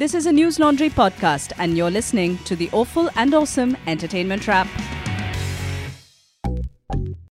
This 0.00 0.14
is 0.14 0.24
a 0.24 0.30
Newslaundry 0.30 0.90
podcast, 0.90 1.52
and 1.58 1.76
you're 1.76 1.90
listening 1.90 2.38
to 2.44 2.56
the 2.56 2.70
Awful 2.72 3.10
and 3.16 3.34
Awesome 3.34 3.76
Entertainment 3.86 4.48
Wrap. 4.48 4.66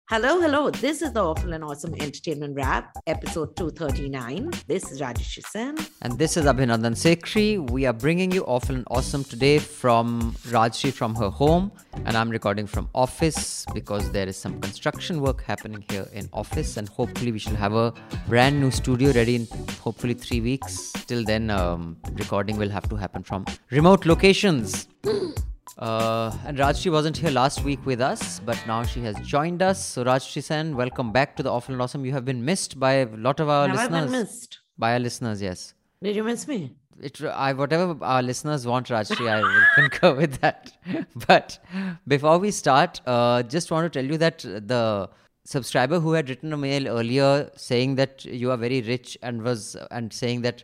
Hello, 0.09 0.39
hello. 0.39 0.71
This 0.71 1.01
is 1.01 1.11
the 1.11 1.21
Awful 1.21 1.51
and 1.51 1.65
Awesome 1.65 1.93
Entertainment 1.95 2.55
Wrap, 2.55 2.95
episode 3.07 3.57
239. 3.57 4.51
This 4.65 4.89
is 4.89 5.01
Rajyasree 5.01 5.45
Sen. 5.45 5.77
And 6.01 6.17
this 6.17 6.37
is 6.37 6.45
Abhinandan 6.45 6.95
Sekhri. 6.95 7.69
We 7.69 7.85
are 7.85 7.91
bringing 7.91 8.31
you 8.31 8.45
Awful 8.45 8.75
and 8.75 8.85
Awesome 8.89 9.25
today 9.25 9.59
from 9.59 10.33
Rajyasree 10.47 10.93
from 10.93 11.13
her 11.15 11.29
home. 11.29 11.73
And 12.05 12.15
I'm 12.15 12.29
recording 12.29 12.67
from 12.67 12.87
office 12.95 13.65
because 13.73 14.09
there 14.13 14.29
is 14.29 14.37
some 14.37 14.61
construction 14.61 15.19
work 15.19 15.43
happening 15.43 15.83
here 15.89 16.07
in 16.13 16.29
office. 16.31 16.77
And 16.77 16.87
hopefully, 16.87 17.33
we 17.33 17.39
shall 17.39 17.57
have 17.57 17.73
a 17.73 17.93
brand 18.29 18.61
new 18.61 18.71
studio 18.71 19.11
ready 19.11 19.35
in 19.35 19.47
hopefully 19.81 20.13
three 20.13 20.39
weeks. 20.39 20.93
Till 21.07 21.25
then, 21.25 21.49
um, 21.49 21.97
recording 22.13 22.55
will 22.55 22.69
have 22.69 22.87
to 22.87 22.95
happen 22.95 23.23
from 23.23 23.45
remote 23.71 24.05
locations. 24.05 24.87
Uh, 25.77 26.35
and 26.45 26.57
Rajyasree 26.57 26.91
wasn't 26.91 27.17
here 27.17 27.29
last 27.29 27.63
week 27.63 27.85
with 27.85 28.01
us, 28.01 28.39
but 28.39 28.61
now 28.65 28.83
she 28.83 29.01
has 29.01 29.15
joined 29.19 29.61
us. 29.61 29.83
So 29.83 30.03
Rajyasree 30.03 30.43
Sen, 30.43 30.75
welcome 30.75 31.11
back 31.11 31.35
to 31.37 31.43
the 31.43 31.51
Awful 31.51 31.73
and 31.73 31.81
Awesome. 31.81 32.03
You 32.03 32.13
have 32.13 32.25
been 32.25 32.43
missed 32.43 32.79
by 32.79 32.93
a 32.93 33.05
lot 33.15 33.39
of 33.39 33.47
our 33.49 33.67
Have 33.67 33.77
I 33.77 33.83
listeners. 33.83 34.11
been 34.11 34.19
missed? 34.21 34.59
By 34.77 34.93
our 34.93 34.99
listeners, 34.99 35.41
yes. 35.41 35.73
Did 36.01 36.15
you 36.15 36.23
miss 36.23 36.47
me? 36.47 36.75
It, 36.99 37.21
I, 37.23 37.53
whatever 37.53 37.95
our 38.03 38.23
listeners 38.23 38.65
want, 38.65 38.87
Rajyasree, 38.87 39.29
I 39.29 39.41
will 39.41 39.61
concur 39.75 40.15
with 40.15 40.39
that. 40.41 40.71
But 41.27 41.59
before 42.07 42.39
we 42.39 42.49
start, 42.49 43.01
uh, 43.05 43.43
just 43.43 43.69
want 43.69 43.91
to 43.91 43.99
tell 43.99 44.09
you 44.09 44.17
that 44.17 44.39
the 44.39 45.09
subscriber 45.45 45.99
who 45.99 46.13
had 46.13 46.27
written 46.27 46.51
a 46.53 46.57
mail 46.57 46.87
earlier 46.87 47.51
saying 47.55 47.95
that 47.95 48.25
you 48.25 48.49
are 48.51 48.57
very 48.57 48.81
rich 48.81 49.15
and 49.21 49.43
was 49.43 49.77
and 49.91 50.11
saying 50.11 50.41
that 50.41 50.63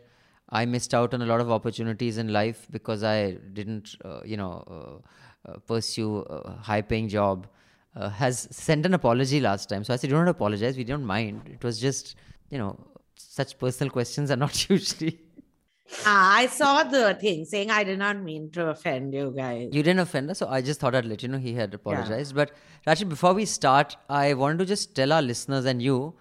I 0.60 0.64
missed 0.74 0.94
out 0.94 1.14
on 1.14 1.22
a 1.22 1.26
lot 1.26 1.40
of 1.40 1.50
opportunities 1.50 2.18
in 2.22 2.32
life 2.32 2.66
because 2.70 3.02
I 3.02 3.18
didn't, 3.58 3.96
uh, 4.04 4.20
you 4.24 4.36
know, 4.36 4.52
uh, 4.76 5.50
uh, 5.50 5.58
pursue 5.72 6.18
a 6.20 6.56
high-paying 6.70 7.08
job. 7.08 7.46
Uh, 7.96 8.08
has 8.08 8.48
sent 8.50 8.84
an 8.86 8.94
apology 8.94 9.38
last 9.40 9.68
time. 9.68 9.84
So 9.84 9.94
I 9.94 9.96
said, 9.96 10.10
"You 10.10 10.16
don't 10.16 10.30
apologize. 10.30 10.76
We 10.76 10.82
don't 10.82 11.04
mind. 11.10 11.50
It 11.52 11.62
was 11.66 11.78
just, 11.82 12.16
you 12.50 12.58
know, 12.58 12.72
such 13.14 13.56
personal 13.56 13.92
questions 13.96 14.32
are 14.32 14.40
not 14.44 14.68
usually." 14.68 15.12
Ah, 16.04 16.36
I 16.38 16.46
saw 16.46 16.82
the 16.82 17.14
thing 17.20 17.44
saying 17.44 17.70
I 17.70 17.84
did 17.84 18.00
not 18.00 18.20
mean 18.30 18.50
to 18.56 18.66
offend 18.70 19.14
you 19.14 19.32
guys. 19.36 19.68
You 19.72 19.84
didn't 19.84 20.00
offend 20.00 20.34
us, 20.34 20.38
so 20.38 20.48
I 20.48 20.60
just 20.60 20.80
thought 20.80 20.96
I'd 21.00 21.04
let 21.12 21.22
you 21.22 21.28
know 21.28 21.38
he 21.38 21.54
had 21.54 21.72
apologized. 21.72 22.34
But 22.34 22.52
Rachel, 22.86 23.08
before 23.08 23.32
we 23.32 23.44
start, 23.44 23.96
I 24.08 24.34
wanted 24.34 24.58
to 24.64 24.66
just 24.74 24.94
tell 24.96 25.12
our 25.12 25.22
listeners 25.22 25.64
and 25.74 25.80
you 25.80 26.14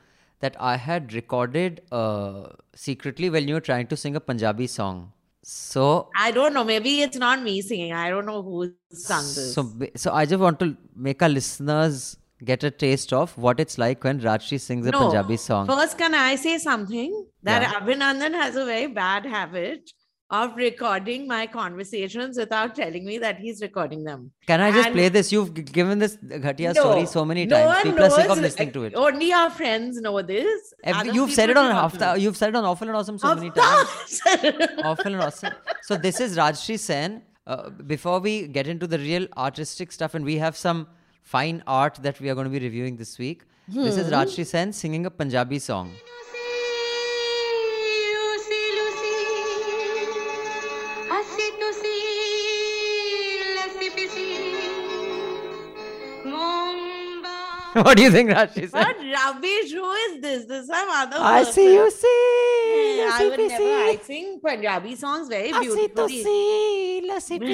that 0.43 0.55
I 0.59 0.75
had 0.85 1.13
recorded 1.13 1.81
uh, 1.91 2.47
secretly 2.75 3.29
when 3.29 3.47
you 3.47 3.59
were 3.59 3.65
trying 3.71 3.87
to 3.87 3.97
sing 4.05 4.15
a 4.21 4.23
Punjabi 4.29 4.67
song. 4.67 5.13
So, 5.43 6.09
I 6.15 6.31
don't 6.31 6.53
know. 6.53 6.63
Maybe 6.63 7.01
it's 7.05 7.17
not 7.17 7.41
me 7.43 7.61
singing. 7.61 7.93
I 7.93 8.09
don't 8.09 8.25
know 8.25 8.41
who 8.41 8.73
sung 8.91 9.23
this. 9.23 9.53
so, 9.53 9.63
so 9.95 10.13
I 10.13 10.25
just 10.25 10.39
want 10.39 10.59
to 10.59 10.75
make 10.95 11.21
our 11.21 11.29
listeners 11.29 12.17
get 12.51 12.63
a 12.63 12.71
taste 12.71 13.13
of 13.13 13.37
what 13.37 13.59
it's 13.59 13.77
like 13.77 14.03
when 14.03 14.21
Rajyasree 14.21 14.59
sings 14.59 14.87
a 14.87 14.91
No. 14.91 14.99
Punjabi 14.99 15.37
song. 15.37 15.67
First, 15.67 15.97
can 15.97 16.13
I 16.13 16.35
say 16.35 16.57
something? 16.57 17.25
That 17.43 17.61
Yeah. 17.61 17.73
Abhinandan 17.79 18.33
has 18.43 18.55
a 18.55 18.65
very 18.65 18.87
bad 18.87 19.25
habit 19.25 19.91
of 20.29 20.55
recording 20.55 21.27
my 21.27 21.45
conversations 21.45 22.37
without 22.37 22.75
telling 22.75 23.05
me 23.05 23.17
that 23.19 23.37
he's 23.37 23.61
recording 23.61 24.03
them. 24.03 24.31
Can 24.47 24.61
I 24.61 24.71
just 24.71 24.87
and- 24.87 24.95
play 24.95 25.09
this? 25.09 25.31
You've 25.31 25.53
given 25.53 25.99
this 25.99 26.17
Ghatia 26.17 26.73
No, 26.73 26.81
story 26.81 27.05
so 27.05 27.23
many 27.25 27.45
no 27.45 27.55
times. 27.57 27.67
one 27.75 27.83
People 27.83 28.05
are 28.05 28.09
sick 28.09 28.27
knows- 28.27 28.37
of 28.37 28.43
listening 28.43 28.71
to 28.71 28.83
it. 28.85 28.95
Only 28.95 29.31
our 29.33 29.49
friends 29.49 30.01
know 30.01 30.21
this. 30.21 30.73
Every- 30.83 31.11
you've 31.11 31.31
said 31.31 31.49
it 31.49 31.57
on 31.57 31.71
Hafta. 31.71 32.15
You've 32.19 32.37
said 32.37 32.49
it 32.49 32.55
on 32.55 32.65
Awful 32.65 32.87
and 32.87 32.97
Awesome 32.97 33.17
so 33.17 33.35
many 33.35 33.51
times. 33.51 34.21
awful 34.83 35.13
and 35.13 35.21
awesome. 35.21 35.53
So 35.83 35.97
this 35.97 36.19
is 36.19 36.37
Rajyasree 36.37 36.79
Sen. 36.79 37.21
Uh, 37.45 37.69
before 37.69 38.19
we 38.19 38.47
get 38.47 38.67
into 38.67 38.87
the 38.87 38.97
real 38.97 39.27
artistic 39.37 39.91
stuff, 39.91 40.13
and 40.15 40.23
we 40.23 40.37
have 40.37 40.55
some 40.55 40.87
fine 41.23 41.61
art 41.67 41.99
that 42.01 42.19
we 42.21 42.29
are 42.29 42.35
going 42.35 42.45
to 42.45 42.49
be 42.49 42.59
reviewing 42.59 42.95
this 42.95 43.17
week. 43.19 43.43
This 43.67 43.97
is 43.97 44.09
Rajyasree 44.09 44.45
Sen 44.45 44.71
singing 44.73 45.05
a 45.05 45.11
Punjabi 45.11 45.59
song. 45.59 45.91
what 57.85 57.97
do 57.97 58.03
you 58.03 58.11
think, 58.11 58.29
Rashi? 58.29 58.71
What 58.71 58.95
rubbish? 58.97 59.71
Who 59.71 59.91
is 59.91 60.21
this? 60.21 60.45
This 60.45 60.61
is 60.63 60.67
some 60.67 60.89
other 60.89 61.17
I 61.19 61.39
person. 61.39 61.53
see 61.53 61.73
you 61.73 61.89
see. 61.91 62.97
Yeah, 62.99 63.09
I 63.13 63.27
would 63.29 63.39
never. 63.39 63.63
I 63.63 63.99
sing 64.03 64.39
Punjabi 64.45 64.95
songs 64.95 65.27
very 65.27 65.51
beautifully. 65.51 66.23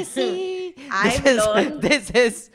see. 0.05 0.75
I've 0.91 1.23
This 1.23 1.37
is 1.37 1.45
learned- 1.45 1.81
this 1.89 2.09
is 2.11 2.49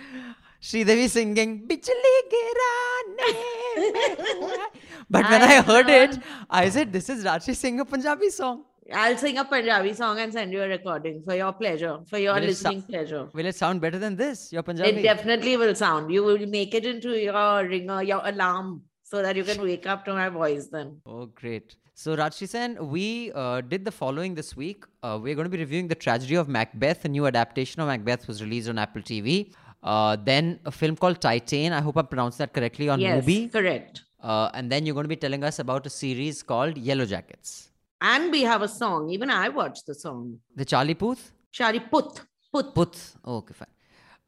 Sridevi 0.60 1.08
singing 1.08 1.66
Bichli 1.69 2.14
girane. 2.34 3.25
But 5.10 5.28
when 5.31 5.42
I 5.42 5.60
heard 5.62 5.88
it, 5.91 6.19
I 6.50 6.69
said, 6.70 6.92
"This 6.92 7.08
is 7.10 7.25
Rashi 7.25 7.54
singing 7.54 7.81
a 7.81 7.84
Punjabi 7.84 8.31
song." 8.31 8.64
I'll 8.92 9.16
sing 9.16 9.38
a 9.38 9.44
Punjabi 9.44 9.94
song 9.94 10.18
and 10.18 10.32
send 10.32 10.52
you 10.52 10.62
a 10.62 10.68
recording 10.68 11.22
for 11.24 11.34
your 11.34 11.52
pleasure, 11.52 11.98
for 12.08 12.18
your 12.18 12.34
Will 12.34 12.42
listening 12.42 12.82
pleasure. 12.82 13.28
Will 13.32 13.46
it 13.46 13.54
sound 13.54 13.80
better 13.80 13.98
than 13.98 14.16
this? 14.16 14.52
Your 14.52 14.62
Punjabi? 14.62 14.90
It 14.90 15.02
definitely 15.02 15.56
will 15.56 15.74
sound. 15.74 16.12
You 16.12 16.22
will 16.22 16.46
make 16.46 16.74
it 16.74 16.84
into 16.84 17.18
your 17.18 17.66
ringer, 17.66 18.02
your 18.02 18.20
alarm, 18.24 18.82
so 19.02 19.22
that 19.22 19.36
you 19.36 19.44
can 19.44 19.62
wake 19.62 19.86
up 19.86 20.04
to 20.04 20.12
my 20.12 20.28
voice 20.28 20.66
then. 20.66 21.00
Oh, 21.06 21.26
great. 21.26 21.76
So, 21.94 22.16
Rajyasree 22.16 22.48
Sen, 22.48 22.88
we 22.88 23.32
uh, 23.34 23.60
did 23.62 23.84
the 23.84 23.92
following 23.92 24.34
this 24.34 24.56
week. 24.56 24.84
Uh, 25.02 25.18
we're 25.22 25.34
going 25.34 25.44
to 25.44 25.50
be 25.50 25.58
reviewing 25.58 25.88
The 25.88 25.94
Tragedy 25.94 26.34
of 26.34 26.48
Macbeth. 26.48 27.04
A 27.04 27.08
new 27.08 27.26
adaptation 27.26 27.80
of 27.80 27.88
Macbeth 27.88 28.26
was 28.26 28.42
released 28.42 28.68
on 28.68 28.78
Apple 28.78 29.00
TV. 29.00 29.54
Uh, 29.82 30.16
then 30.16 30.58
a 30.64 30.70
film 30.70 30.96
called 30.96 31.20
Titane. 31.20 31.72
I 31.72 31.80
hope 31.80 31.96
I 31.96 32.02
pronounced 32.02 32.38
that 32.38 32.52
correctly 32.52 32.88
on 32.88 33.00
yes, 33.00 33.24
Mubi. 33.24 33.52
correct. 33.52 34.02
Uh, 34.20 34.50
and 34.54 34.72
then 34.72 34.84
you're 34.84 34.94
going 34.94 35.04
to 35.04 35.08
be 35.08 35.16
telling 35.16 35.44
us 35.44 35.58
about 35.58 35.86
a 35.86 35.90
series 35.90 36.42
called 36.42 36.74
Yellowjackets. 36.74 37.68
And 38.12 38.31
we 38.31 38.42
have 38.42 38.62
a 38.62 38.69
song. 38.69 39.09
Even 39.16 39.31
I 39.31 39.48
watched 39.48 39.87
the 39.87 39.94
song. 39.94 40.38
The 40.56 40.65
Charlie 40.65 40.94
Puth? 41.03 41.32
Shari 41.53 41.81
Put. 41.81 42.20
Put. 42.53 42.75
Puth. 42.75 43.16
Oh, 43.25 43.37
okay, 43.37 43.54
fine. 43.54 43.69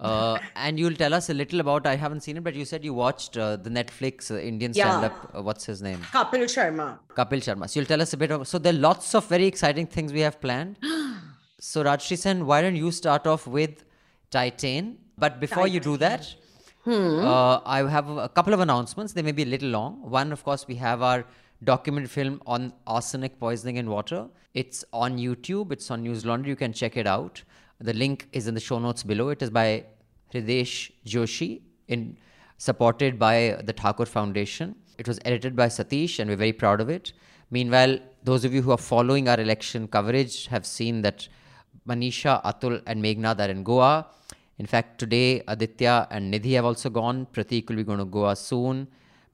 Uh, 0.00 0.38
and 0.56 0.78
you'll 0.78 0.94
tell 0.94 1.12
us 1.12 1.28
a 1.28 1.34
little 1.34 1.60
about, 1.60 1.86
I 1.86 1.96
haven't 1.96 2.20
seen 2.20 2.38
it, 2.38 2.44
but 2.44 2.54
you 2.54 2.64
said 2.64 2.84
you 2.84 2.94
watched 2.94 3.36
uh, 3.36 3.56
the 3.56 3.68
Netflix 3.68 4.30
uh, 4.30 4.38
Indian 4.38 4.72
Yeah. 4.74 4.84
stand 4.84 5.04
up. 5.04 5.30
Uh, 5.36 5.42
what's 5.42 5.66
his 5.66 5.82
name? 5.82 5.98
Kapil 6.16 6.44
Sharma. 6.54 6.98
Kapil 7.18 7.42
Sharma. 7.48 7.68
So 7.68 7.80
you'll 7.80 7.86
tell 7.86 8.00
us 8.00 8.14
a 8.14 8.16
bit 8.16 8.30
of. 8.30 8.48
So 8.48 8.58
there 8.58 8.72
are 8.72 8.82
lots 8.88 9.14
of 9.14 9.26
very 9.26 9.46
exciting 9.46 9.86
things 9.86 10.12
we 10.12 10.20
have 10.20 10.40
planned. 10.40 10.78
so 11.60 11.84
Rajyasree 11.84 12.18
Sen, 12.18 12.46
why 12.46 12.62
don't 12.62 12.76
you 12.76 12.90
start 12.90 13.26
off 13.26 13.46
with 13.46 13.84
Titane? 14.30 14.96
But 15.18 15.38
before 15.40 15.68
you 15.68 15.80
do 15.80 15.96
that, 15.98 16.34
uh, 16.86 17.60
I 17.64 17.78
have 17.96 18.08
a 18.08 18.28
couple 18.28 18.54
of 18.54 18.60
announcements. 18.60 19.12
They 19.12 19.22
may 19.22 19.32
be 19.32 19.42
a 19.42 19.50
little 19.54 19.68
long. 19.68 20.00
One, 20.18 20.32
of 20.32 20.44
course, 20.44 20.66
we 20.66 20.76
have 20.76 21.02
our 21.02 21.24
documentary 21.64 22.08
film 22.08 22.42
on 22.46 22.72
arsenic 22.86 23.38
poisoning 23.38 23.76
in 23.76 23.88
water. 23.88 24.28
It's 24.54 24.84
on 24.92 25.18
YouTube. 25.18 25.72
It's 25.72 25.90
on 25.90 26.04
Newslaundry. 26.04 26.46
You 26.46 26.56
can 26.56 26.72
check 26.72 26.96
it 26.96 27.06
out. 27.06 27.42
The 27.80 27.92
link 27.92 28.28
is 28.32 28.46
in 28.46 28.54
the 28.54 28.60
show 28.60 28.78
notes 28.78 29.02
below. 29.02 29.28
It 29.28 29.42
is 29.42 29.50
by 29.50 29.84
Hridesh 30.32 30.90
Joshi, 31.06 31.60
in 31.88 32.16
supported 32.58 33.18
by 33.18 33.60
the 33.64 33.72
Thakur 33.72 34.06
Foundation. 34.06 34.74
It 34.98 35.06
was 35.06 35.18
edited 35.24 35.54
by 35.54 35.66
Satish, 35.66 36.18
and 36.18 36.30
we're 36.30 36.36
very 36.36 36.52
proud 36.52 36.80
of 36.80 36.88
it. 36.88 37.12
Meanwhile, 37.50 37.98
those 38.24 38.44
of 38.44 38.54
you 38.54 38.62
who 38.62 38.72
are 38.72 38.78
following 38.78 39.28
our 39.28 39.38
election 39.38 39.86
coverage 39.88 40.46
have 40.46 40.66
seen 40.66 41.02
that 41.02 41.28
Manisha, 41.86 42.42
Atul, 42.42 42.82
and 42.86 43.02
Meghnad 43.02 43.38
are 43.38 43.50
in 43.50 43.62
Goa. 43.62 44.06
In 44.58 44.66
fact, 44.66 44.98
today 44.98 45.42
Aditya 45.46 46.08
and 46.10 46.32
Nidhi 46.32 46.54
have 46.54 46.64
also 46.64 46.88
gone. 46.90 47.26
Pratik 47.32 47.68
will 47.68 47.76
be 47.76 47.84
going 47.84 47.98
to 47.98 48.04
Goa 48.06 48.34
soon. 48.34 48.88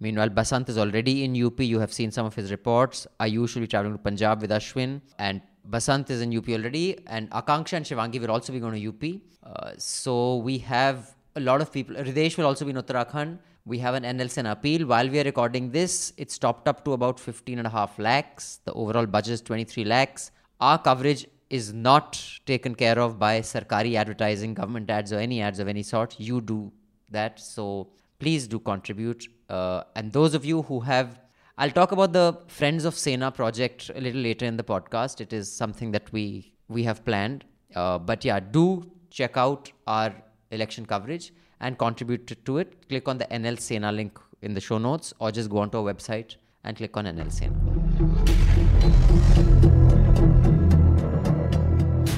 Meanwhile, 0.05 0.31
Basant 0.31 0.69
is 0.69 0.79
already 0.79 1.23
in 1.25 1.31
UP. 1.47 1.61
You 1.61 1.79
have 1.79 1.93
seen 1.93 2.11
some 2.11 2.27
of 2.27 2.35
his 2.35 2.51
reports. 2.51 3.07
Ayush 3.21 3.55
will 3.55 3.63
be 3.63 3.69
traveling 3.69 3.93
to 3.93 3.99
Punjab 3.99 4.41
with 4.41 4.51
Ashwin. 4.51 5.01
And 5.19 5.41
Basant 5.65 6.11
is 6.11 6.21
in 6.23 6.37
UP 6.37 6.49
already. 6.49 6.99
And 7.07 7.31
Akanksha 7.31 7.75
and 7.75 7.87
Shivangi 7.87 8.21
will 8.21 8.33
also 8.33 8.53
be 8.53 8.59
going 8.59 8.81
to 8.81 8.89
UP. 8.89 9.21
Uh, 9.45 9.73
so 9.79 10.39
we 10.39 10.59
have 10.59 11.15
a 11.37 11.41
lot 11.41 11.61
of 11.61 11.71
people. 11.71 11.95
Hridesh 11.95 12.37
will 12.37 12.47
also 12.47 12.65
be 12.65 12.73
in 12.73 12.79
Uttarakhand. 12.79 13.39
We 13.65 13.79
have 13.79 13.95
an 13.95 14.03
NLSN 14.03 14.51
appeal. 14.51 14.89
While 14.89 15.09
we 15.09 15.21
are 15.21 15.25
recording 15.25 15.71
this, 15.71 16.13
it's 16.17 16.37
topped 16.37 16.67
up 16.67 16.85
to 16.85 16.95
about 16.95 17.21
15 17.21 17.59
and 17.59 17.67
a 17.69 17.71
half 17.71 17.97
lakhs. 18.01 18.59
The 18.65 18.73
overall 18.73 19.07
budget 19.07 19.35
is 19.35 19.41
23 19.43 19.85
lakhs. 19.85 20.33
Our 20.61 20.79
coverage 20.79 21.27
is 21.49 21.73
not 21.73 22.21
taken 22.45 22.75
care 22.75 22.99
of 22.99 23.21
by 23.21 23.41
Sarkari 23.41 23.95
advertising, 23.95 24.55
government 24.55 24.91
ads, 24.91 25.13
or 25.13 25.19
any 25.21 25.41
ads 25.41 25.61
of 25.61 25.69
any 25.69 25.85
sort. 25.85 26.19
You 26.19 26.41
do 26.41 26.73
that. 27.11 27.39
So 27.39 27.91
please 28.23 28.47
do 28.47 28.59
contribute. 28.61 29.27
Uh, 29.49 29.83
and 29.97 30.13
those 30.13 30.35
of 30.35 30.45
you 30.45 30.63
who 30.63 30.81
have, 30.81 31.19
I'll 31.59 31.73
talk 31.79 31.93
about 31.93 32.13
the 32.13 32.39
Friends 32.47 32.85
of 32.85 32.95
Sena 32.95 33.31
project 33.33 33.91
a 33.95 34.01
little 34.01 34.21
later 34.21 34.47
in 34.47 34.57
the 34.57 34.63
podcast. 34.65 35.21
It 35.21 35.33
is 35.33 35.51
something 35.63 35.91
that 35.97 36.13
we 36.13 36.25
we 36.69 36.85
have 36.85 37.05
planned. 37.05 37.45
Uh, 37.75 37.99
but 37.99 38.25
yeah, 38.25 38.39
do 38.41 38.67
check 39.11 39.37
out 39.37 39.71
our 39.87 40.15
election 40.51 40.87
coverage 40.87 41.33
and 41.61 41.79
contribute 41.79 42.27
to- 42.47 42.59
it. 42.59 42.89
Click 42.89 43.09
on 43.09 43.19
the 43.19 43.27
NL 43.41 43.59
Sena 43.67 43.91
link 43.93 44.19
in 44.41 44.55
the 44.55 44.61
show 44.61 44.79
notes, 44.79 45.13
or 45.19 45.31
just 45.33 45.51
go 45.51 45.59
onto 45.59 45.79
our 45.79 45.93
website 45.93 46.37
and 46.65 46.77
click 46.77 46.97
on 46.97 47.05
NL 47.07 47.31
Sena. 47.31 47.55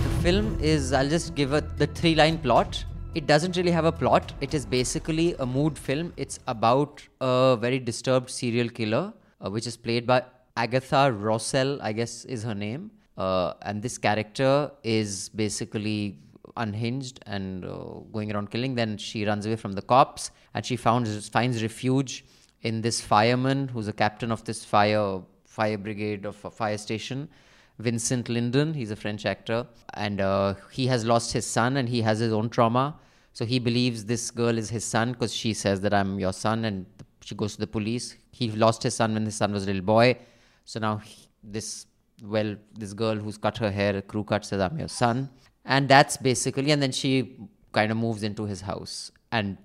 The 0.04 0.22
film 0.22 0.58
is, 0.60 0.92
I'll 0.92 1.08
just 1.08 1.34
give 1.34 1.52
it 1.54 1.76
the 1.78 1.86
three 1.86 2.14
line 2.14 2.38
plot. 2.38 2.84
It 3.14 3.28
doesn't 3.28 3.56
really 3.56 3.70
have 3.70 3.84
a 3.84 3.92
plot. 3.92 4.32
It 4.40 4.54
is 4.54 4.66
basically 4.66 5.36
a 5.38 5.46
mood 5.46 5.78
film. 5.78 6.12
It's 6.16 6.40
about 6.48 7.00
a 7.20 7.56
very 7.60 7.78
disturbed 7.78 8.28
serial 8.28 8.68
killer, 8.68 9.12
uh, 9.40 9.50
which 9.50 9.68
is 9.68 9.76
played 9.76 10.04
by 10.04 10.24
Agatha 10.56 11.12
Rousselle, 11.12 11.80
I 11.80 11.92
guess 11.92 12.24
is 12.24 12.42
her 12.42 12.56
name. 12.56 12.90
Uh, 13.16 13.52
and 13.62 13.80
this 13.80 13.98
character 13.98 14.72
is 14.82 15.28
basically 15.28 16.18
unhinged 16.56 17.20
and 17.26 17.64
uh, 17.64 18.00
going 18.12 18.32
around 18.32 18.50
killing. 18.50 18.74
Then 18.74 18.96
she 18.96 19.24
runs 19.24 19.46
away 19.46 19.56
from 19.56 19.74
the 19.74 19.82
cops 19.82 20.32
and 20.52 20.66
she 20.66 20.74
founds, 20.74 21.28
finds 21.28 21.62
refuge 21.62 22.24
in 22.62 22.80
this 22.80 23.00
fireman 23.00 23.68
who's 23.68 23.86
a 23.86 23.92
captain 23.92 24.32
of 24.32 24.42
this 24.44 24.64
fire 24.64 25.20
fire 25.44 25.78
brigade 25.78 26.24
of 26.26 26.44
a 26.44 26.50
fire 26.50 26.76
station. 26.76 27.28
Vincent 27.78 28.28
Lindon, 28.28 28.74
he's 28.74 28.90
a 28.90 28.96
French 28.96 29.26
actor, 29.26 29.66
and 29.94 30.20
uh, 30.20 30.54
he 30.70 30.86
has 30.86 31.04
lost 31.04 31.32
his 31.32 31.46
son 31.46 31.76
and 31.76 31.88
he 31.88 32.02
has 32.02 32.18
his 32.18 32.32
own 32.32 32.48
trauma. 32.48 32.96
So 33.32 33.44
he 33.44 33.58
believes 33.58 34.04
this 34.04 34.30
girl 34.30 34.56
is 34.56 34.70
his 34.70 34.84
son 34.84 35.12
because 35.12 35.34
she 35.34 35.54
says 35.54 35.80
that 35.80 35.92
I'm 35.92 36.18
your 36.20 36.32
son, 36.32 36.64
and 36.64 36.86
she 37.20 37.34
goes 37.34 37.54
to 37.54 37.60
the 37.60 37.66
police. 37.66 38.16
He 38.30 38.50
lost 38.52 38.82
his 38.84 38.94
son 38.94 39.14
when 39.14 39.24
his 39.24 39.34
son 39.34 39.52
was 39.52 39.64
a 39.64 39.66
little 39.66 39.82
boy. 39.82 40.18
So 40.64 40.78
now 40.78 40.98
he- 40.98 41.28
this 41.42 41.86
well, 42.22 42.54
this 42.78 42.92
girl 42.92 43.16
who's 43.16 43.36
cut 43.36 43.58
her 43.58 43.70
hair, 43.72 44.00
crew 44.00 44.22
cut, 44.22 44.44
says 44.44 44.60
I'm 44.60 44.78
your 44.78 44.88
son, 44.88 45.28
and 45.64 45.88
that's 45.88 46.16
basically. 46.16 46.70
And 46.70 46.80
then 46.80 46.92
she 46.92 47.36
kind 47.72 47.90
of 47.90 47.98
moves 47.98 48.22
into 48.22 48.44
his 48.44 48.60
house, 48.60 49.10
and 49.32 49.58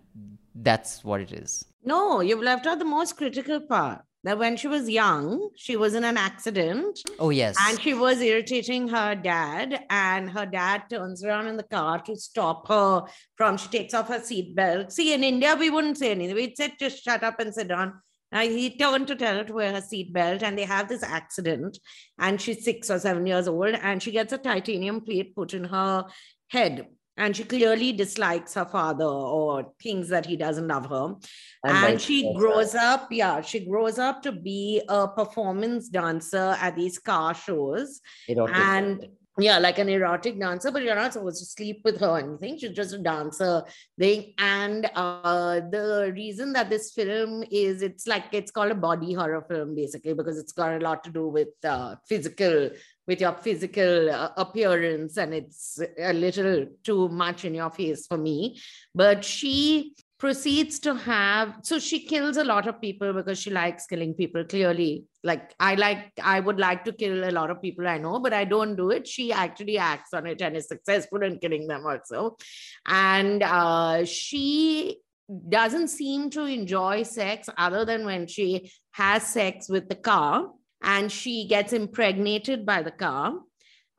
that's 0.56 1.04
what 1.04 1.22
it 1.22 1.32
is. 1.32 1.64
No, 1.84 2.22
you've 2.22 2.42
left 2.42 2.66
out 2.66 2.80
the 2.80 2.86
most 2.86 3.18
critical 3.18 3.62
part. 3.62 4.04
That 4.26 4.38
when 4.38 4.58
she 4.58 4.68
was 4.68 4.90
young, 4.90 5.50
she 5.56 5.78
was 5.78 5.94
in 5.94 6.04
an 6.04 6.18
accident 6.18 7.00
Oh 7.20 7.30
yes, 7.30 7.56
and 7.58 7.80
she 7.80 7.94
was 7.94 8.20
irritating 8.20 8.90
her 8.90 9.16
dad, 9.16 9.86
and 9.90 10.30
her 10.30 10.46
dad 10.46 10.84
turns 10.90 11.24
around 11.24 11.48
in 11.48 11.56
the 11.56 11.64
car 11.64 12.00
to 12.00 12.16
stop 12.18 12.68
her 12.68 13.06
from. 13.36 13.58
She 13.58 13.70
takes 13.70 13.94
off 13.94 14.10
her 14.10 14.20
seatbelt. 14.20 14.92
See, 14.92 15.14
in 15.14 15.24
India, 15.24 15.56
we 15.58 15.70
wouldn't 15.70 15.98
say 15.98 16.12
anything. 16.12 16.36
We'd 16.36 16.58
say, 16.58 16.74
just 16.78 17.04
shut 17.04 17.24
up 17.24 17.40
and 17.40 17.54
sit 17.54 17.70
down. 17.70 17.94
Now 18.32 18.42
he 18.42 18.78
turned 18.78 19.08
to 19.08 19.16
tell 19.16 19.38
her 19.38 19.44
to 19.46 19.54
wear 19.54 19.72
her 19.72 19.82
seatbelt, 19.82 20.44
and 20.44 20.58
they 20.58 20.66
have 20.66 20.90
this 20.90 21.02
accident. 21.02 21.80
And 22.20 22.40
she's 22.42 22.64
six 22.64 22.92
or 22.92 23.00
seven 23.00 23.26
years 23.26 23.48
old, 23.48 23.76
and 23.76 24.04
she 24.04 24.12
gets 24.12 24.34
a 24.34 24.38
titanium 24.38 25.02
plate 25.02 25.34
put 25.36 25.54
in 25.54 25.64
her 25.64 26.06
head. 26.50 26.88
And 27.20 27.36
she 27.36 27.44
clearly 27.44 27.92
dislikes 27.92 28.54
her 28.54 28.66
father 28.66 29.06
or 29.06 29.74
thinks 29.82 30.08
that 30.10 30.26
he 30.26 30.38
doesn't 30.38 30.68
love 30.68 30.88
her. 30.88 31.16
And, 31.64 31.78
vice 31.78 32.02
she 32.02 32.34
grows 32.38 32.74
up 32.74 33.10
yeah 33.12 33.42
she 33.42 33.66
grows 33.66 34.00
up 34.00 34.22
to 34.24 34.32
be 34.32 34.82
a 34.88 35.10
performance 35.10 35.90
dancer 35.90 36.56
at 36.60 36.76
these 36.78 36.98
car 36.98 37.34
shows. 37.34 38.00
Erotic. 38.30 38.56
and 38.56 39.08
yeah 39.40 39.58
like 39.58 39.80
an 39.80 39.90
erotic 39.90 40.40
dancer 40.40 40.72
but 40.72 40.84
you're 40.84 40.96
not 40.96 41.14
supposed 41.14 41.40
to 41.40 41.46
sleep 41.46 41.82
with 41.84 42.00
her 42.00 42.08
or 42.08 42.20
anything. 42.20 42.58
She's 42.58 42.72
just 42.72 42.94
a 42.94 42.98
dancer 42.98 43.64
thing. 43.98 44.34
And 44.38 44.90
uh 44.96 45.62
the 45.72 46.12
reason 46.16 46.54
that 46.54 46.70
this 46.70 46.92
film 46.92 47.44
is 47.52 47.82
it's 47.82 48.08
like 48.08 48.26
it's 48.32 48.52
called 48.52 48.72
a 48.72 48.76
body 48.76 49.14
horror 49.14 49.46
film 49.48 49.76
basically 49.76 50.14
because 50.14 50.38
it's 50.38 50.52
got 50.52 50.74
a 50.74 50.80
lot 50.80 51.04
to 51.06 51.12
do 51.12 51.28
with 51.28 51.50
uh 51.64 51.96
physical 52.08 52.70
with 53.08 53.22
your 53.22 53.34
physical 53.34 54.12
uh, 54.12 54.30
appearance 54.38 55.18
and 55.18 55.34
it's 55.34 55.80
a 55.98 56.14
little 56.14 56.68
too 56.84 57.10
much 57.10 57.44
in 57.44 57.56
your 57.56 57.72
face 57.72 58.06
for 58.06 58.18
me. 58.18 58.60
But 58.94 59.26
she 59.26 59.96
proceeds 60.20 60.80
to 60.80 60.94
have 60.94 61.56
so 61.64 61.80
she 61.80 62.06
kills 62.06 62.36
a 62.36 62.44
lot 62.44 62.68
of 62.68 62.82
people 62.82 63.14
because 63.14 63.40
she 63.40 63.50
likes 63.50 63.86
killing 63.88 64.14
people 64.14 64.44
clearly. 64.44 65.06
Like 65.24 65.54
i 65.60 65.76
like 65.76 66.12
i 66.22 66.40
would 66.40 66.60
like 66.60 66.84
to 66.86 66.94
kill 66.94 67.28
a 67.30 67.32
lot 67.32 67.50
of 67.50 67.62
people 67.62 67.88
i 67.88 67.98
know 67.98 68.20
but 68.20 68.34
i 68.34 68.44
don't 68.44 68.76
do 68.76 68.92
it. 68.92 69.08
She 69.08 69.32
actually 69.32 69.78
acts 69.78 70.14
on 70.14 70.28
it 70.28 70.42
and 70.42 70.58
is 70.58 70.68
successful 70.68 71.24
in 71.24 71.40
killing 71.40 71.68
them 71.68 71.86
also. 71.86 72.38
And 72.86 73.42
uh, 73.44 74.06
she 74.06 75.00
doesn't 75.48 75.90
seem 75.90 76.30
to 76.32 76.46
enjoy 76.46 77.04
sex 77.04 77.50
other 77.58 77.86
than 77.86 78.06
when 78.06 78.28
she 78.28 78.72
has 78.92 79.24
sex 79.24 79.70
with 79.70 79.88
the 79.88 79.96
car 79.96 80.50
and 80.82 81.12
she 81.12 81.48
gets 81.48 81.72
impregnated 81.72 82.66
by 82.66 82.82
the 82.82 82.92
car 82.92 83.34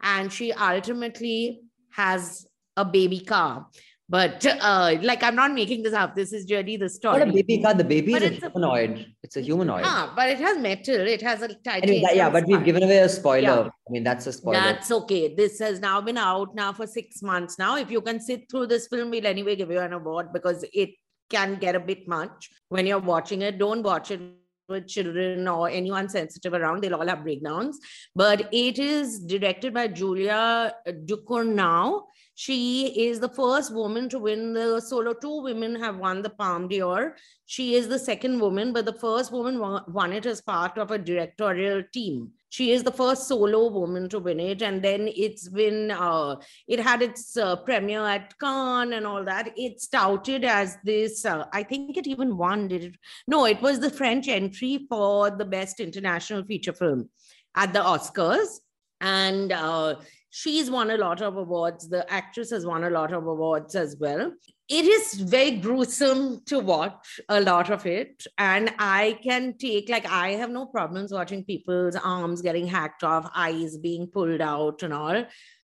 and 0.02 0.32
she 0.32 0.52
ultimately 0.52 1.60
has 1.92 2.46
a 2.76 2.84
baby 2.84 3.20
car 3.20 3.66
but 4.14 4.44
uh, 4.68 4.96
like 5.08 5.22
i'm 5.26 5.36
not 5.40 5.52
making 5.58 5.82
this 5.84 5.94
up 6.02 6.14
this 6.20 6.32
is 6.38 6.50
really 6.50 6.76
the 6.76 6.88
story 6.88 7.20
Not 7.20 7.28
a 7.28 7.32
baby 7.32 7.56
car. 7.62 7.74
The 7.80 7.84
baby 7.92 8.12
But 8.14 8.22
is 8.22 8.30
a 8.30 8.34
it's 8.34 8.42
a- 8.44 8.50
humanoid. 8.50 9.06
It's 9.26 9.36
a 9.40 9.42
humanoid. 9.48 9.84
Ah, 9.90 10.12
but 10.16 10.28
it 10.34 10.40
has 10.46 10.58
metal 10.58 11.06
it 11.16 11.22
has 11.28 11.42
a 11.42 11.44
Anyway, 11.44 11.60
titanium 11.68 12.02
that- 12.06 12.16
yeah, 12.20 12.30
but 12.36 12.46
we've 12.50 12.64
given 12.70 12.82
away 12.88 12.98
a 12.98 13.08
spoiler. 13.08 13.56
Yeah. 13.60 13.68
I 13.88 13.90
mean, 13.94 14.04
that's 14.08 14.26
a 14.26 14.32
spoiler. 14.38 14.60
That's 14.66 14.90
okay. 14.98 15.22
This 15.42 15.60
has 15.66 15.78
now 15.86 16.00
been 16.08 16.18
out 16.18 16.54
now 16.62 16.72
for 16.72 16.86
six 16.98 17.22
months 17.30 17.58
now. 17.64 17.76
If 17.84 17.90
you 17.96 18.00
can 18.08 18.20
sit 18.30 18.50
through 18.50 18.66
this 18.74 18.88
film, 18.88 19.10
we'll 19.10 19.26
anyway 19.34 19.54
give 19.62 19.70
you 19.76 19.80
an 19.88 19.92
award 20.00 20.32
because 20.32 20.64
it 20.84 20.90
can 21.38 21.56
get 21.64 21.74
a 21.76 21.80
bit 21.92 22.08
much 22.16 22.50
when 22.68 22.86
you're 22.86 23.06
watching 23.14 23.42
it. 23.42 23.58
Don't 23.64 23.82
watch 23.92 24.10
it 24.10 24.20
with 24.68 24.86
children 24.96 25.46
or 25.48 25.68
anyone 25.68 26.08
sensitive 26.08 26.52
around. 26.54 26.82
They'll 26.82 26.94
all 27.00 27.08
have 27.14 27.22
breakdowns. 27.22 27.78
But 28.14 28.48
it 28.52 28.78
is 28.78 29.20
directed 29.20 29.74
by 29.74 29.86
Julia 29.88 30.74
Ducournau. 31.10 32.02
She 32.34 33.08
is 33.08 33.20
the 33.20 33.28
first 33.28 33.72
woman 33.74 34.08
to 34.08 34.18
win 34.18 34.54
the 34.54 34.80
solo. 34.80 35.12
Two 35.12 35.42
women 35.42 35.74
have 35.74 35.98
won 35.98 36.22
the 36.22 36.30
Palme 36.30 36.68
d'Or. 36.68 37.16
She 37.46 37.74
is 37.74 37.88
the 37.88 37.98
second 37.98 38.40
woman, 38.40 38.72
but 38.72 38.86
the 38.86 38.94
first 38.94 39.30
woman 39.30 39.58
won 39.58 40.12
it 40.12 40.24
as 40.24 40.40
part 40.40 40.78
of 40.78 40.90
a 40.90 40.98
directorial 40.98 41.82
team. 41.92 42.32
She 42.48 42.72
is 42.72 42.82
the 42.82 42.92
first 42.92 43.28
solo 43.28 43.68
woman 43.68 44.08
to 44.08 44.18
win 44.18 44.40
it, 44.40 44.62
and 44.62 44.82
then 44.82 45.08
it's 45.14 45.48
been 45.48 45.90
uh, 45.90 46.36
it 46.66 46.80
had 46.80 47.02
its 47.02 47.36
uh, 47.36 47.56
premiere 47.56 48.06
at 48.06 48.38
Cannes 48.38 48.92
and 48.92 49.06
all 49.06 49.24
that. 49.24 49.52
It's 49.56 49.86
touted 49.86 50.44
as 50.44 50.76
this. 50.84 51.24
Uh, 51.24 51.44
I 51.52 51.62
think 51.62 51.96
it 51.96 52.06
even 52.08 52.36
won. 52.36 52.68
Did 52.68 52.84
it? 52.84 52.94
No, 53.28 53.44
it 53.44 53.60
was 53.60 53.78
the 53.78 53.90
French 53.90 54.28
entry 54.28 54.86
for 54.88 55.30
the 55.30 55.44
best 55.44 55.78
international 55.78 56.42
feature 56.44 56.72
film 56.72 57.08
at 57.54 57.72
the 57.72 57.80
Oscars, 57.80 58.60
and 59.00 59.52
uh, 59.52 59.96
she's 60.30 60.70
won 60.70 60.90
a 60.90 60.96
lot 60.96 61.20
of 61.20 61.36
awards. 61.36 61.88
The 61.88 62.10
actress 62.10 62.50
has 62.50 62.64
won 62.64 62.84
a 62.84 62.90
lot 62.90 63.12
of 63.12 63.26
awards 63.26 63.74
as 63.74 63.96
well. 63.98 64.32
It 64.68 64.84
is 64.84 65.14
very 65.14 65.52
gruesome 65.52 66.42
to 66.46 66.60
watch 66.60 67.20
a 67.28 67.40
lot 67.40 67.70
of 67.70 67.86
it. 67.86 68.24
And 68.38 68.72
I 68.78 69.18
can 69.22 69.58
take, 69.58 69.88
like, 69.88 70.06
I 70.06 70.30
have 70.30 70.50
no 70.50 70.66
problems 70.66 71.12
watching 71.12 71.44
people's 71.44 71.96
arms 71.96 72.40
getting 72.40 72.68
hacked 72.68 73.02
off, 73.02 73.30
eyes 73.34 73.76
being 73.76 74.06
pulled 74.06 74.40
out, 74.40 74.84
and 74.84 74.94
all. 74.94 75.24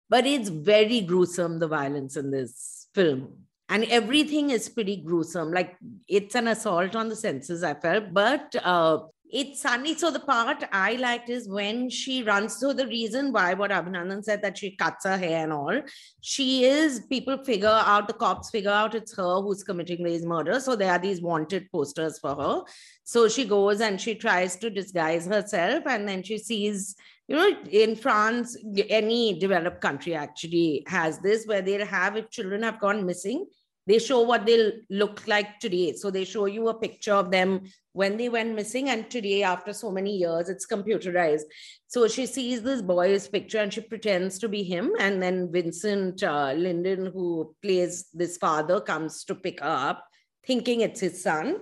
But 0.10 0.26
it's 0.26 0.50
very 0.50 1.02
gruesome, 1.02 1.60
the 1.60 1.68
violence 1.68 2.16
in 2.16 2.32
this 2.32 2.88
film. 2.96 3.40
And 3.68 3.84
everything 3.86 4.52
is 4.52 4.70
pretty 4.70 4.98
gruesome. 4.98 5.52
Like, 5.52 5.76
it's 6.08 6.36
an 6.36 6.48
assault 6.48 6.96
on 6.96 7.10
the 7.10 7.16
senses, 7.16 7.64
I 7.64 7.74
felt. 7.74 8.14
But 8.14 8.56
uh, 8.64 9.00
it's 9.34 9.62
sunny. 9.62 9.96
So 9.96 10.12
the 10.12 10.20
part 10.20 10.64
I 10.72 10.94
liked 10.94 11.30
is 11.30 11.50
when 11.50 11.90
she 11.90 12.22
runs. 12.24 12.58
So 12.58 12.72
the 12.72 12.86
reason 12.88 13.32
why 13.32 13.56
what 13.56 13.72
Abhinandan 13.72 14.24
said 14.24 14.44
that 14.44 14.58
she 14.60 14.76
cuts 14.76 15.06
her 15.06 15.18
hair 15.18 15.44
and 15.44 15.52
all, 15.52 15.82
she 16.22 16.66
is 16.66 17.02
people 17.10 17.44
figure 17.44 17.68
out 17.68 18.08
the 18.08 18.14
cops 18.14 18.52
figure 18.52 18.70
out 18.70 18.94
it's 18.94 19.16
her 19.18 19.42
who's 19.42 19.64
committing 19.64 20.04
these 20.04 20.24
murders. 20.26 20.66
So 20.66 20.76
there 20.76 20.92
are 20.92 21.00
these 21.00 21.22
wanted 21.22 21.72
posters 21.72 22.20
for 22.20 22.36
her. 22.36 22.62
So 23.04 23.28
she 23.28 23.46
goes 23.46 23.82
and 23.82 24.00
she 24.00 24.16
tries 24.16 24.56
to 24.58 24.70
disguise 24.70 25.26
herself, 25.26 25.84
and 25.88 26.08
then 26.08 26.24
she 26.24 26.38
sees. 26.38 26.96
You 27.30 27.38
know, 27.38 27.58
in 27.72 27.96
France, 27.96 28.58
any 28.90 29.40
developed 29.40 29.80
country 29.80 30.14
actually 30.14 30.84
has 30.88 31.20
this 31.20 31.46
where 31.46 31.62
they'll 31.62 31.86
have 31.86 32.18
if 32.18 32.30
children 32.30 32.64
have 32.64 32.82
gone 32.82 33.06
missing, 33.06 33.46
they 33.86 34.00
show 34.00 34.22
what 34.22 34.46
they'll 34.46 34.72
look 34.90 35.28
like 35.28 35.60
today. 35.60 35.94
So 35.94 36.10
they 36.10 36.24
show 36.26 36.46
you 36.46 36.70
a 36.70 36.74
picture 36.74 37.14
of 37.14 37.32
them 37.32 37.64
when 37.92 38.18
they 38.18 38.30
went 38.30 38.56
missing 38.56 38.90
and 38.90 39.10
today 39.10 39.44
after 39.44 39.74
so 39.74 39.92
many 39.92 40.16
years 40.16 40.50
it's 40.50 40.66
computerized. 40.66 41.44
So 41.88 42.08
she 42.08 42.26
sees 42.26 42.62
this 42.62 42.82
boy's 42.82 43.28
picture 43.28 43.60
and 43.60 43.74
she 43.74 43.82
pretends 43.82 44.40
to 44.40 44.50
be 44.50 44.64
him. 44.64 44.94
And 45.00 45.22
then 45.22 45.52
vincent 45.52 46.24
uh, 46.24 46.54
lindon 46.54 47.08
who 47.08 47.56
plays 47.62 48.08
this 48.14 48.38
father 48.38 48.80
comes 48.80 49.24
to 49.26 49.36
pick 49.36 49.60
her 49.60 49.68
up 49.68 50.06
thinking 50.46 50.82
it's 50.82 51.00
his 51.00 51.22
son. 51.22 51.58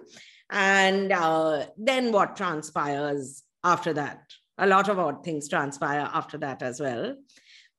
And 0.50 1.12
uh, 1.12 1.66
then 1.78 2.12
what 2.12 2.36
transpires 2.36 3.44
after 3.64 3.94
that? 3.94 4.22
A 4.58 4.68
lot 4.68 4.90
of 4.90 5.00
odd 5.00 5.24
things 5.24 5.48
transpire 5.48 6.10
after 6.14 6.38
that 6.40 6.62
as 6.62 6.80
well. 6.80 7.16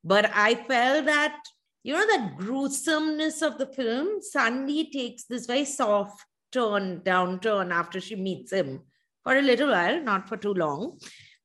But 0.05 0.31
i 0.35 0.55
felt 0.55 1.07
that 1.07 1.37
you 1.83 1.93
know 1.93 2.07
that 2.07 2.37
gruesomeness 2.39 3.43
of 3.43 3.59
the 3.59 3.67
film 3.67 4.21
suddenly 4.21 4.91
takes 4.91 5.25
this 5.25 5.47
very 5.47 5.65
soft 5.65 6.25
turn 6.53 7.01
downturn 7.01 7.73
after 7.73 8.01
she 8.01 8.15
meets 8.15 8.53
him 8.53 8.81
for 9.23 9.37
a 9.37 9.43
little 9.43 9.71
while 9.71 10.01
not 10.03 10.29
for 10.29 10.37
too 10.37 10.55
long 10.55 10.99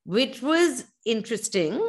which 0.05 0.41
was 0.41 0.85
interesting 1.05 1.79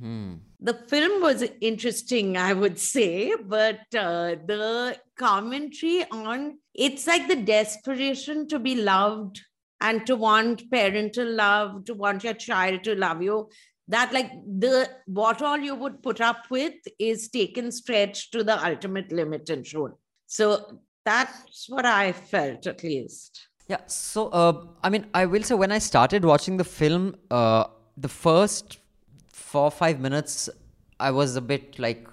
Hmm. 0.00 0.36
the 0.58 0.72
film 0.88 1.20
was 1.20 1.42
interesting 1.60 2.38
i 2.38 2.54
would 2.54 2.78
say 2.78 3.34
but 3.36 3.80
uh, 3.94 4.36
the 4.50 4.96
commentary 5.18 6.06
on 6.10 6.58
it's 6.72 7.06
like 7.06 7.28
the 7.28 7.36
desperation 7.36 8.48
to 8.48 8.58
be 8.58 8.76
loved 8.76 9.42
and 9.82 10.06
to 10.06 10.16
want 10.16 10.70
parental 10.70 11.30
love 11.30 11.84
to 11.84 11.92
want 11.92 12.24
your 12.24 12.32
child 12.32 12.82
to 12.84 12.94
love 12.94 13.20
you 13.20 13.50
that 13.90 14.12
like 14.12 14.30
the 14.46 14.88
what 15.06 15.42
all 15.42 15.58
you 15.58 15.74
would 15.74 16.02
put 16.02 16.20
up 16.20 16.44
with 16.50 16.74
is 16.98 17.28
taken 17.28 17.70
stretched 17.72 18.32
to 18.32 18.44
the 18.44 18.56
ultimate 18.64 19.10
limit 19.10 19.50
and 19.50 19.66
shown. 19.66 19.92
So 20.26 20.80
that's 21.04 21.68
what 21.68 21.84
I 21.84 22.12
felt 22.12 22.66
at 22.66 22.84
least. 22.84 23.48
Yeah. 23.66 23.78
So, 23.86 24.28
uh, 24.28 24.64
I 24.82 24.90
mean, 24.90 25.06
I 25.14 25.26
will 25.26 25.42
say 25.42 25.54
when 25.54 25.72
I 25.72 25.78
started 25.78 26.24
watching 26.24 26.56
the 26.56 26.64
film, 26.64 27.16
uh, 27.30 27.64
the 27.96 28.08
first 28.08 28.78
four 29.32 29.70
five 29.70 30.00
minutes, 30.00 30.48
I 30.98 31.10
was 31.10 31.36
a 31.36 31.40
bit 31.40 31.78
like, 31.78 32.06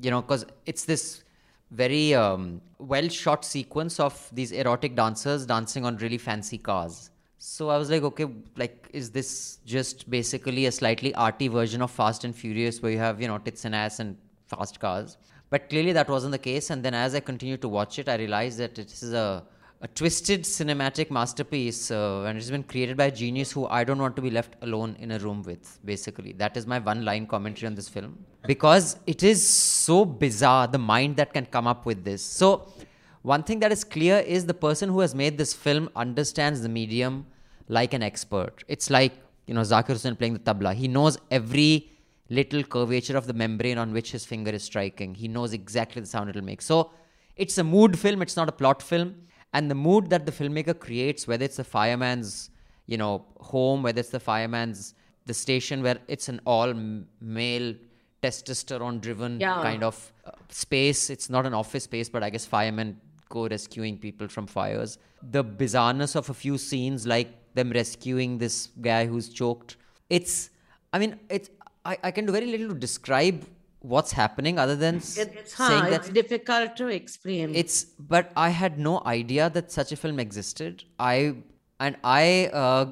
you 0.00 0.10
know, 0.10 0.22
because 0.22 0.46
it's 0.64 0.84
this 0.84 1.24
very 1.70 2.14
um, 2.14 2.62
well 2.78 3.08
shot 3.08 3.44
sequence 3.44 4.00
of 4.00 4.28
these 4.32 4.52
erotic 4.52 4.96
dancers 4.96 5.44
dancing 5.44 5.84
on 5.84 5.96
really 5.98 6.18
fancy 6.18 6.58
cars. 6.58 7.10
So 7.38 7.70
I 7.70 7.78
was 7.78 7.88
like, 7.88 8.02
okay, 8.02 8.26
like, 8.56 8.88
is 8.92 9.10
this 9.10 9.58
just 9.64 10.10
basically 10.10 10.66
a 10.66 10.72
slightly 10.72 11.14
arty 11.14 11.46
version 11.46 11.80
of 11.82 11.90
Fast 11.90 12.24
and 12.24 12.34
Furious 12.34 12.82
where 12.82 12.90
you 12.90 12.98
have, 12.98 13.20
you 13.20 13.28
know, 13.28 13.38
tits 13.38 13.64
and 13.64 13.76
ass 13.76 14.00
and 14.00 14.16
fast 14.48 14.80
cars? 14.80 15.16
But 15.48 15.70
clearly 15.70 15.92
that 15.92 16.08
wasn't 16.08 16.32
the 16.32 16.38
case. 16.38 16.70
And 16.70 16.84
then 16.84 16.94
as 16.94 17.14
I 17.14 17.20
continued 17.20 17.62
to 17.62 17.68
watch 17.68 18.00
it, 18.00 18.08
I 18.08 18.16
realized 18.16 18.58
that 18.58 18.76
it 18.76 18.92
is 18.92 19.12
a, 19.12 19.44
a 19.80 19.86
twisted 19.86 20.42
cinematic 20.42 21.12
masterpiece 21.12 21.92
uh, 21.92 22.22
and 22.22 22.36
it's 22.36 22.50
been 22.50 22.64
created 22.64 22.96
by 22.96 23.04
a 23.04 23.10
genius 23.12 23.52
who 23.52 23.66
I 23.68 23.84
don't 23.84 24.00
want 24.00 24.16
to 24.16 24.22
be 24.22 24.30
left 24.30 24.56
alone 24.62 24.96
in 24.98 25.12
a 25.12 25.18
room 25.20 25.44
with, 25.44 25.78
basically. 25.84 26.32
That 26.32 26.56
is 26.56 26.66
my 26.66 26.80
one 26.80 27.04
line 27.04 27.28
commentary 27.28 27.68
on 27.68 27.76
this 27.76 27.88
film. 27.88 28.18
Because 28.46 28.98
it 29.06 29.22
is 29.22 29.48
so 29.48 30.04
bizarre, 30.04 30.66
the 30.66 30.78
mind 30.78 31.16
that 31.16 31.32
can 31.32 31.46
come 31.46 31.68
up 31.68 31.86
with 31.86 32.04
this. 32.04 32.22
So, 32.22 32.72
one 33.22 33.42
thing 33.42 33.58
that 33.60 33.72
is 33.72 33.84
clear 33.84 34.18
is 34.18 34.46
the 34.46 34.54
person 34.54 34.88
who 34.88 35.00
has 35.00 35.14
made 35.14 35.38
this 35.38 35.52
film 35.54 35.90
understands 35.96 36.62
the 36.62 36.68
medium 36.68 37.26
like 37.68 37.92
an 37.92 38.02
expert. 38.02 38.64
It's 38.68 38.90
like, 38.90 39.12
you 39.46 39.54
know, 39.54 39.60
Zakir 39.62 39.88
Hussain 39.88 40.16
playing 40.16 40.34
the 40.34 40.40
tabla. 40.40 40.74
He 40.74 40.88
knows 40.88 41.18
every 41.30 41.90
little 42.30 42.62
curvature 42.62 43.16
of 43.16 43.26
the 43.26 43.32
membrane 43.32 43.78
on 43.78 43.92
which 43.92 44.12
his 44.12 44.24
finger 44.24 44.50
is 44.50 44.62
striking. 44.62 45.14
He 45.14 45.28
knows 45.28 45.52
exactly 45.52 46.00
the 46.00 46.06
sound 46.08 46.30
it'll 46.30 46.42
make. 46.42 46.62
So 46.62 46.90
it's 47.36 47.58
a 47.58 47.64
mood 47.64 47.98
film, 47.98 48.22
it's 48.22 48.36
not 48.36 48.48
a 48.48 48.52
plot 48.52 48.82
film. 48.82 49.14
And 49.52 49.70
the 49.70 49.74
mood 49.74 50.10
that 50.10 50.26
the 50.26 50.32
filmmaker 50.32 50.78
creates, 50.78 51.26
whether 51.26 51.44
it's 51.44 51.56
the 51.56 51.64
fireman's, 51.64 52.50
you 52.86 52.98
know, 52.98 53.24
home, 53.40 53.82
whether 53.82 54.00
it's 54.00 54.10
the 54.10 54.20
fireman's 54.20 54.94
the 55.24 55.34
station 55.34 55.82
where 55.82 55.98
it's 56.08 56.28
an 56.28 56.40
all 56.46 56.72
male 57.20 57.74
testosterone 58.22 59.00
driven 59.00 59.40
Yeah. 59.40 59.62
kind 59.62 59.82
of 59.82 60.12
uh, 60.24 60.32
space. 60.50 61.10
It's 61.10 61.30
not 61.30 61.46
an 61.46 61.54
office 61.54 61.84
space, 61.84 62.08
but 62.08 62.22
I 62.22 62.30
guess 62.30 62.44
firemen 62.44 63.00
go 63.28 63.46
rescuing 63.48 63.98
people 63.98 64.28
from 64.28 64.46
fires. 64.46 64.98
The 65.30 65.44
bizarreness 65.44 66.16
of 66.16 66.30
a 66.30 66.34
few 66.34 66.58
scenes, 66.58 67.06
like 67.06 67.28
them 67.54 67.70
rescuing 67.70 68.38
this 68.38 68.68
guy 68.80 69.06
who's 69.06 69.28
choked. 69.28 69.76
It's, 70.10 70.50
I 70.92 70.98
mean, 70.98 71.18
it's, 71.28 71.50
I, 71.84 71.98
I 72.04 72.10
can 72.10 72.26
do 72.26 72.32
very 72.32 72.46
little 72.46 72.68
to 72.68 72.74
describe 72.74 73.44
what's 73.80 74.12
happening 74.12 74.58
other 74.58 74.74
than 74.76 74.96
s- 74.96 75.16
It's, 75.18 75.54
saying 75.54 75.84
huh, 75.84 75.90
that 75.90 76.00
it's 76.00 76.08
difficult 76.10 76.76
to 76.76 76.88
explain. 76.88 77.54
it's 77.54 77.84
but 78.14 78.32
i 78.36 78.48
had 78.48 78.76
no 78.76 79.00
idea 79.06 79.48
that 79.50 79.70
such 79.70 79.92
a 79.92 79.96
film 79.96 80.18
existed 80.18 80.82
i 80.98 81.36
and 81.78 81.96
i 82.02 82.46
uh, 82.52 82.86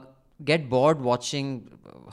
get 0.44 0.68
bored 0.70 1.00
watching 1.00 1.48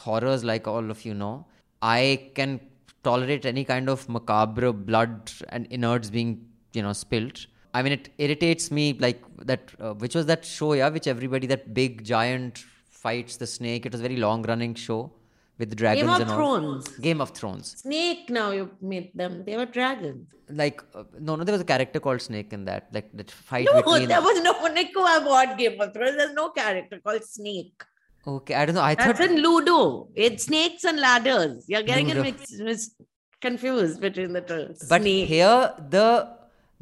horrors 0.05 0.43
like 0.43 0.67
all 0.67 0.89
of 0.89 1.05
you 1.05 1.13
know 1.13 1.45
i 1.83 2.31
can 2.33 2.59
tolerate 3.03 3.45
any 3.45 3.63
kind 3.63 3.87
of 3.89 4.09
macabre 4.09 4.73
blood 4.73 5.31
and 5.49 5.67
innards 5.69 6.09
being 6.09 6.33
you 6.73 6.81
know 6.81 6.93
spilt 6.93 7.45
i 7.73 7.81
mean 7.83 7.93
it 7.97 8.05
irritates 8.25 8.65
me 8.77 8.85
like 9.05 9.21
that 9.51 9.63
uh, 9.79 9.93
which 10.03 10.15
was 10.19 10.25
that 10.31 10.43
show 10.57 10.69
yeah 10.79 10.89
which 10.97 11.07
everybody 11.15 11.47
that 11.53 11.63
big 11.81 12.03
giant 12.13 12.63
fights 13.03 13.35
the 13.43 13.47
snake 13.57 13.85
it 13.87 13.91
was 13.95 14.01
a 14.03 14.07
very 14.09 14.19
long 14.27 14.41
running 14.51 14.73
show 14.85 14.99
with 15.59 15.69
the 15.73 15.75
dragons 15.81 16.09
of 16.13 16.21
and 16.21 16.29
all 16.31 16.37
Thrones. 16.37 16.87
game 17.07 17.19
of 17.25 17.29
thrones 17.39 17.67
Snake 17.85 18.21
now 18.37 18.47
you 18.57 18.63
made 18.93 19.09
them. 19.19 19.33
They 19.47 19.55
were 19.59 19.67
dragons. 19.77 20.23
like 20.61 20.79
uh, 20.99 21.03
no 21.27 21.35
no 21.35 21.43
there 21.47 21.55
was 21.57 21.61
a 21.65 21.69
character 21.73 21.99
called 22.05 22.21
snake 22.27 22.51
in 22.57 22.61
that 22.69 22.87
like 22.95 23.09
that 23.19 23.29
fight 23.49 23.67
No, 23.69 23.75
between 23.79 24.07
there 24.13 24.23
was 24.29 24.39
no 24.47 24.53
Nico 24.77 25.01
about 25.17 25.51
Game 25.59 25.77
of 25.85 25.93
Thrones. 25.93 26.15
There's 26.19 26.33
no 26.39 26.47
character 26.59 26.97
called 27.05 27.23
Snake. 27.35 27.83
Okay, 28.33 28.55
I 28.55 28.65
don't 28.65 28.75
know. 28.79 28.81
I 28.89 28.95
That's 28.95 29.19
thought 29.19 29.29
in 29.29 29.35
Ludo. 29.45 29.77
It's 30.25 30.45
snakes 30.49 30.83
and 30.91 30.99
ladders. 31.05 31.65
You're 31.73 31.83
getting 31.91 32.09
it 32.13 32.19
mixed, 32.27 32.55
confused 33.41 34.01
between 34.01 34.33
the 34.33 34.41
two. 34.41 34.73
but 34.89 35.01
Snake. 35.01 35.27
here 35.27 35.73
the 35.95 36.07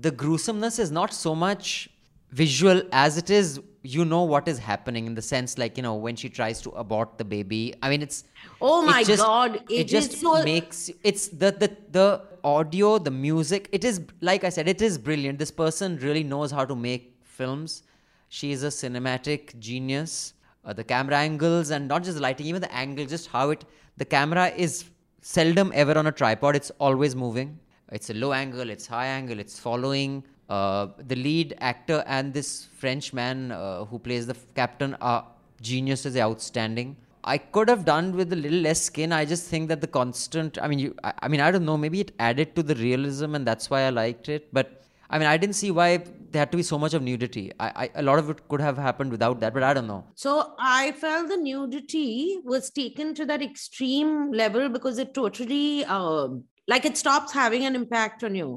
the 0.08 0.12
gruesomeness 0.12 0.80
is 0.80 0.92
not 0.92 1.14
so 1.14 1.34
much 1.36 1.90
visual 2.32 2.82
as 2.92 3.18
it 3.22 3.30
is 3.30 3.60
you 3.84 4.04
know 4.06 4.24
what 4.32 4.48
is 4.48 4.60
happening 4.60 5.06
in 5.10 5.16
the 5.20 5.22
sense 5.28 5.58
like 5.62 5.76
you 5.78 5.84
know 5.86 5.96
when 6.06 6.16
she 6.22 6.30
tries 6.30 6.62
to 6.62 6.70
abort 6.82 7.18
the 7.18 7.26
baby. 7.26 7.74
I 7.82 7.90
mean 7.90 8.02
it's 8.08 8.24
Oh 8.62 8.84
it 8.84 8.86
my 8.92 9.04
just- 9.04 9.24
God, 9.24 9.56
it, 9.56 9.80
it 9.82 9.88
just 9.88 10.14
so- 10.22 10.44
makes 10.44 10.90
it's 11.04 11.28
the 11.30 11.50
the 11.64 11.70
the 11.98 12.06
audio 12.44 12.92
the 13.08 13.12
music 13.12 13.68
it 13.78 13.84
is 13.90 13.98
like 14.30 14.44
i 14.44 14.50
said 14.50 14.68
it 14.68 14.82
is 14.82 14.98
brilliant. 15.10 15.40
This 15.40 15.52
person 15.64 15.98
really 16.06 16.24
knows 16.24 16.52
how 16.60 16.66
to 16.66 16.76
make 16.76 17.04
films. 17.24 17.84
She 18.30 18.52
is 18.52 18.64
a 18.64 18.72
cinematic 18.82 19.58
genius. 19.60 20.34
Uh, 20.64 20.74
the 20.74 20.84
camera 20.94 21.18
angles 21.18 21.72
and 21.72 21.88
not 21.88 22.04
just 22.04 22.16
the 22.18 22.24
lighting 22.28 22.46
even 22.54 22.62
the 22.62 22.74
angle 22.86 23.06
just 23.18 23.28
how 23.36 23.50
it 23.50 23.66
the 23.98 24.06
camera 24.06 24.48
is 24.68 24.86
seldom 25.22 25.72
ever 25.84 25.98
on 25.98 26.08
a 26.08 26.12
tripod. 26.12 26.56
It's 26.56 26.72
always 26.80 27.16
moving 27.16 27.60
it's 27.92 28.10
a 28.10 28.14
low 28.14 28.32
angle 28.34 28.70
it's 28.70 28.88
high 28.88 29.08
angle 29.08 29.40
it's 29.40 29.60
following 29.60 30.24
uh, 30.50 30.88
the 31.08 31.16
lead 31.16 31.56
actor 31.60 32.04
and 32.08 32.34
this 32.34 32.68
french 32.82 33.14
man 33.14 33.52
uh, 33.52 33.86
who 33.86 34.00
plays 34.00 34.26
the 34.28 34.36
captain 34.56 34.96
are 35.02 35.26
geniuses 35.62 36.18
outstanding 36.18 36.96
i 37.24 37.38
could 37.38 37.70
have 37.70 37.84
done 37.86 38.16
with 38.20 38.34
a 38.34 38.36
little 38.36 38.64
less 38.68 38.82
skin 38.82 39.12
i 39.14 39.24
just 39.24 39.46
think 39.48 39.68
that 39.68 39.82
the 39.86 39.92
constant 40.00 40.58
i 40.62 40.68
mean 40.68 40.80
you 40.80 40.96
I, 41.04 41.14
I 41.24 41.28
mean 41.28 41.42
i 41.42 41.52
don't 41.52 41.66
know 41.66 41.78
maybe 41.78 42.00
it 42.02 42.12
added 42.20 42.56
to 42.56 42.64
the 42.64 42.76
realism 42.76 43.36
and 43.36 43.46
that's 43.46 43.70
why 43.70 43.82
i 43.82 43.90
liked 43.90 44.30
it 44.30 44.48
but 44.52 44.82
I 45.12 45.20
mean, 45.20 45.28
I 45.28 45.36
didn't 45.36 45.56
see 45.56 45.72
why 45.72 45.98
there 45.98 46.40
had 46.40 46.52
to 46.52 46.58
be 46.58 46.64
so 46.64 46.80
much 46.80 46.94
of 46.94 47.02
nudity. 47.04 47.52
I, 47.60 47.68
I, 47.76 47.90
a 47.96 48.02
lot 48.02 48.18
of 48.18 48.30
it 48.30 48.48
could 48.48 48.62
have 48.62 48.78
happened 48.78 49.12
without 49.12 49.42
that, 49.42 49.54
but 49.54 49.62
I 49.62 49.74
don't 49.74 49.88
know. 49.88 50.06
So 50.16 50.54
I 50.58 50.94
felt 50.94 51.28
the 51.28 51.36
nudity 51.36 52.40
was 52.46 52.70
taken 52.70 53.14
to 53.16 53.26
that 53.26 53.42
extreme 53.42 54.32
level 54.32 54.70
because 54.70 54.98
it 55.00 55.14
totally, 55.14 55.84
um, 55.84 56.46
like, 56.72 56.86
it 56.90 56.98
stops 57.04 57.32
having 57.44 57.64
an 57.66 57.76
impact 57.76 58.24
on 58.24 58.34
you. 58.42 58.50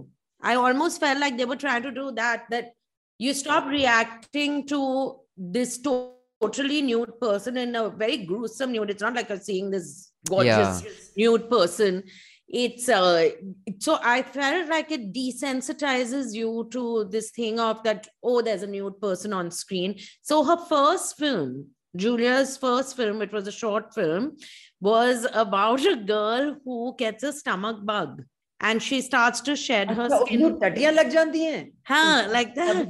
I 0.51 0.55
almost 0.55 1.01
felt 1.01 1.19
like 1.25 1.37
they 1.37 1.51
were 1.53 1.63
trying 1.67 1.85
to 1.89 1.95
do 2.03 2.11
that, 2.23 2.45
that 2.51 2.73
you 3.19 3.33
stop 3.35 3.67
reacting 3.67 4.67
to 4.73 4.81
this 5.37 5.79
to- 5.85 6.13
totally 6.41 6.83
nude 6.83 7.19
person 7.21 7.57
in 7.57 7.75
a 7.75 7.89
very 7.89 8.19
gruesome 8.31 8.73
nude. 8.73 8.91
It's 8.91 9.03
not 9.03 9.15
like 9.15 9.29
you're 9.29 9.41
seeing 9.41 9.71
this 9.71 10.13
gorgeous 10.29 10.83
nude 11.17 11.49
person. 11.49 12.03
It's 12.47 12.89
uh, 12.89 13.31
so 13.79 13.99
I 14.03 14.23
felt 14.23 14.69
like 14.69 14.91
it 14.93 15.13
desensitizes 15.15 16.35
you 16.35 16.69
to 16.73 17.09
this 17.11 17.31
thing 17.31 17.59
of 17.59 17.83
that, 17.85 18.07
oh, 18.23 18.43
there's 18.43 18.63
a 18.63 18.67
nude 18.67 19.01
person 19.01 19.33
on 19.33 19.51
screen. 19.51 19.99
So 20.23 20.45
her 20.45 20.59
first 20.69 21.17
film, 21.17 21.71
Julia's 21.97 22.57
first 22.57 22.97
film, 22.97 23.23
it 23.23 23.33
was 23.33 23.47
a 23.47 23.53
short 23.53 23.95
film, 23.95 24.37
was 24.81 25.27
about 25.33 25.85
a 25.87 25.97
girl 25.97 26.57
who 26.65 26.95
gets 26.99 27.23
a 27.23 27.33
stomach 27.33 27.85
bug 27.85 28.23
and 28.61 28.83
she 28.83 29.01
starts 29.01 29.41
to 29.43 29.55
shed 29.57 29.91
her 29.91 30.09
skin. 30.27 30.41
lag 30.93 31.13
like 32.31 32.55
that. 32.55 32.87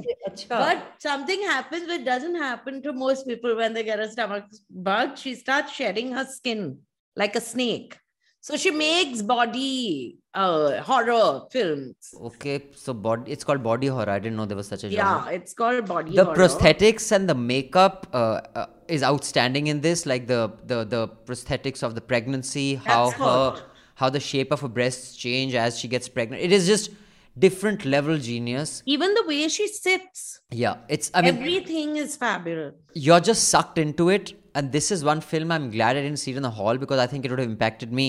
But 0.49 0.93
something 0.99 1.41
happens 1.43 1.87
which 1.87 2.05
doesn't 2.05 2.35
happen 2.35 2.81
to 2.83 2.93
most 2.93 3.27
people 3.27 3.55
when 3.55 3.73
they 3.73 3.83
get 3.83 3.99
a 3.99 4.09
stomach 4.11 4.45
bug. 4.69 5.17
She 5.17 5.35
starts 5.35 5.71
shedding 5.73 6.11
her 6.13 6.25
skin 6.25 6.79
like 7.15 7.35
a 7.35 7.41
snake. 7.41 7.97
So 8.45 8.55
she 8.57 8.69
makes 8.69 9.23
body 9.23 10.19
uh, 10.31 10.79
horror 10.83 11.47
films. 11.49 12.13
Okay, 12.25 12.65
so 12.75 12.93
body, 12.93 13.31
it's 13.31 13.43
called 13.43 13.63
body 13.63 13.87
horror. 13.87 14.07
I 14.07 14.19
didn't 14.19 14.37
know 14.37 14.45
there 14.45 14.55
was 14.55 14.67
such 14.67 14.83
a 14.83 14.91
genre. 14.91 15.31
Yeah, 15.31 15.35
it's 15.35 15.55
called 15.55 15.87
body 15.87 16.11
horror. 16.11 16.15
the 16.15 16.25
horror. 16.25 16.37
prosthetics 16.37 17.11
and 17.11 17.27
the 17.27 17.33
makeup 17.33 18.05
uh, 18.13 18.41
uh, 18.53 18.67
is 18.87 19.01
outstanding 19.01 19.65
in 19.65 19.81
this. 19.81 20.05
Like 20.05 20.27
the 20.27 20.51
the 20.63 20.83
the 20.83 21.07
prosthetics 21.07 21.81
of 21.81 21.95
the 21.95 22.01
pregnancy, 22.01 22.75
how 22.75 23.05
That's 23.05 23.17
her 23.17 23.23
hot. 23.23 23.63
how 23.95 24.11
the 24.11 24.19
shape 24.19 24.51
of 24.51 24.61
her 24.61 24.67
breasts 24.67 25.15
change 25.15 25.55
as 25.55 25.79
she 25.79 25.87
gets 25.87 26.07
pregnant. 26.07 26.43
It 26.43 26.51
is 26.51 26.67
just 26.67 26.91
different 27.39 27.83
level 27.83 28.19
genius. 28.19 28.83
Even 28.85 29.15
the 29.15 29.23
way 29.25 29.47
she 29.47 29.67
sits, 29.67 30.41
Yeah, 30.51 30.75
it's. 30.87 31.09
I 31.15 31.23
mean, 31.23 31.37
everything 31.37 31.97
is 31.97 32.15
fabulous. 32.15 32.75
you're 32.93 33.19
just 33.31 33.49
sucked 33.49 33.79
into 33.79 34.09
it 34.09 34.39
and 34.53 34.71
this 34.71 34.89
is 34.89 35.03
one 35.03 35.19
film 35.19 35.51
i'm 35.51 35.69
glad 35.69 35.97
i 35.97 36.01
didn't 36.01 36.21
see 36.21 36.31
it 36.31 36.37
in 36.37 36.43
the 36.43 36.55
hall 36.59 36.77
because 36.83 36.97
i 36.97 37.05
think 37.05 37.25
it 37.25 37.29
would 37.31 37.39
have 37.39 37.49
impacted 37.49 37.91
me 37.91 38.05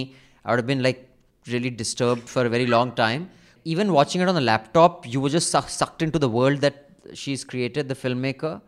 i 0.46 0.50
would 0.50 0.60
have 0.60 0.66
been 0.66 0.82
like 0.82 1.02
really 1.48 1.70
disturbed 1.70 2.28
for 2.28 2.44
a 2.46 2.48
very 2.48 2.66
long 2.66 2.92
time. 2.92 3.30
Even 3.64 3.92
watching 3.92 4.20
it 4.20 4.28
on 4.28 4.34
the 4.34 4.40
laptop 4.40 5.06
you 5.12 5.20
were 5.20 5.28
just 5.28 5.50
suck- 5.50 5.68
sucked 5.68 6.02
into 6.02 6.18
the 6.18 6.28
world 6.28 6.60
that 6.60 6.88
she's 7.14 7.44
created 7.44 7.88
the 7.88 7.94
filmmaker 7.94 8.60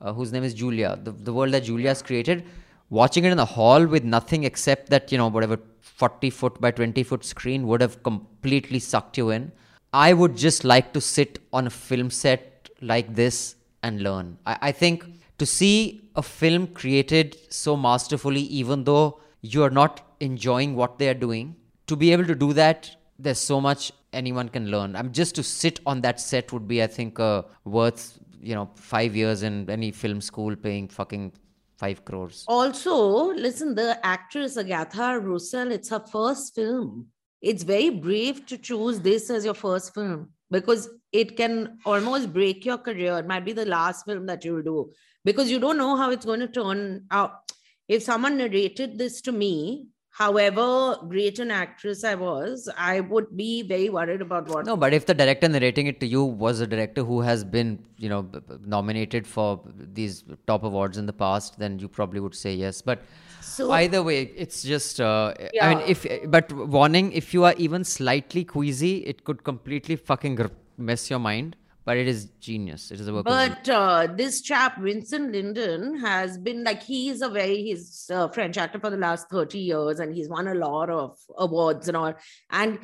uh, 0.00 0.12
whose 0.12 0.32
name 0.32 0.44
is 0.44 0.54
julia 0.54 0.98
the, 1.02 1.12
the 1.12 1.32
world 1.32 1.52
that 1.52 1.64
julia 1.64 1.88
has 1.88 2.02
created. 2.02 2.44
Watching 2.88 3.24
it 3.24 3.32
in 3.32 3.36
the 3.36 3.44
hall 3.44 3.84
with 3.84 4.04
nothing 4.04 4.44
except 4.44 4.90
that 4.90 5.10
you 5.10 5.18
know 5.18 5.28
whatever 5.28 5.58
40 5.80 6.30
foot 6.30 6.60
by 6.60 6.70
20 6.70 7.02
foot 7.02 7.24
screen 7.24 7.66
would 7.66 7.80
have 7.80 8.02
completely 8.02 8.78
sucked 8.78 9.18
you 9.18 9.30
in. 9.30 9.52
I 9.92 10.12
would 10.12 10.36
just 10.36 10.64
like 10.64 10.92
to 10.92 11.00
sit 11.00 11.38
on 11.52 11.66
a 11.66 11.70
film 11.70 12.10
set 12.10 12.70
like 12.80 13.14
this 13.14 13.56
and 13.82 14.02
learn. 14.02 14.38
I, 14.46 14.58
I 14.62 14.72
think 14.72 15.04
to 15.38 15.46
see 15.46 16.08
a 16.14 16.22
film 16.22 16.68
created 16.68 17.36
so 17.50 17.76
masterfully, 17.76 18.42
even 18.42 18.84
though 18.84 19.20
you're 19.40 19.70
not 19.70 20.05
enjoying 20.20 20.74
what 20.74 20.98
they 20.98 21.08
are 21.08 21.14
doing. 21.14 21.56
To 21.86 21.96
be 21.96 22.12
able 22.12 22.26
to 22.26 22.34
do 22.34 22.52
that, 22.52 22.94
there's 23.18 23.38
so 23.38 23.60
much 23.60 23.92
anyone 24.12 24.48
can 24.48 24.70
learn. 24.70 24.96
I'm 24.96 25.12
just 25.12 25.34
to 25.36 25.42
sit 25.42 25.80
on 25.86 26.00
that 26.02 26.20
set 26.20 26.52
would 26.52 26.66
be, 26.66 26.82
I 26.82 26.86
think, 26.86 27.20
uh, 27.20 27.42
worth 27.64 28.18
you 28.40 28.54
know 28.54 28.70
five 28.74 29.16
years 29.16 29.42
in 29.42 29.68
any 29.70 29.90
film 29.90 30.20
school 30.20 30.56
paying 30.56 30.88
fucking 30.88 31.32
five 31.76 32.04
crores. 32.04 32.44
Also, 32.48 33.32
listen, 33.32 33.74
the 33.74 33.98
actress 34.04 34.56
Agatha 34.56 35.20
Rousselle, 35.20 35.72
it's 35.72 35.90
her 35.90 36.00
first 36.00 36.54
film. 36.54 37.06
It's 37.42 37.62
very 37.62 37.90
brave 37.90 38.46
to 38.46 38.58
choose 38.58 39.00
this 39.00 39.30
as 39.30 39.44
your 39.44 39.54
first 39.54 39.94
film 39.94 40.30
because 40.50 40.88
it 41.12 41.36
can 41.36 41.78
almost 41.84 42.32
break 42.32 42.64
your 42.64 42.78
career. 42.78 43.18
It 43.18 43.26
might 43.26 43.44
be 43.44 43.52
the 43.52 43.66
last 43.66 44.06
film 44.06 44.26
that 44.26 44.44
you'll 44.44 44.62
do 44.62 44.92
because 45.24 45.50
you 45.50 45.58
don't 45.58 45.76
know 45.76 45.96
how 45.96 46.10
it's 46.10 46.24
going 46.24 46.40
to 46.40 46.48
turn 46.48 47.04
out. 47.10 47.52
If 47.88 48.02
someone 48.02 48.38
narrated 48.38 48.98
this 48.98 49.20
to 49.22 49.32
me, 49.32 49.88
however 50.18 50.96
great 51.08 51.38
an 51.38 51.50
actress 51.50 52.02
I 52.02 52.14
was, 52.14 52.68
I 52.78 53.00
would 53.00 53.36
be 53.36 53.62
very 53.62 53.88
worried 53.90 54.22
about 54.22 54.48
what. 54.48 54.64
No, 54.64 54.76
but 54.76 54.94
if 54.94 55.04
the 55.04 55.14
director 55.14 55.48
narrating 55.48 55.88
it 55.88 56.00
to 56.00 56.06
you 56.06 56.24
was 56.24 56.60
a 56.60 56.66
director 56.66 57.04
who 57.04 57.20
has 57.20 57.44
been, 57.44 57.78
you 57.98 58.08
know, 58.08 58.26
nominated 58.64 59.26
for 59.26 59.60
these 59.98 60.24
top 60.46 60.64
awards 60.64 60.96
in 60.96 61.04
the 61.04 61.12
past, 61.12 61.58
then 61.58 61.78
you 61.78 61.88
probably 61.88 62.20
would 62.20 62.34
say 62.34 62.54
yes. 62.54 62.80
But 62.80 63.02
So- 63.42 63.70
either 63.72 64.02
way, 64.02 64.22
it's 64.44 64.62
just. 64.62 65.00
Uh, 65.00 65.34
I 65.60 65.74
mean, 65.74 65.84
if 65.86 66.06
but 66.36 66.50
warning, 66.78 67.12
if 67.12 67.34
you 67.34 67.44
are 67.44 67.54
even 67.68 67.84
slightly 67.84 68.44
queasy, 68.44 68.94
it 69.14 69.22
could 69.24 69.44
completely 69.44 69.96
fucking 69.96 70.40
mess 70.78 71.10
your 71.10 71.18
mind. 71.18 71.56
But 71.86 71.98
it 71.98 72.08
is 72.08 72.26
genius. 72.40 72.90
It 72.90 72.98
is 72.98 73.06
a 73.06 73.14
work. 73.14 73.24
But 73.24 73.68
uh, 73.68 74.08
this 74.12 74.42
chap, 74.42 74.80
Vincent 74.80 75.30
Lindon, 75.30 76.00
has 76.00 76.36
been 76.36 76.64
like, 76.64 76.82
he's 76.82 77.22
a 77.22 77.28
very, 77.28 77.62
he's 77.62 78.10
a 78.10 78.28
French 78.30 78.58
actor 78.58 78.80
for 78.80 78.90
the 78.90 78.96
last 78.96 79.30
30 79.30 79.56
years 79.60 80.00
and 80.00 80.12
he's 80.12 80.28
won 80.28 80.48
a 80.48 80.54
lot 80.54 80.90
of 80.90 81.16
awards 81.38 81.86
and 81.86 81.96
all. 81.96 82.14
And 82.50 82.80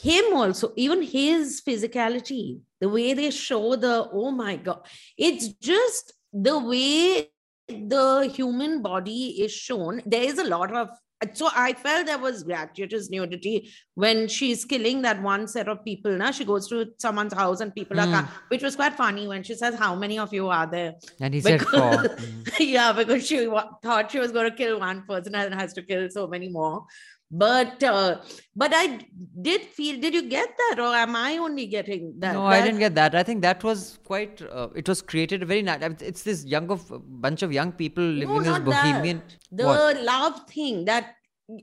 him 0.00 0.24
also, 0.34 0.72
even 0.76 1.02
his 1.02 1.62
physicality, 1.66 2.60
the 2.80 2.88
way 2.88 3.12
they 3.12 3.32
show 3.32 3.74
the, 3.74 4.08
oh 4.12 4.30
my 4.30 4.54
God, 4.54 4.86
it's 5.18 5.48
just 5.48 6.12
the 6.32 6.56
way 6.56 7.30
the 7.66 8.32
human 8.32 8.82
body 8.82 9.42
is 9.42 9.52
shown. 9.52 10.00
There 10.06 10.22
is 10.22 10.38
a 10.38 10.44
lot 10.44 10.72
of, 10.72 10.90
so 11.32 11.48
I 11.54 11.72
felt 11.72 12.06
there 12.06 12.18
was 12.18 12.42
gratuitous 12.42 13.10
nudity 13.10 13.70
when 13.94 14.28
she's 14.28 14.64
killing 14.64 15.02
that 15.02 15.22
one 15.22 15.46
set 15.48 15.68
of 15.68 15.84
people. 15.84 16.12
Now 16.16 16.30
she 16.30 16.44
goes 16.44 16.68
to 16.68 16.86
someone's 16.98 17.32
house 17.32 17.60
and 17.60 17.74
people 17.74 17.98
are, 18.00 18.06
ca- 18.06 18.30
which 18.48 18.62
was 18.62 18.76
quite 18.76 18.94
funny 18.94 19.26
when 19.28 19.42
she 19.42 19.54
says, 19.54 19.74
How 19.74 19.94
many 19.94 20.18
of 20.18 20.32
you 20.32 20.48
are 20.48 20.66
there? 20.66 20.94
and 21.20 21.34
he 21.34 21.40
said 21.40 21.62
four. 21.62 21.90
Because- 22.02 22.60
yeah, 22.60 22.92
because 22.92 23.26
she 23.26 23.46
wa- 23.46 23.68
thought 23.82 24.10
she 24.10 24.18
was 24.18 24.32
going 24.32 24.50
to 24.50 24.56
kill 24.56 24.80
one 24.80 25.02
person 25.08 25.34
and 25.34 25.54
has 25.54 25.72
to 25.74 25.82
kill 25.82 26.08
so 26.10 26.26
many 26.26 26.48
more. 26.48 26.84
But 27.30 27.82
uh, 27.82 28.20
but 28.54 28.70
I 28.74 29.00
did 29.42 29.62
feel. 29.62 30.00
Did 30.00 30.14
you 30.14 30.22
get 30.28 30.48
that, 30.56 30.78
or 30.78 30.94
am 30.94 31.16
I 31.16 31.38
only 31.38 31.66
getting 31.66 32.14
that? 32.20 32.34
No, 32.34 32.44
I 32.44 32.60
didn't 32.62 32.78
get 32.78 32.94
that. 32.94 33.14
I 33.14 33.22
think 33.24 33.42
that 33.42 33.64
was 33.64 33.98
quite. 34.04 34.40
Uh, 34.42 34.68
it 34.76 34.88
was 34.88 35.02
created 35.02 35.42
very. 35.48 35.62
Nat- 35.62 36.00
it's 36.02 36.22
this 36.22 36.44
young 36.44 36.70
of 36.70 36.84
bunch 37.20 37.42
of 37.42 37.52
young 37.52 37.72
people 37.72 38.04
living 38.04 38.28
No, 38.28 38.36
in 38.36 38.44
this 38.44 38.58
bohemian. 38.60 39.22
that. 39.26 39.56
The 39.58 39.64
What? 39.66 40.02
love 40.02 40.46
thing 40.48 40.84
that 40.84 41.14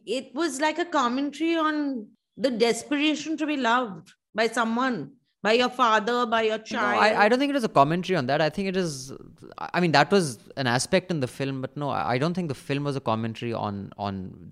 it 0.05 0.33
was 0.35 0.59
like 0.59 0.77
a 0.77 0.85
commentary 0.85 1.55
on 1.55 2.07
the 2.37 2.51
desperation 2.51 3.37
to 3.37 3.45
be 3.45 3.55
loved 3.55 4.11
by 4.35 4.47
someone, 4.47 5.11
by 5.41 5.53
your 5.53 5.69
father, 5.69 6.25
by 6.25 6.41
your 6.43 6.57
No, 6.57 6.63
child. 6.63 7.01
I, 7.01 7.25
I 7.25 7.29
don't 7.29 7.39
think 7.39 7.51
it 7.51 7.55
is 7.55 7.63
a 7.63 7.69
commentary 7.69 8.17
on 8.17 8.25
that. 8.27 8.41
I 8.41 8.49
think 8.49 8.67
it 8.67 8.75
is. 8.75 9.13
I 9.57 9.79
mean, 9.79 9.91
that 9.93 10.11
was 10.11 10.39
an 10.57 10.67
aspect 10.67 11.11
in 11.11 11.19
the 11.21 11.27
film, 11.27 11.61
but 11.61 11.77
no, 11.77 11.89
I 11.89 12.13
I 12.13 12.17
don't 12.17 12.33
think 12.33 12.49
the 12.49 12.55
film 12.69 12.83
was 12.83 12.95
a 12.97 12.99
commentary 12.99 13.53
on 13.53 13.91
on 13.97 14.51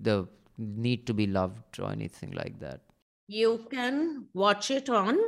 the 0.00 0.28
need 0.60 1.06
to 1.06 1.14
be 1.14 1.26
loved 1.26 1.80
or 1.80 1.90
anything 1.90 2.32
like 2.32 2.60
that. 2.60 2.80
You 3.26 3.66
can 3.70 4.26
watch 4.34 4.70
it 4.70 4.88
on 4.88 5.18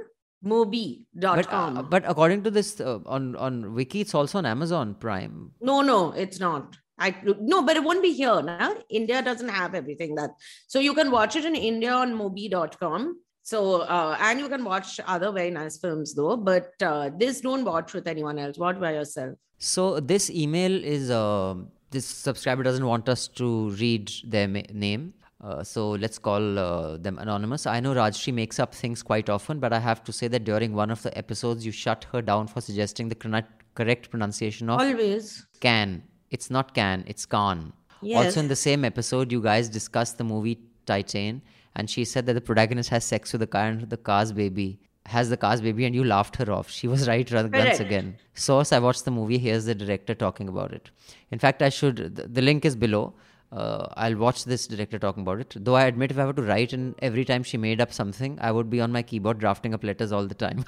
Mubi.com. 0.45 1.35
But 1.35 1.49
uh, 1.53 1.83
but 1.83 2.05
according 2.09 2.43
to 2.45 2.51
this 2.51 2.81
uh, 2.81 2.99
on 3.07 3.37
on 3.37 3.75
Wiki, 3.75 4.01
it's 4.01 4.15
also 4.15 4.39
on 4.39 4.47
Amazon 4.47 4.95
Prime. 4.95 5.53
No, 5.61 5.81
no, 5.81 6.13
it's 6.13 6.41
not. 6.41 6.77
I 6.99 7.15
no, 7.25 7.63
but 7.63 7.77
it 7.77 7.85
won't 7.85 8.03
be 8.03 8.13
here 8.13 8.43
now. 8.43 8.75
India 8.91 9.23
doesn't 9.23 9.49
have 9.49 9.75
everything 9.75 10.15
that. 10.17 10.31
So 10.67 10.79
you 10.79 10.95
can 10.95 11.11
watch 11.11 11.37
it 11.37 11.45
in 11.45 11.55
India 11.55 11.93
on 11.93 12.15
Mubi.com. 12.15 13.21
So 13.43 13.83
uh, 13.83 14.17
and 14.21 14.39
you 14.41 14.49
can 14.49 14.65
watch 14.65 15.01
other 15.07 15.33
very 15.33 15.51
nice 15.51 15.79
films 15.79 16.15
though. 16.15 16.37
But 16.37 16.71
uh, 16.83 17.11
this 17.17 17.41
don't 17.41 17.65
watch 17.65 17.93
with 17.93 18.07
anyone 18.07 18.39
else. 18.39 18.59
Watch 18.59 18.81
by 18.81 18.93
yourself. 18.95 19.37
So 19.59 20.01
this 20.01 20.29
email 20.29 20.85
is 20.85 21.11
uh, 21.11 21.55
this 21.91 22.07
subscriber 22.07 22.63
doesn't 22.63 22.87
want 22.87 23.09
us 23.09 23.29
to 23.29 23.71
read 23.71 24.13
their 24.25 24.49
ma- 24.49 24.71
name. 24.73 25.15
Uh, 25.43 25.65
so 25.65 25.91
let's 25.91 26.19
call 26.19 26.59
uh, 26.59 26.97
them 26.99 27.19
anonymous. 27.19 27.67
I 27.67 27.81
know 27.81 27.95
Rajyasree 27.95 28.33
makes 28.33 28.61
up 28.61 28.75
things 28.75 29.03
quite 29.03 29.29
often, 29.29 29.59
but 29.59 29.73
I 29.73 29.81
have 29.81 30.05
to 30.05 30.13
say 30.13 30.29
that 30.29 30.45
during 30.45 30.73
one 30.73 30.91
of 30.91 31.03
the 31.03 31.17
episodes, 31.19 31.67
you 31.67 31.73
shut 31.73 32.07
her 32.13 32.23
down 32.23 32.47
for 32.47 32.61
suggesting 32.61 33.09
the 33.09 33.17
correct 33.17 33.51
correct 33.75 34.11
pronunciation 34.11 34.69
of 34.69 34.81
Always. 34.81 35.47
can. 35.61 36.03
It's 36.31 36.51
not 36.51 36.75
can, 36.75 37.05
it's 37.07 37.27
can. 37.27 37.73
Yes. 38.03 38.27
Also, 38.27 38.41
in 38.41 38.49
the 38.49 38.57
same 38.57 38.85
episode, 38.85 39.33
you 39.33 39.41
guys 39.41 39.69
discussed 39.69 40.19
the 40.19 40.25
movie 40.25 40.61
Titane, 40.87 41.41
and 41.75 41.89
she 41.89 42.05
said 42.05 42.27
that 42.27 42.35
the 42.35 42.41
protagonist 42.41 42.91
has 42.91 43.05
sex 43.05 43.33
with 43.33 43.41
the 43.41 43.47
car 43.47 43.67
and 43.67 43.89
the 43.89 43.97
car's 43.97 44.33
baby 44.33 44.79
has 45.07 45.31
the 45.31 45.37
car's 45.37 45.61
baby, 45.61 45.85
and 45.85 45.95
you 45.95 46.05
laughed 46.05 46.37
her 46.37 46.51
off. 46.53 46.71
She 46.71 46.87
was 46.87 47.09
right 47.13 47.31
once 47.33 47.51
Correct. 47.51 47.81
again. 47.81 48.17
Source: 48.35 48.73
I 48.73 48.79
watched 48.79 49.05
the 49.05 49.11
movie. 49.11 49.39
Here's 49.39 49.65
the 49.65 49.75
director 49.75 50.15
talking 50.15 50.49
about 50.49 50.73
it. 50.73 50.91
In 51.31 51.39
fact, 51.39 51.63
I 51.63 51.69
should. 51.69 51.97
The, 52.17 52.29
the 52.29 52.43
link 52.43 52.65
is 52.65 52.77
below. 52.77 53.15
Uh, 53.53 53.87
I'll 53.99 54.17
watch 54.17 54.45
this 54.47 54.67
director 54.67 54.99
talking 54.99 55.23
about 55.23 55.39
it. 55.41 55.55
Though 55.65 55.75
I 55.77 55.85
admit, 55.85 56.11
if 56.11 56.19
I 56.19 56.25
were 56.25 56.33
to 56.33 56.43
write 56.43 56.73
and 56.73 56.95
every 57.03 57.25
time 57.31 57.43
she 57.43 57.59
made 57.59 57.83
up 57.83 57.93
something, 57.93 58.39
I 58.41 58.51
would 58.51 58.71
be 58.71 58.81
on 58.81 58.91
my 58.93 59.03
keyboard 59.03 59.41
drafting 59.41 59.75
up 59.75 59.85
letters 59.85 60.11
all 60.11 60.27
the 60.27 60.35
time. 60.35 60.65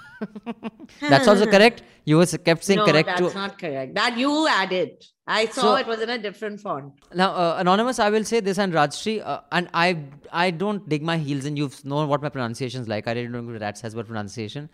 That's 1.00 1.26
also 1.26 1.46
correct. 1.54 1.82
You 2.04 2.18
was 2.18 2.36
kept 2.44 2.62
saying 2.62 2.80
no, 2.80 2.84
correct 2.84 3.08
that's 3.08 3.32
to 3.32 3.38
not 3.38 3.58
correct. 3.58 3.94
That 3.94 4.18
you 4.18 4.46
added. 4.46 5.02
I 5.26 5.46
saw 5.46 5.62
So- 5.62 5.74
it 5.76 5.86
was 5.86 6.00
in 6.00 6.10
a 6.10 6.18
different 6.18 6.60
font. 6.60 6.92
Now, 7.14 7.30
uh, 7.34 7.56
anonymous, 7.58 7.98
I 7.98 8.10
will 8.10 8.24
say 8.24 8.40
this, 8.40 8.58
and 8.58 8.74
Rajyasree, 8.74 9.26
uh, 9.26 9.40
and 9.50 9.70
I, 9.72 9.96
I 10.30 10.50
don't 10.50 10.86
dig 10.86 11.02
my 11.02 11.16
heels 11.16 11.46
in. 11.46 11.56
You've 11.56 11.82
known 11.86 12.08
what 12.08 12.20
my 12.20 12.28
pronunciation 12.28 12.82
is 12.82 12.88
like. 12.88 13.08
I 13.08 13.12
really 13.12 13.28
don't 13.28 13.46
go 13.46 13.54
to 13.54 13.58
Rats 13.60 13.80
has 13.80 13.94
about 13.94 14.06
pronunciation, 14.08 14.68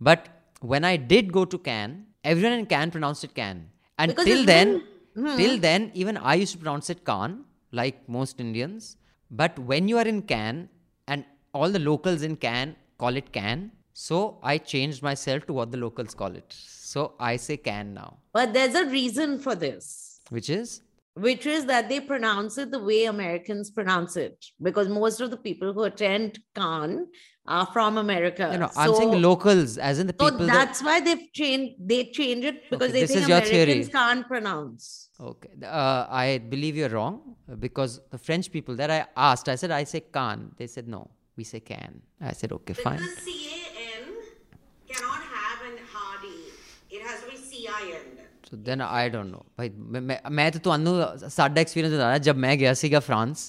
but 0.00 0.28
when 0.62 0.84
I 0.84 0.96
did 0.96 1.30
go 1.30 1.44
to 1.44 1.58
Can, 1.58 2.06
everyone 2.24 2.58
in 2.60 2.64
Can 2.64 2.90
pronounced 2.90 3.22
it 3.24 3.34
Can, 3.34 3.68
and 3.98 4.12
Because 4.12 4.24
till 4.24 4.46
then, 4.46 4.82
been- 5.14 5.36
till 5.36 5.58
then, 5.58 5.90
even 5.92 6.16
I 6.16 6.36
used 6.36 6.52
to 6.52 6.58
pronounce 6.58 6.88
it 6.88 7.04
Khan, 7.04 7.44
like 7.72 8.08
most 8.08 8.40
Indians. 8.40 8.96
But 9.30 9.58
when 9.58 9.88
you 9.88 9.98
are 9.98 10.06
in 10.06 10.22
Can, 10.22 10.68
and 11.08 11.24
all 11.52 11.70
the 11.70 11.78
locals 11.78 12.22
in 12.22 12.36
Can 12.36 12.76
call 12.98 13.16
it 13.16 13.32
Can, 13.32 13.72
so 13.92 14.38
I 14.42 14.58
changed 14.58 15.02
myself 15.02 15.46
to 15.46 15.52
what 15.52 15.70
the 15.72 15.78
locals 15.78 16.14
call 16.14 16.34
it. 16.34 16.46
So 16.48 17.14
I 17.20 17.36
say 17.36 17.56
Can 17.56 17.94
now, 17.94 18.18
But 18.32 18.52
there's 18.52 18.74
a 18.74 18.86
reason 18.86 19.38
for 19.38 19.54
this. 19.54 20.20
which 20.30 20.48
is 20.50 20.82
which 21.14 21.44
is 21.44 21.66
that 21.66 21.88
they 21.88 22.00
pronounce 22.00 22.56
it 22.56 22.70
the 22.70 22.78
way 22.78 23.04
Americans 23.04 23.70
pronounce 23.70 24.16
it, 24.16 24.46
because 24.62 24.88
most 24.88 25.20
of 25.20 25.30
the 25.30 25.36
people 25.36 25.72
who 25.72 25.82
attend 25.82 26.38
Khan 26.54 27.08
are 27.55 27.65
from 27.73 27.97
America. 28.01 28.45
you 28.51 28.59
know 28.61 28.69
I'm 28.83 28.93
saying 28.99 29.11
the 29.15 29.17
So- 29.21 29.25
locals, 29.27 29.73
as 29.89 29.99
in 30.03 30.07
the 30.11 30.15
So 30.19 30.29
people. 30.29 30.47
that- 30.47 30.55
that's 30.59 30.79
why 30.87 30.95
they've 31.07 31.25
changed. 31.39 31.73
They 31.91 31.99
change 32.19 32.45
it 32.51 32.61
because 32.69 32.85
Okay, 32.89 32.93
they 32.95 33.01
this 33.05 33.11
think 33.11 33.21
is 33.23 33.29
your 33.33 33.41
Americans 33.41 33.73
theory. 33.73 33.91
can't 33.97 34.27
pronounce. 34.31 34.87
Okay. 35.31 35.51
Uh, 35.81 36.01
I 36.23 36.39
believe 36.53 36.79
you're 36.81 36.93
wrong 36.95 37.17
uh, 37.51 37.57
because 37.67 37.93
the 38.15 38.21
French 38.29 38.49
people 38.55 38.75
that 38.81 38.89
I 38.97 38.99
asked, 39.27 39.47
I 39.55 39.57
said, 39.63 39.71
I 39.81 39.83
say 39.93 40.01
can. 40.19 40.41
They 40.61 40.67
said, 40.75 40.87
no, 40.95 41.03
we 41.37 41.43
say 41.51 41.61
can. 41.69 42.01
I 42.31 42.33
said, 42.41 42.51
okay, 42.57 42.73
fine. 42.87 43.03
C-A-N 43.27 44.03
cannot 44.91 45.21
have 45.37 45.59
an 45.69 45.77
hard 45.93 46.25
E. 46.33 46.35
It 46.97 47.01
has 47.09 47.21
to 47.23 47.29
be 47.33 47.37
C-I-N. 47.51 48.07
So 48.49 48.57
then 48.69 48.81
I 48.81 49.05
don't 49.17 49.31
know. 49.35 49.45
भाई 49.59 49.69
मैं 49.93 50.01
मैं 50.09 50.17
मैं 50.39 50.51
तो 50.55 50.59
ਤੁਹਾਨੂੰ 50.67 51.29
ਸਾਡਾ 51.37 51.61
experience 51.61 51.93
ਬਤਾ 51.93 52.07
ਰਿਹਾ 52.07 52.17
ਜਬ 52.27 52.37
ਮੈਂ 52.47 52.55
ਗਿਆ 52.63 52.73
ਸੀਗਾ 52.81 52.99
France 53.07 53.45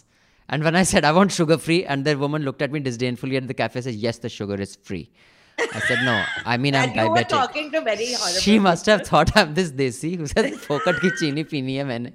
and 0.51 0.63
when 0.63 0.77
I 0.77 0.83
said 0.85 1.05
I 1.05 1.13
want 1.13 1.33
sugar 1.33 1.59
free 1.59 1.85
and 1.85 2.05
the 2.05 2.17
woman 2.17 2.43
looked 2.43 2.63
at 2.63 2.71
me 2.73 2.81
disdainfully 2.81 3.37
at 3.37 3.47
the 3.49 3.55
cafe 3.55 3.81
said 3.81 3.95
yes 3.95 4.19
the 4.19 4.29
sugar 4.29 4.55
is 4.67 4.77
free. 4.91 5.11
I 5.59 5.81
said 5.81 6.05
no. 6.05 6.23
I 6.45 6.57
mean 6.57 6.75
I'm 6.75 6.91
And 6.91 6.97
you 6.97 7.11
were 7.11 7.17
diabetic. 7.17 7.29
talking 7.29 7.71
to 7.73 7.81
very 7.81 8.13
horrible. 8.13 8.41
She 8.41 8.59
must 8.59 8.87
have 8.87 9.07
thought 9.07 9.35
I'm 9.37 9.55
this 9.55 9.71
desi 9.73 10.17
who 10.17 10.27
said 10.27 10.53
फोकट 10.69 11.01
की 11.05 11.11
चीनी 11.21 11.45
पीनी 11.53 11.77
है 11.77 11.85
मैंने. 11.93 12.13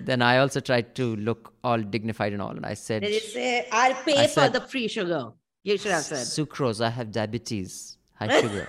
Then 0.00 0.20
I 0.22 0.36
also 0.38 0.60
tried 0.60 0.94
to 0.96 1.04
look 1.16 1.52
all 1.64 1.78
dignified 1.96 2.32
and 2.34 2.42
all 2.42 2.50
and 2.50 2.66
I 2.66 2.74
said 2.74 3.02
Did 3.02 3.14
you 3.14 3.20
say, 3.20 3.66
I'll 3.72 3.94
pay 4.04 4.16
I 4.24 4.26
for 4.26 4.40
said- 4.40 4.52
the 4.52 4.60
free 4.60 4.86
sugar? 4.88 5.22
You 5.64 5.78
should 5.78 5.92
have 5.92 6.02
said. 6.02 6.26
Sucrose, 6.26 6.80
I 6.84 6.90
have 6.90 7.10
diabetes, 7.12 7.96
high 8.16 8.40
sugar. 8.40 8.66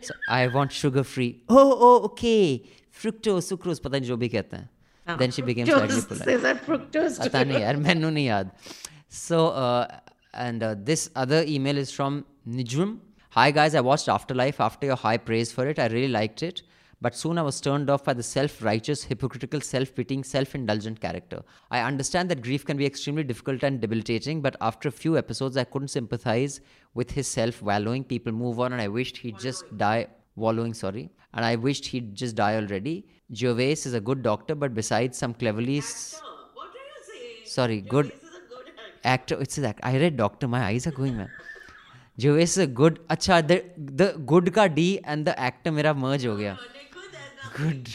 so 0.00 0.14
I 0.28 0.46
want 0.48 0.72
sugar 0.72 1.04
free. 1.04 1.42
Oh, 1.48 1.76
oh, 1.88 2.04
okay. 2.06 2.64
Fructose, 3.00 3.50
sucrose, 3.52 3.78
पता 3.80 3.98
नहीं 3.98 4.08
जो 4.08 4.16
भी 4.16 4.28
कहते 4.34 4.56
हैं. 4.56 4.68
Then 5.08 5.30
she 5.30 5.42
became 5.42 5.66
slightly 5.66 5.96
Fructose, 5.96 6.08
polite. 6.08 6.28
is 6.28 6.42
that 6.42 6.66
fructose? 6.66 7.18
पता 7.18 7.44
नहीं 7.44 7.60
यार 7.60 7.76
मैंने 7.76 8.10
नहीं 8.10 8.26
याद. 8.26 8.50
So 9.08 9.48
uh, 9.48 9.86
and 10.32 10.62
uh, 10.62 10.74
this 10.78 11.10
other 11.14 11.44
email 11.46 11.76
is 11.78 11.90
from 11.90 12.24
Nijum. 12.48 12.98
Hi 13.30 13.50
guys, 13.50 13.74
I 13.74 13.80
watched 13.80 14.08
Afterlife 14.08 14.60
after 14.60 14.86
your 14.86 14.96
high 14.96 15.18
praise 15.18 15.52
for 15.52 15.66
it. 15.68 15.78
I 15.78 15.86
really 15.88 16.08
liked 16.08 16.42
it. 16.42 16.62
but 17.04 17.14
soon 17.14 17.38
I 17.38 17.42
was 17.42 17.60
turned 17.60 17.90
off 17.90 18.04
by 18.04 18.14
the 18.14 18.22
self 18.22 18.62
righteous, 18.62 19.04
hypocritical, 19.04 19.60
self 19.60 19.94
pitying, 19.94 20.24
self 20.24 20.54
indulgent 20.54 21.00
character. 21.00 21.42
I 21.70 21.80
understand 21.80 22.30
that 22.30 22.42
grief 22.42 22.64
can 22.64 22.78
be 22.78 22.86
extremely 22.86 23.24
difficult 23.24 23.62
and 23.62 23.80
debilitating, 23.80 24.40
but 24.40 24.56
after 24.60 24.88
a 24.88 24.92
few 24.92 25.18
episodes, 25.18 25.58
I 25.58 25.64
couldn't 25.64 25.88
sympathize 25.88 26.60
with 26.94 27.10
his 27.10 27.28
self 27.28 27.60
wallowing. 27.62 28.04
People 28.04 28.32
move 28.32 28.58
on, 28.58 28.72
and 28.72 28.80
I 28.80 28.88
wished 28.88 29.18
he'd 29.18 29.38
just 29.38 29.76
die. 29.76 30.06
wallowing, 30.39 30.73
sorry. 30.73 31.09
And 31.33 31.45
I 31.45 31.55
wished 31.55 31.85
he'd 31.85 32.15
just 32.15 32.35
die 32.35 32.55
already. 32.55 33.05
Gervais 33.33 33.73
is 33.89 33.93
a 33.93 33.99
good 33.99 34.23
doctor, 34.23 34.55
but 34.55 34.73
besides 34.73 35.17
some 35.17 35.33
cleverly. 35.33 35.77
S- 35.79 36.21
sorry, 37.45 37.81
good, 37.81 38.11
good 38.49 38.71
actor. 39.03 39.39
It's 39.39 39.57
an 39.57 39.65
actor. 39.65 39.85
I 39.85 39.97
read 39.97 40.17
doctor. 40.17 40.47
My 40.47 40.63
eyes 40.65 40.87
are 40.87 40.91
going, 40.91 41.17
man. 41.17 41.29
Gervais 42.19 42.43
is 42.43 42.57
a 42.57 42.67
good. 42.67 42.99
Acha, 43.09 43.47
the, 43.47 43.63
the 43.77 44.13
good 44.33 44.53
ka 44.53 44.67
D 44.67 44.99
and 45.03 45.25
the 45.25 45.39
actor 45.39 45.71
mera 45.71 45.93
merge 45.93 46.23
ho 46.23 46.35
gaya. 46.35 46.57
Good. 47.55 47.89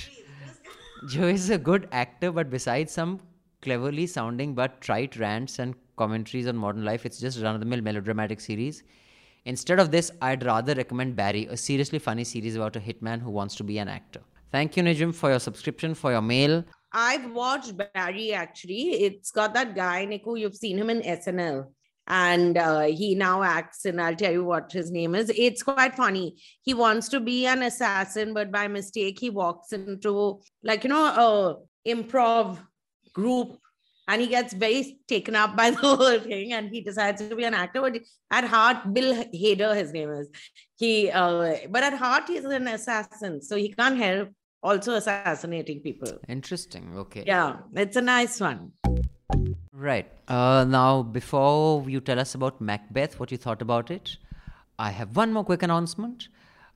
Gervais 1.09 1.35
is 1.35 1.51
a 1.51 1.59
good 1.59 1.89
actor, 1.93 2.33
but 2.33 2.51
besides 2.51 2.93
some 2.93 3.21
cleverly 3.61 4.07
sounding 4.07 4.55
but 4.55 4.81
trite 4.81 5.17
rants 5.17 5.59
and 5.59 5.75
commentaries 5.97 6.47
on 6.47 6.57
modern 6.57 6.85
life, 6.85 7.05
it's 7.07 7.19
just 7.19 7.43
run 7.43 7.55
of 7.55 7.61
the 7.61 7.67
mill 7.67 7.83
melodramatic 7.83 8.41
series. 8.41 8.83
Instead 9.47 9.79
of 9.79 9.91
this, 9.91 10.11
I'd 10.23 10.45
rather 10.45 10.75
recommend 10.75 11.17
Barry, 11.17 11.47
a 11.47 11.57
seriously 11.57 11.99
funny 11.99 12.25
series 12.25 12.57
about 12.57 12.77
a 12.77 12.81
hitman 12.81 13.21
who 13.21 13.31
wants 13.31 13.55
to 13.57 13.65
be 13.65 13.79
an 13.79 13.89
actor. 13.89 14.21
Thank 14.51 14.77
you, 14.77 14.83
Nijim, 14.83 15.15
for 15.15 15.31
your 15.31 15.41
subscription, 15.41 15.95
for 15.95 16.13
your 16.13 16.23
mail. 16.23 16.65
I've 16.93 17.31
watched 17.33 17.75
Barry 17.77 18.33
actually. 18.33 19.03
It's 19.03 19.31
got 19.31 19.53
that 19.55 19.75
guy, 19.75 20.07
Niku. 20.07 20.39
You've 20.39 20.57
seen 20.57 20.79
him 20.79 20.91
in 20.91 21.03
SNL. 21.03 21.67
And 22.07 22.59
uh, 22.59 22.83
he 22.83 23.15
now 23.15 23.43
acts 23.43 23.85
and 23.87 24.01
I'll 24.01 24.15
tell 24.15 24.33
you 24.33 24.45
what 24.45 24.71
his 24.71 24.91
name 24.91 25.15
is. 25.15 25.33
It's 25.37 25.63
quite 25.63 25.95
funny. 25.95 26.37
He 26.63 26.75
wants 26.75 27.09
to 27.09 27.21
be 27.21 27.47
an 27.47 27.63
assassin, 27.63 28.35
but 28.35 28.53
by 28.53 28.69
mistake, 28.69 29.19
he 29.19 29.31
walks 29.31 29.73
into, 29.73 30.41
like, 30.63 30.85
you 30.85 30.91
know, 30.91 31.07
a 31.87 31.89
improv 31.89 32.59
group 33.15 33.59
and 34.09 34.21
he 34.21 34.27
gets 34.27 34.53
very 34.53 34.99
taken 35.09 35.35
up 35.35 35.57
by 35.57 35.71
the 35.77 35.77
whole 35.77 36.19
thing 36.19 36.53
and 36.53 36.71
he 36.71 36.81
decides 36.81 37.27
to 37.27 37.37
be 37.37 37.45
an 37.45 37.55
actor. 37.55 37.81
But 37.81 38.01
at 38.31 38.45
heart, 38.45 38.93
Bill 38.93 39.25
Hader, 39.35 39.75
his 39.77 39.93
name 39.93 40.11
is. 40.11 40.29
He, 40.77 41.11
uh, 41.11 41.57
but 41.71 41.83
at 41.83 41.95
heart, 41.95 42.25
he's 42.27 42.45
an 42.45 42.69
assassin. 42.69 43.41
So 43.43 43.57
he 43.57 43.73
can't 43.73 43.99
help 43.99 44.31
also 44.63 44.95
assassinating 44.95 45.81
people. 45.81 46.11
Interesting. 46.29 46.97
Okay. 46.97 47.25
Yeah, 47.27 47.57
it's 47.75 47.97
a 47.97 48.03
nice 48.03 48.41
one. 48.41 48.73
Right. 49.73 50.11
Uh, 50.29 50.65
now, 50.67 51.03
before 51.03 51.89
you 51.89 52.01
tell 52.01 52.19
us 52.19 52.35
about 52.35 52.61
Macbeth, 52.61 53.21
what 53.21 53.31
you 53.31 53.37
thought 53.37 53.61
about 53.61 53.91
it, 53.91 54.17
I 54.79 54.91
have 54.91 55.17
one 55.17 55.33
more 55.33 55.45
quick 55.45 55.63
announcement, 55.63 56.29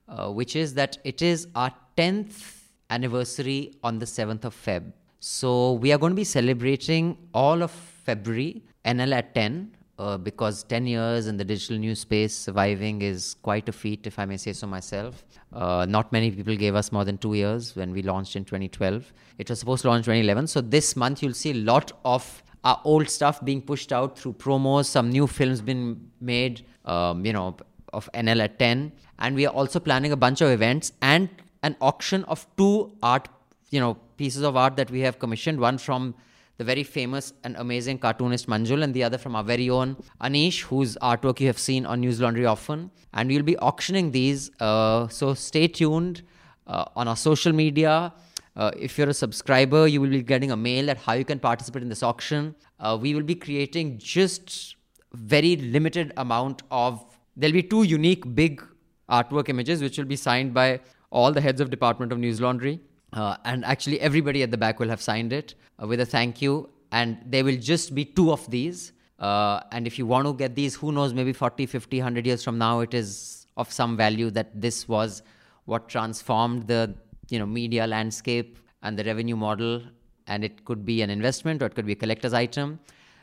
uh, 0.08 0.30
which 0.30 0.54
is 0.54 0.74
that 0.74 0.98
it 1.04 1.22
is 1.22 1.48
our 1.54 1.72
10th 1.96 2.58
anniversary 2.90 3.74
on 3.82 3.98
the 3.98 4.06
7th 4.06 4.44
of 4.44 4.54
Feb. 4.54 4.92
So, 5.20 5.72
we 5.72 5.92
are 5.92 5.98
going 5.98 6.12
to 6.12 6.16
be 6.16 6.24
celebrating 6.24 7.18
all 7.34 7.62
of 7.62 7.70
February, 7.70 8.62
NL 8.84 9.12
at 9.12 9.34
10, 9.34 9.76
uh, 9.98 10.16
because 10.16 10.62
10 10.62 10.86
years 10.86 11.26
in 11.26 11.36
the 11.36 11.44
digital 11.44 11.76
news 11.76 12.00
space 12.00 12.34
surviving 12.34 13.02
is 13.02 13.34
quite 13.42 13.68
a 13.68 13.72
feat, 13.72 14.06
if 14.06 14.18
I 14.18 14.24
may 14.24 14.36
say 14.36 14.52
so 14.52 14.66
myself. 14.66 15.24
Uh, 15.52 15.86
not 15.88 16.12
many 16.12 16.30
people 16.30 16.54
gave 16.54 16.76
us 16.76 16.92
more 16.92 17.04
than 17.04 17.18
two 17.18 17.34
years 17.34 17.74
when 17.74 17.92
we 17.92 18.02
launched 18.02 18.36
in 18.36 18.44
2012. 18.44 19.12
It 19.38 19.50
was 19.50 19.58
supposed 19.58 19.82
to 19.82 19.88
launch 19.88 20.04
2011. 20.04 20.46
So 20.46 20.60
this 20.60 20.94
month 20.94 21.22
you'll 21.22 21.34
see 21.34 21.50
a 21.50 21.54
lot 21.54 21.90
of 22.04 22.42
our 22.64 22.80
old 22.84 23.08
stuff 23.08 23.44
being 23.44 23.62
pushed 23.62 23.92
out 23.92 24.18
through 24.18 24.34
promos, 24.34 24.86
some 24.86 25.10
new 25.10 25.26
films 25.26 25.60
been 25.60 26.10
made, 26.20 26.64
um, 26.84 27.24
you 27.24 27.32
know, 27.32 27.56
of 27.92 28.08
NL 28.14 28.40
at 28.42 28.58
10. 28.58 28.92
And 29.18 29.34
we 29.34 29.46
are 29.46 29.54
also 29.54 29.80
planning 29.80 30.12
a 30.12 30.16
bunch 30.16 30.40
of 30.40 30.50
events 30.50 30.92
and 31.02 31.28
an 31.62 31.76
auction 31.80 32.24
of 32.24 32.46
two 32.56 32.92
art, 33.02 33.28
you 33.70 33.80
know, 33.80 33.94
pieces 34.16 34.42
of 34.42 34.56
art 34.56 34.76
that 34.76 34.90
we 34.90 35.00
have 35.00 35.18
commissioned. 35.18 35.60
One 35.60 35.78
from 35.78 36.14
the 36.58 36.64
very 36.64 36.82
famous 36.82 37.32
and 37.44 37.56
amazing 37.56 37.98
cartoonist 37.98 38.48
Manjul, 38.48 38.82
and 38.82 38.92
the 38.92 39.04
other 39.04 39.16
from 39.16 39.36
our 39.36 39.44
very 39.44 39.70
own 39.70 39.96
Anish, 40.20 40.62
whose 40.62 40.96
artwork 41.00 41.40
you 41.40 41.46
have 41.46 41.58
seen 41.58 41.86
on 41.86 42.02
Newslaundry 42.02 42.48
often. 42.50 42.90
And 43.14 43.28
we'll 43.28 43.42
be 43.42 43.56
auctioning 43.58 44.10
these. 44.10 44.50
Uh, 44.60 45.06
so 45.08 45.34
stay 45.34 45.68
tuned 45.68 46.22
uh, 46.66 46.84
on 46.96 47.06
our 47.06 47.16
social 47.16 47.52
media. 47.52 48.12
Uh, 48.56 48.72
if 48.76 48.98
you're 48.98 49.08
a 49.08 49.14
subscriber, 49.14 49.86
you 49.86 50.00
will 50.00 50.10
be 50.10 50.22
getting 50.22 50.50
a 50.50 50.56
mail 50.56 50.90
at 50.90 50.98
how 50.98 51.12
you 51.12 51.24
can 51.24 51.38
participate 51.38 51.82
in 51.82 51.88
this 51.88 52.02
auction. 52.02 52.56
Uh, 52.80 52.98
we 53.00 53.14
will 53.14 53.22
be 53.22 53.36
creating 53.36 53.98
just 53.98 54.74
very 55.12 55.56
limited 55.56 56.12
amount 56.16 56.62
of. 56.72 57.04
There'll 57.36 57.52
be 57.52 57.62
two 57.62 57.84
unique 57.84 58.34
big 58.34 58.60
artwork 59.08 59.48
images, 59.48 59.80
which 59.80 59.96
will 59.96 60.06
be 60.06 60.16
signed 60.16 60.52
by 60.52 60.80
all 61.10 61.32
the 61.32 61.40
heads 61.40 61.60
of 61.60 61.70
Department 61.70 62.10
of 62.10 62.18
Newslaundry. 62.18 62.80
Uh, 63.12 63.36
and 63.44 63.64
actually, 63.64 64.00
everybody 64.00 64.42
at 64.42 64.50
the 64.50 64.56
back 64.56 64.78
will 64.78 64.88
have 64.88 65.00
signed 65.00 65.32
it 65.32 65.54
uh, 65.82 65.86
with 65.86 66.00
a 66.00 66.06
thank 66.06 66.42
you. 66.42 66.68
And 66.92 67.18
there 67.26 67.44
will 67.44 67.56
just 67.56 67.94
be 67.94 68.04
two 68.04 68.32
of 68.32 68.50
these. 68.50 68.92
Uh, 69.18 69.60
and 69.72 69.86
if 69.86 69.98
you 69.98 70.06
want 70.06 70.26
to 70.26 70.32
get 70.32 70.54
these, 70.54 70.74
who 70.74 70.92
knows, 70.92 71.12
maybe 71.12 71.32
40, 71.32 71.66
50, 71.66 71.98
100 71.98 72.26
years 72.26 72.44
from 72.44 72.58
now, 72.58 72.80
it 72.80 72.94
is 72.94 73.46
of 73.56 73.72
some 73.72 73.96
value 73.96 74.30
that 74.30 74.60
this 74.60 74.86
was 74.88 75.22
what 75.64 75.88
transformed 75.88 76.66
the 76.66 76.94
you 77.28 77.38
know 77.38 77.44
media 77.44 77.86
landscape 77.86 78.58
and 78.82 78.98
the 78.98 79.04
revenue 79.04 79.36
model. 79.36 79.82
And 80.26 80.44
it 80.44 80.64
could 80.64 80.84
be 80.84 81.02
an 81.02 81.10
investment 81.10 81.62
or 81.62 81.66
it 81.66 81.74
could 81.74 81.86
be 81.86 81.92
a 81.92 81.96
collector's 81.96 82.34
item. 82.34 82.78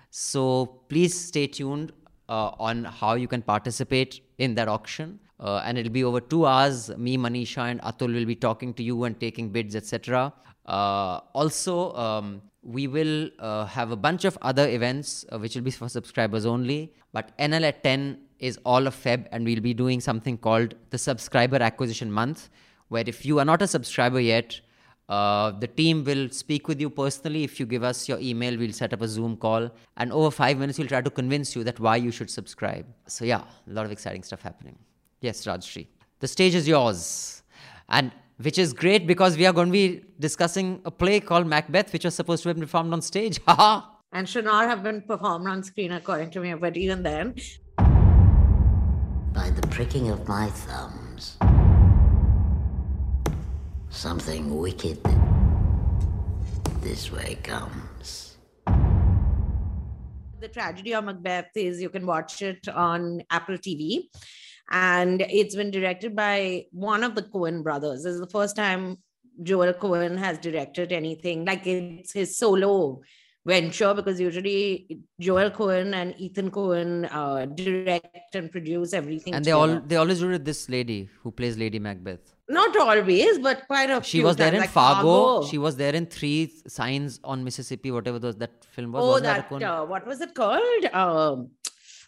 So 0.09 0.81
please 0.89 1.19
stay 1.19 1.47
tuned 1.47 1.91
uh, 2.29 2.51
on 2.59 2.83
how 2.85 3.13
you 3.13 3.27
can 3.27 3.41
participate 3.41 4.21
in 4.37 4.55
that 4.55 4.67
auction. 4.67 5.19
Uh, 5.39 5.61
and 5.65 5.77
it'll 5.77 5.91
be 5.91 6.03
over 6.03 6.21
two 6.21 6.45
hours. 6.45 6.89
Me, 6.97 7.17
Manisha, 7.17 7.69
and 7.69 7.81
Atul 7.81 8.13
will 8.13 8.25
be 8.25 8.35
talking 8.35 8.73
to 8.73 8.83
you 8.83 9.03
and 9.03 9.19
taking 9.19 9.49
bids, 9.49 9.75
etc. 9.75 10.33
Uh, 10.65 11.19
also, 11.33 11.93
um, 11.93 12.41
we 12.63 12.87
will 12.87 13.29
uh, 13.39 13.65
have 13.65 13.91
a 13.91 13.95
bunch 13.95 14.25
of 14.25 14.37
other 14.41 14.67
events 14.67 15.25
uh, 15.31 15.37
which 15.37 15.55
will 15.55 15.61
be 15.61 15.71
for 15.71 15.89
subscribers 15.89 16.45
only. 16.45 16.93
But 17.13 17.37
NL 17.37 17.63
at 17.63 17.83
10 17.83 18.17
is 18.39 18.59
all 18.65 18.87
of 18.87 18.95
Feb, 18.95 19.27
and 19.31 19.45
we'll 19.45 19.61
be 19.61 19.73
doing 19.73 20.01
something 20.01 20.37
called 20.37 20.75
the 20.89 20.97
Subscriber 20.97 21.57
Acquisition 21.57 22.11
Month, 22.11 22.49
where 22.89 23.03
if 23.05 23.25
you 23.25 23.39
are 23.39 23.45
not 23.45 23.61
a 23.61 23.67
subscriber 23.67 24.19
yet, 24.19 24.59
uh, 25.07 25.51
the 25.51 25.67
team 25.67 26.03
will 26.03 26.29
speak 26.29 26.67
with 26.67 26.81
you 26.81 26.89
personally. 26.89 27.43
If 27.43 27.59
you 27.59 27.65
give 27.65 27.83
us 27.83 28.09
your 28.09 28.19
email, 28.19 28.57
we'll 28.57 28.73
set 28.73 28.91
up 28.91 29.01
a 29.01 29.07
Zoom 29.07 29.37
call. 29.37 29.69
And 29.97 30.11
over 30.11 30.31
five 30.31 30.57
minutes, 30.57 30.79
we'll 30.79 30.87
try 30.87 31.01
to 31.01 31.09
convince 31.09 31.55
you 31.55 31.63
that 31.63 31.79
why 31.79 31.97
you 31.97 32.11
should 32.11 32.29
subscribe. 32.29 32.85
So, 33.07 33.23
yeah, 33.25 33.43
a 33.69 33.71
lot 33.71 33.85
of 33.85 33.91
exciting 33.91 34.23
stuff 34.23 34.41
happening. 34.41 34.77
Yes, 35.21 35.45
Rajyasree. 35.45 35.87
The 36.19 36.27
stage 36.27 36.55
is 36.55 36.67
yours. 36.67 37.43
And 37.89 38.11
which 38.37 38.57
is 38.57 38.73
great 38.73 39.07
because 39.07 39.37
we 39.37 39.45
are 39.45 39.53
going 39.53 39.67
to 39.67 39.71
be 39.71 40.03
discussing 40.19 40.81
a 40.85 40.91
play 40.91 41.19
called 41.19 41.47
Macbeth, 41.47 41.93
which 41.93 42.03
was 42.03 42.15
supposed 42.15 42.43
to 42.43 42.49
have 42.49 42.57
been 42.57 42.65
performed 42.65 42.93
on 42.93 43.01
stage. 43.01 43.39
Haha. 43.47 43.81
And 44.11 44.27
should 44.27 44.45
not 44.45 44.67
have 44.67 44.83
been 44.83 45.01
performed 45.01 45.47
on 45.47 45.63
screen, 45.63 45.91
according 45.91 46.31
to 46.31 46.39
me. 46.39 46.53
But 46.53 46.77
even 46.77 47.03
then, 47.03 47.35
by 49.33 49.49
the 49.49 49.67
pricking 49.69 50.09
of 50.09 50.27
my 50.27 50.49
thumbs. 50.49 51.37
Something 53.89 54.57
wicked 54.57 54.99
this 56.81 57.11
way 57.11 57.37
comes. 57.43 58.35
the 60.45 60.53
tragedy 60.53 60.93
of 60.93 61.03
Macbeth 61.03 61.55
is 61.55 61.81
you 61.81 61.89
can 61.89 62.05
watch 62.05 62.43
it 62.43 62.67
on 62.67 63.23
Apple 63.31 63.57
TV. 63.57 64.09
And 64.71 65.21
it's 65.29 65.55
been 65.55 65.71
directed 65.71 66.15
by 66.15 66.65
one 66.71 67.03
of 67.03 67.15
the 67.15 67.23
Coen 67.23 67.63
brothers. 67.63 68.03
This 68.03 68.13
is 68.13 68.19
the 68.19 68.27
first 68.27 68.55
time 68.55 68.97
Joel 69.43 69.73
Coen 69.73 70.17
has 70.17 70.37
directed 70.39 70.91
anything 70.91 71.45
like 71.45 71.67
it's 71.67 72.13
his 72.13 72.37
solo 72.37 73.01
venture 73.45 73.93
because 73.93 74.19
usually 74.19 74.97
Joel 75.19 75.51
Coen 75.51 75.93
and 75.93 76.15
Ethan 76.19 76.49
Coen 76.49 77.07
uh, 77.11 77.45
direct 77.45 78.33
and 78.33 78.51
produce 78.51 78.93
everything. 78.93 79.35
And 79.35 79.45
they 79.45 79.51
all 79.51 79.79
they 79.79 79.97
always 79.97 80.19
do 80.19 80.31
it 80.31 80.45
this 80.45 80.67
lady 80.67 81.09
who 81.21 81.31
plays 81.31 81.57
Lady 81.57 81.77
Macbeth. 81.77 82.33
not 82.49 82.75
always, 82.77 83.37
but 83.39 83.67
quite 83.67 83.89
a 83.89 84.01
She 84.03 84.17
few 84.17 84.23
was 84.25 84.35
there 84.35 84.47
times, 84.51 84.55
in 84.55 84.61
like 84.61 84.69
Fargo. 84.69 85.45
She 85.47 85.57
was 85.57 85.75
there 85.75 85.93
in 85.93 86.05
Three 86.07 86.51
Signs 86.67 87.19
on 87.23 87.43
Mississippi, 87.43 87.91
whatever 87.91 88.19
those 88.19 88.35
that 88.37 88.65
film 88.65 88.91
was. 88.93 89.03
oh, 89.03 89.19
that 89.19 89.49
that 89.49 89.63
uh, 89.63 89.85
what 89.85 90.05
was 90.07 90.21
it 90.21 90.33
called? 90.33 90.85
Um, 90.93 91.49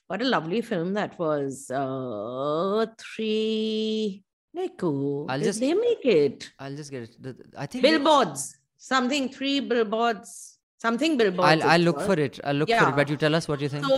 what 0.08 0.22
a 0.22 0.26
lovely 0.26 0.62
film 0.62 0.93
that 0.93 1.17
was. 1.20 1.70
Uh, 1.70 2.86
three. 2.98 4.24
Niku, 4.58 5.26
I'll 5.30 5.39
just- 5.39 5.60
they 5.60 5.74
make 5.74 6.04
it? 6.06 6.52
I'll 6.60 6.76
just 6.76 6.89
get 6.91 7.04
it. 7.04 7.36
I 7.58 7.65
think 7.67 7.84
Billboards, 7.84 8.58
something 8.78 9.30
three 9.30 9.60
billboards, 9.60 10.58
something 10.78 11.15
billboards. 11.17 11.63
I'll 11.63 11.70
I'll 11.72 11.80
look 11.82 12.02
for 12.02 12.13
it. 12.20 12.39
I'll 12.43 12.56
look 12.56 12.70
for 12.70 12.89
it. 12.89 12.96
But 12.96 13.10
you 13.10 13.17
tell 13.17 13.36
us 13.36 13.48
what 13.48 13.62
you 13.62 13.70
think. 13.70 13.86
So 13.86 13.98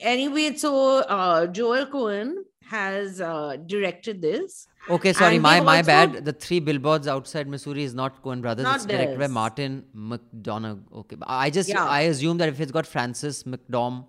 anyway, 0.00 0.54
so 0.56 0.98
uh, 1.00 1.46
Joel 1.48 1.86
Coen 1.86 2.34
has 2.64 3.20
uh, 3.20 3.56
directed 3.66 4.22
this. 4.22 4.68
Okay, 4.88 5.12
sorry, 5.12 5.34
And 5.36 5.42
my 5.42 5.60
my 5.60 5.82
bad. 5.82 6.24
The 6.24 6.32
three 6.32 6.60
billboards 6.60 7.08
outside 7.08 7.48
Missouri 7.48 7.82
is 7.82 7.94
not 7.94 8.22
Coen 8.22 8.40
Brothers. 8.40 8.64
Not 8.64 8.76
it's 8.76 8.84
directed 8.86 9.18
by. 9.18 9.26
Martin 9.26 9.84
McDonagh. 9.96 10.80
Okay, 11.02 11.16
I 11.22 11.50
just 11.50 11.68
Yeah. 11.68 11.84
I 11.84 12.02
assume 12.02 12.38
that 12.38 12.48
if 12.48 12.60
it's 12.60 12.72
got 12.72 12.86
Frances 12.86 13.42
McDorm, 13.44 14.04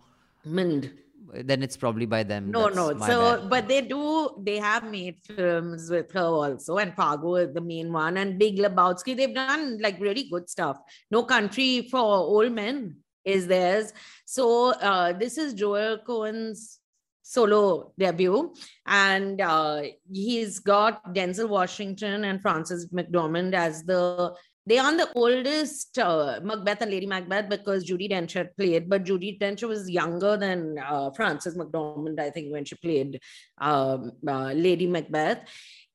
Mind. 0.46 0.92
Then 1.34 1.64
it's 1.64 1.78
probably 1.78 2.06
by 2.06 2.24
them. 2.24 2.52
No, 2.52 2.64
That's 2.66 2.76
no. 2.76 3.08
So, 3.08 3.40
bad. 3.40 3.50
but 3.50 3.68
they 3.68 3.82
do, 3.82 4.42
they 4.42 4.58
have 4.58 4.90
made 4.90 5.18
films 5.20 5.90
with 5.90 6.12
her 6.14 6.22
also, 6.22 6.78
and 6.78 6.96
Fargo 6.96 7.36
is 7.36 7.54
the 7.54 7.62
main 7.62 7.92
one, 7.92 8.18
and 8.18 8.40
Big 8.40 8.58
Lebowski. 8.58 9.16
They've 9.16 9.34
done 9.34 9.80
like 9.80 10.00
really 10.00 10.28
good 10.30 10.50
stuff. 10.50 10.78
No 11.12 11.24
Country 11.24 11.88
for 11.90 12.02
Old 12.02 12.52
Men 12.52 12.98
is 13.24 13.48
theirs. 13.48 13.94
So, 14.26 14.74
uh, 14.74 15.14
this 15.14 15.38
is 15.38 15.54
Joel 15.54 16.00
Coen's 16.00 16.80
solo 17.22 17.94
debut, 18.00 18.54
and 18.88 19.40
uh, 19.40 19.84
he's 20.12 20.58
got 20.60 21.14
Denzel 21.14 21.48
Washington 21.48 22.24
and 22.24 22.42
Frances 22.42 22.88
McDormand 22.88 23.54
as 23.54 23.84
the 23.84 24.36
they 24.66 24.78
are 24.78 24.96
the 24.96 25.10
oldest 25.16 25.98
uh, 25.98 26.40
Macbeth 26.44 26.82
and 26.82 26.92
Lady 26.92 27.06
Macbeth 27.06 27.50
because 27.50 27.90
Judi 27.90 28.10
Dench 28.10 28.34
had 28.34 28.56
played, 28.56 28.90
but 28.90 29.04
Judi 29.04 29.40
Dench 29.40 29.68
was 29.68 29.90
younger 29.90 30.38
than 30.38 30.78
uh, 30.78 31.12
Frances 31.12 31.58
McDormand, 31.58 32.20
I 32.20 32.30
think, 32.30 32.52
when 32.52 32.66
she 32.66 32.76
played 32.76 33.20
um, 33.60 34.12
uh, 34.28 34.52
Lady 34.54 34.88
Macbeth. 34.88 35.40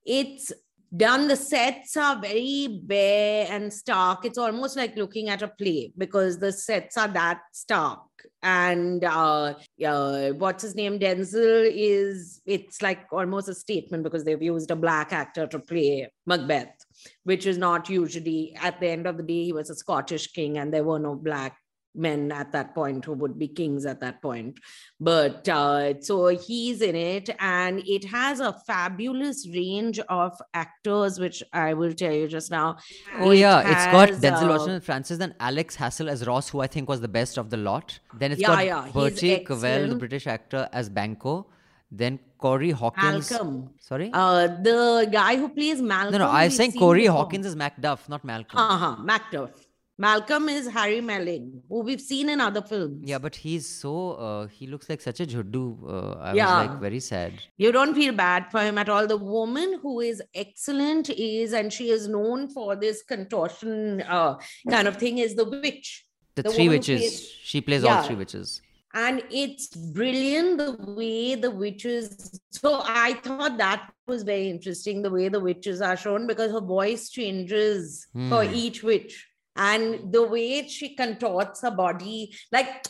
It's 0.05 0.53
done, 0.97 1.29
the 1.29 1.37
sets 1.37 1.97
are 1.97 2.21
very 2.21 2.81
bare 2.83 3.47
and 3.51 3.73
stark. 3.73 4.25
It's 4.25 4.39
almost 4.39 4.77
like 4.77 4.97
looking 4.97 5.29
at 5.29 5.43
a 5.43 5.49
play 5.49 5.93
because 5.97 6.39
the 6.39 6.53
sets 6.53 6.97
are 6.97 7.09
that 7.09 7.41
stark. 7.53 8.01
And 8.43 9.05
uh, 9.05 9.55
uh, 9.85 10.31
what's 10.31 10.63
his 10.63 10.75
name? 10.75 10.99
Denzel 10.99 11.71
is, 11.73 12.41
it's 12.47 12.83
like 12.83 13.07
almost 13.13 13.49
a 13.49 13.55
statement 13.55 14.03
because 14.03 14.25
they've 14.25 14.43
used 14.43 14.71
a 14.71 14.77
black 14.77 15.13
actor 15.13 15.47
to 15.47 15.59
play 15.59 16.11
Macbeth 16.27 16.84
which 17.25 17.47
is 17.47 17.59
not 17.59 17.89
usually 17.89 18.55
at 18.61 18.81
the 18.81 18.89
end 18.89 19.07
of 19.07 19.17
the 19.17 19.23
day 19.23 19.45
he 19.45 19.53
was 19.53 19.71
a 19.71 19.75
scottish 19.75 20.29
king 20.33 20.59
and 20.59 20.73
there 20.73 20.85
were 20.85 20.99
no 20.99 21.15
black 21.15 21.57
men 21.97 22.33
at 22.33 22.51
that 22.51 22.75
point 22.75 23.05
who 23.05 23.13
would 23.13 23.39
be 23.39 23.47
kings 23.47 23.87
at 23.87 24.01
that 24.01 24.21
point 24.21 24.59
but 24.99 25.49
uh, 25.49 25.95
so 26.01 26.27
he's 26.27 26.83
in 26.83 26.97
it 26.97 27.31
and 27.39 27.81
it 27.87 28.05
has 28.05 28.41
a 28.41 28.53
fabulous 28.67 29.47
range 29.55 30.01
of 30.09 30.33
actors 30.55 31.21
which 31.21 31.41
i 31.53 31.73
will 31.73 31.95
tell 31.95 32.13
you 32.13 32.27
just 32.27 32.51
now 32.51 32.77
Oh 33.21 33.31
It 33.31 33.39
yeah, 33.39 33.61
it's 33.61 33.87
got 33.87 34.09
Denzel 34.09 34.47
uh, 34.47 34.49
Washington, 34.49 34.81
Frances, 34.81 35.21
and 35.21 35.35
Alex 35.39 35.77
Hassell 35.77 36.09
as 36.09 36.27
Ross, 36.27 36.49
who 36.49 36.61
I 36.61 36.67
think 36.67 36.89
was 36.89 37.01
the 37.01 37.09
best 37.09 37.39
of 37.39 37.51
the 37.51 37.57
lot. 37.57 37.99
Then 38.19 38.33
it's 38.33 38.41
Yeah, 38.41 38.49
got 38.49 38.67
yeah, 38.67 38.89
Bertie 38.93 39.45
Carvel, 39.45 39.89
the. 39.89 39.95
British 39.95 40.27
actor, 40.27 40.69
as 40.73 40.89
Banquo. 40.89 41.47
Then 42.03 42.19
Corey 42.45 42.71
Hawkins. 42.81 43.31
Malcolm. 43.31 43.71
Sorry. 43.91 44.11
uh, 44.13 44.47
the 44.69 45.09
guy 45.21 45.37
who 45.43 45.49
plays 45.59 45.81
malcolm 45.91 46.13
no, 46.13 46.19
no, 46.25 46.29
I 46.41 46.47
was 46.47 46.57
saying 46.57 46.73
Corey. 46.73 47.07
Hawkins 47.19 47.47
is 47.51 47.55
Macduff, 47.63 48.09
not 48.15 48.25
Malcolm. 48.33 48.59
uh-huh 48.65 48.97
macduff 49.11 49.53
malcolm 50.05 50.49
is 50.55 50.65
harry 50.77 51.01
melling 51.09 51.45
who 51.69 51.81
we've 51.89 52.01
seen 52.07 52.29
in 52.35 52.41
other 52.47 52.63
films 52.71 53.03
Yeah, 53.11 53.21
but 53.27 53.35
he's 53.43 53.67
so 53.83 53.93
uh, 54.27 54.47
he 54.57 54.67
looks 54.73 54.89
like 54.93 55.01
such 55.09 55.21
a 55.25 55.27
jhuddu. 55.35 55.63
Uh, 55.97 56.15
I 56.29 56.33
Yeah. 56.39 56.49
was 56.49 56.69
like 56.71 56.81
very 56.87 57.01
sad. 57.11 57.33
You 57.65 57.71
don't 57.77 57.95
feel 58.01 58.13
bad 58.23 58.51
for 58.55 58.61
him 58.69 58.77
at 58.85 58.89
all. 58.95 59.07
The 59.15 59.21
woman 59.37 59.79
who 59.85 59.95
is 60.01 60.21
excellent 60.47 61.11
is, 61.11 61.53
and 61.61 61.73
she 61.79 61.87
is 61.99 62.09
known 62.17 62.49
for 62.57 62.69
this 62.85 63.05
contortion 63.15 64.03
uh, 64.19 64.33
kind 64.77 64.89
of 64.93 64.97
thing, 65.05 65.19
is 65.29 65.37
the 65.43 65.45
witch. 65.55 65.93
The, 66.35 66.43
The 66.43 66.51
three 66.57 66.69
witches. 66.75 67.01
plays- 67.01 67.29
she 67.53 67.61
plays 67.71 67.85
all 67.85 68.03
three 68.09 68.17
witches. 68.25 68.61
And 68.95 69.23
it's 69.31 69.67
brilliant 69.69 70.59
the 70.59 70.77
way 70.95 71.35
the 71.35 71.51
witches. 71.51 72.41
So 72.53 72.81
I 72.85 73.15
thought 73.15 73.59
that 73.59 73.91
was 74.07 74.23
very 74.23 74.49
interesting 74.49 75.03
the 75.03 75.11
way 75.11 75.29
the 75.29 75.41
witches 75.41 75.81
are 75.81 75.97
shown 75.97 76.27
because 76.27 76.53
her 76.53 76.61
voice 76.61 77.11
changes 77.11 78.07
for 78.31 78.45
Hmm. 78.45 78.55
each 78.55 78.83
witch. 78.85 79.27
And 79.57 80.13
the 80.13 80.23
way 80.27 80.67
she 80.69 80.95
contorts 80.95 81.61
her 81.63 81.71
body, 81.71 82.35
like 82.53 82.87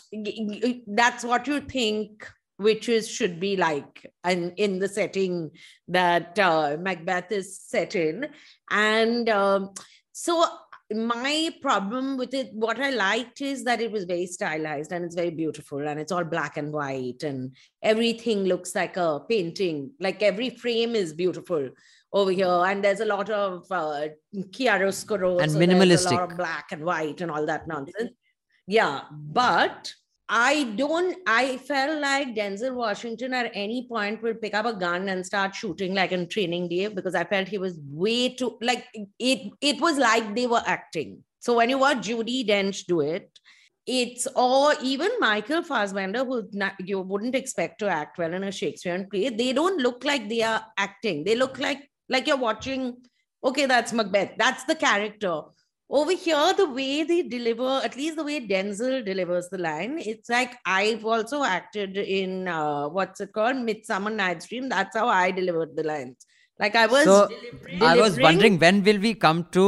that's 0.87 1.25
what 1.25 1.47
you 1.47 1.61
think 1.61 2.27
witches 2.59 3.09
should 3.09 3.40
be 3.40 3.57
like 3.57 4.07
and 4.23 4.53
in 4.57 4.79
the 4.79 4.88
setting 4.88 5.51
that 5.88 6.38
uh, 6.38 6.77
macbeth 6.81 7.33
is 7.33 7.59
set 7.59 7.97
in 7.97 8.29
and 8.71 9.29
um, 9.29 9.75
so 10.12 10.47
my 10.92 11.51
problem 11.62 12.18
with 12.18 12.35
it 12.35 12.51
what 12.53 12.79
i 12.79 12.90
liked 12.90 13.40
is 13.40 13.64
that 13.64 13.81
it 13.81 13.90
was 13.90 14.05
very 14.05 14.27
stylized 14.27 14.92
and 14.92 15.05
it's 15.05 15.14
very 15.14 15.31
beautiful 15.31 15.88
and 15.88 15.99
it's 15.99 16.12
all 16.12 16.25
black 16.25 16.59
and 16.59 16.73
white 16.73 17.23
and 17.23 17.57
everything 17.83 18.44
looks 18.44 18.75
like 18.75 18.97
a 18.97 19.20
painting. 19.29 19.90
Like 19.99 20.23
every 20.23 20.51
frame 20.51 20.94
is 20.94 21.14
beautiful 21.14 21.70
over 22.12 22.31
here 22.31 22.47
and 22.66 22.85
there's 22.85 23.01
a 23.01 23.07
lot 23.07 23.31
of 23.31 23.64
uh, 23.70 24.09
chiaroscuro 24.37 25.40
And 25.42 25.53
so 25.53 25.59
a 25.59 25.61
minimalistic. 25.61 26.12
lot 26.12 26.31
of 26.33 26.37
black 26.37 26.70
and 26.70 26.85
white 26.85 27.20
and 27.23 27.31
all 27.31 27.47
that 27.47 27.66
nonsense. 27.66 28.11
Yeah 28.66 29.03
but 29.11 29.92
I 30.29 30.65
don't, 30.77 31.17
I 31.27 31.59
felt 31.59 32.01
like 32.01 32.35
Denzel 32.35 32.75
Washington 32.75 33.35
at 33.35 33.51
any 33.55 33.87
point 33.87 34.23
will 34.23 34.35
pick 34.35 34.55
up 34.55 34.65
a 34.65 34.73
gun 34.73 35.09
and 35.11 35.25
start 35.25 35.55
shooting 35.55 35.95
like 35.95 36.13
in 36.13 36.29
training 36.29 36.69
day 36.69 36.89
because 36.89 37.15
I 37.15 37.25
felt 37.25 37.49
he 37.49 37.59
was 37.59 37.79
way 37.91 38.31
too, 38.31 38.57
like 38.63 38.87
it, 39.19 39.53
it 39.61 39.81
was 39.81 39.99
like 39.99 40.35
they 40.35 40.47
were 40.47 40.63
acting. 40.65 41.23
So 41.41 41.55
when 41.57 41.69
you 41.69 41.79
watch 41.79 42.09
Judi 42.09 42.49
Dench 42.49 42.87
do 42.87 43.01
it, 43.03 43.31
it's 43.87 44.27
or 44.35 44.73
even 44.83 45.11
Michael 45.21 45.63
Fassbender, 45.63 46.25
who 46.25 46.49
not, 46.53 46.73
you 46.79 47.01
wouldn't 47.01 47.35
expect 47.35 47.81
to 47.81 47.89
act 47.89 48.17
well 48.17 48.33
in 48.33 48.45
a 48.45 48.51
Shakespearean 48.51 49.11
play, 49.11 49.29
they 49.29 49.53
don't 49.53 49.79
look 49.79 50.05
like 50.05 50.29
they 50.31 50.41
are 50.41 50.65
acting. 50.79 51.25
They 51.25 51.35
look 51.35 51.59
like 51.59 51.91
like 52.09 52.27
you're 52.27 52.39
watching, 52.39 52.97
okay, 53.43 53.67
that's 53.67 53.93
Macbeth, 53.93 54.33
that's 54.39 54.65
the 54.65 54.75
character 54.75 55.43
over 55.99 56.15
here 56.25 56.47
the 56.61 56.67
way 56.77 56.93
they 57.09 57.19
deliver 57.33 57.71
at 57.89 57.97
least 57.99 58.17
the 58.21 58.25
way 58.29 58.37
denzel 58.53 58.95
delivers 59.09 59.49
the 59.55 59.59
line 59.67 59.93
it's 60.13 60.29
like 60.35 60.55
i've 60.77 61.05
also 61.15 61.39
acted 61.57 61.97
in 62.21 62.49
uh, 62.49 62.89
what's 62.97 63.21
it 63.25 63.33
called? 63.37 63.57
Midsummer 63.69 64.11
night's 64.11 64.49
dream. 64.49 64.69
That's 64.75 64.97
how 65.01 65.09
i 65.09 65.31
delivered 65.41 65.77
the 65.77 65.85
lines. 65.93 66.27
Like 66.65 66.75
i 66.81 66.87
was 66.95 67.05
so 67.11 67.19
deliver- 67.29 67.85
I 67.85 67.95
was 68.01 68.17
delivering- 68.17 68.23
wondering 68.29 68.59
when 68.65 68.83
will 68.89 69.01
we 69.07 69.13
come 69.27 69.47
to 69.59 69.65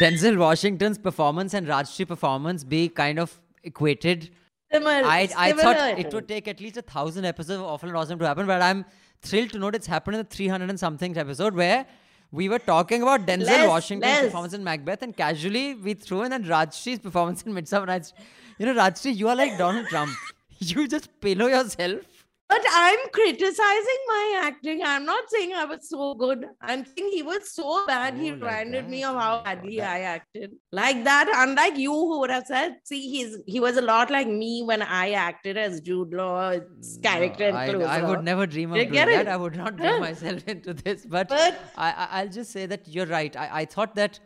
Denzel 0.00 0.36
Washington's 0.38 0.98
performance 0.98 1.54
and 1.60 1.66
Rajyasree 1.66 2.06
performance 2.08 2.62
be 2.74 2.82
kind 2.88 3.18
of 3.18 3.38
equated? 3.64 4.30
Similar- 4.72 5.04
I, 5.04 5.28
I 5.36 5.52
thought 5.52 5.98
it 5.98 6.12
would 6.14 6.28
take 6.28 6.46
at 6.46 6.60
least 6.60 6.76
a 6.76 6.82
thousand 6.82 7.24
episodes 7.24 7.58
of 7.60 7.66
Awful 7.66 7.88
and 7.88 7.98
Awesome 7.98 8.18
to 8.20 8.26
happen, 8.26 8.46
but 8.46 8.62
I'm 8.62 8.84
thrilled 9.22 9.50
to 9.50 9.58
note 9.58 9.74
it's 9.74 9.86
happened 9.94 10.14
in 10.16 10.22
the 10.22 10.28
300 10.36 10.70
and 10.70 10.78
something 10.78 11.16
episode 11.18 11.54
where 11.54 11.86
we 12.32 12.48
were 12.48 12.58
talking 12.58 13.02
about 13.02 13.26
Denzel 13.26 13.46
Les, 13.46 13.66
Washington's 13.68 14.12
Les. 14.12 14.24
performance 14.26 14.54
in 14.54 14.64
Macbeth, 14.64 15.02
and 15.02 15.16
casually 15.16 15.74
we 15.74 15.94
threw 15.94 16.22
in 16.22 16.30
that 16.30 16.42
Rajyasree's 16.42 16.98
performance 17.00 17.42
in 17.42 17.52
Midsummer 17.54 17.86
Night's. 17.86 18.12
You 18.58 18.66
know, 18.66 18.74
Rajyasree, 18.74 19.16
you 19.16 19.28
are 19.28 19.36
like 19.36 19.58
Donald 19.58 19.86
Trump. 19.86 20.10
You 20.62 20.86
just 20.86 21.08
pelo 21.22 21.46
yourself. 21.46 22.19
But 22.52 22.64
i'm 22.74 23.02
criticizing 23.16 24.00
my 24.08 24.22
acting 24.44 24.80
i'm 24.92 25.04
not 25.08 25.28
saying 25.34 25.52
i 25.54 25.64
was 25.72 25.88
so 25.88 26.14
good 26.22 26.44
i'm 26.70 26.84
saying 26.90 27.10
he 27.16 27.22
was 27.22 27.50
so 27.58 27.74
bad 27.90 28.14
he 28.22 28.30
Oh, 28.30 28.34
like 28.34 28.42
reminded 28.42 28.88
me 28.94 29.02
of 29.10 29.16
how 29.22 29.42
badly 29.44 29.80
i 29.80 30.00
acted 30.14 30.56
like 30.80 31.04
that 31.04 31.30
unlike 31.44 31.76
you 31.84 31.92
who 31.92 32.18
would 32.20 32.30
have 32.36 32.46
said 32.46 32.74
see 32.84 33.00
he's 33.12 33.36
he 33.46 33.60
was 33.66 33.76
a 33.76 33.86
lot 33.90 34.10
like 34.16 34.26
me 34.28 34.62
when 34.72 34.82
i 34.82 35.10
acted 35.26 35.56
as 35.66 35.80
jude 35.80 36.12
law's 36.22 36.98
character 37.02 37.50
I, 37.54 37.66
I 37.98 38.02
would 38.10 38.24
never 38.24 38.46
dream 38.46 38.72
of 38.72 38.78
doing 38.78 38.92
that. 38.92 39.08
it? 39.08 39.28
I 39.28 39.36
would 39.36 39.56
not 39.56 39.76
bring 39.82 40.00
myself 40.00 40.46
into 40.48 40.74
this. 40.74 41.04
But, 41.06 41.28
But- 41.28 41.58
I, 41.76 41.90
I, 41.92 42.08
I'll 42.20 42.28
just 42.28 42.50
say 42.52 42.66
that 42.66 42.88
you're 42.88 43.06
right. 43.06 43.36
I, 43.36 43.48
I 43.60 43.64
thought 43.64 43.94
that, 43.96 44.18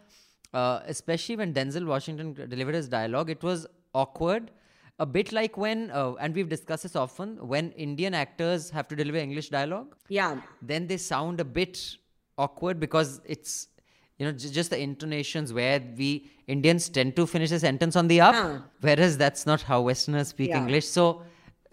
uh, 0.52 0.80
especially 0.86 1.36
when 1.36 1.52
Denzel 1.54 1.86
Washington 1.86 2.32
delivered 2.48 2.74
his 2.74 2.88
dialogue, 2.88 3.30
it 3.30 3.42
was 3.42 3.66
awkward. 3.94 4.50
A 5.00 5.06
bit 5.06 5.32
like 5.32 5.56
when, 5.56 5.90
uh, 5.90 6.12
and 6.20 6.34
we've 6.34 6.48
discussed 6.48 6.84
this 6.84 6.94
often, 6.94 7.36
when 7.48 7.72
Indian 7.72 8.14
actors 8.14 8.70
have 8.70 8.86
to 8.88 8.94
deliver 8.96 9.18
English 9.18 9.48
dialogue, 9.50 9.96
yeah 10.08 10.40
then 10.62 10.86
they 10.86 10.96
sound 10.96 11.40
a 11.40 11.44
bit 11.44 11.96
awkward 12.38 12.78
because 12.78 13.20
it's, 13.26 13.68
you 14.18 14.26
know, 14.26 14.32
j- 14.32 14.50
just 14.50 14.70
the 14.70 14.78
intonations 14.78 15.52
where 15.52 15.80
we 15.98 16.30
Indians 16.46 16.88
tend 16.88 17.16
to 17.16 17.26
finish 17.26 17.50
a 17.50 17.58
sentence 17.58 17.96
on 17.96 18.06
the 18.06 18.20
up, 18.20 18.34
Huh. 18.34 18.58
whereas 18.82 19.18
that's 19.18 19.46
not 19.46 19.62
how 19.62 19.80
Westerners 19.82 20.28
speak 20.28 20.50
Yeah. 20.50 20.58
English. 20.58 20.86
So, 20.86 21.22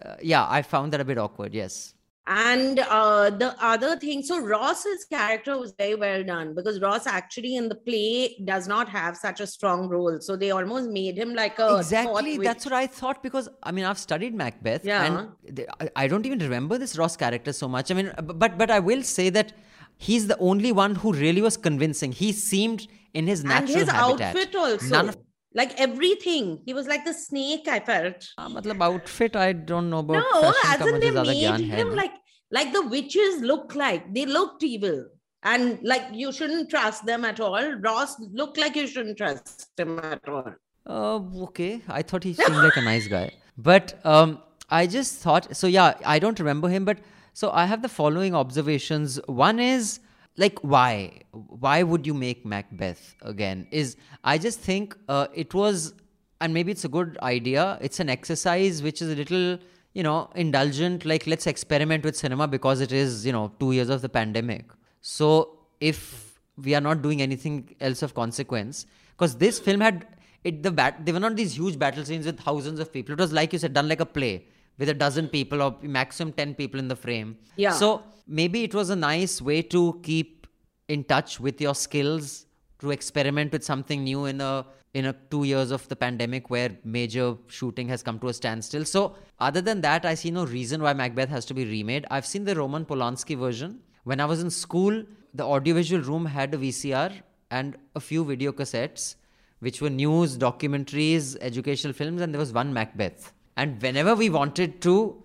uh, 0.04 0.16
yeah, 0.22 0.46
I 0.48 0.62
found 0.62 0.92
that 0.92 1.00
a 1.00 1.04
bit 1.04 1.18
awkward. 1.18 1.54
Yes. 1.54 1.94
And 2.26 2.78
uh, 2.78 3.30
the 3.30 3.56
other 3.60 3.96
thing, 3.96 4.22
so 4.22 4.38
Ross's 4.38 5.04
character 5.04 5.58
was 5.58 5.74
very 5.76 5.96
well 5.96 6.22
done 6.22 6.54
because 6.54 6.80
Ross 6.80 7.06
actually 7.06 7.56
in 7.56 7.68
the 7.68 7.74
play 7.74 8.36
does 8.44 8.68
not 8.68 8.88
have 8.88 9.16
such 9.16 9.40
a 9.40 9.46
strong 9.46 9.88
role. 9.88 10.18
So 10.20 10.36
they 10.36 10.52
almost 10.52 10.88
made 10.88 11.18
him 11.18 11.34
like 11.34 11.58
a 11.58 11.76
exactly 11.78 12.38
that's 12.38 12.64
what 12.64 12.74
i 12.74 12.86
thought 12.86 13.22
because 13.22 13.48
i 13.62 13.72
mean 13.72 13.84
i've 13.84 13.98
studied 13.98 14.34
macbeth 14.34 14.84
Yeah. 14.84 15.04
and 15.04 15.66
I, 15.80 15.88
I 15.96 16.08
don't 16.08 16.26
even 16.26 16.38
remember 16.38 16.78
this 16.78 16.96
ross 16.98 17.16
character 17.16 17.52
so 17.52 17.68
much 17.68 17.90
i 17.90 17.94
mean 17.94 18.12
but 18.22 18.56
but 18.58 18.70
i 18.70 18.78
will 18.78 19.02
say 19.02 19.30
that 19.30 19.52
he's 19.96 20.26
the 20.26 20.38
only 20.38 20.72
one 20.72 20.94
who 20.96 21.12
really 21.12 21.42
was 21.42 21.56
convincing 21.56 22.12
he 22.12 22.32
seemed 22.32 22.86
in 23.14 23.26
his 23.26 23.40
and 23.40 23.48
natural 23.50 23.78
his 23.78 23.88
habitat 23.88 24.36
outfit 24.36 24.54
also. 24.54 24.86
none 24.88 25.08
of 25.10 25.16
like 25.54 25.78
everything. 25.80 26.60
He 26.64 26.74
was 26.74 26.86
like 26.86 27.04
the 27.04 27.14
snake 27.14 27.68
i 27.68 27.80
felt. 27.80 28.28
Ah, 28.38 28.46
uh, 28.46 28.48
matlab 28.48 28.82
outfit 28.88 29.36
i 29.36 29.52
don't 29.52 29.90
know 29.90 29.98
about 29.98 30.14
no 30.14 30.52
as 30.66 30.86
in 30.86 31.00
they 31.00 31.10
made 31.10 31.60
him 31.60 31.94
like 31.94 32.14
like 32.50 32.72
the 32.72 32.82
witches 32.86 33.40
look 33.40 33.74
like. 33.74 34.12
They 34.14 34.26
looked 34.26 34.62
evil. 34.62 35.06
And 35.42 35.78
like 35.82 36.04
you 36.12 36.32
shouldn't 36.32 36.70
trust 36.70 37.04
them 37.04 37.24
at 37.24 37.40
all. 37.40 37.72
Ross 37.86 38.16
looked 38.40 38.58
like 38.58 38.76
you 38.76 38.86
shouldn't 38.86 39.18
trust 39.18 39.70
him 39.76 39.98
at 39.98 40.28
all. 40.28 40.52
Uh, 40.86 41.16
okay. 41.46 41.82
I 41.88 42.02
thought 42.02 42.22
he 42.22 42.34
seemed 42.34 42.56
like 42.56 42.76
a 42.76 42.82
nice 42.82 43.08
guy. 43.08 43.30
But 43.58 43.98
um 44.04 44.38
i 44.76 44.86
just 44.86 45.18
thought 45.22 45.46
so 45.54 45.66
yeah 45.66 45.92
i 46.12 46.18
don't 46.24 46.38
remember 46.40 46.68
him 46.74 46.86
but 46.86 47.00
so 47.40 47.50
i 47.62 47.64
have 47.66 47.82
the 47.82 47.88
following 47.88 48.34
observations. 48.34 49.20
One 49.26 49.58
is 49.60 50.00
like 50.36 50.58
why 50.60 51.20
why 51.32 51.82
would 51.82 52.06
you 52.06 52.14
make 52.14 52.44
Macbeth 52.44 53.14
again? 53.22 53.66
Is 53.70 53.96
I 54.24 54.38
just 54.38 54.60
think 54.60 54.96
uh, 55.08 55.26
it 55.34 55.54
was, 55.54 55.94
and 56.40 56.54
maybe 56.54 56.72
it's 56.72 56.84
a 56.84 56.88
good 56.88 57.18
idea. 57.22 57.78
It's 57.80 58.00
an 58.00 58.08
exercise 58.08 58.82
which 58.82 59.02
is 59.02 59.12
a 59.12 59.16
little 59.16 59.58
you 59.92 60.02
know 60.02 60.30
indulgent. 60.34 61.04
Like 61.04 61.26
let's 61.26 61.46
experiment 61.46 62.04
with 62.04 62.16
cinema 62.16 62.48
because 62.48 62.80
it 62.80 62.92
is 62.92 63.26
you 63.26 63.32
know 63.32 63.52
two 63.60 63.72
years 63.72 63.88
of 63.88 64.02
the 64.02 64.08
pandemic. 64.08 64.70
So 65.00 65.58
if 65.80 66.40
we 66.56 66.74
are 66.74 66.80
not 66.80 67.02
doing 67.02 67.20
anything 67.20 67.74
else 67.80 68.02
of 68.02 68.14
consequence, 68.14 68.86
because 69.10 69.36
this 69.36 69.58
film 69.58 69.80
had 69.80 70.06
it 70.44 70.62
the 70.62 70.70
bat 70.70 71.04
they 71.04 71.12
were 71.12 71.20
not 71.20 71.36
these 71.36 71.56
huge 71.56 71.78
battle 71.78 72.04
scenes 72.04 72.24
with 72.24 72.40
thousands 72.40 72.80
of 72.80 72.92
people. 72.92 73.12
It 73.12 73.18
was 73.18 73.32
like 73.32 73.52
you 73.52 73.58
said, 73.58 73.74
done 73.74 73.88
like 73.88 74.00
a 74.00 74.06
play 74.06 74.46
with 74.78 74.88
a 74.88 74.94
dozen 74.94 75.28
people 75.28 75.62
or 75.62 75.76
maximum 75.82 76.32
10 76.32 76.54
people 76.54 76.80
in 76.80 76.88
the 76.88 76.96
frame. 76.96 77.36
Yeah. 77.56 77.72
So 77.72 78.02
maybe 78.26 78.64
it 78.64 78.74
was 78.74 78.90
a 78.90 78.96
nice 78.96 79.40
way 79.40 79.62
to 79.62 80.00
keep 80.02 80.46
in 80.88 81.04
touch 81.04 81.40
with 81.40 81.60
your 81.60 81.74
skills 81.74 82.46
to 82.80 82.90
experiment 82.90 83.52
with 83.52 83.62
something 83.62 84.02
new 84.04 84.24
in 84.26 84.40
a 84.40 84.66
in 84.94 85.06
a 85.06 85.12
2 85.30 85.44
years 85.44 85.70
of 85.70 85.88
the 85.88 85.96
pandemic 85.96 86.50
where 86.50 86.70
major 86.84 87.36
shooting 87.46 87.88
has 87.88 88.02
come 88.02 88.18
to 88.18 88.28
a 88.28 88.34
standstill. 88.34 88.84
So 88.84 89.14
other 89.38 89.62
than 89.62 89.80
that 89.80 90.04
I 90.04 90.14
see 90.14 90.30
no 90.30 90.44
reason 90.44 90.82
why 90.82 90.92
Macbeth 90.92 91.30
has 91.30 91.46
to 91.46 91.54
be 91.54 91.64
remade. 91.64 92.06
I've 92.10 92.26
seen 92.26 92.44
the 92.44 92.54
Roman 92.54 92.84
Polanski 92.84 93.38
version. 93.38 93.80
When 94.04 94.20
I 94.20 94.26
was 94.26 94.42
in 94.42 94.50
school, 94.50 95.02
the 95.32 95.44
audiovisual 95.44 96.02
room 96.02 96.26
had 96.26 96.52
a 96.54 96.58
VCR 96.58 97.12
and 97.50 97.76
a 97.94 98.00
few 98.00 98.24
video 98.24 98.52
cassettes 98.52 99.14
which 99.60 99.80
were 99.80 99.90
news, 99.90 100.36
documentaries, 100.36 101.36
educational 101.40 101.92
films 101.92 102.20
and 102.20 102.34
there 102.34 102.40
was 102.40 102.52
one 102.52 102.72
Macbeth. 102.72 103.32
And 103.56 103.80
whenever 103.82 104.14
we 104.14 104.30
wanted 104.30 104.80
to 104.82 105.22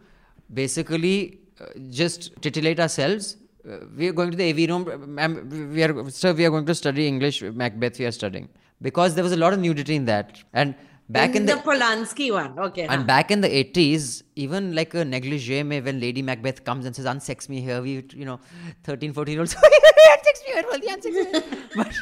basically 0.53 1.39
uh, 1.59 1.65
just 1.89 2.31
titillate 2.41 2.79
ourselves, 2.79 3.37
uh, 3.69 3.77
we 3.95 4.07
are 4.07 4.13
going 4.13 4.31
to 4.31 4.37
the 4.37 4.49
AV 4.49 4.69
room. 4.69 5.73
we 5.73 5.83
are, 5.83 6.09
sir, 6.09 6.33
we 6.33 6.45
are 6.45 6.49
going 6.49 6.65
to 6.65 6.75
study 6.75 7.07
English, 7.07 7.41
Macbeth, 7.41 7.99
we 7.99 8.05
are 8.05 8.11
studying. 8.11 8.49
Because 8.81 9.15
there 9.15 9.23
was 9.23 9.33
a 9.33 9.37
lot 9.37 9.53
of 9.53 9.59
nudity 9.59 9.95
in 9.95 10.05
that. 10.05 10.43
And 10.53 10.75
back 11.09 11.31
in, 11.31 11.37
in 11.37 11.45
the, 11.45 11.55
the 11.55 11.61
Polanski 11.61 12.31
one. 12.31 12.57
Okay. 12.59 12.83
and 12.83 13.01
huh. 13.01 13.03
back 13.03 13.31
in 13.31 13.41
the 13.41 13.47
80s, 13.49 14.23
even 14.35 14.75
like 14.75 14.93
a 14.93 15.03
negligee 15.03 15.63
may 15.63 15.81
when 15.81 15.99
Lady 15.99 16.21
Macbeth 16.21 16.63
comes 16.63 16.85
and 16.85 16.95
says, 16.95 17.05
unsex 17.05 17.49
me 17.49 17.61
here, 17.61 17.81
we, 17.81 18.05
you 18.13 18.25
know, 18.25 18.39
13, 18.83 19.13
14 19.13 19.31
year 19.31 19.41
olds, 19.41 19.55
unsex 19.55 20.45
me 20.45 20.53
here, 20.53 20.63
well, 20.69 20.79
unsex 20.79 21.05
me 21.05 21.25
here." 21.25 21.43
but, 21.75 21.93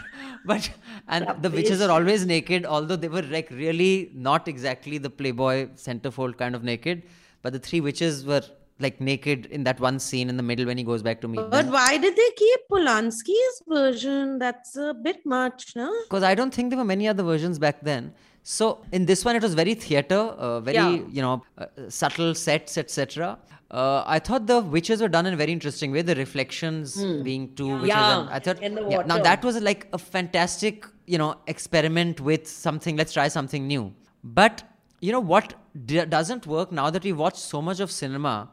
but, 0.51 0.69
and 1.07 1.27
the 1.41 1.49
witches 1.49 1.81
are 1.81 1.91
always 1.91 2.25
naked, 2.25 2.65
although 2.65 2.95
they 2.95 3.07
were 3.07 3.21
like 3.23 3.49
really 3.51 4.11
not 4.13 4.47
exactly 4.47 4.97
the 4.97 5.09
Playboy 5.09 5.67
centerfold 5.75 6.37
kind 6.37 6.55
of 6.55 6.63
naked. 6.63 7.03
But 7.41 7.53
the 7.53 7.59
three 7.59 7.81
witches 7.81 8.25
were 8.25 8.41
like 8.79 8.99
naked 8.99 9.45
in 9.47 9.63
that 9.63 9.79
one 9.79 9.99
scene 9.99 10.29
in 10.29 10.35
the 10.37 10.43
middle 10.43 10.65
when 10.65 10.77
he 10.77 10.83
goes 10.83 11.01
back 11.01 11.21
to 11.21 11.27
meet 11.27 11.37
But 11.49 11.63
them. 11.63 11.71
why 11.71 11.97
did 11.97 12.15
they 12.15 12.29
keep 12.35 12.59
Polanski's 12.71 13.61
version? 13.67 14.37
That's 14.39 14.75
a 14.75 14.93
bit 14.93 15.25
much, 15.25 15.75
no? 15.75 15.89
because 16.03 16.23
I 16.23 16.35
don't 16.35 16.53
think 16.53 16.69
there 16.71 16.77
were 16.77 16.83
many 16.85 17.07
other 17.07 17.23
versions 17.23 17.57
back 17.59 17.81
then. 17.81 18.13
So 18.43 18.83
in 18.91 19.05
this 19.05 19.23
one, 19.25 19.35
it 19.35 19.41
was 19.41 19.53
very 19.55 19.73
theater, 19.75 20.15
uh, 20.17 20.59
very 20.59 20.75
Yeah. 20.75 20.91
you 21.09 21.21
know 21.21 21.43
uh, 21.57 21.65
subtle 21.89 22.35
sets, 22.35 22.77
etc. 22.77 23.39
Uh, 23.71 24.03
I 24.05 24.19
thought 24.19 24.45
the 24.45 24.61
witches 24.61 25.01
were 25.01 25.07
done 25.07 25.25
in 25.25 25.33
a 25.33 25.37
very 25.37 25.51
interesting 25.51 25.91
way. 25.91 26.01
The 26.01 26.15
reflections 26.15 26.95
being 27.23 27.55
two 27.55 27.67
witches. 27.67 27.81
Hmm. 27.81 27.87
Yeah, 27.87 28.19
and 28.21 28.29
I 28.29 28.39
thought 28.39 28.61
in 28.61 28.75
the 28.75 28.87
yeah, 28.89 29.01
now 29.05 29.17
that 29.17 29.43
was 29.43 29.59
like 29.61 29.87
a 29.91 29.97
fantastic 29.97 30.85
you 31.07 31.17
know 31.17 31.35
experiment 31.47 32.21
with 32.21 32.47
something. 32.47 32.95
Let's 32.95 33.13
try 33.13 33.27
something 33.27 33.65
new. 33.67 33.93
But 34.23 34.63
you 35.01 35.11
know 35.11 35.19
what 35.19 35.55
d- 35.85 36.05
doesn't 36.05 36.45
work 36.47 36.71
now 36.71 36.89
that 36.89 37.03
we 37.03 37.11
watch 37.13 37.37
so 37.37 37.61
much 37.61 37.79
of 37.79 37.91
cinema. 37.91 38.49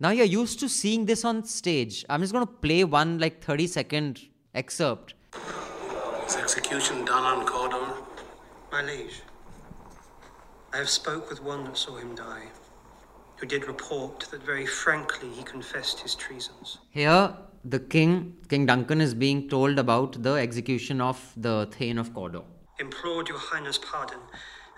Now 0.00 0.10
you're 0.10 0.26
used 0.26 0.58
to 0.60 0.68
seeing 0.68 1.06
this 1.06 1.24
on 1.24 1.44
stage. 1.44 2.04
I'm 2.10 2.20
just 2.20 2.32
going 2.32 2.46
to 2.46 2.52
play 2.52 2.82
one 2.84 3.18
like 3.18 3.42
30 3.42 3.66
second 3.68 4.20
excerpt. 4.54 5.14
His 6.24 6.36
execution 6.36 7.04
done 7.04 7.24
on 7.24 7.46
Cawdor. 7.46 8.02
My 8.70 8.82
liege, 8.82 9.22
I 10.72 10.78
have 10.78 10.88
spoke 10.88 11.28
with 11.30 11.42
one 11.42 11.64
that 11.64 11.76
saw 11.76 11.96
him 11.96 12.14
die, 12.14 12.44
who 13.42 13.48
did 13.48 13.66
report 13.66 14.20
that 14.30 14.40
very 14.44 14.64
frankly 14.64 15.28
he 15.30 15.42
confessed 15.42 15.98
his 15.98 16.14
treasons. 16.14 16.78
Here, 16.90 17.34
the 17.64 17.80
king, 17.80 18.36
King 18.48 18.66
Duncan, 18.66 19.00
is 19.00 19.14
being 19.14 19.48
told 19.48 19.80
about 19.80 20.22
the 20.22 20.34
execution 20.34 21.00
of 21.00 21.18
the 21.36 21.68
Thane 21.72 21.98
of 21.98 22.14
Cawdor. 22.14 22.42
implored 22.78 23.28
your 23.28 23.38
highness 23.38 23.78
pardon, 23.78 24.20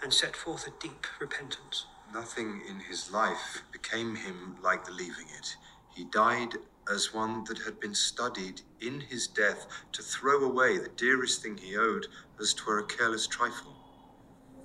and 0.03 0.12
set 0.12 0.35
forth 0.35 0.66
a 0.66 0.72
deep 0.81 1.07
repentance. 1.20 1.85
Nothing 2.14 2.62
in 2.66 2.81
his 2.81 3.11
life 3.12 3.62
became 3.70 4.16
him 4.16 4.57
like 4.62 4.87
the 4.87 4.92
leaving 4.92 5.29
it. 5.38 5.57
He 5.94 6.05
died 6.05 6.55
as 6.90 7.12
one 7.12 7.44
that 7.44 7.59
had 7.59 7.79
been 7.81 7.94
studied 7.94 8.62
in 8.81 8.98
his 9.00 9.27
death 9.27 9.66
to 9.92 10.03
throw 10.03 10.42
away 10.42 10.79
the 10.79 10.96
dearest 10.96 11.42
thing 11.42 11.59
he 11.59 11.77
owed 11.77 12.07
as 12.40 12.55
twere 12.55 12.79
a 12.79 12.87
careless 12.87 13.27
trifle. 13.27 13.74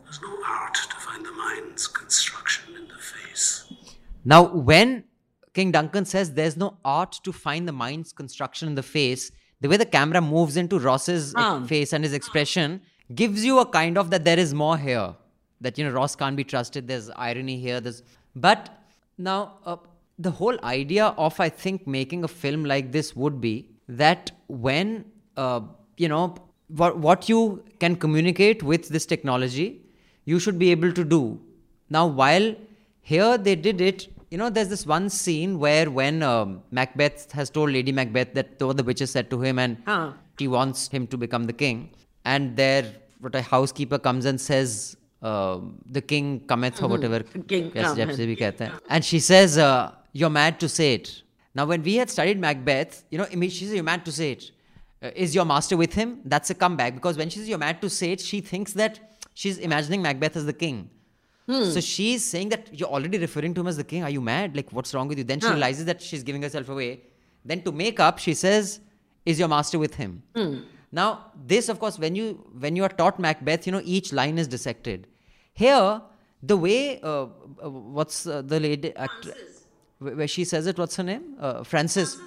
There's 0.06 0.22
no 0.22 0.38
art 0.46 0.76
to 0.90 0.96
find 0.96 1.26
the 1.26 1.32
mind's 1.34 1.88
construction 1.88 2.76
in 2.76 2.88
the 2.88 2.96
face. 2.96 3.66
Now, 4.26 4.44
when 4.44 5.04
King 5.54 5.72
Duncan 5.72 6.06
says 6.06 6.34
there's 6.34 6.58
no 6.58 6.78
art 6.86 7.20
to 7.24 7.32
find 7.32 7.68
the 7.68 7.72
mind's 7.72 8.12
construction 8.14 8.68
in 8.68 8.76
the 8.76 8.84
face, 8.84 9.32
the 9.62 9.68
way 9.68 9.78
the 9.78 9.86
camera 9.86 10.22
moves 10.22 10.58
into 10.58 10.80
Ross's 10.80 11.34
Um. 11.36 11.68
face 11.68 11.94
and 11.94 12.04
his 12.04 12.14
expression 12.14 12.82
gives 13.14 13.44
you 13.44 13.60
a 13.60 13.66
kind 13.66 13.98
of 13.98 14.10
that 14.12 14.24
there 14.24 14.40
is 14.40 14.54
more 14.54 14.78
here. 14.78 15.16
That, 15.62 15.78
you 15.78 15.84
know, 15.84 15.92
Ross 15.92 16.16
can't 16.16 16.38
be 16.38 16.44
trusted. 16.44 16.88
There's 16.88 17.10
irony 17.10 17.60
here. 17.60 17.82
There's, 17.82 18.04
but 18.36 18.70
now, 19.18 19.58
uh, 19.66 19.78
the 20.18 20.32
whole 20.32 20.58
idea 20.64 21.08
of, 21.18 21.40
I 21.40 21.50
think, 21.50 21.88
making 21.88 22.24
a 22.24 22.28
film 22.28 22.64
like 22.66 22.92
this 22.92 23.16
would 23.16 23.42
be 23.42 23.70
that 23.88 24.32
when, 24.48 25.06
uh, 25.36 25.62
you 25.98 26.08
know, 26.08 26.36
what, 26.68 26.98
what 26.98 27.28
you 27.28 27.64
can 27.80 27.96
communicate 27.96 28.62
with 28.64 28.90
this 28.90 29.06
technology, 29.06 29.82
you 30.26 30.40
should 30.40 30.60
be 30.60 30.72
able 30.72 30.92
to 30.94 31.04
do. 31.04 31.40
Now, 31.90 32.06
while 32.06 32.56
here 33.02 33.38
they 33.38 33.56
did 33.56 33.82
it. 33.82 34.08
You 34.30 34.38
know, 34.38 34.50
there's 34.50 34.70
this 34.70 34.86
one 34.86 35.10
scene 35.10 35.58
where 35.60 35.90
when 35.90 36.22
um, 36.22 36.62
Macbeth 36.72 37.32
has 37.32 37.50
told 37.50 37.72
Lady 37.72 37.92
Macbeth 37.92 38.34
that 38.36 38.62
what 38.62 38.78
the 38.78 38.84
witches 38.84 39.10
said 39.12 39.30
to 39.32 39.42
him 39.42 39.58
and 39.58 39.78
huh. 39.86 40.14
he 40.38 40.48
wants 40.48 40.88
him 40.88 41.08
to 41.08 41.18
become 41.18 41.46
the 41.46 41.54
king. 41.54 41.92
And 42.26 42.56
there, 42.56 42.86
what 43.20 43.34
a 43.34 43.42
housekeeper 43.42 43.98
comes 43.98 44.26
and 44.26 44.40
says, 44.40 44.98
uh, 45.22 45.60
the 45.88 46.02
king 46.02 46.42
cometh 46.42 46.76
mm-hmm. 46.76 46.86
or 46.86 46.88
hmm. 46.88 46.94
whatever. 46.94 47.20
King 47.48 47.72
yes. 47.74 47.98
And 48.90 49.04
she 49.04 49.20
says, 49.20 49.58
uh, 49.58 49.92
you're 50.14 50.30
mad 50.30 50.60
to 50.60 50.70
say 50.70 50.94
it. 50.94 51.24
Now, 51.56 51.66
when 51.66 51.82
we 51.82 51.96
had 51.96 52.10
studied 52.10 52.40
Macbeth, 52.40 53.04
you 53.10 53.18
know, 53.18 53.26
she 53.26 53.66
says, 53.66 53.74
you're 53.74 53.84
mad 53.84 54.06
to 54.06 54.12
say 54.12 54.34
it. 54.34 54.52
Uh, 55.02 55.12
is 55.16 55.34
your 55.34 55.46
master 55.46 55.78
with 55.78 55.94
him? 55.94 56.20
That's 56.26 56.50
a 56.50 56.54
comeback 56.54 56.94
because 56.94 57.18
when 57.18 57.30
she 57.30 57.40
says 57.40 57.48
you're 57.48 57.58
mad 57.58 57.82
to 57.82 57.90
say 57.90 58.12
it, 58.12 58.20
she 58.20 58.42
thinks 58.42 58.74
that 58.74 59.00
she's 59.34 59.58
imagining 59.58 60.02
Macbeth 60.02 60.36
as 60.36 60.46
the 60.46 60.54
king. 60.54 60.90
So 61.50 61.80
she's 61.82 62.24
saying 62.24 62.50
that 62.50 62.68
you're 62.80 62.90
already 62.98 63.18
referring 63.18 63.54
to 63.56 63.62
him 63.62 63.68
as 63.68 63.78
the 63.78 63.84
king. 63.84 64.04
Are 64.04 64.10
you 64.10 64.22
mad? 64.22 64.56
Like, 64.56 64.72
what's 64.72 64.94
wrong 64.94 65.08
with 65.08 65.18
you? 65.18 65.24
Then 65.24 65.40
she 65.40 65.48
Huh. 65.48 65.54
realizes 65.54 65.86
that 65.86 66.02
she's 66.02 66.24
giving 66.24 66.44
herself 66.48 66.70
away. 66.70 66.90
Then 67.44 67.64
to 67.64 67.72
make 67.72 68.00
up, 68.08 68.20
she 68.20 68.34
says, 68.34 68.80
"Is 69.26 69.40
your 69.40 69.48
master 69.48 69.80
with 69.80 69.96
him?" 69.96 70.22
Now, 70.92 71.08
this, 71.54 71.70
of 71.70 71.80
course, 71.80 71.98
when 72.04 72.16
you 72.16 72.28
when 72.66 72.76
you 72.76 72.84
are 72.84 72.94
taught 73.02 73.20
Macbeth, 73.20 73.66
you 73.68 73.72
know 73.76 73.82
each 73.84 74.12
line 74.20 74.38
is 74.44 74.48
dissected. 74.48 75.08
Here, 75.54 76.02
the 76.52 76.58
way 76.58 77.00
uh, 77.02 77.10
uh, 77.24 77.70
what's 77.98 78.26
uh, 78.28 78.42
the 78.54 78.60
lady 78.60 78.96
actor 78.96 79.34
wh- 80.00 80.16
where 80.22 80.28
she 80.28 80.44
says 80.52 80.68
it? 80.68 80.78
What's 80.78 80.96
her 80.98 81.04
name? 81.12 81.24
Uh, 81.40 81.64
Frances. 81.64 82.18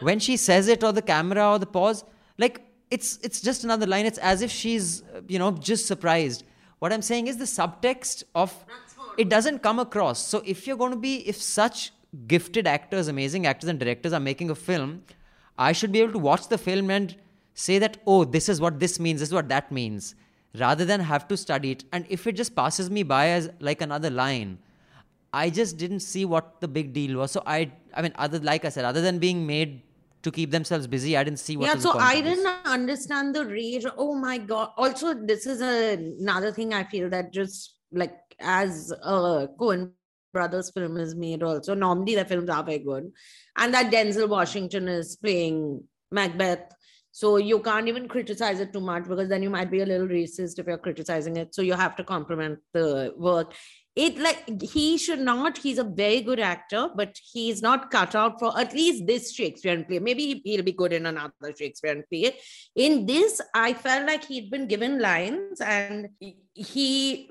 When 0.00 0.18
she 0.18 0.36
says 0.36 0.68
it, 0.68 0.82
or 0.82 0.92
the 0.92 1.02
camera, 1.02 1.44
or 1.52 1.58
the 1.58 1.66
pause, 1.78 2.04
like 2.38 2.60
it's 2.90 3.18
it's 3.22 3.40
just 3.40 3.64
another 3.64 3.86
line. 3.86 4.04
It's 4.06 4.18
as 4.18 4.42
if 4.42 4.50
she's 4.50 5.02
uh, 5.02 5.20
you 5.28 5.38
know 5.38 5.52
just 5.52 5.86
surprised. 5.86 6.44
What 6.82 6.92
I'm 6.92 7.00
saying 7.00 7.28
is 7.28 7.36
the 7.36 7.44
subtext 7.44 8.24
of 8.34 8.52
it 9.16 9.28
doesn't 9.28 9.60
come 9.62 9.78
across. 9.78 10.18
So 10.18 10.42
if 10.44 10.66
you're 10.66 10.76
going 10.76 10.90
to 10.90 10.98
be 10.98 11.18
if 11.28 11.40
such 11.40 11.92
gifted 12.26 12.66
actors, 12.66 13.06
amazing 13.06 13.46
actors 13.46 13.68
and 13.68 13.78
directors 13.78 14.12
are 14.12 14.18
making 14.18 14.50
a 14.50 14.56
film, 14.56 15.04
I 15.56 15.70
should 15.70 15.92
be 15.92 16.00
able 16.00 16.14
to 16.14 16.18
watch 16.18 16.48
the 16.48 16.58
film 16.58 16.90
and 16.90 17.14
say 17.54 17.78
that, 17.78 17.98
oh, 18.04 18.24
this 18.24 18.48
is 18.48 18.60
what 18.60 18.80
this 18.80 18.98
means, 18.98 19.20
this 19.20 19.28
is 19.28 19.32
what 19.32 19.48
that 19.48 19.70
means, 19.70 20.16
rather 20.58 20.84
than 20.84 20.98
have 20.98 21.28
to 21.28 21.36
study 21.36 21.70
it. 21.70 21.84
And 21.92 22.04
if 22.08 22.26
it 22.26 22.32
just 22.32 22.56
passes 22.56 22.90
me 22.90 23.04
by 23.04 23.28
as 23.28 23.48
like 23.60 23.80
another 23.80 24.10
line, 24.10 24.58
I 25.32 25.50
just 25.50 25.76
didn't 25.76 26.00
see 26.00 26.24
what 26.24 26.60
the 26.60 26.66
big 26.66 26.92
deal 26.92 27.18
was. 27.18 27.30
So 27.30 27.44
I, 27.46 27.70
I 27.94 28.02
mean, 28.02 28.12
other 28.16 28.40
like 28.40 28.64
I 28.64 28.70
said, 28.70 28.84
other 28.84 29.02
than 29.02 29.20
being 29.20 29.46
made 29.46 29.82
to 30.22 30.30
keep 30.30 30.50
themselves 30.50 30.86
busy, 30.86 31.16
I 31.16 31.24
didn't 31.24 31.40
see 31.40 31.56
what. 31.56 31.66
yeah 31.66 31.76
so 31.76 31.98
i 31.98 32.20
didn't 32.20 32.46
understand 32.64 33.34
the 33.34 33.44
rage. 33.46 33.84
Oh 33.96 34.14
my 34.14 34.38
god. 34.38 34.70
Also 34.76 35.14
this 35.14 35.46
is 35.46 35.60
a, 35.60 35.94
another 35.94 36.52
thing 36.52 36.74
i 36.74 36.84
feel 36.84 37.10
that 37.10 37.32
just 37.32 37.76
like 37.92 38.14
as 38.40 38.92
a 39.02 39.48
coen 39.60 39.92
brothers 40.32 40.70
film 40.70 40.96
is 40.96 41.14
made 41.14 41.42
also 41.42 41.74
normally 41.74 42.14
the 42.14 42.24
films 42.24 42.48
are 42.48 42.64
very 42.64 42.78
good. 42.78 43.10
And 43.56 43.74
that 43.74 43.92
denzel 43.92 44.28
washington 44.28 44.88
is 44.88 45.16
playing 45.16 45.82
macbeth. 46.10 46.72
So 47.14 47.36
you 47.36 47.58
can't 47.60 47.88
even 47.88 48.08
criticize 48.08 48.58
it 48.60 48.72
too 48.72 48.80
much 48.80 49.06
because 49.06 49.28
then 49.28 49.42
you 49.42 49.50
might 49.50 49.70
be 49.70 49.82
a 49.82 49.86
little 49.86 50.08
racist 50.08 50.58
if 50.58 50.66
you're 50.66 50.78
criticizing 50.78 51.36
it. 51.36 51.54
So 51.54 51.60
you 51.60 51.74
have 51.74 51.94
to 51.96 52.04
compliment 52.04 52.58
the 52.72 53.12
work 53.18 53.52
it 53.94 54.18
like 54.18 54.62
he 54.62 54.96
should 54.96 55.20
not 55.20 55.58
he's 55.58 55.78
a 55.78 55.84
very 55.84 56.20
good 56.22 56.40
actor 56.40 56.88
but 56.94 57.18
he's 57.32 57.60
not 57.60 57.90
cut 57.90 58.14
out 58.14 58.38
for 58.38 58.58
at 58.58 58.72
least 58.72 59.06
this 59.06 59.34
shakespearean 59.34 59.84
play 59.84 59.98
maybe 59.98 60.26
he- 60.26 60.42
he'll 60.44 60.62
be 60.62 60.72
good 60.72 60.92
in 60.92 61.04
another 61.06 61.52
shakespearean 61.58 62.02
play 62.10 62.34
in 62.74 63.04
this 63.04 63.40
i 63.54 63.72
felt 63.72 64.06
like 64.06 64.24
he'd 64.24 64.50
been 64.50 64.66
given 64.66 64.98
lines 64.98 65.60
and 65.60 66.08
he 66.54 67.28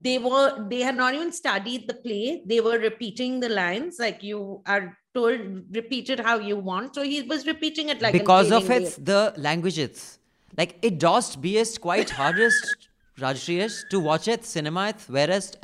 they 0.00 0.18
were 0.18 0.66
they 0.68 0.80
had 0.80 0.96
not 0.96 1.14
even 1.14 1.30
studied 1.30 1.86
the 1.86 1.94
play 1.94 2.42
they 2.46 2.60
were 2.60 2.78
repeating 2.78 3.38
the 3.38 3.48
lines 3.48 3.98
like 4.00 4.22
you 4.22 4.60
are 4.66 4.98
told 5.14 5.40
repeat 5.70 6.10
it 6.10 6.18
how 6.18 6.38
you 6.38 6.56
want 6.56 6.94
so 6.94 7.02
he 7.02 7.22
was 7.22 7.46
repeating 7.46 7.88
it 7.88 8.02
like 8.02 8.12
because 8.12 8.50
of 8.50 8.68
its 8.70 8.96
day. 8.96 9.02
the 9.04 9.34
languages. 9.36 10.18
Like 10.56 10.78
it 10.82 10.98
dost 10.98 11.40
beest 11.40 11.80
quite 11.80 12.10
hardest 12.10 12.88
Rajshriyesh 13.18 13.88
to 13.90 14.00
watch 14.00 14.28
it 14.28 14.44
cinema 14.44 14.88
it, 14.88 14.96
whereas 15.08 15.56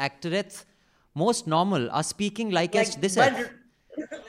most 1.15 1.47
normal 1.47 1.91
are 1.91 2.03
speaking 2.03 2.51
like, 2.51 2.77
as 2.77 2.97
Like, 2.97 3.01
this. 3.01 3.17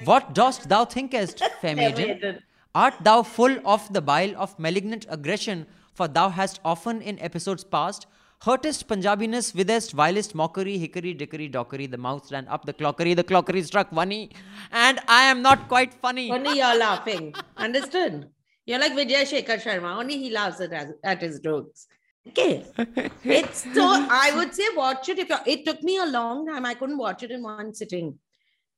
What 0.05 0.33
dost 0.33 0.69
thou 0.69 0.85
thinkest, 0.85 1.43
maiden. 1.63 2.39
Art 2.73 2.95
thou 3.01 3.23
full 3.23 3.57
of 3.65 3.91
the 3.93 4.01
bile 4.01 4.35
of 4.37 4.57
malignant 4.57 5.05
aggression? 5.09 5.67
For 5.93 6.07
thou 6.07 6.29
hast 6.29 6.59
often 6.63 7.01
in 7.01 7.19
episodes 7.19 7.63
past 7.63 8.07
hurtest 8.41 8.87
Punjabiness, 8.87 9.53
withest 9.53 9.91
vilest 9.91 10.33
mockery, 10.33 10.77
hickory, 10.77 11.13
dickory, 11.13 11.47
dockery, 11.49 11.87
the 11.87 11.97
mouth 11.97 12.31
ran 12.31 12.47
up 12.47 12.65
the 12.65 12.73
clockery, 12.73 13.15
the 13.15 13.23
clockery 13.23 13.63
struck 13.65 13.93
funny, 13.93 14.31
and 14.71 14.99
I 15.07 15.23
am 15.23 15.41
not 15.41 15.67
quite 15.67 15.93
funny. 15.93 16.31
Only 16.31 16.57
you're 16.59 16.77
laughing. 16.77 17.35
Understood? 17.57 18.29
You're 18.65 18.79
like 18.79 18.93
Vijay 18.93 19.23
Shekhar 19.23 19.61
Sharma. 19.61 19.97
Only 19.97 20.17
he 20.17 20.29
laughs 20.29 20.61
at, 20.61 20.71
at 21.03 21.21
his 21.21 21.39
jokes. 21.39 21.87
Okay. 22.27 22.65
It's 23.23 23.63
so 23.73 23.85
I 23.85 24.31
would 24.35 24.53
say 24.53 24.63
watch 24.75 25.09
it 25.09 25.19
if 25.19 25.29
you're, 25.29 25.39
it 25.45 25.65
took 25.65 25.81
me 25.83 25.97
a 25.97 26.05
long 26.05 26.47
time. 26.47 26.65
I 26.65 26.73
couldn't 26.73 26.97
watch 26.97 27.23
it 27.23 27.31
in 27.31 27.43
one 27.43 27.73
sitting. 27.73 28.19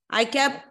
I 0.10 0.26
kept 0.26 0.66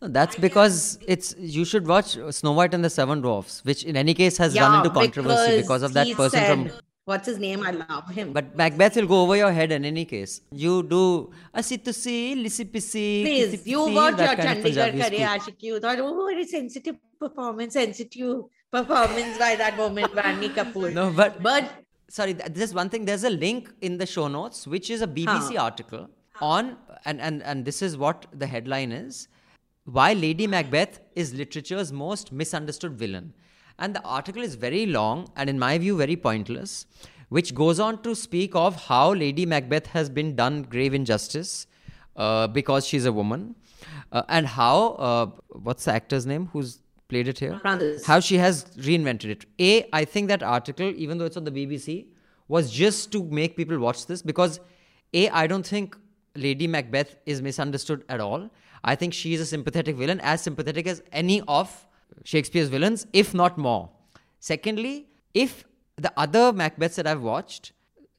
That's 0.00 0.36
because 0.36 0.98
it's 1.06 1.34
you 1.38 1.64
should 1.64 1.86
watch 1.86 2.16
Snow 2.30 2.52
White 2.52 2.74
and 2.74 2.84
the 2.84 2.90
Seven 2.90 3.20
Dwarfs, 3.20 3.64
which 3.64 3.84
in 3.84 3.96
any 3.96 4.14
case 4.14 4.36
has 4.38 4.54
yeah, 4.54 4.62
run 4.62 4.78
into 4.78 4.90
controversy 4.90 5.60
because 5.60 5.82
of 5.82 5.92
that 5.94 6.08
person 6.16 6.40
said, 6.40 6.48
from. 6.48 6.70
what's 7.04 7.26
his 7.26 7.38
name? 7.38 7.62
I 7.64 7.70
love 7.70 8.08
him. 8.10 8.32
But 8.32 8.56
Macbeth 8.56 8.96
will 8.96 9.06
go 9.06 9.22
over 9.22 9.36
your 9.36 9.52
head 9.52 9.72
in 9.72 9.84
any 9.84 10.04
case. 10.04 10.40
You 10.50 10.82
do 10.82 11.30
asitusi, 11.54 12.42
lisipisi, 12.44 13.22
Please, 13.22 13.66
you 13.66 13.80
watch 13.80 14.18
your 14.18 14.26
that 14.26 14.38
kind 14.38 14.58
of 14.58 14.64
Chandigarh 14.64 14.98
Kare. 14.98 15.28
Aashiqui. 15.28 15.62
You 15.62 15.80
thought, 15.80 15.98
oh, 16.00 16.26
very 16.26 16.46
sensitive 16.46 16.96
performance, 17.20 17.74
sensitive 17.74 18.44
performance 18.70 19.38
by 19.38 19.54
that 19.56 19.76
woman, 19.76 20.04
Vaani 20.04 20.48
Kapoor. 20.54 20.92
No, 20.92 21.10
but 21.10 21.42
But 21.42 21.81
sorry, 22.12 22.32
there's 22.34 22.74
one 22.74 22.88
thing. 22.90 23.04
There's 23.06 23.24
a 23.24 23.30
link 23.30 23.72
in 23.80 23.98
the 23.98 24.06
show 24.06 24.28
notes, 24.28 24.66
which 24.66 24.90
is 24.90 25.02
a 25.02 25.06
BBC 25.06 25.56
Huh. 25.56 25.62
article 25.68 26.08
on, 26.40 26.76
and, 27.04 27.20
and, 27.20 27.42
and 27.42 27.64
this 27.64 27.80
is 27.82 27.96
what 27.96 28.26
the 28.42 28.46
headline 28.46 28.92
is 28.92 29.28
Why 29.84 30.12
Lady 30.12 30.46
Macbeth 30.46 31.00
is 31.16 31.32
Literature's 31.34 31.92
Most 31.92 32.30
Misunderstood 32.40 32.92
Villain. 32.98 33.32
And 33.78 33.96
the 33.96 34.02
article 34.02 34.42
is 34.42 34.54
very 34.54 34.86
long 34.86 35.28
and, 35.36 35.50
in 35.50 35.58
my 35.58 35.78
view, 35.78 35.96
very 35.96 36.14
pointless, 36.14 36.86
which 37.30 37.54
goes 37.54 37.80
on 37.80 38.02
to 38.02 38.14
speak 38.14 38.54
of 38.54 38.76
how 38.88 39.14
Lady 39.14 39.46
Macbeth 39.46 39.86
has 39.88 40.10
been 40.10 40.36
done 40.36 40.62
grave 40.74 40.94
injustice 40.94 41.66
uh, 42.16 42.46
because 42.46 42.86
she's 42.86 43.06
a 43.06 43.12
woman, 43.12 43.56
uh, 44.12 44.22
and 44.28 44.46
how, 44.46 44.76
uh, 45.08 45.26
what's 45.48 45.86
the 45.86 45.92
actor's 45.92 46.26
name 46.26 46.48
who's 46.52 46.81
played 47.12 47.28
it 47.32 47.38
here? 47.44 47.58
Frances. 47.60 48.06
how 48.06 48.18
she 48.28 48.38
has 48.38 48.64
reinvented 48.88 49.30
it. 49.36 49.46
A, 49.70 49.70
I 49.92 50.04
think 50.04 50.28
that 50.28 50.42
article, 50.42 50.92
even 51.04 51.18
though 51.18 51.26
it's 51.30 51.36
on 51.36 51.44
the 51.44 51.56
BBC, 51.60 52.06
was 52.48 52.70
just 52.72 53.12
to 53.12 53.22
make 53.40 53.56
people 53.56 53.78
watch 53.78 54.06
this 54.06 54.22
because 54.30 54.60
A, 55.14 55.28
I 55.42 55.46
don't 55.46 55.66
think 55.74 55.96
Lady 56.34 56.66
Macbeth 56.66 57.16
is 57.26 57.42
misunderstood 57.42 58.04
at 58.08 58.20
all. 58.20 58.50
I 58.84 58.94
think 58.94 59.14
she 59.14 59.34
is 59.34 59.40
a 59.40 59.46
sympathetic 59.46 59.96
villain, 59.96 60.20
as 60.20 60.42
sympathetic 60.42 60.86
as 60.86 61.02
any 61.12 61.40
of 61.46 61.86
Shakespeare's 62.24 62.68
villains, 62.68 63.06
if 63.12 63.34
not 63.42 63.58
more. 63.58 63.90
Secondly, 64.40 65.06
if 65.34 65.64
the 65.96 66.12
other 66.16 66.52
Macbeths 66.52 66.96
that 66.96 67.06
I've 67.06 67.22
watched, 67.22 67.72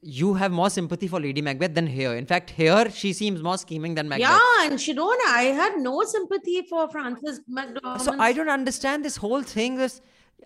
you 0.04 0.34
have 0.34 0.52
more 0.52 0.68
sympathy 0.68 1.08
for 1.08 1.18
Lady 1.18 1.40
Macbeth 1.40 1.74
than 1.74 1.86
here. 1.86 2.14
In 2.14 2.26
fact, 2.26 2.50
here 2.50 2.90
she 2.90 3.12
seems 3.12 3.42
more 3.42 3.56
scheming 3.58 3.94
than 3.94 4.08
Macbeth. 4.08 4.28
yeah, 4.28 4.66
and 4.66 4.80
she 4.80 4.92
don't. 4.92 5.28
I 5.28 5.44
had 5.44 5.78
no 5.78 6.02
sympathy 6.02 6.62
for 6.62 6.88
Frances 6.90 7.40
McDormand. 7.50 8.00
So 8.00 8.14
I 8.18 8.32
don't 8.32 8.50
understand 8.50 9.04
this 9.04 9.16
whole 9.16 9.42
thing. 9.42 9.76
This, 9.76 10.00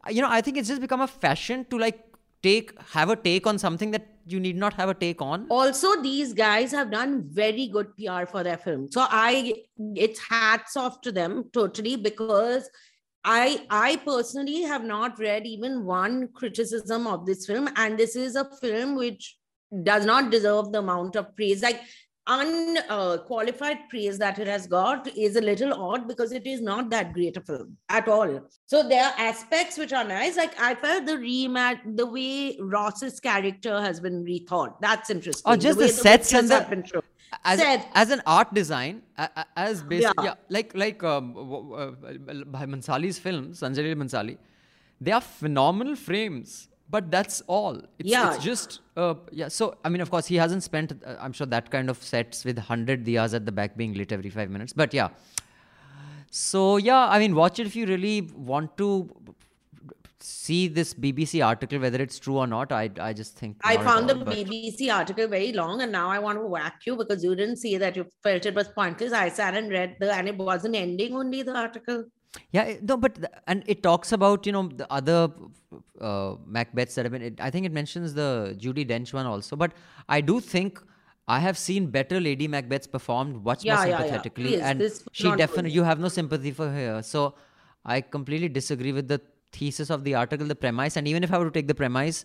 you 0.08 0.22
know, 0.22 0.28
I 0.30 0.40
think 0.40 0.56
it's 0.56 0.68
just 0.68 0.80
become 0.80 1.00
a 1.00 1.08
fashion 1.08 1.64
to 1.70 1.78
like 1.78 2.04
take 2.42 2.80
have 2.90 3.10
a 3.10 3.16
take 3.16 3.48
on 3.48 3.58
something 3.58 3.90
that 3.90 4.06
you 4.24 4.38
need 4.38 4.56
not 4.56 4.72
have 4.74 4.88
a 4.88 4.94
take 4.94 5.20
on. 5.20 5.46
also 5.50 6.00
these 6.02 6.32
guys 6.32 6.70
have 6.70 6.90
done 6.90 7.24
very 7.28 7.66
good 7.66 7.88
pr 7.96 8.26
for 8.26 8.44
their 8.44 8.56
film 8.56 8.86
so 8.96 9.06
i 9.10 9.52
it's 9.96 10.20
hats 10.20 10.76
off 10.76 11.00
to 11.00 11.10
them 11.10 11.42
totally 11.52 11.96
because 11.96 12.70
i 13.24 13.60
i 13.70 13.96
personally 14.04 14.62
have 14.62 14.84
not 14.84 15.18
read 15.18 15.46
even 15.46 15.84
one 15.84 16.28
criticism 16.28 17.08
of 17.08 17.26
this 17.26 17.44
film 17.44 17.68
and 17.74 17.98
this 17.98 18.14
is 18.14 18.36
a 18.36 18.44
film 18.60 18.94
which 18.94 19.36
does 19.82 20.04
not 20.04 20.30
deserve 20.30 20.72
the 20.72 20.78
amount 20.78 21.16
of 21.16 21.34
praise 21.36 21.62
like 21.62 21.80
unqualified 22.28 23.78
praise 23.88 24.18
that 24.18 24.38
it 24.38 24.46
has 24.46 24.66
got 24.66 25.08
is 25.16 25.36
a 25.36 25.40
little 25.40 25.72
odd 25.72 26.06
because 26.06 26.30
it 26.32 26.46
is 26.46 26.60
not 26.60 26.90
that 26.90 27.12
great 27.12 27.36
a 27.36 27.40
film 27.40 27.76
at 27.88 28.06
all. 28.06 28.40
So 28.66 28.86
there 28.86 29.04
are 29.04 29.14
aspects 29.18 29.78
which 29.78 29.92
are 29.92 30.04
nice. 30.04 30.36
Like 30.36 30.58
I 30.60 30.74
felt 30.74 31.06
the 31.06 31.16
remat, 31.16 31.96
the 31.96 32.06
way 32.06 32.58
Ross's 32.60 33.18
character 33.18 33.80
has 33.80 33.98
been 33.98 34.24
rethought. 34.24 34.74
That's 34.80 35.10
interesting. 35.10 35.50
Or 35.50 35.56
just 35.56 35.78
the, 35.78 35.86
way 35.86 35.90
sets 35.90 36.32
and 36.34 36.48
the 36.48 36.54
have 36.54 36.70
been 36.70 36.84
shown. 36.84 37.02
as, 37.44 37.86
as 37.94 38.10
an 38.10 38.22
art 38.26 38.52
design, 38.52 39.02
as 39.56 39.82
basic, 39.82 40.12
yeah. 40.18 40.24
Yeah. 40.24 40.34
like 40.50 40.74
like 40.74 41.02
um, 41.02 41.34
uh, 41.36 41.90
by 42.44 42.66
Bhansali's 42.66 43.18
films, 43.18 43.60
Sanjay 43.60 43.94
Bhansali, 43.94 44.36
they 45.00 45.12
are 45.12 45.20
phenomenal 45.20 45.96
frames. 45.96 46.67
But 46.90 47.10
that's 47.10 47.42
all. 47.46 47.76
It's, 47.98 48.08
Yeah. 48.10 48.34
it's 48.34 48.42
just 48.44 48.80
uh, 48.96 49.14
yeah. 49.30 49.48
So 49.48 49.76
I 49.84 49.88
mean, 49.90 50.00
of 50.00 50.10
course, 50.10 50.26
he 50.26 50.36
hasn't 50.36 50.62
spent. 50.62 50.92
Uh, 50.92 51.16
I'm 51.20 51.32
sure 51.32 51.46
that 51.46 51.70
kind 51.70 51.90
of 51.90 52.02
sets 52.02 52.44
with 52.44 52.58
hundred 52.58 53.04
diyas 53.04 53.34
at 53.34 53.44
the 53.46 53.52
back 53.52 53.76
being 53.76 53.92
lit 53.94 54.10
every 54.12 54.30
five 54.30 54.48
minutes. 54.50 54.72
But 54.72 54.94
yeah. 54.94 55.08
So 56.30 56.76
yeah, 56.78 57.06
I 57.08 57.18
mean, 57.18 57.34
watch 57.34 57.58
it 57.58 57.66
if 57.66 57.76
you 57.76 57.86
really 57.86 58.22
want 58.22 58.76
to 58.78 59.10
see 60.20 60.66
this 60.66 60.94
BBC 60.94 61.44
article, 61.46 61.78
whether 61.78 62.00
it's 62.02 62.18
true 62.18 62.38
or 62.38 62.46
not. 62.46 62.72
I 62.72 62.90
I 63.00 63.12
just 63.12 63.36
think 63.36 63.56
I 63.64 63.76
found 63.76 64.08
the 64.08 64.14
but- 64.14 64.34
BBC 64.34 64.90
article 64.94 65.28
very 65.28 65.52
long, 65.52 65.82
and 65.82 65.92
now 65.92 66.08
I 66.08 66.18
want 66.18 66.38
to 66.40 66.46
whack 66.46 66.80
you 66.86 66.96
because 66.96 67.22
you 67.22 67.34
didn't 67.36 67.56
see 67.56 67.76
that 67.76 67.96
you 67.96 68.06
felt 68.22 68.46
it 68.46 68.54
was 68.54 68.68
pointless. 68.68 69.12
I 69.12 69.28
sat 69.28 69.54
and 69.54 69.70
read 69.70 69.96
the, 70.00 70.12
and 70.14 70.26
it 70.28 70.36
wasn't 70.38 70.74
ending 70.74 71.14
only 71.14 71.42
the 71.42 71.54
article. 71.54 72.04
Yeah, 72.50 72.76
no, 72.82 72.96
but 72.96 73.18
and 73.46 73.62
it 73.66 73.82
talks 73.82 74.12
about 74.12 74.46
you 74.46 74.52
know 74.52 74.68
the 74.68 74.90
other 74.92 75.30
uh, 76.00 76.34
Macbeths 76.56 76.94
that 76.94 77.04
have 77.04 77.12
been. 77.12 77.22
It, 77.22 77.40
I 77.40 77.50
think 77.50 77.66
it 77.66 77.72
mentions 77.72 78.14
the 78.14 78.56
Judi 78.58 78.86
Dench 78.88 79.12
one 79.12 79.26
also, 79.26 79.56
but 79.56 79.72
I 80.08 80.20
do 80.20 80.40
think 80.40 80.80
I 81.26 81.38
have 81.40 81.58
seen 81.58 81.86
better 81.86 82.20
Lady 82.20 82.48
Macbeths 82.48 82.90
performed 82.90 83.44
much 83.44 83.64
Yeah, 83.64 83.76
more 83.76 83.84
yeah, 83.84 83.90
yeah. 83.90 83.98
sympathetically, 83.98 84.44
Please, 84.44 84.60
and 84.60 84.80
this 84.80 85.04
she 85.12 85.34
definitely 85.36 85.72
you 85.72 85.82
have 85.82 85.98
no 85.98 86.08
sympathy 86.08 86.50
for 86.50 86.68
her. 86.70 87.02
So 87.02 87.34
I 87.84 88.00
completely 88.00 88.48
disagree 88.48 88.92
with 88.92 89.08
the 89.08 89.20
thesis 89.52 89.90
of 89.90 90.04
the 90.04 90.14
article, 90.14 90.46
the 90.46 90.54
premise, 90.54 90.96
and 90.96 91.08
even 91.08 91.24
if 91.24 91.32
I 91.32 91.38
were 91.38 91.46
to 91.46 91.50
take 91.50 91.68
the 91.68 91.74
premise, 91.74 92.24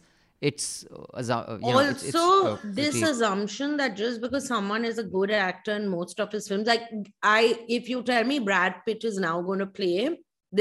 it's 0.49 0.85
uh, 0.91 1.33
uh, 1.33 1.57
you 1.61 1.71
know, 1.73 1.79
it's- 1.79 2.03
it's, 2.03 2.15
also 2.15 2.53
uh, 2.55 2.57
this 2.79 2.91
pretty- 2.91 3.09
assumption 3.11 3.77
that 3.77 3.95
just 3.95 4.21
because 4.25 4.47
someone 4.47 4.83
is 4.91 4.97
a 5.03 5.07
good 5.15 5.31
actor 5.31 5.75
in 5.81 5.87
most 5.87 6.19
of 6.19 6.31
his 6.37 6.47
films 6.51 6.67
like 6.73 6.83
i 7.23 7.41
if 7.77 7.87
you 7.93 8.03
tell 8.11 8.25
me 8.31 8.39
brad 8.49 8.75
pitt 8.85 9.05
is 9.11 9.17
now 9.25 9.35
going 9.49 9.63
to 9.65 9.69
play 9.79 9.97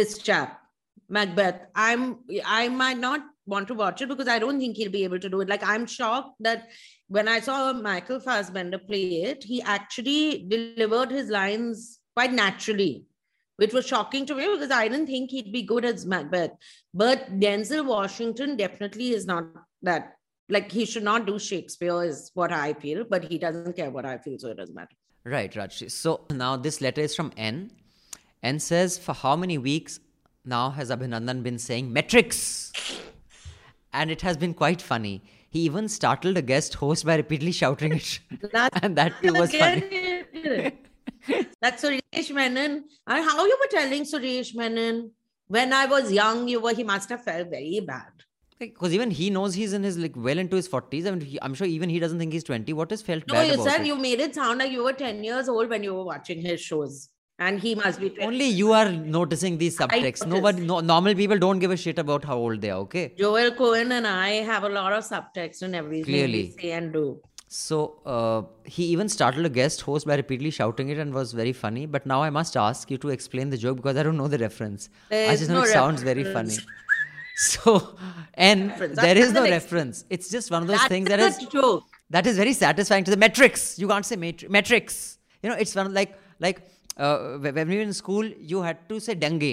this 0.01 0.19
chap 0.29 0.61
macbeth 1.19 1.61
i'm 1.75 2.05
i 2.61 2.63
might 2.69 2.99
not 3.07 3.21
want 3.55 3.67
to 3.73 3.75
watch 3.83 4.01
it 4.03 4.09
because 4.15 4.29
i 4.35 4.39
don't 4.39 4.61
think 4.65 4.77
he'll 4.77 4.97
be 4.99 5.05
able 5.11 5.19
to 5.25 5.29
do 5.37 5.41
it 5.45 5.49
like 5.55 5.65
i'm 5.75 5.87
shocked 5.95 6.37
that 6.49 6.69
when 7.09 7.27
i 7.37 7.39
saw 7.41 7.73
michael 7.73 8.21
fassbender 8.21 8.79
play 8.91 9.07
it 9.31 9.43
he 9.53 9.61
actually 9.79 10.47
delivered 10.57 11.11
his 11.11 11.29
lines 11.41 11.99
quite 12.15 12.33
naturally 12.33 12.93
which 13.57 13.75
was 13.77 13.87
shocking 13.87 14.25
to 14.27 14.35
me 14.35 14.47
because 14.53 14.71
I 14.71 14.89
didn't 14.89 15.07
think 15.07 15.31
he'd 15.31 15.53
be 15.53 15.63
good 15.63 15.85
as 15.85 16.05
Macbeth. 16.07 16.53
But 16.93 17.39
Denzel 17.39 17.85
Washington 17.87 18.57
definitely 18.57 19.11
is 19.11 19.27
not 19.27 19.45
that. 19.83 20.17
Like 20.49 20.71
he 20.71 20.85
should 20.85 21.05
not 21.05 21.27
do 21.27 21.39
Shakespeare, 21.39 22.03
is 22.03 22.31
what 22.35 22.53
I 22.53 22.75
feel. 22.75 23.05
But 23.09 23.25
he 23.25 23.39
doesn't 23.39 23.75
care 23.75 23.91
what 23.91 24.05
I 24.05 24.19
feel, 24.19 24.39
so 24.39 24.49
it 24.49 24.57
doesn't 24.57 24.75
matter. 24.75 24.95
Right, 25.25 25.53
Rajyasree. 25.53 25.91
So 25.91 26.27
now 26.31 26.57
this 26.57 26.81
letter 26.81 27.01
is 27.01 27.15
from 27.15 27.33
N. 27.37 27.71
N 28.43 28.59
says, 28.59 28.99
For 28.99 29.15
how 29.15 29.37
many 29.37 29.57
weeks 29.57 30.01
now 30.45 30.71
has 30.71 30.91
Abhinandan 30.91 31.43
been 31.43 31.59
saying 31.59 31.93
metrics? 31.93 32.73
And 33.93 34.11
it 34.11 34.23
has 34.23 34.37
been 34.37 34.53
quite 34.53 34.83
funny. 34.83 35.23
He 35.49 35.61
even 35.61 35.89
startled 35.89 36.39
a 36.39 36.43
guest 36.43 36.75
host 36.75 37.05
by 37.05 37.17
repeatedly 37.17 37.53
shouting 37.53 37.93
it. 37.93 38.21
and 38.83 38.97
that 38.97 39.13
too 39.23 39.33
was 39.35 39.55
funny. 39.55 40.25
That's 41.61 41.85
Suresh 41.85 42.31
Menon. 42.35 42.85
And 43.07 43.25
how 43.25 43.45
you 43.45 43.57
were 43.61 43.79
telling 43.79 44.03
Suresh 44.03 44.55
Menon 44.55 45.11
when 45.47 45.73
I 45.75 45.85
was 45.85 46.11
young, 46.11 46.49
you 46.49 46.61
were 46.61 46.73
he 46.73 46.83
must 46.83 47.11
have 47.11 47.23
felt 47.23 47.51
very 47.51 47.81
bad. 47.87 48.12
Because 48.71 48.93
even 48.95 49.11
he 49.11 49.31
knows 49.31 49.55
he's 49.55 49.73
in 49.73 49.83
his 49.83 49.99
like 49.99 50.13
well 50.17 50.39
into 50.39 50.57
his 50.57 50.69
40s. 50.69 51.07
I 51.07 51.11
mean, 51.11 51.21
he, 51.21 51.39
I'm 51.43 51.55
sure 51.55 51.67
even 51.67 51.89
he 51.89 51.99
doesn't 51.99 52.19
think 52.19 52.33
he's 52.33 52.45
20. 52.45 52.73
What 52.73 52.91
has 52.91 53.03
felt 53.03 53.25
No, 53.29 53.35
bad 53.35 53.49
you 53.49 53.55
about 53.55 53.67
said 53.69 53.81
it? 53.83 53.87
you 53.87 53.97
made 53.97 54.21
it 54.21 54.35
sound 54.35 54.59
like 54.61 54.71
you 54.71 54.85
were 54.85 54.93
10 54.93 55.25
years 55.25 55.49
old 55.49 55.69
when 55.69 55.83
you 55.83 55.95
were 55.95 56.05
watching 56.05 56.41
his 56.41 56.61
shows. 56.61 57.09
And 57.39 57.59
he 57.59 57.75
must 57.75 57.99
be 57.99 58.09
20. 58.11 58.25
Only 58.27 58.45
you 58.47 58.73
are 58.73 58.91
noticing 58.93 59.59
these 59.59 59.77
subtexts. 59.77 60.27
Nobody, 60.27 60.61
no, 60.61 60.81
normal 60.81 61.15
people 61.15 61.39
don't 61.39 61.59
give 61.59 61.71
a 61.73 61.77
shit 61.77 61.99
about 61.99 62.25
how 62.25 62.37
old 62.37 62.61
they 62.61 62.71
are. 62.71 62.79
Okay. 62.81 63.15
Joel 63.19 63.51
Coen 63.53 63.91
and 63.91 64.07
I 64.07 64.29
have 64.53 64.63
a 64.63 64.69
lot 64.69 64.93
of 64.93 65.03
subtext 65.05 65.63
in 65.63 65.75
everything 65.75 66.05
Clearly. 66.05 66.55
we 66.57 66.63
say 66.63 66.73
and 66.73 66.93
do. 66.93 67.21
So 67.49 68.01
uh, 68.07 68.43
he 68.65 68.85
even 68.85 69.09
startled 69.09 69.45
a 69.45 69.51
guest 69.51 69.81
host 69.83 70.07
by 70.07 70.15
repeatedly 70.17 70.51
shouting 70.51 70.89
it 70.91 70.99
and 70.99 71.13
was 71.13 71.33
very 71.33 71.53
funny. 71.53 71.85
But 71.87 72.07
now 72.07 72.23
I 72.23 72.31
must 72.31 72.57
ask 72.57 72.91
you 72.91 72.97
to 72.99 73.09
explain 73.11 73.51
the 73.51 73.59
joke 73.59 73.77
because 73.77 73.97
I 73.97 74.03
don't 74.05 74.17
know 74.17 74.29
the 74.29 74.39
reference. 74.39 74.89
I 75.11 75.35
just 75.37 75.49
know 75.51 75.57
no 75.57 75.63
it 75.65 75.69
sounds 75.69 76.03
very 76.03 76.25
funny. 76.25 76.57
So, 77.53 77.97
and 78.35 78.69
Reference. 78.69 78.97
there 79.05 79.15
That's 79.15 79.27
is 79.27 79.33
no 79.33 79.43
reference. 79.43 80.05
It's 80.11 80.29
just 80.31 80.51
one 80.51 80.63
of 80.63 80.69
those 80.69 80.79
That's 80.79 80.89
things 80.95 81.09
that 81.09 81.21
is 81.21 81.39
joke. 81.55 81.85
that 82.11 82.27
is 82.27 82.37
very 82.37 82.53
satisfying 82.53 83.05
to 83.05 83.11
the 83.11 83.17
metrics. 83.17 83.79
You 83.79 83.89
can't 83.89 84.07
say 84.11 84.17
matri- 84.17 84.49
metrics. 84.49 85.19
You 85.43 85.51
know, 85.51 85.57
it's 85.57 85.75
one 85.75 85.93
like 85.93 86.13
like 86.39 86.59
uh, 86.97 87.39
when 87.39 87.69
we 87.69 87.77
were 87.77 87.83
in 87.83 87.93
school, 87.93 88.25
you 88.25 88.63
had 88.63 88.89
to 88.91 89.01
say 89.01 89.15
dengue. 89.15 89.53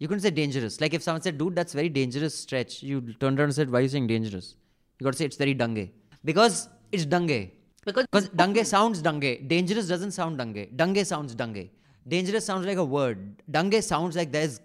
You 0.00 0.08
couldn't 0.08 0.20
say 0.26 0.30
dangerous. 0.30 0.80
Like 0.82 0.92
if 0.98 1.02
someone 1.02 1.22
said, 1.22 1.38
"Dude, 1.38 1.54
that's 1.54 1.72
very 1.72 1.88
dangerous 1.88 2.34
stretch," 2.46 2.82
you 2.82 3.00
turned 3.22 3.38
around 3.40 3.50
and 3.52 3.54
said, 3.60 3.70
"Why 3.70 3.78
are 3.78 3.82
you 3.82 3.92
saying 3.96 4.08
dangerous?" 4.14 4.54
You 4.98 5.04
got 5.04 5.12
to 5.12 5.18
say 5.18 5.24
it's 5.32 5.36
very 5.36 5.54
dunge 5.54 5.88
because 6.24 6.68
it's 6.92 7.06
dunge. 7.06 7.50
Because 7.86 8.06
Because 8.12 8.28
dunge 8.30 8.64
sounds 8.66 9.00
dunge. 9.00 9.30
Dangerous 9.48 9.86
doesn't 9.88 10.10
sound 10.12 10.36
dunge. 10.38 10.68
Dunge 10.76 11.02
sounds 11.06 11.34
dunge. 11.34 11.70
Dangerous 12.06 12.44
sounds 12.44 12.66
like 12.66 12.76
a 12.76 12.84
word. 12.84 13.42
Dunge 13.50 13.82
sounds 13.82 14.14
like 14.16 14.30
there's 14.32 14.60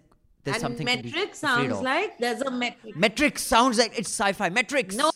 there's 0.45 0.55
and 0.57 0.61
something 0.61 0.85
metric 0.85 1.35
sounds 1.35 1.81
like 1.81 2.17
there's 2.19 2.41
a 2.41 2.51
metric. 2.51 2.95
Metrics 2.95 3.43
sounds 3.43 3.77
like 3.77 3.97
it's 3.99 4.09
sci-fi. 4.09 4.49
Metrics. 4.49 4.95
No. 4.95 5.11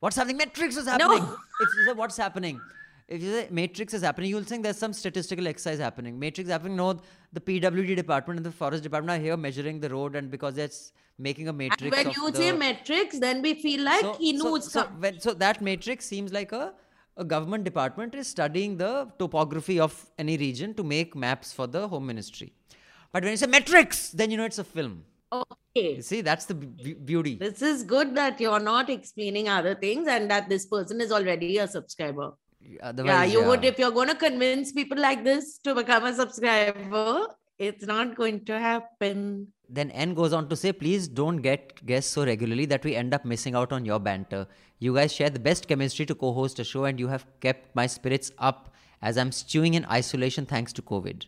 What's 0.00 0.16
happening? 0.16 0.36
Metrics 0.36 0.76
is 0.76 0.86
No. 0.86 0.92
happening. 0.92 1.22
If 1.60 1.68
you 1.76 1.84
say 1.86 1.92
what's 1.92 2.16
happening, 2.16 2.60
if 3.08 3.22
you 3.22 3.30
say 3.32 3.48
matrix 3.50 3.94
is 3.94 4.02
happening, 4.02 4.30
you'll 4.30 4.42
think 4.42 4.64
there's 4.64 4.78
some 4.78 4.92
statistical 4.92 5.46
exercise 5.46 5.78
happening. 5.78 6.18
Matrix 6.18 6.50
happening. 6.50 6.76
No, 6.76 7.00
the 7.32 7.40
PWD 7.40 7.94
department 7.94 8.38
and 8.38 8.46
the 8.46 8.50
forest 8.50 8.82
department 8.82 9.18
are 9.18 9.22
here 9.22 9.36
measuring 9.36 9.80
the 9.80 9.88
road, 9.90 10.16
and 10.16 10.30
because 10.30 10.54
that's 10.56 10.92
making 11.18 11.46
a 11.46 11.50
And 11.50 11.58
matrix. 11.58 11.96
when 11.96 12.06
of 12.08 12.16
you 12.16 12.30
the, 12.30 12.36
say 12.36 12.52
matrix 12.52 13.18
then 13.20 13.42
we 13.42 13.54
feel 13.54 13.84
like 13.84 14.00
so, 14.00 14.14
he 14.14 14.32
knows 14.32 14.64
so, 14.64 14.80
something. 14.80 15.00
when, 15.00 15.20
so 15.20 15.34
that 15.34 15.60
matrix 15.62 16.06
seems 16.06 16.32
like 16.32 16.52
a 16.52 16.74
a 17.18 17.24
government 17.24 17.62
department 17.62 18.14
is 18.14 18.26
studying 18.26 18.78
the 18.78 19.06
topography 19.18 19.78
of 19.78 19.94
any 20.18 20.36
region 20.38 20.72
to 20.72 20.82
make 20.82 21.14
maps 21.14 21.52
for 21.52 21.66
the 21.66 21.86
home 21.86 22.06
ministry. 22.06 22.54
But 23.12 23.24
when 23.24 23.32
you 23.32 23.36
say 23.36 23.46
metrics, 23.46 24.10
then 24.10 24.30
you 24.30 24.36
know 24.36 24.44
it's 24.44 24.58
a 24.58 24.64
film. 24.64 25.04
Okay. 25.32 25.96
You 25.96 26.02
see, 26.02 26.20
that's 26.20 26.44
the 26.44 26.54
b- 26.54 26.94
beauty. 26.94 27.36
This 27.36 27.62
is 27.62 27.82
good 27.82 28.14
that 28.16 28.40
you're 28.40 28.60
not 28.60 28.90
explaining 28.90 29.48
other 29.48 29.74
things 29.74 30.06
and 30.08 30.30
that 30.30 30.48
this 30.48 30.66
person 30.66 31.00
is 31.00 31.12
already 31.12 31.58
a 31.58 31.66
subscriber. 31.66 32.32
Otherwise, 32.82 33.12
yeah, 33.12 33.24
you 33.24 33.44
would 33.44 33.64
if 33.64 33.78
you're 33.78 33.90
going 33.90 34.08
to 34.08 34.14
convince 34.14 34.72
people 34.72 34.98
like 34.98 35.24
this 35.24 35.58
to 35.58 35.74
become 35.74 36.04
a 36.04 36.14
subscriber. 36.14 37.26
It's 37.58 37.84
not 37.86 38.14
going 38.16 38.44
to 38.46 38.58
happen. 38.58 39.48
Then 39.68 39.90
N 39.90 40.14
goes 40.14 40.32
on 40.32 40.48
to 40.48 40.56
say, 40.56 40.72
please 40.72 41.08
don't 41.08 41.38
get 41.38 41.84
guests 41.86 42.10
so 42.10 42.24
regularly 42.24 42.66
that 42.66 42.84
we 42.84 42.94
end 42.94 43.14
up 43.14 43.24
missing 43.24 43.54
out 43.54 43.72
on 43.72 43.84
your 43.84 43.98
banter. 43.98 44.46
You 44.78 44.94
guys 44.94 45.12
share 45.12 45.30
the 45.30 45.38
best 45.38 45.68
chemistry 45.68 46.04
to 46.06 46.14
co 46.14 46.32
host 46.32 46.58
a 46.58 46.64
show, 46.64 46.84
and 46.84 46.98
you 46.98 47.08
have 47.08 47.26
kept 47.40 47.74
my 47.74 47.86
spirits 47.86 48.32
up 48.38 48.74
as 49.00 49.16
I'm 49.16 49.32
stewing 49.32 49.74
in 49.74 49.84
isolation 49.86 50.44
thanks 50.44 50.72
to 50.74 50.82
COVID. 50.82 51.26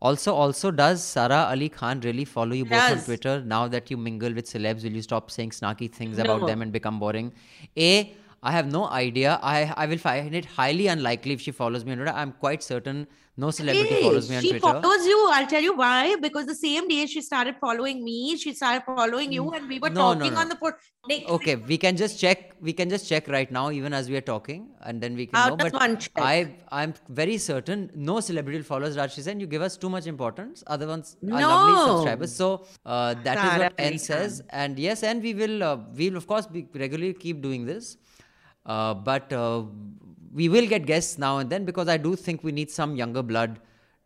Also, 0.00 0.32
also, 0.32 0.70
does 0.70 1.02
Sara 1.02 1.46
Ali 1.50 1.68
Khan 1.68 2.00
really 2.00 2.24
follow 2.24 2.52
you 2.52 2.64
both 2.64 2.72
on 2.92 2.98
Twitter? 3.04 3.42
Now 3.44 3.66
that 3.66 3.90
you 3.90 3.96
mingle 3.96 4.32
with 4.32 4.46
celebs, 4.46 4.84
will 4.84 4.92
you 4.92 5.02
stop 5.02 5.30
saying 5.30 5.50
snarky 5.50 5.90
things 5.90 6.18
about 6.18 6.46
them 6.46 6.62
and 6.62 6.70
become 6.72 7.00
boring? 7.00 7.32
A, 7.76 8.14
I 8.42 8.52
have 8.52 8.70
no 8.72 8.88
idea. 8.88 9.38
I 9.42 9.72
I 9.76 9.86
will 9.86 9.98
find 9.98 10.34
it 10.34 10.44
highly 10.44 10.86
unlikely 10.86 11.32
if 11.32 11.40
she 11.40 11.50
follows 11.50 11.84
me 11.84 11.92
on 11.92 11.98
Twitter. 11.98 12.12
I'm 12.14 12.32
quite 12.32 12.62
certain 12.62 13.06
no 13.36 13.50
celebrity 13.52 13.94
Hey, 13.94 14.02
follows 14.02 14.28
me 14.28 14.36
on 14.36 14.42
she 14.42 14.50
Twitter. 14.50 14.66
She 14.66 14.82
follows 14.82 15.06
you. 15.06 15.28
I'll 15.32 15.46
tell 15.46 15.62
you 15.62 15.74
why. 15.76 16.16
Because 16.20 16.46
the 16.46 16.54
same 16.54 16.88
day 16.88 17.06
she 17.06 17.20
started 17.22 17.56
following 17.60 18.04
me, 18.04 18.36
she 18.36 18.52
started 18.52 18.82
following 18.84 19.32
you, 19.32 19.50
and 19.50 19.68
we 19.68 19.78
were 19.78 19.90
No, 19.90 20.12
no, 20.12 20.18
talking 20.20 20.34
no. 20.34 20.40
on 20.40 20.48
the 20.48 20.56
phone. 20.56 20.72
Next 21.08 21.28
Okay, 21.36 21.54
we 21.56 21.78
can 21.78 21.96
just 21.96 22.18
check. 22.20 22.56
We 22.60 22.72
can 22.72 22.90
just 22.90 23.08
check 23.08 23.28
right 23.28 23.50
now, 23.58 23.70
even 23.70 23.92
as 23.92 24.08
we 24.08 24.16
are 24.16 24.26
talking, 24.32 24.68
and 24.82 25.00
then 25.00 25.14
we 25.14 25.26
can 25.26 25.38
How 25.40 25.48
know. 25.50 25.56
But 25.56 25.72
one 25.72 25.96
check? 25.98 26.12
I, 26.16 26.54
I'm 26.70 26.94
very 27.08 27.38
certain 27.38 27.90
no 27.94 28.18
celebrity 28.20 28.62
follows 28.62 28.96
Rajyasree 28.96 29.22
Sen. 29.28 29.40
You 29.40 29.46
give 29.46 29.62
us 29.62 29.76
too 29.76 29.88
much 29.88 30.06
importance. 30.06 30.64
Other 30.66 30.88
ones 30.88 31.16
are 31.22 31.40
No. 31.40 31.48
lovely 31.54 31.78
subscribers. 31.86 32.34
So 32.34 32.66
uh, 32.84 33.14
that 33.28 33.44
is 33.46 33.58
what 33.64 33.74
N 33.78 33.98
says. 33.98 34.42
And 34.50 34.78
yes, 34.78 35.02
and 35.04 35.22
we 35.22 35.34
will, 35.34 35.62
uh, 35.62 35.76
we 35.94 36.10
will 36.10 36.18
of 36.18 36.26
course 36.26 36.46
be 36.46 36.66
regularly 36.74 37.14
keep 37.14 37.40
doing 37.40 37.64
this. 37.64 37.96
Uh, 38.68 38.94
but 38.94 39.32
uh, 39.32 39.64
we 40.32 40.48
will 40.48 40.66
get 40.66 40.84
guests 40.86 41.18
now 41.18 41.38
and 41.38 41.50
then 41.50 41.64
because 41.64 41.88
I 41.88 41.96
do 41.96 42.14
think 42.14 42.44
we 42.44 42.52
need 42.52 42.70
some 42.70 42.96
younger 42.96 43.22
blood 43.22 43.60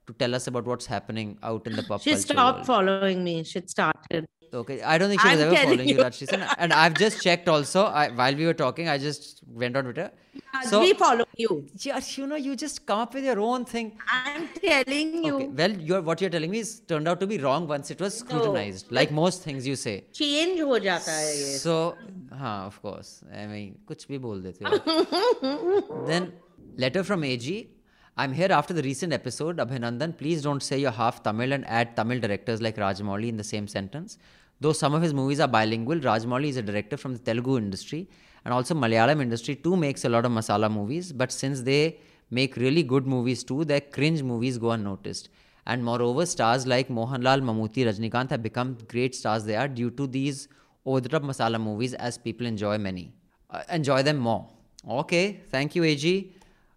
to 0.06 0.12
tell 0.14 0.34
us 0.34 0.46
about 0.46 0.64
what's 0.64 0.86
happening 0.86 1.36
out 1.42 1.66
in 1.66 1.74
the 1.76 1.82
pop 1.82 2.00
She 2.02 2.14
stopped 2.16 2.64
following 2.66 3.24
me. 3.24 3.42
She 3.44 3.60
started. 3.66 4.26
Okay, 4.54 4.82
I 4.82 4.98
don't 4.98 5.08
think 5.08 5.22
she 5.22 5.28
I'm 5.28 5.38
was 5.38 5.46
ever 5.46 5.56
following 5.56 5.88
you, 5.88 5.96
Rajyasree. 5.96 6.54
And 6.58 6.74
I've 6.74 6.94
just 6.94 7.22
checked 7.22 7.48
also. 7.48 7.84
I, 7.84 8.10
while 8.10 8.34
we 8.34 8.44
were 8.44 8.52
talking, 8.52 8.86
I 8.86 8.98
just 8.98 9.40
went 9.46 9.76
on 9.76 9.84
Twitter. 9.84 10.10
Yeah, 10.34 10.60
so, 10.62 10.80
we 10.80 10.92
follow 10.92 11.24
you. 11.36 11.66
Just 11.74 12.18
you 12.18 12.26
know, 12.26 12.36
you 12.36 12.54
just 12.54 12.84
come 12.84 12.98
up 12.98 13.14
with 13.14 13.24
your 13.24 13.40
own 13.40 13.64
thing. 13.64 13.92
I'm 14.10 14.48
telling 14.48 15.24
you. 15.24 15.34
Okay, 15.36 15.46
well, 15.46 15.70
you're, 15.70 16.02
what 16.02 16.20
you're 16.20 16.28
telling 16.28 16.50
me 16.50 16.58
is 16.58 16.80
turned 16.80 17.08
out 17.08 17.18
to 17.20 17.26
be 17.26 17.38
wrong 17.38 17.66
once 17.66 17.90
it 17.90 18.00
was 18.00 18.18
scrutinized, 18.18 18.92
like 18.92 19.10
most 19.10 19.42
things 19.42 19.66
you 19.66 19.74
say. 19.74 20.04
Change 20.12 20.60
ho 20.60 20.78
jata 20.78 21.06
hai 21.06 21.32
ye. 21.32 21.56
So, 21.56 21.96
हाँ, 22.30 22.66
of 22.66 22.80
course. 22.82 23.24
I 23.34 23.46
mean, 23.46 23.78
कुछ 23.88 24.06
भी 24.08 24.18
बोल 24.18 24.42
देते 24.42 26.06
Then 26.06 26.32
letter 26.76 27.02
from 27.02 27.24
AG. 27.24 27.70
I'm 28.18 28.34
here 28.34 28.52
after 28.52 28.74
the 28.74 28.82
recent 28.82 29.14
episode. 29.14 29.56
Abhinandan, 29.56 30.18
please 30.18 30.42
don't 30.42 30.62
say 30.62 30.78
you're 30.78 30.90
half 30.90 31.22
Tamil 31.22 31.54
and 31.54 31.66
add 31.66 31.96
Tamil 31.96 32.20
directors 32.20 32.60
like 32.60 32.76
Rajamouli 32.76 33.28
in 33.28 33.38
the 33.38 33.44
same 33.44 33.66
sentence. 33.66 34.18
Though 34.62 34.72
some 34.72 34.94
of 34.94 35.02
his 35.02 35.12
movies 35.12 35.40
are 35.40 35.48
bilingual, 35.48 35.98
Rajmouli 35.98 36.48
is 36.50 36.56
a 36.56 36.62
director 36.62 36.96
from 36.96 37.14
the 37.14 37.18
Telugu 37.28 37.56
industry 37.58 38.08
and 38.44 38.54
also 38.54 38.74
Malayalam 38.74 39.20
industry 39.20 39.56
too 39.56 39.76
makes 39.76 40.04
a 40.04 40.08
lot 40.08 40.24
of 40.24 40.30
masala 40.30 40.70
movies. 40.70 41.12
But 41.12 41.32
since 41.32 41.62
they 41.62 41.98
make 42.30 42.56
really 42.56 42.84
good 42.84 43.04
movies 43.14 43.42
too, 43.42 43.64
their 43.64 43.80
cringe 43.80 44.22
movies 44.22 44.58
go 44.58 44.70
unnoticed. 44.70 45.30
And 45.66 45.84
moreover, 45.84 46.26
stars 46.26 46.64
like 46.64 46.88
Mohanlal, 46.88 47.42
Mammootty, 47.48 47.82
Rajnikant 47.88 48.30
have 48.30 48.42
become 48.42 48.78
great 48.86 49.16
stars 49.16 49.44
they 49.44 49.56
are 49.56 49.66
due 49.66 49.90
to 49.90 50.06
these 50.06 50.46
over-the-top 50.86 51.22
masala 51.22 51.60
movies 51.60 51.94
as 51.94 52.16
people 52.18 52.46
enjoy 52.46 52.78
many. 52.78 53.12
Uh, 53.50 53.62
enjoy 53.70 54.00
them 54.04 54.18
more. 54.18 54.48
Okay, 54.88 55.40
thank 55.50 55.74
you, 55.76 55.82
AG, 55.84 56.06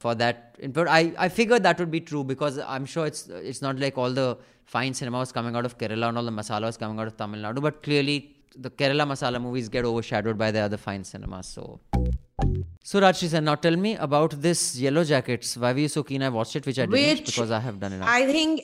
for 0.06 0.14
that 0.24 0.58
input. 0.66 0.88
I, 0.88 1.02
I 1.26 1.30
figured 1.30 1.64
that 1.68 1.80
would 1.80 1.94
be 1.98 2.02
true 2.10 2.24
because 2.32 2.60
I'm 2.74 2.86
sure 2.94 3.06
it's 3.12 3.22
it's 3.52 3.62
not 3.68 3.80
like 3.84 3.98
all 4.04 4.12
the 4.22 4.28
fine 4.76 4.94
cinema 5.00 5.18
was 5.24 5.32
coming 5.38 5.56
out 5.60 5.66
of 5.70 5.78
Kerala 5.80 6.10
and 6.10 6.20
all 6.20 6.28
the 6.32 6.36
masala 6.42 6.70
was 6.72 6.78
coming 6.84 7.00
out 7.04 7.12
of 7.12 7.18
Tamil 7.22 7.42
Nadu, 7.46 7.64
but 7.68 7.82
clearly 7.88 8.18
the 8.66 8.72
Kerala 8.82 9.08
masala 9.14 9.42
movies 9.46 9.68
get 9.78 9.88
overshadowed 9.92 10.38
by 10.44 10.52
the 10.58 10.62
other 10.68 10.80
fine 10.88 11.04
cinemas. 11.12 11.48
So. 11.56 11.80
So 12.90 13.02
Rajyasree 13.06 13.30
sir, 13.34 13.42
now 13.42 13.56
tell 13.66 13.78
me 13.86 13.96
about 14.08 14.36
this 14.46 14.62
Yellowjackets. 14.86 15.58
Why 15.64 15.74
were 15.74 15.84
you 15.86 15.92
so 15.96 16.04
keen? 16.10 16.28
I 16.28 16.30
watched 16.38 16.56
it, 16.60 16.68
which 16.70 16.80
I 16.84 16.86
didn't 16.86 17.00
Which 17.00 17.26
because 17.32 17.56
I 17.60 17.62
have 17.68 17.80
done 17.86 17.98
enough. 17.98 18.12
I 18.18 18.22
think 18.32 18.62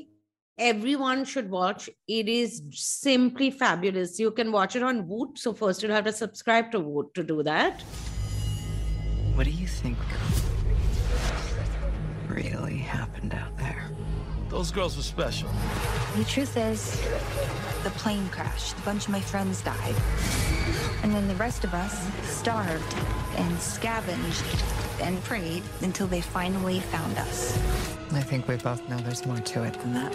everyone 0.69 1.25
should 1.33 1.49
watch. 1.49 1.89
It 2.19 2.29
is 2.35 2.61
simply 2.83 3.49
fabulous. 3.63 4.19
You 4.25 4.31
can 4.41 4.51
watch 4.59 4.75
it 4.81 4.87
on 4.91 5.01
Woot. 5.07 5.43
So 5.45 5.55
first 5.63 5.81
you'll 5.81 5.97
have 5.99 6.07
to 6.11 6.15
subscribe 6.21 6.71
to 6.77 6.85
Woot 6.93 7.11
to 7.21 7.27
do 7.33 7.41
that. 7.51 7.83
What 9.35 9.45
do 9.51 9.55
you 9.65 9.67
think 9.81 9.97
really 12.31 12.77
happened 12.77 13.33
out 13.33 13.57
there? 13.57 13.89
Those 14.49 14.71
girls 14.71 14.97
were 14.97 15.03
special. 15.03 15.49
The 16.17 16.25
truth 16.25 16.57
is, 16.57 16.99
the 17.83 17.89
plane 17.91 18.27
crashed. 18.29 18.77
A 18.77 18.81
bunch 18.81 19.05
of 19.05 19.11
my 19.11 19.21
friends 19.21 19.61
died. 19.61 19.95
And 21.03 21.13
then 21.13 21.27
the 21.27 21.35
rest 21.35 21.63
of 21.63 21.73
us 21.73 22.07
starved 22.23 22.95
and 23.37 23.59
scavenged 23.59 24.43
and 25.01 25.21
prayed 25.23 25.63
until 25.81 26.07
they 26.07 26.21
finally 26.21 26.79
found 26.79 27.17
us. 27.17 27.57
I 28.11 28.21
think 28.21 28.47
we 28.47 28.57
both 28.57 28.87
know 28.89 28.97
there's 28.97 29.25
more 29.25 29.37
to 29.37 29.63
it 29.63 29.73
than 29.75 29.93
that. 29.93 30.11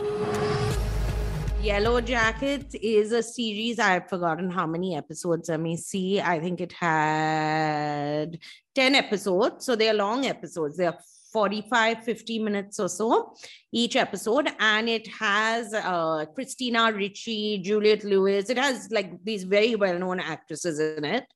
Yellowjackets 1.63 2.77
is 2.81 3.13
a 3.13 3.23
series. 3.23 3.79
I've 3.79 4.09
forgotten 4.09 4.51
how 4.51 4.67
many 4.67 4.95
episodes. 4.97 5.49
Let 5.49 5.61
me 5.61 5.77
see. 5.77 6.21
I 6.21 6.39
think 6.39 6.61
it 6.61 6.73
had 6.73 8.39
10 8.75 8.95
episodes. 8.95 9.65
So 9.65 9.75
they 9.75 9.89
are 9.89 9.95
long 9.95 10.27
episodes. 10.27 10.77
They 10.77 10.87
are 10.87 10.99
45, 11.37 12.03
50 12.03 12.39
minutes 12.39 12.81
or 12.81 12.89
so 12.89 13.35
each 13.71 13.95
episode. 13.95 14.49
And 14.59 14.89
it 14.89 15.07
has 15.09 15.75
uh, 15.75 16.25
Christina 16.35 16.91
Ricci, 16.95 17.59
Juliette 17.59 18.05
Lewis. 18.05 18.49
It 18.49 18.57
has 18.57 18.89
like 18.91 19.23
these 19.23 19.45
very 19.45 19.75
well 19.75 19.99
known 19.99 20.19
actresses 20.19 20.81
in 20.81 21.05
it. 21.05 21.27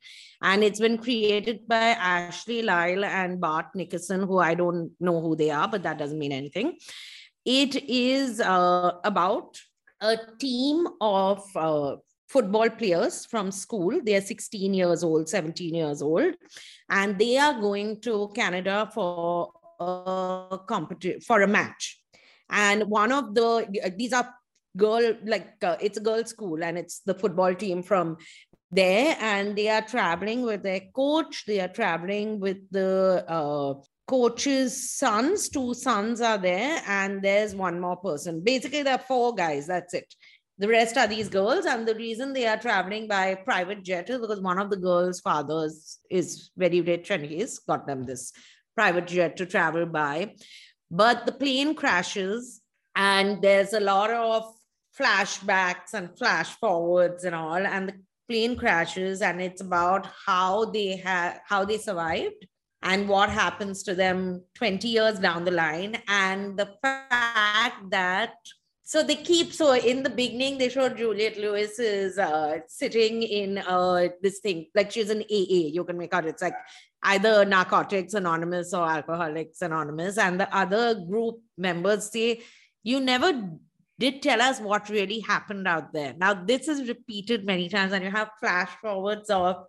And 0.40 0.64
it's 0.64 0.80
been 0.80 0.96
created 0.96 1.68
by 1.68 1.90
Ashley 2.14 2.62
Lyle 2.62 3.04
and 3.04 3.38
Bart 3.42 3.66
Nickerson, 3.74 4.22
who 4.22 4.38
I 4.38 4.54
don't 4.54 4.90
know 5.00 5.20
who 5.20 5.36
they 5.36 5.50
are, 5.50 5.68
but 5.68 5.82
that 5.82 5.98
doesn't 5.98 6.18
mean 6.18 6.32
anything. 6.32 6.78
It 7.44 7.76
is 7.86 8.40
uh, 8.40 8.92
about 9.04 9.58
a 10.00 10.16
team 10.38 10.88
of 11.02 11.44
uh, 11.54 11.96
football 12.26 12.70
players 12.70 13.26
from 13.26 13.50
school. 13.50 14.00
They 14.02 14.14
are 14.14 14.22
16 14.22 14.72
years 14.72 15.04
old, 15.04 15.28
17 15.28 15.74
years 15.74 16.00
old, 16.00 16.36
and 16.88 17.18
they 17.18 17.36
are 17.36 17.60
going 17.60 18.00
to 18.00 18.30
Canada 18.34 18.90
for 18.94 19.59
a 19.80 20.58
competition 20.66 21.20
for 21.20 21.42
a 21.42 21.46
match. 21.46 22.00
And 22.50 22.84
one 22.84 23.12
of 23.12 23.34
the 23.34 23.92
these 23.96 24.12
are 24.12 24.34
girl 24.76 25.14
like 25.24 25.48
uh, 25.62 25.76
it's 25.80 25.98
a 25.98 26.00
girls' 26.00 26.30
school, 26.30 26.62
and 26.62 26.78
it's 26.78 27.00
the 27.00 27.14
football 27.14 27.54
team 27.54 27.82
from 27.82 28.16
there, 28.70 29.16
and 29.20 29.56
they 29.56 29.68
are 29.68 29.82
traveling 29.82 30.42
with 30.42 30.62
their 30.62 30.82
coach. 30.94 31.44
They 31.46 31.60
are 31.60 31.68
traveling 31.68 32.40
with 32.40 32.58
the 32.70 33.24
uh, 33.28 33.74
coach's 34.06 34.90
sons. 34.90 35.48
Two 35.48 35.74
sons 35.74 36.20
are 36.20 36.38
there, 36.38 36.82
and 36.86 37.22
there's 37.22 37.54
one 37.54 37.80
more 37.80 37.96
person. 37.96 38.42
Basically, 38.42 38.82
there 38.82 38.94
are 38.94 39.06
four 39.06 39.34
guys. 39.34 39.66
That's 39.66 39.94
it. 39.94 40.14
The 40.58 40.68
rest 40.68 40.98
are 40.98 41.06
these 41.06 41.30
girls, 41.30 41.64
and 41.64 41.88
the 41.88 41.94
reason 41.94 42.32
they 42.32 42.46
are 42.46 42.58
traveling 42.58 43.08
by 43.08 43.34
private 43.34 43.82
jet 43.82 44.10
is 44.10 44.18
because 44.18 44.40
one 44.40 44.58
of 44.58 44.68
the 44.68 44.76
girls' 44.76 45.20
fathers 45.20 45.98
is 46.10 46.50
very 46.56 46.80
rich, 46.80 47.10
and 47.10 47.24
he's 47.24 47.58
got 47.60 47.86
them 47.86 48.04
this 48.04 48.32
private 48.80 49.06
jet 49.14 49.36
to 49.36 49.46
travel 49.54 49.86
by. 49.86 50.16
But 50.90 51.26
the 51.26 51.36
plane 51.42 51.74
crashes, 51.74 52.60
and 52.96 53.42
there's 53.44 53.74
a 53.74 53.86
lot 53.94 54.10
of 54.10 54.38
flashbacks 54.98 55.90
and 55.94 56.16
flash 56.18 56.50
forwards 56.62 57.24
and 57.24 57.34
all, 57.34 57.62
and 57.74 57.88
the 57.88 57.94
plane 58.28 58.56
crashes, 58.56 59.20
and 59.20 59.36
it's 59.46 59.60
about 59.68 60.08
how 60.26 60.52
they 60.76 60.90
how 61.50 61.62
they 61.64 61.78
survived 61.88 62.42
and 62.82 63.08
what 63.08 63.28
happens 63.42 63.82
to 63.82 63.94
them 63.94 64.42
20 64.54 64.88
years 64.88 65.18
down 65.18 65.44
the 65.44 65.56
line 65.64 65.94
and 66.08 66.58
the 66.58 66.68
fact 66.82 67.90
that 67.90 68.34
so 68.90 69.04
they 69.04 69.14
keep 69.14 69.52
so 69.52 69.72
in 69.72 70.02
the 70.02 70.10
beginning 70.10 70.58
they 70.58 70.68
showed 70.68 70.96
Juliette 70.96 71.38
lewis 71.38 71.78
is 71.78 72.18
uh, 72.18 72.58
sitting 72.66 73.22
in 73.22 73.58
uh, 73.58 74.08
this 74.20 74.40
thing 74.40 74.66
like 74.74 74.90
she's 74.90 75.10
an 75.10 75.22
aa 75.22 75.60
you 75.76 75.84
can 75.84 75.96
make 75.96 76.12
out. 76.12 76.26
It's 76.26 76.42
like 76.42 76.56
either 77.04 77.44
narcotics 77.44 78.14
anonymous 78.14 78.74
or 78.74 78.84
alcoholics 78.84 79.62
anonymous. 79.62 80.18
And 80.18 80.40
the 80.40 80.52
other 80.62 80.96
group 81.08 81.36
members 81.56 82.10
say 82.10 82.42
you 82.82 82.98
never 82.98 83.30
did 84.00 84.22
tell 84.22 84.42
us 84.42 84.58
what 84.58 84.88
really 84.88 85.20
happened 85.20 85.68
out 85.68 85.92
there. 85.92 86.14
Now 86.18 86.34
this 86.34 86.66
is 86.66 86.88
repeated 86.88 87.46
many 87.46 87.68
times 87.68 87.92
and 87.92 88.02
you 88.02 88.10
have 88.10 88.30
flash 88.40 88.70
forwards 88.82 89.30
of 89.30 89.66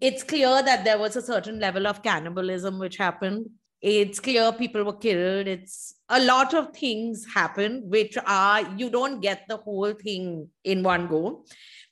it's 0.00 0.22
clear 0.22 0.62
that 0.62 0.84
there 0.84 0.98
was 0.98 1.16
a 1.16 1.22
certain 1.22 1.58
level 1.58 1.88
of 1.88 2.04
cannibalism 2.04 2.78
which 2.78 2.98
happened 2.98 3.50
it's 3.82 4.20
clear 4.20 4.52
people 4.52 4.82
were 4.84 4.96
killed 5.04 5.46
it's 5.46 5.94
a 6.10 6.20
lot 6.20 6.52
of 6.54 6.70
things 6.76 7.26
happen 7.34 7.82
which 7.88 8.16
are 8.26 8.60
you 8.76 8.90
don't 8.90 9.20
get 9.20 9.42
the 9.48 9.56
whole 9.56 9.92
thing 9.94 10.48
in 10.64 10.82
one 10.82 11.06
go 11.08 11.44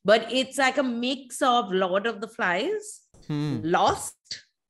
but 0.05 0.31
it's 0.31 0.59
like 0.59 0.77
a 0.79 0.83
mix 0.83 1.41
of 1.41 1.73
lord 1.73 2.07
of 2.07 2.21
the 2.21 2.29
flies 2.29 3.01
Hmm. 3.27 3.61
lost 3.63 4.15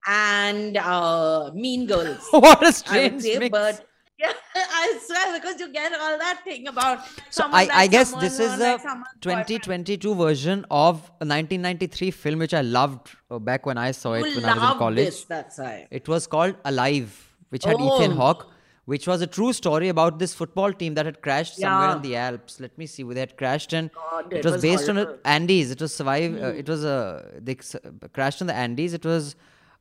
and 0.06 0.76
uh 0.76 1.50
mean 1.54 1.86
girls 1.86 2.26
What 2.32 2.66
a 2.66 2.72
strange 2.72 3.22
say, 3.22 3.38
mix. 3.38 3.50
but 3.50 3.84
yeah, 4.18 4.32
I 4.54 4.98
swear 5.06 5.32
because 5.40 5.60
you 5.60 5.72
get 5.72 5.92
all 5.92 6.18
that 6.18 6.40
thing 6.44 6.66
about 6.68 7.00
So 7.30 7.44
I, 7.50 7.68
I 7.72 7.86
guess 7.86 8.12
this 8.14 8.38
is 8.40 8.58
like 8.58 8.80
someone's 8.80 9.08
boyfriend. 9.20 9.46
2022 9.48 10.14
version 10.14 10.64
of 10.70 10.96
a 11.20 11.26
1993 11.26 12.10
film 12.10 12.38
which 12.40 12.54
I 12.54 12.62
loved 12.62 13.10
uh, 13.30 13.38
back 13.38 13.66
when 13.66 13.78
I 13.78 13.90
saw 13.92 14.14
it 14.14 14.26
You 14.26 14.36
when 14.36 14.44
I 14.46 14.54
was 14.54 14.72
in 14.72 14.78
college. 14.78 14.96
this, 15.06 15.24
that's 15.24 15.58
why. 15.58 15.86
It 15.90 16.08
was 16.08 16.26
called 16.26 16.56
Alive, 16.64 17.34
which 17.50 17.64
had 17.64 17.80
Ethan 17.80 18.12
Oh. 18.12 18.14
Hawke, 18.16 18.46
which 18.86 19.06
was 19.06 19.20
a 19.22 19.26
true 19.26 19.52
story 19.52 19.88
about 19.88 20.18
this 20.18 20.32
football 20.34 20.72
team 20.72 20.94
that 20.94 21.04
had 21.06 21.20
crashed 21.20 21.56
somewhere 21.56 21.88
Yeah. 21.90 21.96
in 21.96 22.02
the 22.02 22.16
Alps. 22.16 22.58
Let 22.60 22.76
me 22.78 22.86
see, 22.86 23.04
where 23.04 23.14
they 23.14 23.20
had 23.20 23.36
crashed 23.36 23.72
and 23.74 23.90
God, 23.92 24.32
it 24.32 24.38
it 24.38 24.44
was, 24.44 24.52
was 24.54 24.62
based 24.62 24.88
on 24.88 24.96
horrible. 24.96 25.18
a 25.24 25.28
Andes. 25.28 25.70
It 25.70 25.80
was 25.80 25.94
survive. 25.94 26.34
Uh, 26.36 26.52
Hmm. 26.52 26.58
it 26.58 26.68
was 26.68 26.84
a 26.84 26.98
they 27.40 27.56
s- 27.58 27.76
crashed 28.14 28.40
on 28.40 28.46
the 28.48 28.54
Andes. 28.54 28.94
It 28.94 29.04
was 29.04 29.36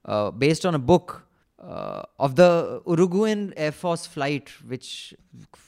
uh, 0.06 0.32
based 0.32 0.66
on 0.66 0.76
a 0.76 0.80
book 0.80 1.24
uh, 1.60 2.04
of 2.20 2.36
the 2.36 2.82
Uruguayan 2.88 3.54
Air 3.58 3.72
Force 3.72 4.06
flight, 4.06 4.50
which 4.68 5.14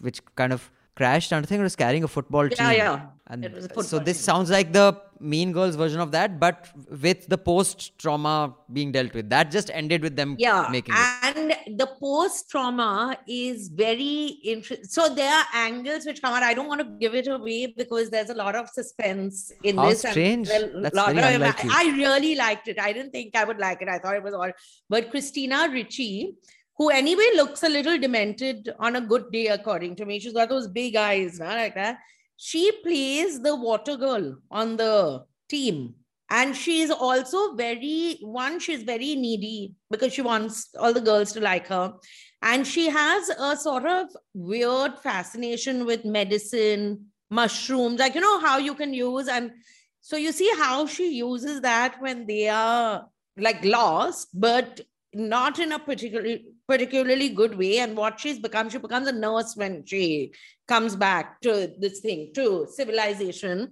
which 0.02 0.22
kind 0.36 0.54
of 0.54 0.70
crashed. 0.96 1.32
And 1.32 1.46
I 1.46 1.48
think 1.48 1.60
it 1.60 1.64
was 1.64 1.76
carrying 1.76 2.04
a 2.04 2.08
football 2.08 2.48
Yeah, 2.48 2.56
team. 2.56 2.78
yeah. 2.78 3.02
And 3.30 3.46
It 3.46 3.84
so 3.84 4.00
this 4.00 4.20
sounds 4.20 4.50
like 4.50 4.74
the 4.74 5.00
Mean 5.20 5.52
Girls 5.52 5.76
version 5.76 6.00
of 6.00 6.12
that, 6.12 6.40
but 6.40 6.70
with 6.90 7.28
the 7.28 7.38
post 7.38 7.98
trauma 8.00 8.56
being 8.72 8.92
dealt 8.92 9.14
with. 9.14 9.30
That 9.30 9.52
just 9.52 9.70
ended 9.72 10.02
with 10.02 10.16
them 10.16 10.36
yeah 10.40 10.68
making 10.72 10.96
it. 10.96 11.38
and 11.38 11.78
the 11.78 11.88
post 12.00 12.50
trauma 12.50 13.18
is 13.28 13.68
very 13.68 14.40
interesting 14.44 14.86
so 14.86 15.14
there 15.14 15.32
are 15.32 15.46
angles 15.54 16.06
which 16.06 16.22
come 16.22 16.34
out 16.34 16.44
i 16.44 16.54
don't 16.54 16.68
want 16.68 16.82
to 16.82 16.88
give 17.00 17.14
it 17.14 17.28
away 17.28 17.68
because 17.68 18.10
there's 18.10 18.30
a 18.30 18.34
lot 18.34 18.56
of 18.56 18.70
suspense 18.70 19.52
in 19.64 19.78
How 19.78 19.90
this 19.90 20.00
strange. 20.00 20.48
That's 20.48 20.96
very 20.96 21.36
unlike 21.36 21.64
you. 21.64 21.72
i 21.74 21.84
really 21.98 22.36
liked 22.36 22.68
it 22.68 22.80
i 22.80 22.94
didn't 22.94 23.12
think 23.12 23.36
i 23.36 23.44
would 23.44 23.60
like 23.60 23.82
it 23.82 23.90
i 23.90 24.00
thought 24.00 24.16
it 24.16 24.24
was 24.24 24.34
all 24.34 24.52
but 24.90 25.10
christina 25.12 25.68
ricci 25.72 26.36
who 26.78 26.90
anyway 26.90 27.30
looks 27.36 27.64
a 27.64 27.70
little 27.70 27.98
demented 28.00 28.70
on 28.80 28.96
a 28.96 29.02
good 29.02 29.32
day 29.32 29.48
according 29.48 29.96
to 29.96 30.06
me 30.06 30.20
she's 30.20 30.34
got 30.34 30.50
those 30.50 30.68
big 30.68 30.96
eyes 30.96 31.40
nah, 31.40 31.54
like 31.54 31.76
that 31.76 31.98
she 32.42 32.72
plays 32.72 33.42
the 33.42 33.54
water 33.54 33.98
girl 33.98 34.38
on 34.50 34.78
the 34.78 35.26
team. 35.50 35.94
And 36.30 36.56
she's 36.56 36.90
also 36.90 37.54
very 37.56 38.20
one 38.22 38.60
she's 38.60 38.84
very 38.84 39.16
needy 39.16 39.74
because 39.92 40.14
she 40.14 40.22
wants 40.22 40.70
all 40.80 40.94
the 40.94 41.02
girls 41.02 41.34
to 41.34 41.42
like 41.42 41.68
her. 41.68 41.94
And 42.42 42.66
she 42.66 42.88
has 42.88 43.28
a 43.30 43.58
sort 43.58 43.86
of 43.86 44.08
weird 44.34 44.98
fascination 45.00 45.86
with 45.86 46.06
medicine 46.06 47.08
mushrooms 47.30 48.00
like 48.00 48.16
you 48.16 48.22
know 48.22 48.40
how 48.40 48.58
you 48.58 48.74
can 48.74 48.94
use. 48.94 49.28
And 49.28 49.52
so 50.00 50.16
you 50.16 50.32
see 50.32 50.50
how 50.56 50.86
she 50.86 51.12
uses 51.16 51.60
that 51.62 52.00
when 52.00 52.26
they 52.26 52.48
are 52.48 53.06
like 53.38 53.66
lost 53.66 54.30
but 54.34 54.80
not 55.14 55.60
in 55.60 55.74
a 55.74 55.80
particularly 55.80 56.46
particularly 56.70 57.30
good 57.30 57.58
way. 57.58 57.80
And 57.80 57.98
what 57.98 58.20
she's 58.20 58.40
become 58.40 58.70
she 58.70 58.78
becomes 58.78 59.08
a 59.08 59.12
nurse 59.12 59.56
when 59.56 59.84
she 59.86 60.34
comes 60.68 60.96
back 60.96 61.42
to 61.42 61.74
this 61.80 62.00
thing 62.00 62.32
to 62.36 62.68
civilization. 62.72 63.72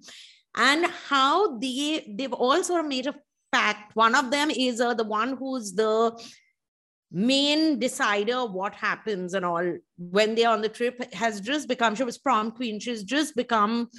And 0.55 0.85
how 1.09 1.59
they 1.59 2.11
they've 2.17 2.33
all 2.33 2.63
sort 2.63 2.83
of 2.83 2.89
made 2.89 3.07
a 3.07 3.15
pact. 3.51 3.95
One 3.95 4.15
of 4.15 4.31
them 4.31 4.49
is 4.49 4.81
uh, 4.81 4.95
the 4.95 5.03
one 5.03 5.37
who's 5.37 5.73
the 5.73 6.19
main 7.11 7.79
decider 7.79 8.45
what 8.45 8.73
happens 8.73 9.33
and 9.35 9.45
all. 9.45 9.77
When 9.97 10.33
they're 10.33 10.49
on 10.49 10.61
the 10.61 10.69
trip 10.69 11.13
has 11.13 11.39
just 11.39 11.67
become 11.67 11.95
she 11.95 12.03
was 12.03 12.17
prom 12.17 12.51
queen. 12.51 12.79
She's 12.79 13.03
just 13.03 13.35
become 13.35 13.89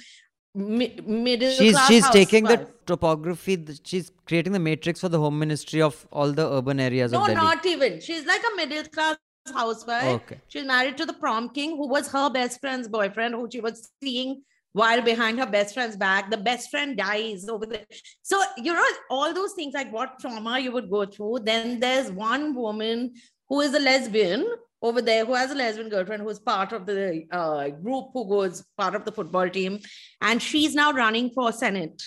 mi- 0.55 0.99
middle 1.05 1.51
she's 1.51 1.73
class 1.73 1.87
she's 1.87 2.09
taking 2.09 2.43
the 2.43 2.67
topography 2.85 3.57
she's 3.83 4.11
creating 4.25 4.53
the 4.53 4.59
matrix 4.59 4.99
for 4.99 5.09
the 5.09 5.19
home 5.19 5.37
ministry 5.37 5.81
of 5.81 6.07
all 6.11 6.31
the 6.31 6.47
urban 6.47 6.79
areas 6.79 7.11
no 7.11 7.21
of 7.21 7.27
delhi. 7.27 7.35
not 7.35 7.65
even. 7.65 7.99
She's 8.01 8.25
like 8.25 8.41
a 8.51 8.55
middle 8.55 8.83
class 8.85 9.17
housewife. 9.53 10.21
Okay. 10.21 10.39
she's 10.47 10.65
married 10.65 10.97
to 10.97 11.05
the 11.05 11.13
prom 11.13 11.49
king 11.49 11.77
who 11.77 11.87
was 11.87 12.11
her 12.11 12.29
best 12.29 12.59
friend's 12.59 12.87
boyfriend 12.87 13.33
who 13.35 13.47
she 13.51 13.61
was 13.61 13.91
seeing 14.01 14.41
while 14.73 15.01
behind 15.01 15.39
her 15.39 15.47
best 15.47 15.73
friend's 15.73 15.97
back. 15.97 16.29
The 16.29 16.37
best 16.37 16.69
friend 16.69 16.95
dies 16.97 17.47
over 17.49 17.65
there. 17.65 17.85
So 18.21 18.41
you 18.57 18.73
know 18.73 18.85
all 19.09 19.33
those 19.33 19.53
things 19.53 19.73
like 19.73 19.91
what 19.91 20.19
trauma 20.19 20.59
you 20.59 20.71
would 20.71 20.89
go 20.89 21.05
through. 21.05 21.39
Then 21.43 21.79
there's 21.79 22.11
one 22.11 22.55
woman 22.55 23.13
who 23.47 23.61
is 23.61 23.73
a 23.73 23.79
lesbian 23.79 24.47
over 24.81 25.01
there 25.01 25.25
who 25.25 25.33
has 25.33 25.51
a 25.51 25.55
lesbian 25.55 25.89
girlfriend 25.89 26.23
who's 26.23 26.39
part 26.39 26.71
of 26.71 26.85
the 26.85 27.25
uh, 27.31 27.69
group 27.69 28.07
who 28.13 28.27
goes 28.27 28.63
part 28.77 28.95
of 28.95 29.05
the 29.05 29.11
football 29.11 29.49
team 29.49 29.79
and 30.21 30.41
she's 30.41 30.75
now 30.75 30.91
running 30.91 31.29
for 31.31 31.51
senate. 31.51 32.01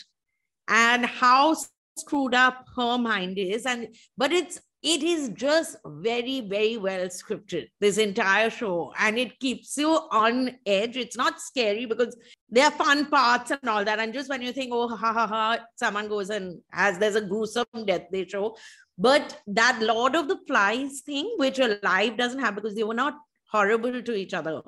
And 0.69 1.05
how 1.05 1.57
screwed 1.99 2.35
up 2.35 2.67
her 2.77 2.97
mind 2.97 3.39
is 3.39 3.67
and 3.67 3.89
but 4.17 4.33
it's 4.33 4.59
it 4.83 5.05
is 5.05 5.29
just 5.29 5.77
very 5.87 6.41
very 6.41 6.77
well 6.77 7.07
scripted 7.07 7.69
this 7.81 7.99
entire 7.99 8.51
show. 8.51 8.93
And 8.99 9.19
it 9.19 9.39
keeps 9.39 9.77
you 9.77 9.91
on 10.11 10.57
edge. 10.67 10.97
It's 10.97 11.17
not 11.17 11.41
scary 11.41 11.87
because 11.87 12.17
there 12.49 12.65
are 12.65 12.73
fun 12.73 13.07
parts 13.07 13.53
and 13.53 13.69
all 13.69 13.85
that. 13.85 14.01
And 14.01 14.13
just 14.13 14.29
when 14.29 14.43
you 14.43 14.53
think 14.53 14.73
oh 14.73 14.89
ha 14.89 15.13
ha 15.13 15.27
ha 15.27 15.59
someone 15.77 16.09
goes 16.09 16.31
and 16.31 16.61
has 16.71 16.99
there's 16.99 17.17
a 17.17 17.21
gruesome 17.21 17.67
death 17.87 18.07
they 18.11 18.27
show 18.27 18.57
but 18.99 19.41
that 19.47 19.79
lord 19.81 20.15
of 20.15 20.29
the 20.29 20.39
flies 20.47 21.01
thing 21.01 21.35
which 21.37 21.59
alive 21.59 22.17
doesn't 22.17 22.41
have 22.41 22.55
because 22.55 22.75
they 22.75 22.85
were 22.85 22.95
not 22.95 23.15
horrible 23.53 24.03
to 24.03 24.15
each 24.15 24.35
other. 24.35 24.63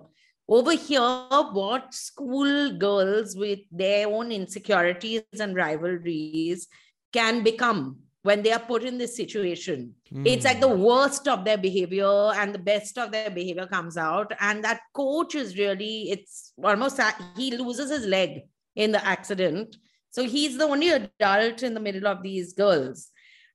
Over 0.47 0.73
here 0.73 1.27
what 1.53 1.95
school 1.95 2.77
girls 2.77 3.35
with 3.35 3.61
their 3.73 4.09
own 4.09 4.31
insecurities 4.31 5.23
and 5.41 5.57
rivalries 5.57 6.69
can 7.13 7.43
become 7.43 8.01
when 8.23 8.43
they 8.43 8.53
are 8.53 8.59
put 8.59 8.85
in 8.85 8.99
this 8.99 9.17
situation? 9.17 9.95
It's 10.25 10.45
like 10.45 10.61
the 10.61 10.69
hmm. 10.69 10.83
worst 10.83 11.27
of 11.29 11.45
their 11.45 11.57
behavior 11.57 12.33
and 12.37 12.55
the 12.55 12.59
best 12.59 12.99
of 12.99 13.11
their 13.11 13.31
behavior 13.31 13.67
comes 13.67 13.97
out. 13.97 14.33
And 14.39 14.63
that 14.65 14.81
coach 14.93 15.35
is 15.35 15.57
really 15.57 16.11
it's 16.11 16.53
almost, 16.63 17.01
he 17.37 17.57
loses 17.57 17.91
his 17.91 18.07
leg 18.07 18.43
in 18.77 18.93
the 18.93 19.05
accident. 19.05 19.77
So 20.11 20.25
he's 20.25 20.59
the 20.59 20.65
only 20.65 20.91
adult 20.91 21.63
in 21.63 21.75
the 21.75 21.81
middle 21.81 22.07
of 22.07 22.23
these 22.23 22.53
girls 22.53 23.11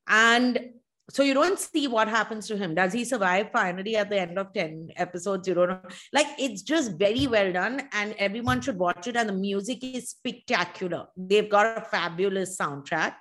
and 0.08 0.60
so 1.12 1.24
you 1.24 1.34
don't 1.34 1.60
see 1.60 1.88
what 1.88 2.08
happens 2.08 2.48
to 2.48 2.58
him. 2.58 2.76
Does 2.76 2.94
he 2.94 3.04
survive 3.04 3.50
finally 3.52 3.96
at 3.96 4.10
the 4.10 4.20
end 4.20 4.38
of 4.38 4.54
10 4.54 4.90
episodes? 4.96 5.48
You 5.48 5.56
don't 5.56 5.70
know. 5.70 5.82
Like 6.14 6.28
it's 6.38 6.62
just 6.62 6.98
very 6.98 7.26
well 7.26 7.52
done 7.52 7.88
and 7.94 8.14
everyone 8.20 8.62
should 8.62 8.78
watch 8.78 9.08
it 9.08 9.16
and 9.16 9.28
the 9.28 9.34
music 9.34 9.84
is 9.84 10.12
spectacular. 10.12 11.08
They've 11.18 11.50
got 11.50 11.78
a 11.78 11.82
fabulous 11.82 12.58
soundtrack. 12.58 13.16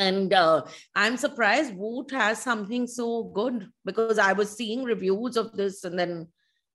And 0.00 0.34
uh, 0.34 0.64
i'm 0.96 1.16
surprised 1.16 1.72
woot 1.76 2.10
has 2.10 2.42
something 2.42 2.88
so 2.88 3.30
good 3.32 3.68
because 3.84 4.18
i 4.18 4.32
was 4.32 4.50
seeing 4.50 4.82
reviews 4.82 5.36
of 5.36 5.52
this 5.52 5.84
and 5.84 5.96
then 5.96 6.26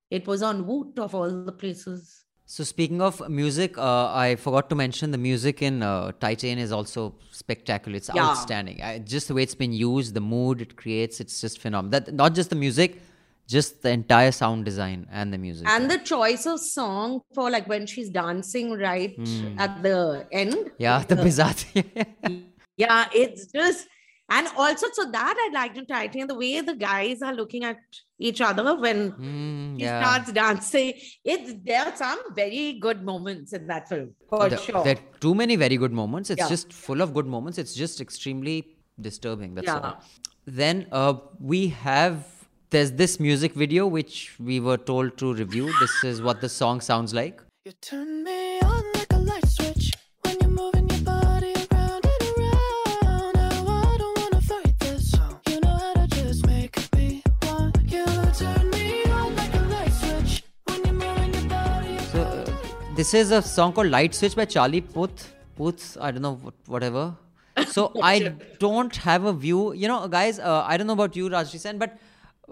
it 0.09 0.25
was 0.25 0.41
on 0.41 0.65
woot 0.65 0.97
of 0.97 1.13
all 1.13 1.43
the 1.43 1.51
places 1.51 2.20
So 2.53 2.65
speaking 2.65 3.01
of 3.01 3.29
music, 3.29 3.77
uh, 3.77 4.11
I 4.13 4.35
forgot 4.35 4.69
to 4.71 4.75
mention 4.75 5.11
the 5.11 5.17
music 5.17 5.61
in 5.61 5.81
uh, 5.81 6.11
Titane 6.19 6.57
is 6.57 6.73
also 6.73 7.15
spectacular. 7.31 7.95
It's 7.95 8.09
Yeah. 8.13 8.25
outstanding. 8.27 8.81
I, 8.83 8.99
just 8.99 9.29
the 9.29 9.33
way 9.35 9.43
it's 9.43 9.55
been 9.55 9.71
used, 9.71 10.13
the 10.13 10.19
mood 10.33 10.59
it 10.65 10.75
creates, 10.75 11.21
it's 11.21 11.39
just 11.39 11.61
phenomenal. 11.61 11.91
That 11.97 12.13
not 12.13 12.35
just 12.35 12.49
the 12.49 12.57
music, 12.57 12.99
just 13.47 13.81
the 13.83 13.91
entire 13.91 14.33
sound 14.33 14.65
design 14.65 15.07
and 15.13 15.31
the 15.33 15.37
music. 15.37 15.65
and 15.75 15.89
the 15.89 15.99
choice 15.99 16.45
of 16.45 16.59
song 16.59 17.21
for 17.33 17.49
like 17.49 17.69
when 17.73 17.85
she's 17.93 18.09
dancing 18.09 18.67
right 18.87 19.15
Hmm. 19.15 19.57
at 19.65 19.81
the 19.87 20.27
end 20.43 20.71
yeah, 20.77 20.97
the 21.11 21.15
bizarre. 21.27 21.55
yeah 22.83 23.07
it's 23.23 23.43
just 23.59 23.87
and 24.37 24.47
also 24.63 24.87
so 24.97 25.03
that 25.15 25.35
i 25.43 25.47
liked 25.57 25.77
in 25.81 25.85
titane 25.91 26.27
the 26.31 26.37
way 26.41 26.51
the 26.69 26.75
guys 26.83 27.21
are 27.29 27.33
looking 27.39 27.63
at 27.69 27.77
each 28.29 28.41
other 28.49 28.65
when 28.85 28.99
Hmm, 29.21 29.75
he 29.81 29.85
starts 29.91 30.31
dancing 30.39 30.89
it's 31.35 31.53
there 31.69 31.83
are 31.89 31.95
some 32.03 32.19
very 32.41 32.65
good 32.85 32.99
moments 33.11 33.53
in 33.59 33.63
that 33.71 33.89
film 33.93 34.09
for 34.33 34.43
There- 34.49 34.63
sure 34.67 34.83
There 34.89 34.97
are 34.99 35.19
too 35.25 35.33
many 35.39 35.55
very 35.63 35.77
good 35.83 35.95
moments. 36.01 36.29
It's 36.33 36.43
Yeah. 36.43 36.49
just 36.55 36.71
full 36.85 37.01
of 37.05 37.13
good 37.17 37.27
moments. 37.35 37.57
It's 37.63 37.73
just 37.79 37.99
extremely 38.05 38.55
disturbing. 39.07 39.55
That's 39.57 39.71
Yeah. 39.71 39.79
all. 39.87 39.97
Then 40.61 40.77
uh, 40.99 41.13
we 41.53 41.61
have 41.87 42.15
there's 42.75 42.91
this 43.01 43.13
music 43.27 43.57
video 43.63 43.87
which 43.97 44.15
we 44.51 44.59
were 44.67 44.77
told 44.91 45.17
to 45.23 45.33
review. 45.41 45.65
This 45.81 45.95
is 46.11 46.21
what 46.27 46.39
the 46.45 46.51
song 46.61 46.79
sounds 46.91 47.13
like. 47.21 47.41
You 47.69 47.73
turn 47.89 48.11
me 48.29 48.40
this 63.01 63.15
is 63.15 63.31
a 63.31 63.41
song 63.41 63.73
called 63.73 63.87
Light 63.87 64.13
Switch 64.13 64.35
by 64.35 64.45
Charlie 64.45 64.79
Puth. 64.79 65.33
Puth, 65.55 65.97
I 65.99 66.11
don't 66.11 66.21
know 66.21 66.39
whatever. 66.67 67.15
So 67.65 67.91
I 68.03 68.35
don't 68.59 68.95
have 68.95 69.25
a 69.25 69.33
view. 69.33 69.73
You 69.73 69.87
know, 69.87 70.07
guys, 70.07 70.37
uh, 70.37 70.63
I 70.67 70.77
don't 70.77 70.85
know 70.85 70.93
about 70.93 71.15
you, 71.15 71.27
Rajyasree 71.27 71.61
Sen, 71.61 71.79
but 71.79 71.97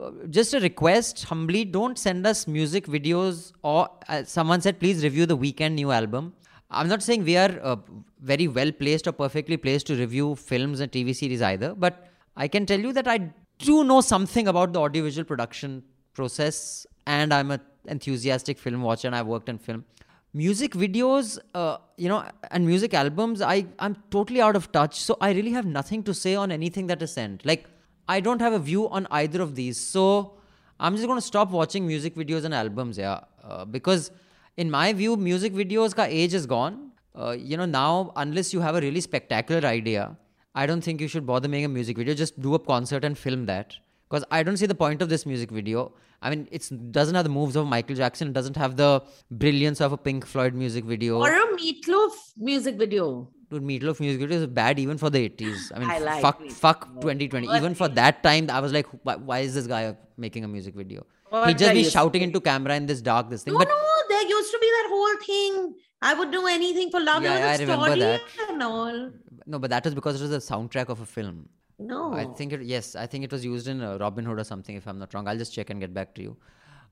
uh, 0.02 0.10
just 0.32 0.56
a 0.56 0.60
request, 0.60 1.26
humbly, 1.26 1.66
don't 1.66 2.00
send 2.00 2.26
us 2.26 2.48
music 2.48 2.88
videos 2.88 3.52
or 3.62 3.90
uh, 4.08 4.24
someone 4.24 4.60
said, 4.60 4.80
please 4.80 5.04
review 5.04 5.28
the 5.28 5.36
weekend 5.36 5.76
new 5.76 5.92
album. 5.92 6.34
I'm 6.72 6.88
not 6.88 7.04
saying 7.04 7.26
we 7.26 7.38
are 7.38 7.60
uh, 7.62 7.76
very 8.20 8.48
well 8.48 8.72
placed 8.72 9.08
or 9.08 9.12
perfectly 9.12 9.56
placed 9.56 9.86
to 9.88 9.96
review 9.96 10.34
films 10.34 10.80
and 10.80 10.92
TV 10.92 11.16
series 11.16 11.44
either, 11.44 11.76
but 11.76 12.08
I 12.36 12.48
can 12.48 12.66
tell 12.66 12.80
you 12.80 12.92
that 12.94 13.08
I 13.08 13.30
do 13.60 13.84
know 13.84 14.02
something 14.02 14.48
about 14.48 14.74
the 14.74 14.80
audiovisual 14.80 15.26
production 15.26 15.84
process 16.14 16.88
and 17.06 17.36
I'm 17.36 17.52
an 17.52 17.62
enthusiastic 17.86 18.58
film 18.58 18.82
watcher 18.82 19.08
and 19.10 19.16
I've 19.16 19.28
worked 19.28 19.48
in 19.48 19.60
film. 19.60 19.86
Music 20.34 20.74
videos, 20.74 21.40
uh, 21.56 21.78
you 21.98 22.08
know, 22.08 22.24
and 22.52 22.66
music 22.66 22.94
albums, 22.94 23.42
I, 23.42 23.66
I'm 23.80 23.98
totally 24.12 24.42
out 24.42 24.56
of 24.56 24.72
touch. 24.72 25.02
So 25.02 25.18
I 25.20 25.32
really 25.32 25.52
have 25.52 25.66
nothing 25.66 26.04
to 26.04 26.14
say 26.14 26.36
on 26.36 26.52
anything 26.52 26.88
that 26.88 27.02
is 27.02 27.14
sent. 27.14 27.46
Like, 27.46 27.68
I 28.08 28.20
don't 28.20 28.40
have 28.40 28.54
a 28.54 28.60
view 28.60 28.90
on 28.90 29.08
either 29.10 29.42
of 29.42 29.56
these. 29.56 29.78
So 29.78 30.36
I'm 30.80 30.96
just 30.96 31.08
going 31.08 31.18
to 31.18 31.26
stop 31.26 31.50
watching 31.50 31.88
music 31.88 32.16
videos 32.16 32.46
and 32.46 32.54
albums, 32.54 32.98
yeah. 32.98 33.22
Uh, 33.44 33.66
because 33.66 34.12
in 34.58 34.70
my 34.70 34.94
view, 34.94 35.18
music 35.18 35.54
videos 35.54 35.96
ka 35.96 36.04
age 36.04 36.34
is 36.36 36.46
gone. 36.46 36.92
Uh, 37.16 37.32
you 37.32 37.58
know, 37.58 37.66
now, 37.66 38.14
unless 38.16 38.54
you 38.54 38.60
have 38.60 38.76
a 38.76 38.82
really 38.82 39.02
spectacular 39.02 39.68
idea, 39.68 40.16
I 40.54 40.68
don't 40.68 40.82
think 40.82 41.02
you 41.02 41.08
should 41.08 41.26
bother 41.26 41.48
making 41.48 41.66
a 41.66 41.70
music 41.70 41.98
video. 41.98 42.14
Just 42.14 42.40
do 42.40 42.54
a 42.54 42.60
concert 42.60 43.04
and 43.04 43.18
film 43.18 43.46
that. 43.48 43.76
Because 44.10 44.26
I 44.32 44.44
don't 44.44 44.58
see 44.58 44.66
the 44.66 44.76
point 44.76 45.02
of 45.02 45.10
this 45.10 45.26
music 45.26 45.52
video. 45.52 45.92
I 46.22 46.30
mean, 46.30 46.48
it 46.52 46.70
doesn't 46.92 47.16
have 47.16 47.24
the 47.24 47.30
moves 47.30 47.56
of 47.56 47.68
Michael 47.68 47.96
Jackson. 47.96 48.30
It 48.30 48.34
doesn't 48.34 48.58
have 48.58 48.76
the 48.76 49.04
brilliance 49.32 49.82
of 49.82 49.94
a 49.94 49.98
Pink 49.98 50.26
Floyd 50.26 50.54
music 50.54 50.86
video. 50.86 51.20
or 51.20 51.32
a 51.32 51.46
meatloaf 51.58 52.12
music 52.38 52.76
video 52.76 53.28
Dude, 53.52 53.64
Meatloaf 53.64 54.00
music 54.00 54.22
video 54.22 54.38
is 54.38 54.48
bad 54.48 54.78
even 54.80 54.98
for 54.98 55.10
the 55.10 55.28
80s. 55.30 55.72
I 55.76 55.80
mean, 55.80 55.90
I 55.90 56.00
like 56.00 56.22
fuck, 56.22 56.40
Meatloaf. 56.42 56.52
fuck 56.52 56.86
2020. 57.02 57.48
Even 57.56 57.74
for 57.74 57.88
that 57.88 58.22
time, 58.22 58.50
I 58.52 58.60
was 58.60 58.72
like, 58.74 58.86
why, 59.04 59.16
why 59.16 59.40
is 59.40 59.56
this 59.56 59.66
guy 59.68 59.96
making 60.18 60.44
a 60.44 60.48
music 60.48 60.76
video? 60.76 61.06
What 61.30 61.48
He'd 61.48 61.58
just 61.58 61.74
be 61.74 61.84
shouting 61.84 62.22
into 62.22 62.42
camera 62.42 62.76
in 62.76 62.86
this 62.86 63.02
dark, 63.02 63.30
this 63.30 63.44
thing. 63.44 63.54
no 63.54 63.60
but 63.60 63.68
no 63.68 63.76
there 64.10 64.28
used 64.28 64.52
to 64.52 64.60
be 64.60 64.68
that 64.76 64.88
whole 64.90 65.18
thing 65.26 65.76
i 66.02 66.14
would 66.16 66.32
do 66.32 66.48
anything 66.48 66.90
for 66.90 67.00
love 67.00 67.22
Yeah, 67.22 67.36
was 67.36 67.60
I 67.60 67.62
remember 67.64 67.86
story 67.86 68.00
that. 68.00 68.22
and 68.50 68.64
all 68.64 69.12
no, 69.46 69.58
but 69.58 69.70
that 69.72 69.84
was 69.86 69.96
because 69.96 70.20
it 70.20 70.28
was 70.28 70.32
the 70.32 70.54
soundtrack 70.54 70.90
of 70.90 71.02
a 71.02 71.06
film. 71.06 71.50
No 71.80 72.14
I 72.14 72.26
think 72.26 72.54
it, 72.54 72.62
yes, 72.62 72.96
I 72.96 73.08
think 73.08 73.24
it 73.24 73.32
was 73.32 73.44
used 73.44 73.68
in 73.68 73.82
uh, 73.82 73.98
Robin 73.98 74.26
Hood 74.26 74.40
or 74.40 74.44
something, 74.44 74.76
if 74.76 74.88
I'm 74.88 75.00
not 75.00 75.14
wrong. 75.14 75.28
I'll 75.28 75.38
just 75.38 75.54
check 75.54 75.70
and 75.70 75.80
get 75.80 75.94
back 75.94 76.14
to 76.16 76.22
you. 76.22 76.38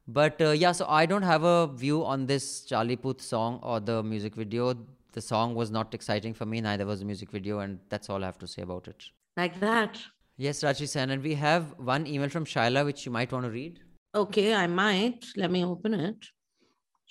But 0.07 0.41
uh, 0.41 0.51
yeah, 0.51 0.71
so 0.71 0.85
I 0.87 1.05
don't 1.05 1.23
have 1.23 1.43
a 1.43 1.67
view 1.67 2.05
on 2.05 2.25
this 2.25 2.61
Charlie 2.61 2.95
Puth 2.95 3.21
song 3.21 3.59
or 3.61 3.79
the 3.79 4.01
music 4.01 4.35
video. 4.35 4.75
The 5.11 5.21
song 5.21 5.55
was 5.55 5.69
not 5.69 5.93
exciting 5.93 6.33
for 6.33 6.45
me, 6.45 6.61
neither 6.61 6.85
was 6.85 6.99
the 6.99 7.05
music 7.05 7.31
video, 7.31 7.59
and 7.59 7.79
that's 7.89 8.09
all 8.09 8.23
I 8.23 8.27
have 8.27 8.37
to 8.39 8.47
say 8.47 8.61
about 8.61 8.87
it. 8.87 9.03
like 9.35 9.59
that 9.59 9.99
Yes, 10.39 10.63
Raji 10.63 10.85
Sen, 10.85 11.09
and 11.09 11.23
we 11.23 11.33
have 11.33 11.73
one 11.79 12.05
email 12.05 12.29
from 12.29 12.45
Shaila 12.45 12.85
which 12.85 13.07
you 13.07 13.11
might 13.11 13.31
want 13.31 13.45
to 13.45 13.49
read. 13.49 13.79
Okay, 14.13 14.53
I 14.53 14.67
might. 14.67 15.25
Let 15.35 15.49
me 15.49 15.65
open 15.65 15.95
it. 15.95 16.27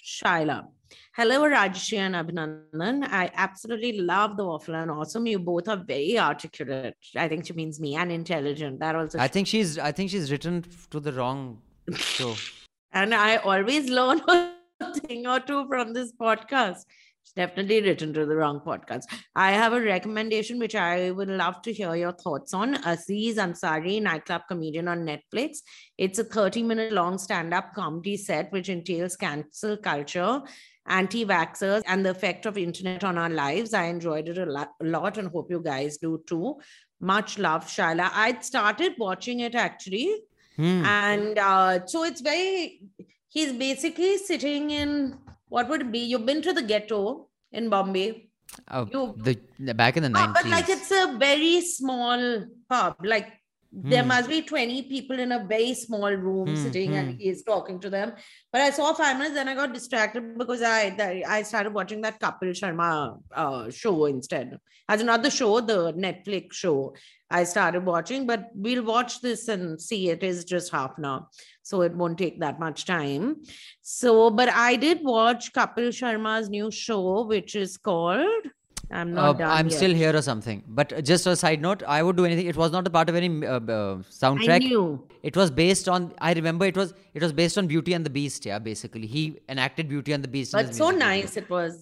Shaila. 0.01 0.69
Hello, 1.15 1.43
Rajyasree 1.43 1.99
and 1.99 2.15
Abhinandan. 2.15 3.09
I 3.11 3.31
absolutely 3.35 4.01
love 4.01 4.37
the 4.37 4.45
waffle 4.45 4.75
and 4.75 4.91
awesome. 4.91 5.27
You 5.27 5.39
both 5.39 5.69
are 5.69 5.77
very 5.77 6.19
articulate. 6.19 6.97
I 7.17 7.29
think 7.29 7.47
she 7.47 7.53
means 7.53 7.81
me 7.81 7.97
and 7.97 8.13
intelligent. 8.13 8.81
That 8.81 8.97
also. 8.97 9.19
I 9.19 9.29
think 9.29 9.47
she's 9.47 9.79
I 9.79 9.93
think 9.93 10.11
she's 10.11 10.31
written 10.31 10.65
to 10.91 11.01
the 11.01 11.13
wrong 11.13 11.63
show. 11.95 12.35
and 12.93 13.15
I 13.15 13.37
always 13.37 13.89
learn 13.89 14.21
a 14.29 14.53
thing 15.01 15.27
or 15.27 15.41
two 15.41 15.67
from 15.69 15.93
this 15.93 16.13
podcast. 16.13 16.85
It's 17.27 17.33
definitely 17.33 17.83
written 17.83 18.13
to 18.15 18.25
the 18.25 18.37
wrong 18.37 18.61
podcast. 18.65 19.03
I 19.35 19.51
have 19.51 19.73
a 19.73 19.81
recommendation 19.81 20.61
which 20.61 20.77
I 20.77 21.11
would 21.11 21.29
love 21.29 21.61
to 21.63 21.73
hear 21.73 21.97
your 21.97 22.13
thoughts 22.13 22.55
on. 22.55 22.77
Aziz 22.87 23.37
Ansari, 23.37 24.01
nightclub 24.01 24.43
comedian 24.47 24.87
on 24.87 25.05
Netflix. 25.05 25.59
It's 25.99 26.21
a 26.21 26.25
30 26.25 26.63
minute 26.63 26.93
long 26.93 27.19
stand 27.19 27.53
up 27.53 27.75
comedy 27.75 28.17
set 28.17 28.53
which 28.53 28.69
entails 28.69 29.17
cancel 29.17 29.77
culture, 29.77 30.41
anti 30.87 31.25
vaxxers, 31.25 31.83
and 31.87 32.05
the 32.05 32.11
effect 32.11 32.47
of 32.47 32.57
internet 32.59 33.05
on 33.05 33.19
our 33.19 33.29
lives. 33.31 33.75
I 33.75 33.85
enjoyed 33.85 34.29
it 34.29 34.39
a 34.39 34.47
lot, 34.47 34.73
a 34.81 34.85
lot 34.85 35.19
and 35.19 35.29
hope 35.29 35.51
you 35.51 35.61
guys 35.61 35.97
do 35.99 36.23
too. 36.27 36.57
Much 37.01 37.39
love, 37.39 37.67
Shaila. 37.67 38.11
I 38.13 38.39
started 38.41 38.95
watching 38.99 39.41
it 39.41 39.55
actually 39.55 40.09
Hmm. 40.57 40.85
and 40.87 41.39
uh, 41.39 41.87
so 41.87 42.03
it's 42.05 42.23
very 42.23 42.81
he's 43.29 43.53
basically 43.53 44.17
sitting 44.17 44.71
in 44.71 45.19
what 45.49 45.69
would 45.69 45.83
it 45.83 45.93
be 45.93 45.99
you've 45.99 46.25
been 46.25 46.41
to 46.41 46.55
the 46.55 46.63
ghetto 46.63 47.29
in 47.53 47.69
bombay 47.69 48.23
Oh, 48.71 48.89
You- 48.91 49.15
the, 49.59 49.75
back 49.75 49.99
in 49.99 50.03
the 50.05 50.09
Uh, 50.09 50.29
90s. 50.29 50.33
but 50.35 50.47
like 50.47 50.69
it's 50.71 50.91
a 50.91 51.15
very 51.19 51.61
small 51.61 52.47
pub 52.71 52.97
like 53.05 53.29
there 53.73 54.03
Hmm. 54.03 54.09
must 54.09 54.29
be 54.29 54.43
20 54.43 54.83
people 54.83 55.19
in 55.19 55.33
a 55.33 55.45
very 55.45 55.75
small 55.75 56.11
room 56.13 56.49
Hmm, 56.49 56.55
sitting 56.55 56.95
and 56.95 57.13
hmm. 57.13 57.17
he's 57.19 57.43
talking 57.43 57.79
to 57.81 57.91
them 57.91 58.13
but 58.53 58.61
i 58.61 58.71
saw 58.71 58.93
five 58.93 59.17
minutes 59.19 59.35
then 59.35 59.49
i 59.49 59.55
got 59.55 59.73
distracted 59.75 60.39
because 60.39 60.63
i 60.63 61.23
i 61.29 61.43
started 61.43 61.73
watching 61.75 62.01
that 62.03 62.21
kapil 62.21 62.55
sharma 62.61 63.19
uh, 63.35 63.71
show 63.71 64.07
instead 64.07 64.59
as 64.89 65.01
another 65.01 65.31
show 65.31 65.61
the 65.61 65.93
netflix 65.95 66.53
show 66.53 66.95
i 67.31 67.43
started 67.45 67.85
watching 67.85 68.27
but 68.27 68.49
we'll 68.55 68.85
watch 68.85 69.21
this 69.21 69.49
and 69.49 69.81
see 69.81 70.11
it 70.11 70.23
is 70.23 70.45
just 70.45 70.71
half 70.73 70.97
an 70.99 71.05
hour 71.05 71.27
so 71.63 71.83
it 71.83 71.95
won't 71.95 72.19
take 72.19 72.39
that 72.41 72.61
much 72.61 72.85
time 72.85 73.37
so 73.83 74.31
but 74.31 74.49
i 74.49 74.77
did 74.77 75.01
watch 75.03 75.53
kapil 75.53 75.89
sharma's 76.01 76.49
new 76.49 76.71
show 76.71 77.25
which 77.27 77.57
is 77.57 77.77
called 77.77 78.53
i'm 78.91 79.09
Uh, 79.19 79.23
not 79.23 79.39
done 79.39 79.51
I'm 79.59 79.69
yet. 79.69 79.77
still 79.77 79.95
here 80.01 80.15
or 80.19 80.23
something. 80.23 80.63
But 80.81 80.93
uh, 80.93 81.01
just 81.11 81.27
a 81.27 81.35
side 81.37 81.61
note, 81.67 81.83
I 81.97 82.03
would 82.05 82.17
do 82.21 82.25
anything. 82.25 82.47
It 82.47 82.57
was 82.63 82.71
not 82.77 82.87
a 82.87 82.91
part 82.97 83.09
of 83.13 83.17
any 83.21 83.31
uh, 83.47 83.57
uh, 83.57 83.97
soundtrack. 84.23 84.61
knew. 84.69 84.85
It 85.31 85.37
was 85.41 85.51
based 85.51 85.89
on. 85.89 86.13
I 86.29 86.33
remember 86.41 86.67
it 86.73 86.77
was. 86.77 86.95
It 87.15 87.23
was 87.27 87.33
based 87.33 87.59
on 87.63 87.67
Beauty 87.75 87.95
and 87.99 88.05
the 88.09 88.15
Beast. 88.19 88.47
Yeah, 88.51 88.59
basically, 88.71 89.07
he 89.17 89.25
enacted 89.49 89.89
Beauty 89.95 90.13
and 90.19 90.23
the 90.29 90.33
Beast. 90.37 90.53
but 90.53 90.75
so 90.83 90.91
nice 90.91 91.37
it 91.43 91.49
was 91.57 91.75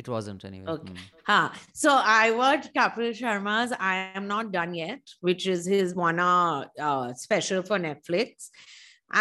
It 0.00 0.08
wasn't 0.14 0.44
anyway. 0.48 0.66
Okay. 0.76 0.92
Hmm. 0.92 1.04
Huh. 1.32 1.48
So 1.82 1.90
I 2.22 2.24
watched 2.40 2.74
Kapil 2.78 3.12
Sharma's 3.20 3.70
I 3.92 3.94
Am 4.18 4.26
Not 4.32 4.50
Done 4.56 4.74
Yet, 4.74 5.00
which 5.28 5.46
is 5.54 5.64
his 5.74 5.94
one 5.94 6.18
hour 6.24 6.66
uh, 6.88 7.06
special 7.26 7.62
for 7.70 7.78
Netflix. 7.86 8.50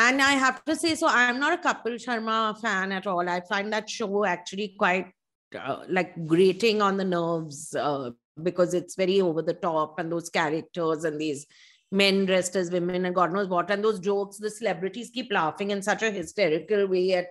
And 0.06 0.22
I 0.22 0.34
have 0.46 0.58
to 0.66 0.76
say, 0.82 0.96
so 1.02 1.08
I'm 1.20 1.40
not 1.44 1.54
a 1.58 1.62
Kapil 1.68 1.96
Sharma 2.06 2.40
fan 2.64 2.92
at 2.98 3.08
all. 3.08 3.30
I 3.36 3.40
find 3.54 3.72
that 3.78 3.90
show 4.00 4.10
actually 4.26 4.68
quite 4.84 5.08
uh, 5.56 5.84
like 5.88 6.26
grating 6.26 6.82
on 6.82 6.98
the 6.98 7.06
nerves 7.06 7.74
uh, 7.76 8.12
because 8.42 8.74
it's 8.74 8.96
very 8.96 9.22
over 9.22 9.42
the 9.42 9.54
top 9.54 10.00
and 10.00 10.12
those 10.12 10.30
characters 10.30 11.04
and 11.04 11.20
these 11.20 11.46
men 11.92 12.26
dressed 12.26 12.56
as 12.56 12.72
women 12.72 13.06
and 13.06 13.16
God 13.16 13.32
knows 13.32 13.48
what. 13.48 13.72
And 13.72 13.84
those 13.84 14.00
jokes, 14.00 14.38
the 14.38 14.50
celebrities 14.50 15.10
keep 15.14 15.32
laughing 15.32 15.72
in 15.72 15.82
such 15.82 16.04
a 16.04 16.12
hysterical 16.12 16.88
way 16.88 17.14
at 17.14 17.28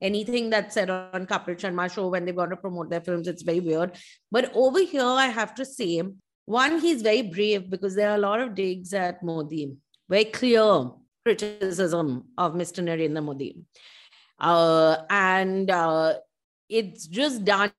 anything 0.00 0.50
that's 0.50 0.74
said 0.74 0.90
on 0.90 1.26
Kapil 1.26 1.56
Sharma 1.56 1.92
show 1.92 2.08
when 2.08 2.24
they 2.24 2.32
want 2.32 2.50
to 2.50 2.56
promote 2.56 2.90
their 2.90 3.00
films. 3.00 3.28
It's 3.28 3.42
very 3.42 3.60
weird. 3.60 3.96
But 4.30 4.50
over 4.54 4.80
here, 4.80 5.04
I 5.04 5.26
have 5.26 5.54
to 5.56 5.64
say, 5.64 6.02
one, 6.46 6.80
he's 6.80 7.02
very 7.02 7.22
brave 7.22 7.70
because 7.70 7.94
there 7.94 8.10
are 8.10 8.16
a 8.16 8.18
lot 8.18 8.40
of 8.40 8.54
digs 8.54 8.92
at 8.92 9.22
Modi, 9.22 9.76
very 10.08 10.24
clear 10.24 10.90
criticism 11.24 12.24
of 12.38 12.54
Mr. 12.54 12.82
Narendra 12.82 13.22
Modi. 13.22 13.56
Uh, 14.38 14.96
and 15.10 15.70
uh, 15.70 16.14
it's 16.70 17.06
just 17.06 17.44
done 17.44 17.72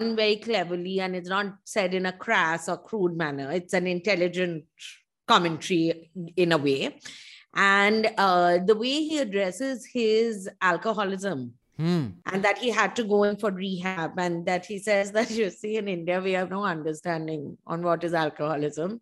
very 0.00 0.36
cleverly 0.36 1.00
and 1.00 1.14
it's 1.14 1.28
not 1.28 1.54
said 1.64 1.94
in 1.94 2.06
a 2.06 2.12
crass 2.12 2.68
or 2.68 2.78
crude 2.78 3.16
manner. 3.16 3.50
It's 3.52 3.74
an 3.74 3.86
intelligent 3.86 4.64
commentary 5.26 6.10
in 6.36 6.52
a 6.52 6.58
way. 6.58 6.98
And 7.54 8.08
uh, 8.16 8.58
the 8.64 8.74
way 8.74 9.02
he 9.04 9.18
addresses 9.18 9.86
his 9.86 10.48
alcoholism 10.60 11.54
Hmm. 11.78 12.06
and 12.26 12.44
that 12.44 12.58
he 12.58 12.70
had 12.70 12.96
to 12.96 13.04
go 13.04 13.22
in 13.22 13.36
for 13.36 13.52
rehab 13.52 14.18
and 14.18 14.44
that 14.46 14.66
he 14.66 14.80
says 14.80 15.12
that 15.12 15.30
you 15.38 15.48
see 15.48 15.76
in 15.76 15.86
India 15.86 16.20
we 16.20 16.32
have 16.32 16.50
no 16.50 16.64
understanding 16.64 17.56
on 17.68 17.82
what 17.82 18.02
is 18.02 18.14
alcoholism. 18.14 19.00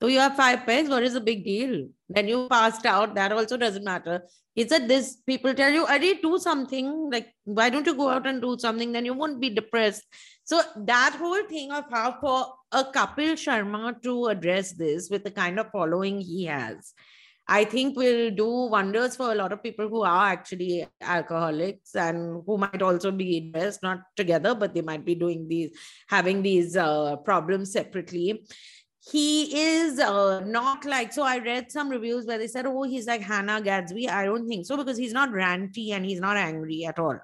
So 0.00 0.08
you 0.08 0.18
have 0.18 0.36
five 0.36 0.66
pens, 0.66 0.90
what 0.90 1.02
is 1.02 1.14
the 1.14 1.20
big 1.20 1.44
deal? 1.44 1.88
Then 2.08 2.28
you 2.28 2.48
passed 2.48 2.84
out, 2.84 3.14
that 3.14 3.32
also 3.32 3.56
doesn't 3.56 3.84
matter. 3.84 4.22
He 4.54 4.68
said 4.68 4.88
this 4.88 5.16
people 5.26 5.54
tell 5.54 5.70
you, 5.70 5.86
I 5.86 5.98
did 5.98 6.22
do 6.22 6.38
something, 6.38 7.10
like 7.10 7.28
why 7.44 7.70
don't 7.70 7.86
you 7.86 7.94
go 7.94 8.10
out 8.10 8.26
and 8.26 8.40
do 8.40 8.56
something? 8.58 8.92
Then 8.92 9.04
you 9.04 9.14
won't 9.14 9.40
be 9.40 9.50
depressed. 9.50 10.04
So 10.44 10.60
that 10.84 11.16
whole 11.18 11.42
thing 11.44 11.72
of 11.72 11.84
how 11.90 12.18
for 12.20 12.46
a 12.72 12.84
Kapil 12.84 13.32
Sharma 13.34 14.00
to 14.02 14.26
address 14.26 14.72
this 14.72 15.08
with 15.10 15.24
the 15.24 15.30
kind 15.30 15.58
of 15.58 15.70
following 15.72 16.20
he 16.20 16.44
has, 16.44 16.92
I 17.48 17.64
think 17.64 17.96
will 17.96 18.30
do 18.30 18.48
wonders 18.48 19.16
for 19.16 19.32
a 19.32 19.34
lot 19.34 19.52
of 19.52 19.62
people 19.62 19.88
who 19.88 20.02
are 20.02 20.26
actually 20.26 20.86
alcoholics 21.00 21.94
and 21.94 22.42
who 22.44 22.58
might 22.58 22.82
also 22.82 23.10
be 23.12 23.40
depressed, 23.40 23.82
not 23.82 24.00
together, 24.16 24.54
but 24.54 24.74
they 24.74 24.82
might 24.82 25.04
be 25.04 25.14
doing 25.14 25.48
these, 25.48 25.70
having 26.08 26.42
these 26.42 26.76
uh, 26.76 27.16
problems 27.16 27.72
separately. 27.72 28.44
He 29.10 29.56
is 29.56 30.00
uh, 30.00 30.40
not 30.40 30.84
like, 30.84 31.12
so 31.12 31.22
I 31.22 31.38
read 31.38 31.70
some 31.70 31.88
reviews 31.88 32.26
where 32.26 32.38
they 32.38 32.48
said, 32.48 32.66
oh, 32.66 32.82
he's 32.82 33.06
like 33.06 33.20
Hannah 33.20 33.60
Gadsby. 33.60 34.08
I 34.08 34.24
don't 34.24 34.48
think 34.48 34.66
so 34.66 34.76
because 34.76 34.98
he's 34.98 35.12
not 35.12 35.30
ranty 35.30 35.90
and 35.90 36.04
he's 36.04 36.20
not 36.20 36.36
angry 36.36 36.84
at 36.84 36.98
all. 36.98 37.18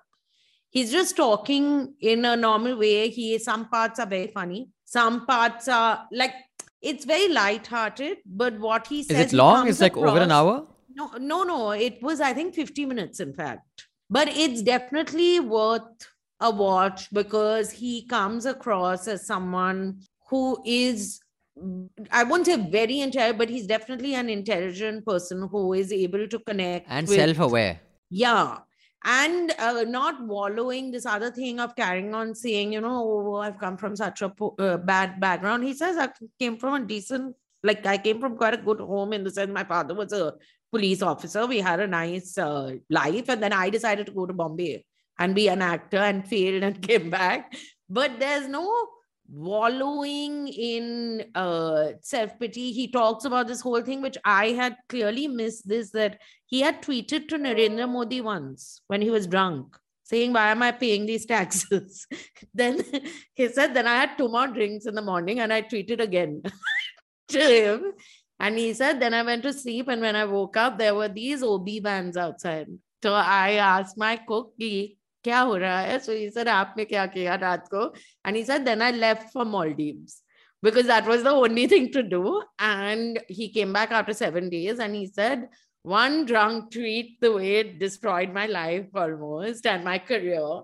He's 0.70 0.92
just 0.92 1.16
talking 1.16 1.94
in 2.00 2.24
a 2.24 2.36
normal 2.36 2.78
way. 2.78 3.10
He 3.10 3.38
some 3.38 3.68
parts 3.68 3.98
are 3.98 4.06
very 4.06 4.28
funny, 4.28 4.70
some 4.84 5.26
parts 5.26 5.68
are 5.68 6.06
like 6.12 6.32
it's 6.80 7.04
very 7.04 7.28
light-hearted, 7.28 8.18
but 8.26 8.58
what 8.58 8.86
he 8.86 9.00
Is 9.00 9.06
says 9.08 9.32
it 9.32 9.36
long? 9.36 9.68
It's 9.68 9.80
like 9.80 9.96
over 9.96 10.18
an 10.18 10.32
hour? 10.32 10.66
No, 10.94 11.10
no, 11.18 11.42
no. 11.44 11.70
It 11.70 12.02
was 12.02 12.20
I 12.20 12.32
think 12.32 12.54
50 12.54 12.86
minutes, 12.86 13.20
in 13.20 13.34
fact. 13.34 13.86
But 14.08 14.28
it's 14.28 14.62
definitely 14.62 15.40
worth 15.40 15.82
a 16.40 16.50
watch 16.50 17.08
because 17.12 17.70
he 17.70 18.06
comes 18.06 18.46
across 18.46 19.08
as 19.08 19.26
someone 19.26 20.00
who 20.28 20.60
is 20.66 21.21
I 22.10 22.24
won't 22.24 22.46
say 22.46 22.56
very 22.56 23.00
intelligent, 23.00 23.38
but 23.38 23.48
he's 23.48 23.66
definitely 23.66 24.14
an 24.14 24.28
intelligent 24.28 25.04
person 25.06 25.48
who 25.50 25.72
is 25.72 25.92
able 25.92 26.26
to 26.28 26.38
connect 26.40 26.86
And 26.88 27.06
with- 27.08 27.18
self 27.18 27.38
aware. 27.38 27.80
yeah. 28.10 28.58
And 29.04 29.52
uh, 29.58 29.82
not 29.82 30.24
wallowing 30.28 30.92
this 30.92 31.06
other 31.06 31.30
thing 31.32 31.58
of 31.58 31.74
carrying 31.74 32.14
on 32.14 32.36
saying 32.36 32.72
you 32.72 32.80
know 32.80 32.98
oh, 33.30 33.36
i've 33.44 33.58
come 33.58 33.76
from 33.76 33.96
such 33.96 34.22
a 34.22 34.28
po- 34.28 34.54
uh, 34.60 34.76
bad 34.76 35.18
background 35.18 35.64
he 35.64 35.74
says 35.74 35.96
i 35.98 36.08
came 36.38 36.56
from 36.56 36.74
a 36.74 36.86
decent 36.86 37.34
like 37.64 37.84
i 37.84 37.98
came 37.98 38.20
from 38.20 38.36
quite 38.36 38.54
a 38.54 38.62
good 38.68 38.78
home 38.78 39.12
in 39.12 39.24
the 39.24 39.32
sense 39.38 39.50
my 39.50 39.64
father 39.64 39.92
was 40.02 40.12
a 40.12 40.34
police 40.70 41.02
officer. 41.02 41.46
We 41.46 41.58
had 41.58 41.80
a 41.80 41.86
nice 41.88 42.38
uh, 42.38 42.74
life. 42.88 43.28
And 43.28 43.42
then 43.42 43.52
i 43.52 43.68
decided 43.70 44.06
to 44.06 44.12
go 44.12 44.24
to 44.24 44.32
bombay 44.32 44.84
and 45.18 45.34
be 45.34 45.48
an 45.48 45.62
actor 45.62 45.98
and 45.98 46.26
failed 46.26 46.62
and 46.62 46.80
came 46.88 47.10
back. 47.10 47.52
But 47.90 48.20
there's 48.20 48.46
no 48.48 48.64
wallowing 49.32 50.46
in 50.48 51.24
uh, 51.34 51.92
self 52.02 52.38
pity. 52.38 52.70
He 52.72 52.88
talks 52.88 53.24
about 53.24 53.48
this 53.48 53.62
whole 53.62 53.82
thing, 53.82 54.02
which 54.02 54.18
I 54.24 54.48
had 54.48 54.76
clearly 54.88 55.26
missed 55.26 55.66
this 55.66 55.90
that 55.92 56.20
he 56.46 56.60
had 56.60 56.82
tweeted 56.82 57.28
to 57.28 57.38
Narendra 57.38 57.88
Modi 57.88 58.20
once 58.20 58.82
when 58.88 59.00
he 59.00 59.10
was 59.10 59.26
drunk, 59.26 59.76
saying, 60.04 60.34
Why 60.34 60.50
am 60.50 60.62
I 60.62 60.72
paying 60.72 61.06
these 61.06 61.24
taxes? 61.24 62.06
then 62.54 62.84
he 63.34 63.48
said, 63.48 63.74
Then 63.74 63.86
I 63.86 63.94
had 63.94 64.18
two 64.18 64.28
more 64.28 64.48
drinks 64.48 64.86
in 64.86 64.94
the 64.94 65.02
morning 65.02 65.40
and 65.40 65.52
I 65.52 65.62
tweeted 65.62 66.00
again 66.00 66.42
to 67.28 67.38
him. 67.38 67.92
And 68.38 68.58
he 68.58 68.74
said, 68.74 69.00
Then 69.00 69.14
I 69.14 69.22
went 69.22 69.44
to 69.44 69.52
sleep. 69.52 69.88
And 69.88 70.02
when 70.02 70.16
I 70.16 70.26
woke 70.26 70.56
up, 70.56 70.76
there 70.76 70.94
were 70.94 71.08
these 71.08 71.42
OB 71.42 71.68
vans 71.82 72.16
outside. 72.16 72.66
So 73.02 73.14
I 73.14 73.52
asked 73.54 73.96
my 73.96 74.16
cook, 74.16 74.52
"कि 74.60 74.96
क्या 75.23 75.39
हो 75.39 75.55
रहा 75.57 75.79
है? 75.81 75.99
So 76.05 76.13
he 76.13 76.29
said, 76.29 76.47
आपने 76.47 76.85
क्या 76.85 77.05
किया 77.13 77.35
रात 77.41 77.67
को? 77.73 77.93
And 78.25 78.35
he 78.35 78.43
said, 78.43 78.65
then 78.65 78.81
I 78.81 78.91
left 78.91 79.31
for 79.33 79.45
Maldives 79.45 80.21
because 80.61 80.87
that 80.87 81.05
was 81.05 81.23
the 81.23 81.31
only 81.31 81.67
thing 81.67 81.91
to 81.93 82.03
do. 82.03 82.41
And 82.59 83.19
he 83.27 83.49
came 83.49 83.73
back 83.73 83.91
after 83.91 84.13
seven 84.13 84.49
days 84.49 84.79
and 84.79 84.95
he 84.95 85.07
said, 85.07 85.49
one 85.83 86.25
drunk 86.25 86.71
tweet 86.71 87.19
the 87.21 87.31
way 87.33 87.55
it 87.57 87.79
destroyed 87.79 88.33
my 88.33 88.45
life 88.45 88.87
almost 88.93 89.65
and 89.65 89.83
my 89.83 89.97
career. 89.99 90.61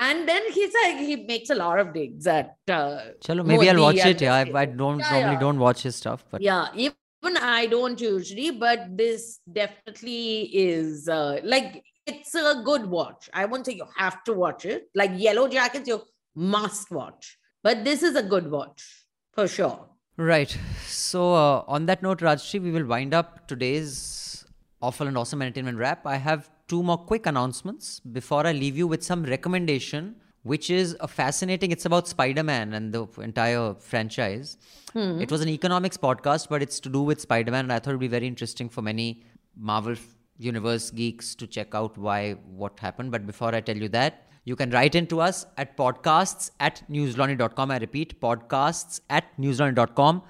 And 0.00 0.28
then 0.28 0.42
he's 0.52 0.72
like, 0.84 0.98
he 0.98 1.16
makes 1.16 1.50
a 1.50 1.54
lot 1.54 1.78
of 1.78 1.92
digs 1.92 2.26
at. 2.26 2.56
Uh, 2.68 2.98
Chalo, 3.24 3.44
maybe 3.44 3.68
I'll 3.68 3.76
Modi 3.76 3.96
watch 3.98 4.06
and- 4.06 4.10
it. 4.10 4.20
Yeah, 4.22 4.34
I, 4.34 4.60
I 4.62 4.64
don't 4.66 4.98
Yeah, 5.00 5.10
normally 5.10 5.32
yeah. 5.34 5.40
don't 5.40 5.58
watch 5.58 5.82
his 5.82 5.96
stuff, 5.96 6.24
but 6.30 6.40
yeah, 6.40 6.68
even 6.74 7.36
I 7.40 7.66
don't 7.66 8.00
usually, 8.00 8.50
but 8.52 8.96
this 8.96 9.40
definitely 9.50 10.42
is 10.42 11.08
uh, 11.08 11.40
like 11.42 11.82
it's 12.05 12.35
a 12.35 12.61
good 12.63 12.85
watch. 12.85 13.29
I 13.33 13.45
won't 13.45 13.65
say 13.65 13.73
you 13.73 13.85
have 13.97 14.23
to 14.25 14.33
watch 14.33 14.65
it. 14.65 14.89
Like 14.95 15.11
Yellowjackets, 15.11 15.87
you 15.87 16.01
must 16.35 16.91
watch, 16.91 17.37
but 17.61 17.83
this 17.83 18.03
is 18.03 18.15
a 18.15 18.23
good 18.23 18.49
watch 18.49 19.05
for 19.31 19.47
sure. 19.47 19.87
Right. 20.17 20.55
So, 20.85 21.33
uh, 21.33 21.63
on 21.67 21.87
that 21.87 22.03
note, 22.03 22.19
Rajyasree, 22.19 22.61
we 22.61 22.71
will 22.71 22.85
wind 22.85 23.13
up 23.13 23.47
today's 23.47 24.45
awful 24.81 25.07
and 25.07 25.17
awesome 25.17 25.41
entertainment 25.41 25.77
wrap. 25.77 26.05
I 26.05 26.17
have 26.17 26.49
two 26.67 26.83
more 26.83 26.97
quick 26.97 27.25
announcements 27.25 27.99
before 27.99 28.45
I 28.45 28.51
leave 28.51 28.77
you 28.77 28.85
with 28.85 29.03
some 29.03 29.23
recommendation, 29.23 30.15
which 30.43 30.69
is 30.69 30.95
a 30.99 31.07
fascinating. 31.07 31.71
It's 31.71 31.85
about 31.85 32.07
Spider 32.07 32.43
Man 32.43 32.73
and 32.73 32.93
the 32.93 33.07
entire 33.21 33.73
franchise. 33.75 34.57
Hmm. 34.91 35.19
It 35.19 35.31
was 35.31 35.41
an 35.41 35.49
economics 35.49 35.97
podcast, 35.97 36.47
but 36.49 36.61
it's 36.61 36.79
to 36.81 36.89
do 36.89 37.01
with 37.01 37.19
Spider 37.19 37.51
Man, 37.51 37.65
and 37.65 37.73
I 37.73 37.79
thought 37.79 37.91
it'd 37.91 37.99
be 37.99 38.07
very 38.07 38.27
interesting 38.27 38.69
for 38.69 38.81
many 38.81 39.23
Marvel 39.57 39.95
Universe 40.37 40.91
geeks 40.91 41.35
to 41.35 41.47
check 41.47 41.73
out 41.73 41.97
why 41.97 42.33
what 42.61 42.79
happened. 42.79 43.11
But 43.11 43.25
before 43.25 43.53
I 43.53 43.61
tell 43.61 43.77
you 43.77 43.89
that, 43.89 44.27
you 44.45 44.55
can 44.55 44.71
write 44.71 44.95
into 44.95 45.21
us 45.21 45.45
at 45.57 45.77
podcasts 45.77 46.51
at 46.59 46.83
newslaundry.com. 46.89 47.71
I 47.71 47.77
repeat, 47.77 48.19
podcasts 48.19 48.99
at 49.09 49.25
newslaundry.com. 49.39 50.21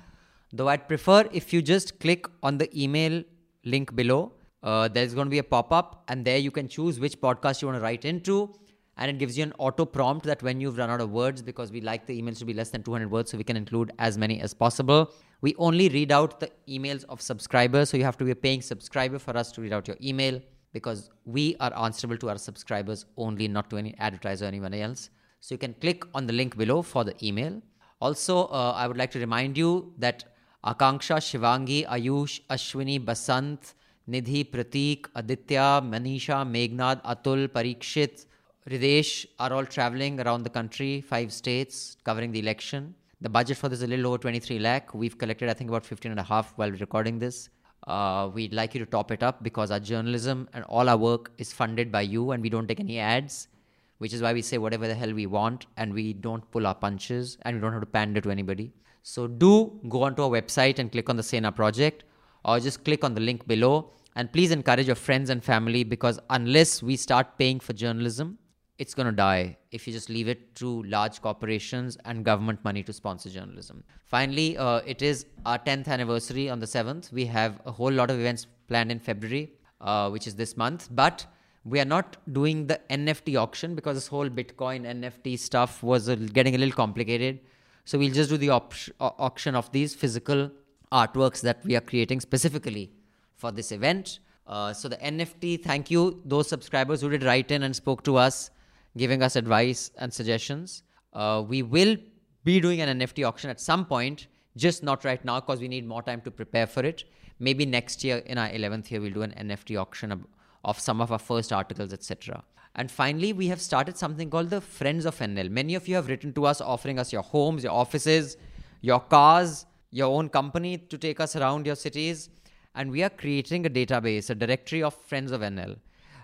Though 0.52 0.68
I'd 0.68 0.88
prefer 0.88 1.28
if 1.32 1.52
you 1.52 1.62
just 1.62 2.00
click 2.00 2.28
on 2.44 2.58
the 2.58 2.70
email 2.80 3.24
link 3.66 3.96
below. 3.96 4.34
Uh, 4.62 4.88
there's 4.88 5.14
going 5.14 5.26
to 5.26 5.32
be 5.32 5.40
a 5.40 5.44
pop 5.44 5.74
up, 5.74 6.04
and 6.08 6.24
there 6.24 6.38
you 6.38 6.50
can 6.50 6.70
choose 6.70 7.00
which 7.00 7.20
podcast 7.20 7.62
you 7.62 7.68
want 7.68 7.78
to 7.78 7.84
write 7.84 8.06
into. 8.06 8.54
And 8.98 9.10
it 9.10 9.18
gives 9.18 9.38
you 9.38 9.44
an 9.44 9.54
auto 9.58 9.86
prompt 9.86 10.26
that 10.26 10.44
when 10.44 10.62
you've 10.62 10.78
run 10.78 10.90
out 10.90 11.02
of 11.02 11.12
words, 11.12 11.42
because 11.42 11.72
we 11.72 11.82
like 11.82 12.06
the 12.06 12.22
emails 12.22 12.40
to 12.40 12.46
be 12.46 12.54
less 12.54 12.70
than 12.70 12.84
200 12.84 13.10
words, 13.10 13.32
so 13.32 13.38
we 13.38 13.44
can 13.44 13.58
include 13.58 13.92
as 13.98 14.18
many 14.18 14.40
as 14.40 14.54
possible. 14.54 15.12
We 15.42 15.56
only 15.58 15.90
read 15.90 16.12
out 16.12 16.40
the 16.40 16.52
emails 16.70 17.04
of 17.10 17.22
subscribers, 17.22 17.90
so 17.90 17.98
you 17.98 18.04
have 18.04 18.18
to 18.18 18.24
be 18.24 18.32
a 18.32 18.36
paying 18.36 18.62
subscriber 18.62 19.18
for 19.20 19.36
us 19.36 19.52
to 19.54 19.62
read 19.62 19.74
out 19.74 19.88
your 19.88 19.98
email 20.02 20.40
because 20.74 21.10
we 21.26 21.56
are 21.60 21.74
answerable 21.78 22.18
to 22.18 22.30
our 22.30 22.38
subscribers 22.38 23.06
only, 23.18 23.48
not 23.48 23.70
to 23.70 23.78
any 23.78 23.96
advertiser 24.00 24.46
or 24.46 24.48
anyone 24.48 24.74
else. 24.74 25.10
So 25.40 25.54
you 25.54 25.60
can 25.60 25.74
click 25.76 26.04
on 26.14 26.26
the 26.28 26.34
link 26.34 26.58
below 26.58 26.82
for 26.82 27.04
the 27.04 27.16
email. 27.26 27.62
Also, 28.00 28.46
uh, 28.46 28.74
I 28.76 28.88
would 28.88 28.98
like 28.98 29.12
to 29.12 29.20
remind 29.20 29.58
you 29.58 29.94
that 29.98 30.24
Akanksha, 30.66 31.18
Shivangi, 31.18 31.86
Ayush, 31.88 32.42
Ashwini, 32.50 33.04
Basant, 33.04 33.74
Nidhi, 34.10 34.50
pratik 34.50 35.08
Aditya, 35.16 35.82
Manisha, 35.84 36.46
Meghnad, 36.56 37.04
Atul, 37.04 37.48
Parikshit, 37.48 38.26
Hridesh 38.70 39.26
are 39.40 39.52
all 39.52 39.66
traveling 39.66 40.22
around 40.22 40.44
the 40.44 40.50
country, 40.50 41.02
five 41.02 41.34
states, 41.34 41.98
covering 42.06 42.32
the 42.32 42.40
election. 42.40 42.96
The 43.20 43.28
budget 43.28 43.58
for 43.58 43.68
this 43.68 43.80
is 43.80 43.84
a 43.84 43.88
little 43.88 44.08
over 44.08 44.18
23 44.18 44.58
lakh. 44.60 44.94
We've 44.94 45.18
collected, 45.18 45.50
I 45.50 45.54
think, 45.54 45.70
about 45.70 45.86
15 45.86 46.12
and 46.12 46.20
a 46.20 46.24
half 46.24 46.54
while 46.56 46.72
recording 46.72 47.20
this. 47.20 47.50
Uh, 47.88 48.30
we'd 48.34 48.54
like 48.54 48.74
you 48.74 48.80
to 48.80 48.86
top 48.86 49.12
it 49.12 49.22
up 49.22 49.44
because 49.44 49.70
our 49.70 49.82
journalism 49.82 50.48
and 50.54 50.64
all 50.66 50.88
our 50.88 50.96
work 50.96 51.32
is 51.38 51.52
funded 51.52 51.92
by 51.92 52.02
you 52.02 52.32
and 52.32 52.42
we 52.42 52.50
don't 52.50 52.66
take 52.68 52.80
any 52.80 53.00
ads, 53.00 53.50
which 53.98 54.14
is 54.14 54.22
why 54.22 54.32
we 54.32 54.42
say 54.42 54.58
whatever 54.58 54.88
the 54.88 54.96
hell 54.96 55.14
we 55.14 55.26
want 55.26 55.66
and 55.76 55.94
we 55.94 56.14
don't 56.14 56.50
pull 56.50 56.66
our 56.66 56.76
punches 56.76 57.38
and 57.42 57.58
we 57.58 57.62
don't 57.62 57.74
have 57.74 57.82
to 57.82 57.86
pander 57.86 58.22
to 58.22 58.32
anybody. 58.32 58.72
So 59.02 59.28
do 59.28 59.78
go 59.90 60.04
onto 60.04 60.24
our 60.24 60.30
website 60.30 60.80
and 60.80 60.90
click 60.90 61.10
on 61.10 61.18
the 61.18 61.24
Sena 61.24 61.52
project 61.52 62.06
or 62.46 62.62
just 62.62 62.86
click 62.86 63.04
on 63.04 63.14
the 63.14 63.20
link 63.20 63.46
below 63.46 63.92
and 64.16 64.32
please 64.32 64.52
encourage 64.52 64.88
your 64.88 64.96
friends 64.96 65.30
and 65.30 65.44
family 65.44 65.84
because 65.84 66.18
unless 66.30 66.82
we 66.82 66.96
start 66.96 67.38
paying 67.38 67.60
for 67.60 67.74
journalism, 67.74 68.38
it's 68.84 68.96
going 69.00 69.10
to 69.14 69.18
die 69.20 69.58
if 69.72 69.88
you 69.88 69.94
just 69.98 70.10
leave 70.16 70.30
it 70.34 70.42
to 70.62 70.70
large 70.96 71.22
corporations 71.26 71.98
and 72.06 72.26
government 72.30 72.64
money 72.68 72.84
to 72.88 72.94
sponsor 73.02 73.30
journalism. 73.30 73.84
Finally, 74.16 74.58
uh, 74.58 74.82
it 74.94 75.02
is 75.02 75.26
our 75.46 75.60
10th 75.68 75.88
anniversary 75.88 76.50
on 76.50 76.60
the 76.64 76.66
7th. 76.66 77.12
We 77.20 77.26
have 77.38 77.62
a 77.66 77.72
whole 77.72 77.94
lot 78.00 78.12
of 78.14 78.20
events 78.20 78.46
planned 78.68 78.92
in 78.92 79.00
February, 79.00 79.46
uh, 79.80 80.10
which 80.10 80.28
is 80.28 80.36
this 80.36 80.58
month, 80.58 80.90
but 80.92 81.26
we 81.64 81.80
are 81.80 81.90
not 81.98 82.18
doing 82.40 82.68
the 82.68 82.80
NFT 82.90 83.40
auction 83.42 83.74
because 83.74 83.96
this 83.96 84.08
whole 84.08 84.30
Bitcoin 84.30 84.82
NFT 84.96 85.40
stuff 85.40 85.82
was 85.82 86.10
uh, 86.10 86.16
getting 86.16 86.56
a 86.56 86.58
little 86.58 86.76
complicated. 86.76 87.40
So 87.86 87.98
we'll 87.98 88.14
just 88.14 88.30
do 88.30 88.38
the 88.38 88.50
op- 88.50 88.74
auction 89.00 89.56
of 89.56 89.72
these 89.72 89.96
physical 89.96 90.52
artworks 90.92 91.42
that 91.42 91.64
we 91.64 91.78
are 91.78 91.86
creating 91.92 92.20
specifically 92.20 92.92
for 93.36 93.52
this 93.52 93.72
event. 93.72 94.20
Uh, 94.46 94.74
so 94.74 94.90
the 94.90 94.98
NFT, 94.98 95.64
thank 95.64 95.90
you 95.90 96.22
those 96.26 96.50
subscribers 96.50 97.00
who 97.02 97.10
did 97.10 97.24
write 97.24 97.50
in 97.52 97.64
and 97.64 97.74
spoke 97.76 98.04
to 98.04 98.18
us, 98.18 98.52
giving 98.98 99.24
us 99.24 99.36
advice 99.36 99.92
and 99.98 100.14
suggestions. 100.14 100.84
Uh, 101.14 101.44
we 101.48 101.62
will 101.62 101.96
be 102.44 102.60
doing 102.60 102.82
an 102.82 103.00
NFT 103.00 103.28
auction 103.28 103.50
at 103.50 103.60
some 103.60 103.86
point, 103.86 104.28
just 104.58 104.84
not 104.84 105.04
right 105.06 105.24
now 105.24 105.40
because 105.40 105.60
we 105.60 105.68
need 105.68 105.86
more 105.86 106.04
time 106.04 106.22
to 106.22 106.32
prepare 106.32 106.68
for 106.68 106.84
it. 106.84 107.04
Maybe 107.40 107.66
next 107.66 108.04
year 108.04 108.18
in 108.18 108.38
our 108.38 108.50
11th 108.50 108.92
year 108.92 109.02
we'll 109.02 109.14
do 109.14 109.22
an 109.22 109.34
NFT 109.38 109.80
auction 109.80 110.12
of, 110.12 110.26
of 110.64 110.80
some 110.80 111.02
of 111.02 111.12
our 111.12 111.20
first 111.20 111.52
articles, 111.52 111.94
etc. 111.94 112.44
And 112.76 112.90
finally, 112.90 113.34
we 113.34 113.48
have 113.48 113.62
started 113.62 113.98
something 113.98 114.30
called 114.30 114.50
the 114.50 114.62
Friends 114.62 115.06
of 115.06 115.18
NL. 115.20 115.50
Many 115.50 115.76
of 115.76 115.88
you 115.88 115.96
have 115.96 116.08
written 116.08 116.34
to 116.34 116.46
us 116.46 116.60
offering 116.60 116.98
us 116.98 117.14
your 117.14 117.22
homes, 117.22 117.64
your 117.64 117.74
offices, 117.74 118.38
your 118.82 119.00
cars, 119.00 119.66
your 119.92 120.08
own 120.08 120.30
company 120.30 120.78
to 120.78 120.98
take 120.98 121.20
us 121.20 121.36
around 121.36 121.68
your 121.68 121.76
cities. 121.76 122.30
And 122.74 122.90
we 122.90 123.04
are 123.04 123.10
creating 123.10 123.68
a 123.68 123.70
database, 123.70 124.32
a 124.32 124.36
directory 124.36 124.82
of 124.82 124.96
Friends 124.96 125.32
of 125.32 125.42
NL. 125.42 125.78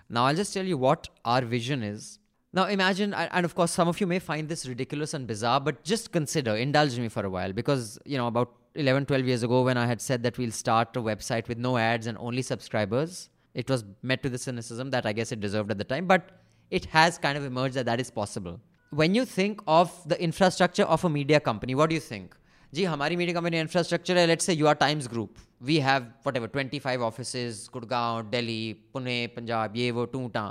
Now, 0.08 0.26
I'll 0.26 0.34
just 0.34 0.52
tell 0.52 0.64
you 0.64 0.76
what 0.76 1.08
our 1.24 1.42
vision 1.42 1.84
is. 1.84 2.18
Now, 2.53 2.65
imagine, 2.67 3.13
and 3.13 3.29
and 3.33 3.45
of 3.45 3.53
course, 3.55 3.71
some 3.71 3.89
of 3.93 3.99
you 4.01 4.07
may 4.07 4.19
find 4.19 4.47
this 4.47 4.65
ridiculous 4.65 5.13
and 5.13 5.27
bizarre, 5.27 5.59
but 5.59 5.83
just 5.83 6.11
consider, 6.11 6.55
indulge 6.55 6.97
me 6.99 7.09
for 7.09 7.25
a 7.25 7.29
while, 7.29 7.51
because, 7.51 7.99
you 8.05 8.17
know, 8.17 8.27
about 8.27 8.53
11, 8.75 9.05
12 9.05 9.25
years 9.25 9.43
ago, 9.43 9.61
when 9.63 9.77
I 9.77 9.85
had 9.85 10.01
said 10.01 10.23
that 10.23 10.37
we'll 10.37 10.51
start 10.51 10.95
a 10.95 11.01
website 11.01 11.49
with 11.49 11.57
no 11.57 11.77
ads 11.77 12.07
and 12.07 12.17
only 12.17 12.41
subscribers, 12.41 13.29
it 13.53 13.69
was 13.69 13.83
met 14.01 14.23
with 14.23 14.31
the 14.31 14.37
cynicism 14.37 14.89
that 14.91 15.05
I 15.05 15.13
guess 15.13 15.31
it 15.31 15.41
deserved 15.41 15.71
at 15.71 15.77
the 15.77 15.83
time, 15.83 16.07
but 16.07 16.31
it 16.71 16.85
has 16.85 17.17
kind 17.17 17.37
of 17.37 17.45
emerged 17.45 17.75
that 17.75 17.85
that 17.85 17.99
is 17.99 18.09
possible. 18.09 18.59
When 18.91 19.15
you 19.15 19.25
think 19.25 19.61
of 19.67 19.93
the 20.07 20.21
infrastructure 20.21 20.83
of 20.83 21.03
a 21.03 21.09
media 21.09 21.39
company, 21.39 21.75
what 21.75 21.89
do 21.89 21.95
you 21.95 22.01
think? 22.01 22.35
जी 22.73 22.83
हमारी 22.83 23.15
media 23.15 23.33
company 23.39 23.59
infrastructure 23.59 24.17
है 24.17 24.25
let's 24.27 24.45
say 24.45 24.53
you 24.53 24.65
are 24.67 24.73
Times 24.75 25.07
group 25.07 25.35
we 25.67 25.77
have 25.79 26.07
what 26.25 26.37
ever 26.37 26.47
twenty 26.55 26.79
five 26.85 27.03
office 27.03 27.69
Gurgaon 27.73 28.21
Delhi 28.29 28.73
Pune 28.93 29.15
Punjab 29.35 29.75
ये 29.77 29.91
वो 29.97 30.05
टूटा 30.15 30.43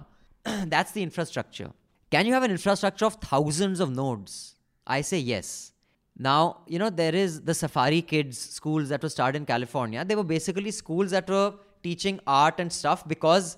that's 0.48 0.94
the 0.94 0.98
infrastructure 0.98 1.68
can 2.11 2.25
you 2.25 2.33
have 2.33 2.43
an 2.43 2.51
infrastructure 2.51 3.05
of 3.05 3.15
thousands 3.15 3.79
of 3.79 3.95
nodes? 3.95 4.55
I 4.87 5.01
say 5.01 5.19
yes. 5.19 5.73
Now, 6.17 6.61
you 6.67 6.79
know, 6.79 6.89
there 6.89 7.13
is 7.13 7.41
the 7.41 7.53
Safari 7.53 8.01
Kids 8.01 8.37
schools 8.37 8.89
that 8.89 9.03
were 9.03 9.09
started 9.09 9.37
in 9.37 9.45
California. 9.45 10.03
They 10.03 10.15
were 10.15 10.23
basically 10.23 10.71
schools 10.71 11.11
that 11.11 11.29
were 11.29 11.53
teaching 11.83 12.19
art 12.25 12.59
and 12.59 12.73
stuff 12.73 13.07
because 13.07 13.57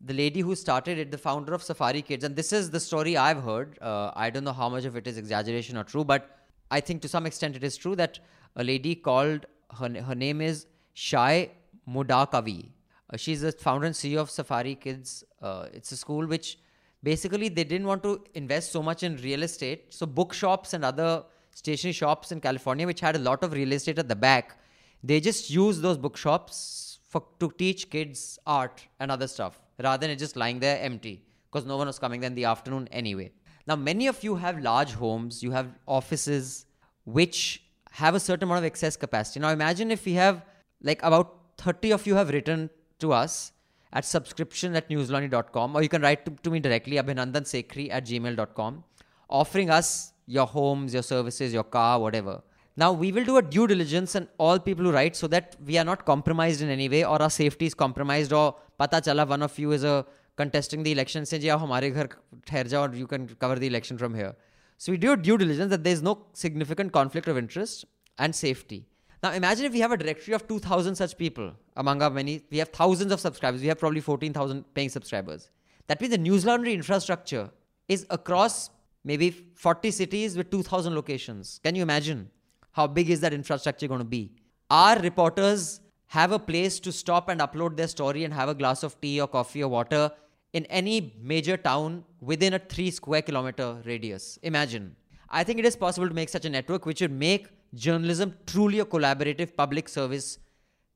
the 0.00 0.14
lady 0.14 0.40
who 0.40 0.54
started 0.54 0.98
it, 0.98 1.10
the 1.10 1.18
founder 1.18 1.52
of 1.52 1.62
Safari 1.62 2.00
Kids, 2.00 2.24
and 2.24 2.34
this 2.34 2.52
is 2.52 2.70
the 2.70 2.80
story 2.80 3.16
I've 3.16 3.42
heard. 3.42 3.78
Uh, 3.82 4.10
I 4.16 4.30
don't 4.30 4.44
know 4.44 4.52
how 4.52 4.68
much 4.70 4.86
of 4.86 4.96
it 4.96 5.06
is 5.06 5.18
exaggeration 5.18 5.76
or 5.76 5.84
true, 5.84 6.04
but 6.04 6.38
I 6.70 6.80
think 6.80 7.02
to 7.02 7.08
some 7.08 7.26
extent 7.26 7.54
it 7.54 7.62
is 7.62 7.76
true 7.76 7.94
that 7.96 8.18
a 8.56 8.64
lady 8.64 8.94
called, 8.94 9.44
her, 9.78 10.02
her 10.02 10.14
name 10.14 10.40
is 10.40 10.66
Shai 10.94 11.50
Mudakavi. 11.88 12.70
Uh, 13.12 13.16
she's 13.18 13.42
the 13.42 13.52
founder 13.52 13.86
and 13.86 13.94
CEO 13.94 14.18
of 14.18 14.30
Safari 14.30 14.74
Kids. 14.74 15.22
Uh, 15.42 15.66
it's 15.72 15.92
a 15.92 15.96
school 15.96 16.26
which 16.26 16.58
basically 17.02 17.48
they 17.48 17.64
didn't 17.64 17.86
want 17.86 18.02
to 18.02 18.22
invest 18.34 18.72
so 18.72 18.82
much 18.82 19.02
in 19.02 19.16
real 19.18 19.42
estate. 19.42 19.92
So 19.92 20.06
bookshops 20.06 20.74
and 20.74 20.84
other 20.84 21.24
stationery 21.54 21.92
shops 21.92 22.32
in 22.32 22.40
california 22.40 22.86
which 22.86 23.00
had 23.00 23.16
a 23.16 23.18
lot 23.18 23.42
of 23.42 23.52
real 23.52 23.72
estate 23.72 23.98
at 23.98 24.08
the 24.08 24.16
back 24.16 24.58
they 25.02 25.20
just 25.20 25.50
used 25.50 25.82
those 25.82 25.98
bookshops 25.98 26.98
for 27.08 27.24
to 27.40 27.50
teach 27.58 27.90
kids 27.90 28.38
art 28.46 28.86
and 29.00 29.10
other 29.10 29.26
stuff 29.26 29.60
rather 29.82 30.00
than 30.00 30.10
it 30.10 30.16
just 30.16 30.36
lying 30.36 30.60
there 30.60 30.78
empty 30.80 31.22
because 31.50 31.66
no 31.66 31.76
one 31.76 31.86
was 31.86 31.98
coming 31.98 32.20
there 32.20 32.28
in 32.28 32.34
the 32.34 32.44
afternoon 32.44 32.86
anyway. 32.92 33.32
Now 33.66 33.76
many 33.76 34.06
of 34.06 34.22
you 34.22 34.36
have 34.36 34.60
large 34.60 34.92
homes 34.92 35.42
you 35.42 35.50
have 35.50 35.68
offices 35.86 36.66
which 37.04 37.62
have 37.90 38.14
a 38.14 38.20
certain 38.20 38.44
amount 38.44 38.58
of 38.58 38.64
excess 38.64 38.96
capacity. 38.96 39.40
Now 39.40 39.50
imagine 39.50 39.90
if 39.90 40.04
we 40.04 40.12
have 40.12 40.44
like 40.82 41.02
about 41.02 41.36
30 41.58 41.92
of 41.92 42.06
you 42.06 42.14
have 42.14 42.30
written 42.30 42.70
to 43.00 43.12
us 43.12 43.52
at 43.92 44.04
subscription 44.04 44.76
at 44.76 44.88
newslaundry.com 44.88 45.76
or 45.76 45.82
you 45.82 45.88
can 45.88 46.02
write 46.02 46.24
to, 46.24 46.30
to 46.42 46.50
me 46.50 46.60
directly, 46.60 46.96
abhinandansekhri 46.96 47.90
at 47.90 48.04
gmail.com, 48.04 48.84
offering 49.28 49.70
us 49.70 50.12
your 50.26 50.46
homes, 50.46 50.94
your 50.94 51.02
services, 51.02 51.52
your 51.52 51.64
car, 51.64 51.98
whatever. 51.98 52.42
Now, 52.76 52.92
we 52.92 53.10
will 53.12 53.24
do 53.24 53.36
a 53.36 53.42
due 53.42 53.66
diligence 53.66 54.14
and 54.14 54.28
all 54.38 54.58
people 54.58 54.84
who 54.84 54.92
write 54.92 55.16
so 55.16 55.26
that 55.26 55.56
we 55.66 55.76
are 55.76 55.84
not 55.84 56.04
compromised 56.04 56.62
in 56.62 56.70
any 56.70 56.88
way 56.88 57.04
or 57.04 57.20
our 57.20 57.30
safety 57.30 57.66
is 57.66 57.74
compromised 57.74 58.32
or 58.32 58.54
pata 58.78 58.98
chala 58.98 59.26
one 59.28 59.42
of 59.42 59.58
you 59.58 59.72
is 59.72 59.84
a 59.84 60.06
contesting 60.36 60.82
the 60.82 60.92
election 60.92 61.26
say, 61.26 61.38
yeah, 61.38 61.58
humare 61.58 61.92
ghar 61.92 62.08
thair 62.46 62.64
jao 62.64 62.84
and 62.84 62.94
you 62.94 63.06
can 63.06 63.26
cover 63.40 63.56
the 63.56 63.66
election 63.66 63.98
from 63.98 64.14
here. 64.14 64.34
So 64.78 64.92
we 64.92 64.98
do 64.98 65.12
a 65.12 65.16
due 65.16 65.36
diligence 65.36 65.70
that 65.70 65.84
there 65.84 65.92
is 65.92 66.02
no 66.02 66.26
significant 66.32 66.92
conflict 66.92 67.28
of 67.28 67.36
interest 67.36 67.84
and 68.18 68.34
safety 68.34 68.86
now 69.22 69.32
imagine 69.32 69.66
if 69.66 69.72
we 69.72 69.80
have 69.80 69.92
a 69.92 69.96
directory 69.96 70.34
of 70.34 70.46
2000 70.48 70.94
such 70.94 71.16
people 71.16 71.52
among 71.76 72.02
our 72.02 72.10
many 72.10 72.42
we 72.50 72.58
have 72.58 72.68
thousands 72.70 73.12
of 73.12 73.20
subscribers 73.20 73.60
we 73.60 73.68
have 73.68 73.78
probably 73.78 74.00
14000 74.00 74.64
paying 74.74 74.88
subscribers. 74.88 75.50
That 75.88 76.00
means 76.00 76.12
the 76.12 76.18
Newslaundry 76.18 76.72
infrastructure 76.72 77.50
is 77.88 78.06
across 78.10 78.70
maybe 79.04 79.30
40 79.54 79.90
cities 79.90 80.36
with 80.36 80.50
2000 80.50 80.94
locations. 80.94 81.60
Can 81.64 81.74
you 81.74 81.82
imagine 81.82 82.30
how 82.72 82.86
big 82.86 83.10
is 83.10 83.20
that 83.20 83.32
infrastructure 83.32 83.88
going 83.88 83.98
to 83.98 84.04
be? 84.04 84.32
Our 84.70 84.98
reporters 85.00 85.80
have 86.06 86.32
a 86.32 86.38
place 86.38 86.78
to 86.80 86.92
stop 86.92 87.28
and 87.28 87.40
upload 87.40 87.76
their 87.76 87.88
story 87.88 88.24
and 88.24 88.32
have 88.32 88.48
a 88.48 88.54
glass 88.54 88.82
of 88.82 89.00
tea 89.00 89.20
or 89.20 89.28
coffee 89.28 89.62
or 89.62 89.68
water 89.68 90.10
in 90.52 90.64
any 90.66 91.14
major 91.22 91.56
town 91.56 92.04
within 92.20 92.54
a 92.54 92.58
3 92.58 92.90
square 92.90 93.22
kilometer 93.22 93.82
radius. 93.84 94.38
Imagine. 94.42 94.96
I 95.28 95.44
think 95.44 95.58
it 95.58 95.64
is 95.64 95.76
possible 95.76 96.08
to 96.08 96.14
make 96.14 96.28
such 96.28 96.44
a 96.44 96.50
network 96.50 96.86
which 96.86 97.00
would 97.00 97.12
make 97.12 97.48
journalism 97.74 98.34
truly 98.46 98.80
a 98.80 98.84
collaborative 98.84 99.56
public 99.56 99.88
service 99.88 100.38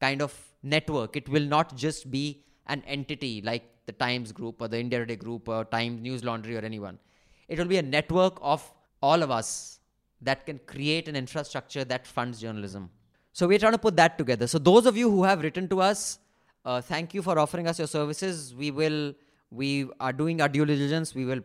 kind 0.01 0.20
of 0.20 0.35
network 0.62 1.16
it 1.16 1.29
will 1.29 1.49
not 1.57 1.77
just 1.77 2.11
be 2.11 2.45
an 2.66 2.83
entity 2.87 3.41
like 3.43 3.64
the 3.87 3.93
times 3.93 4.33
group 4.33 4.61
or 4.61 4.68
the 4.68 4.79
india 4.79 4.99
today 4.99 5.16
group 5.16 5.49
or 5.49 5.64
times 5.64 6.01
Newslaundry 6.01 6.61
or 6.61 6.64
anyone 6.64 6.99
it 7.49 7.59
will 7.59 7.66
be 7.66 7.77
a 7.77 7.83
network 7.83 8.39
of 8.41 8.72
all 9.03 9.22
of 9.22 9.31
us 9.31 9.79
that 10.25 10.47
can 10.47 10.59
create 10.66 11.09
an 11.09 11.16
infrastructure 11.16 11.85
that 11.85 12.07
funds 12.07 12.41
journalism. 12.41 12.91
So 13.33 13.47
we're 13.47 13.59
trying 13.59 13.72
to 13.72 13.79
put 13.79 13.97
that 13.97 14.16
together. 14.16 14.47
So 14.47 14.59
those 14.59 14.87
of 14.87 14.97
you 14.97 15.11
who 15.11 15.25
have 15.25 15.43
written 15.43 15.68
to 15.68 15.81
us, 15.81 16.18
uh, 16.64 16.81
thank 16.81 17.12
you 17.14 17.22
for 17.22 17.39
offering 17.39 17.66
us 17.66 17.79
your 17.79 17.89
services. 17.89 18.55
We 18.55 18.70
will, 18.70 19.14
we 19.51 19.89
are 20.01 20.12
doing 20.12 20.41
our 20.41 20.49
due 20.49 20.64
diligence. 20.64 21.14
We 21.14 21.25
will 21.25 21.41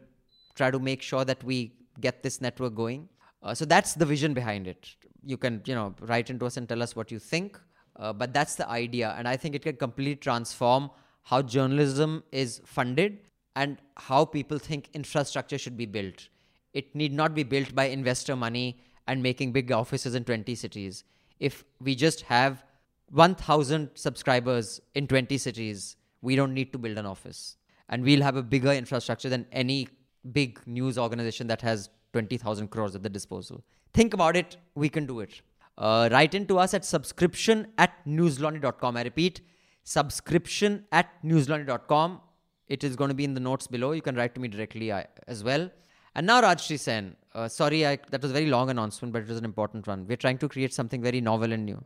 try 0.55 0.71
to 0.71 0.79
make 0.79 1.01
sure 1.01 1.25
that 1.25 1.43
we 1.43 1.73
get 1.99 2.23
this 2.23 2.39
network 2.41 2.75
going. 2.75 3.09
Uh, 3.41 3.53
so 3.53 3.65
that's 3.65 3.93
the 3.93 4.05
vision 4.05 4.33
behind 4.33 4.67
it. 4.67 4.95
You 5.23 5.37
can, 5.37 5.61
you 5.65 5.75
know, 5.75 5.95
write 6.01 6.29
into 6.29 6.45
us 6.45 6.57
and 6.57 6.67
tell 6.67 6.81
us 6.81 6.95
what 6.95 7.11
you 7.11 7.19
think. 7.19 7.59
Uh, 7.95 8.13
but 8.13 8.33
that's 8.33 8.55
the 8.55 8.67
idea, 8.69 9.13
and 9.17 9.27
I 9.27 9.35
think 9.35 9.55
it 9.55 9.63
can 9.63 9.75
completely 9.75 10.15
transform 10.15 10.89
how 11.23 11.41
journalism 11.41 12.23
is 12.31 12.61
funded 12.65 13.19
and 13.57 13.77
how 13.97 14.23
people 14.23 14.57
think 14.57 14.89
infrastructure 14.93 15.57
should 15.57 15.75
be 15.75 15.85
built. 15.85 16.29
It 16.73 16.95
need 16.95 17.13
not 17.13 17.35
be 17.35 17.43
built 17.43 17.75
by 17.75 17.85
investor 17.85 18.37
money 18.37 18.79
and 19.07 19.21
making 19.21 19.51
big 19.51 19.71
offices 19.71 20.15
in 20.15 20.23
20 20.23 20.55
cities. 20.55 21.03
If 21.39 21.65
we 21.81 21.93
just 21.93 22.21
have 22.21 22.63
1000 23.11 23.89
subscribers 23.95 24.79
in 24.95 25.07
20 25.07 25.37
cities, 25.37 25.97
we 26.21 26.35
don't 26.35 26.53
need 26.53 26.71
to 26.73 26.79
build 26.79 26.97
an 26.97 27.05
office. 27.05 27.57
And 27.89 28.03
we'll 28.03 28.21
have 28.21 28.35
a 28.35 28.43
bigger 28.43 28.71
infrastructure 28.71 29.29
than 29.29 29.45
any 29.51 29.89
big 30.31 30.59
news 30.65 30.97
organization 30.97 31.47
that 31.47 31.61
has 31.61 31.89
20,000 32.13 32.69
crores 32.69 32.95
at 32.95 33.03
the 33.03 33.09
disposal. 33.09 33.63
Think 33.93 34.13
about 34.13 34.35
it, 34.35 34.57
we 34.75 34.89
can 34.89 35.05
do 35.05 35.19
it. 35.19 35.41
Uh, 35.77 36.09
write 36.11 36.33
into 36.33 36.59
us 36.59 36.73
at 36.73 36.85
subscription 36.85 37.67
at 37.77 37.91
newslaundry.com. 38.05 38.97
I 38.97 39.03
repeat, 39.03 39.41
subscription 39.83 40.85
at 40.91 41.09
newslaundry.com. 41.23 42.21
It 42.67 42.83
is 42.83 42.95
going 42.95 43.09
to 43.09 43.15
be 43.15 43.23
in 43.23 43.33
the 43.33 43.39
notes 43.39 43.65
below. 43.65 43.93
You 43.93 44.01
can 44.01 44.15
write 44.15 44.35
to 44.35 44.41
me 44.41 44.47
directly 44.47 44.91
as 44.91 45.43
well. 45.43 45.69
And 46.15 46.27
now, 46.27 46.41
Rajyasree 46.41 46.79
Sen, 46.79 47.15
uh, 47.33 47.47
sorry, 47.47 47.87
I, 47.87 47.97
that 48.11 48.21
was 48.21 48.31
a 48.31 48.33
very 48.33 48.47
long 48.47 48.69
announcement, 48.69 49.13
but 49.13 49.21
it 49.21 49.27
was 49.27 49.37
an 49.37 49.45
important 49.45 49.87
one. 49.87 50.05
We're 50.07 50.17
trying 50.17 50.37
to 50.39 50.49
create 50.49 50.73
something 50.73 51.01
very 51.01 51.21
novel 51.21 51.53
and 51.53 51.65
new. 51.65 51.83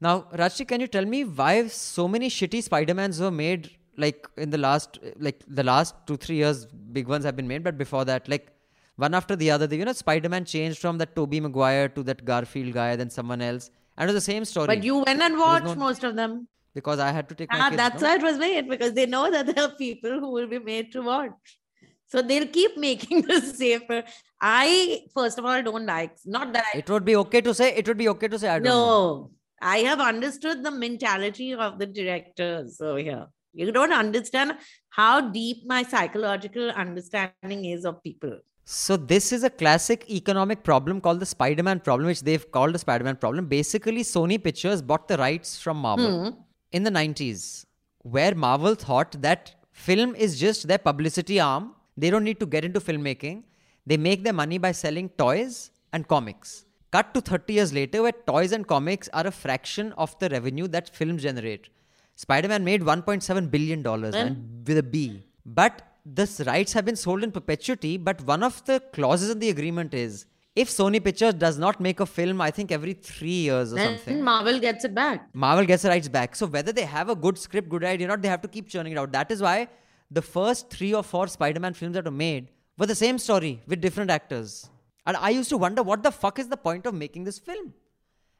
Now, 0.00 0.26
Rajyasree, 0.34 0.68
can 0.68 0.80
you 0.80 0.86
tell 0.86 1.04
me 1.04 1.24
why 1.24 1.66
so 1.68 2.06
many 2.06 2.28
shitty 2.28 2.62
Spider-Mans 2.62 3.20
were 3.20 3.30
made 3.30 3.70
like 3.96 4.28
in 4.36 4.50
the 4.50 4.58
last, 4.58 4.98
like 5.18 5.42
the 5.46 5.62
last 5.62 5.94
two, 6.06 6.16
three 6.16 6.36
years, 6.36 6.66
big 6.66 7.08
ones 7.08 7.24
have 7.24 7.36
been 7.36 7.48
made, 7.48 7.62
but 7.62 7.78
before 7.78 8.04
that, 8.04 8.28
like 8.28 8.48
one 8.96 9.14
after 9.14 9.36
the 9.36 9.50
other, 9.50 9.66
you 9.74 9.84
know, 9.84 9.92
Spider-Man 9.92 10.44
changed 10.44 10.78
from 10.78 10.98
that 10.98 11.14
Tobey 11.16 11.40
Maguire 11.40 11.88
to 11.90 12.02
that 12.04 12.24
Garfield 12.24 12.72
guy, 12.72 12.96
then 12.96 13.10
someone 13.10 13.40
else. 13.42 13.70
And 13.96 14.08
it 14.08 14.12
was 14.12 14.24
the 14.24 14.32
same 14.32 14.44
story. 14.44 14.66
But 14.66 14.84
you 14.84 14.98
went 14.98 15.20
and 15.22 15.38
watched 15.38 15.66
no- 15.66 15.74
most 15.74 16.04
of 16.04 16.16
them. 16.16 16.48
Because 16.74 16.98
I 16.98 17.12
had 17.12 17.28
to 17.28 17.34
take 17.36 17.48
Ah, 17.52 17.68
kids. 17.70 17.76
that's 17.76 18.02
no? 18.02 18.08
why 18.08 18.14
it 18.16 18.22
was 18.22 18.36
made 18.38 18.68
because 18.68 18.92
they 18.94 19.06
know 19.06 19.30
that 19.30 19.46
there 19.46 19.64
are 19.64 19.74
people 19.76 20.18
who 20.18 20.30
will 20.32 20.48
be 20.48 20.58
made 20.58 20.90
to 20.92 21.02
watch. 21.02 21.58
So 22.06 22.20
they'll 22.22 22.48
keep 22.48 22.76
making 22.88 23.22
the 23.22 23.40
same. 23.40 23.82
film. 23.86 24.02
I 24.40 25.02
first 25.14 25.38
of 25.38 25.44
all 25.44 25.62
don't 25.62 25.86
like. 25.86 26.16
Not 26.24 26.52
that 26.52 26.64
I 26.74 26.78
It 26.78 26.90
would 26.90 27.04
be 27.04 27.14
okay 27.16 27.40
to 27.42 27.54
say. 27.54 27.74
It 27.76 27.86
would 27.86 27.96
be 27.96 28.08
okay 28.08 28.26
to 28.28 28.38
say. 28.38 28.48
I 28.48 28.58
don't 28.58 28.64
know. 28.64 28.72
no. 28.86 29.30
I 29.62 29.78
have 29.78 30.00
understood 30.00 30.62
the 30.64 30.70
mentality 30.72 31.54
of 31.54 31.78
the 31.78 31.86
directors. 31.86 32.76
So 32.76 32.96
yeah, 32.96 33.26
you 33.52 33.70
don't 33.70 33.92
understand 33.92 34.56
how 34.90 35.20
deep 35.30 35.58
my 35.66 35.84
psychological 35.84 36.70
understanding 36.70 37.64
is 37.66 37.84
of 37.84 38.02
people. 38.02 38.38
So 38.64 38.96
this 38.96 39.30
is 39.32 39.44
a 39.44 39.50
classic 39.50 40.08
economic 40.10 40.62
problem 40.62 41.00
called 41.00 41.20
the 41.20 41.26
Spider-Man 41.26 41.80
problem, 41.80 42.06
which 42.06 42.22
they've 42.22 42.50
called 42.50 42.74
the 42.74 42.78
Spider-Man 42.78 43.16
problem. 43.16 43.46
Basically, 43.46 44.02
Sony 44.02 44.42
Pictures 44.42 44.80
bought 44.80 45.06
the 45.06 45.18
rights 45.18 45.58
from 45.60 45.76
Marvel 45.76 46.12
Hmm. 46.24 46.30
in 46.72 46.82
the 46.82 46.90
90s, 46.90 47.66
where 48.02 48.34
Marvel 48.34 48.74
thought 48.74 49.20
that 49.20 49.54
film 49.72 50.14
is 50.14 50.38
just 50.40 50.66
their 50.66 50.78
publicity 50.78 51.38
arm. 51.40 51.74
They 51.96 52.10
don't 52.10 52.24
need 52.24 52.40
to 52.40 52.46
get 52.46 52.64
into 52.64 52.80
filmmaking. 52.80 53.42
They 53.86 53.98
make 53.98 54.24
their 54.24 54.32
money 54.32 54.58
by 54.58 54.72
selling 54.72 55.10
toys 55.10 55.70
and 55.92 56.08
comics. 56.08 56.64
Cut 56.90 57.12
to 57.14 57.20
30 57.20 57.52
years 57.54 57.72
later, 57.72 58.02
where 58.02 58.12
toys 58.12 58.52
and 58.52 58.66
comics 58.66 59.08
are 59.12 59.26
a 59.26 59.30
fraction 59.30 59.92
of 59.92 60.18
the 60.20 60.28
revenue 60.30 60.68
that 60.68 60.88
films 60.88 61.22
generate. 61.22 61.68
Spider-Man 62.16 62.64
made 62.64 62.82
1.7 62.82 63.50
billion 63.50 63.82
dollars 63.82 64.14
and 64.14 64.66
with 64.66 64.78
a 64.78 64.82
B. 64.82 65.22
But 65.44 65.82
the 66.04 66.44
rights 66.46 66.72
have 66.72 66.84
been 66.84 66.96
sold 66.96 67.22
in 67.22 67.30
perpetuity. 67.30 67.96
But 67.96 68.22
one 68.22 68.42
of 68.42 68.64
the 68.64 68.80
clauses 68.92 69.30
in 69.30 69.38
the 69.38 69.50
agreement 69.50 69.94
is 69.94 70.26
if 70.54 70.68
Sony 70.68 71.02
Pictures 71.02 71.34
does 71.34 71.58
not 71.58 71.80
make 71.80 72.00
a 72.00 72.06
film, 72.06 72.40
I 72.40 72.50
think 72.50 72.70
every 72.70 72.92
three 72.92 73.28
years 73.28 73.72
or 73.72 73.76
Then 73.76 73.98
something, 73.98 74.22
Marvel 74.22 74.60
gets 74.60 74.84
it 74.84 74.94
back. 74.94 75.28
Marvel 75.34 75.64
gets 75.64 75.82
the 75.82 75.88
rights 75.88 76.08
back. 76.08 76.36
So 76.36 76.46
whether 76.46 76.72
they 76.72 76.84
have 76.84 77.08
a 77.08 77.16
good 77.16 77.38
script, 77.38 77.68
good 77.68 77.84
idea 77.84 78.06
or 78.06 78.10
not, 78.10 78.22
they 78.22 78.28
have 78.28 78.42
to 78.42 78.48
keep 78.48 78.68
churning 78.68 78.92
it 78.92 78.98
out. 78.98 79.12
That 79.12 79.30
is 79.30 79.42
why 79.42 79.68
the 80.10 80.22
first 80.22 80.70
three 80.70 80.94
or 80.94 81.02
four 81.02 81.26
Spider-Man 81.26 81.74
films 81.74 81.94
that 81.94 82.04
were 82.04 82.10
made 82.10 82.50
were 82.78 82.86
the 82.86 82.94
same 82.94 83.18
story 83.18 83.62
with 83.66 83.80
different 83.80 84.10
actors. 84.10 84.68
And 85.06 85.16
I 85.16 85.30
used 85.30 85.48
to 85.50 85.58
wonder 85.58 85.82
what 85.82 86.02
the 86.02 86.12
fuck 86.12 86.38
is 86.38 86.48
the 86.48 86.56
point 86.56 86.86
of 86.86 86.94
making 86.94 87.24
this 87.24 87.38
film? 87.38 87.74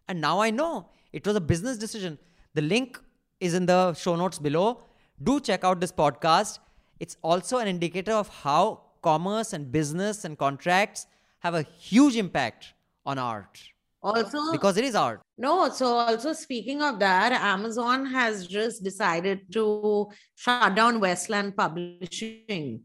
And 0.08 0.20
now 0.20 0.40
I 0.40 0.50
know 0.50 0.90
it 1.12 1.26
was 1.26 1.36
a 1.36 1.40
business 1.40 1.78
decision. 1.78 2.18
The 2.54 2.62
link 2.62 3.00
is 3.40 3.54
in 3.54 3.66
the 3.66 3.94
show 3.94 4.16
notes 4.16 4.38
below. 4.38 4.84
Do 5.22 5.40
check 5.40 5.64
out 5.64 5.80
this 5.80 5.92
podcast. 5.92 6.58
It's 7.05 7.18
also 7.20 7.59
an 7.59 7.68
indicator 7.68 8.12
of 8.12 8.28
how 8.28 8.80
commerce 9.02 9.52
and 9.52 9.70
business 9.70 10.24
and 10.24 10.38
contracts 10.38 11.07
have 11.40 11.55
a 11.55 11.61
huge 11.61 12.16
impact 12.16 12.72
on 13.05 13.18
art 13.18 13.61
Also, 14.02 14.52
because 14.52 14.78
it 14.78 14.84
is 14.84 14.94
art. 14.94 15.20
No, 15.36 15.68
so 15.68 15.86
also 16.05 16.32
speaking 16.32 16.80
of 16.80 16.98
that, 17.00 17.32
Amazon 17.32 18.07
has 18.07 18.46
just 18.46 18.82
decided 18.82 19.52
to 19.52 20.07
shut 20.34 20.74
down 20.74 20.98
Westland 20.98 21.55
Publishing, 21.59 22.80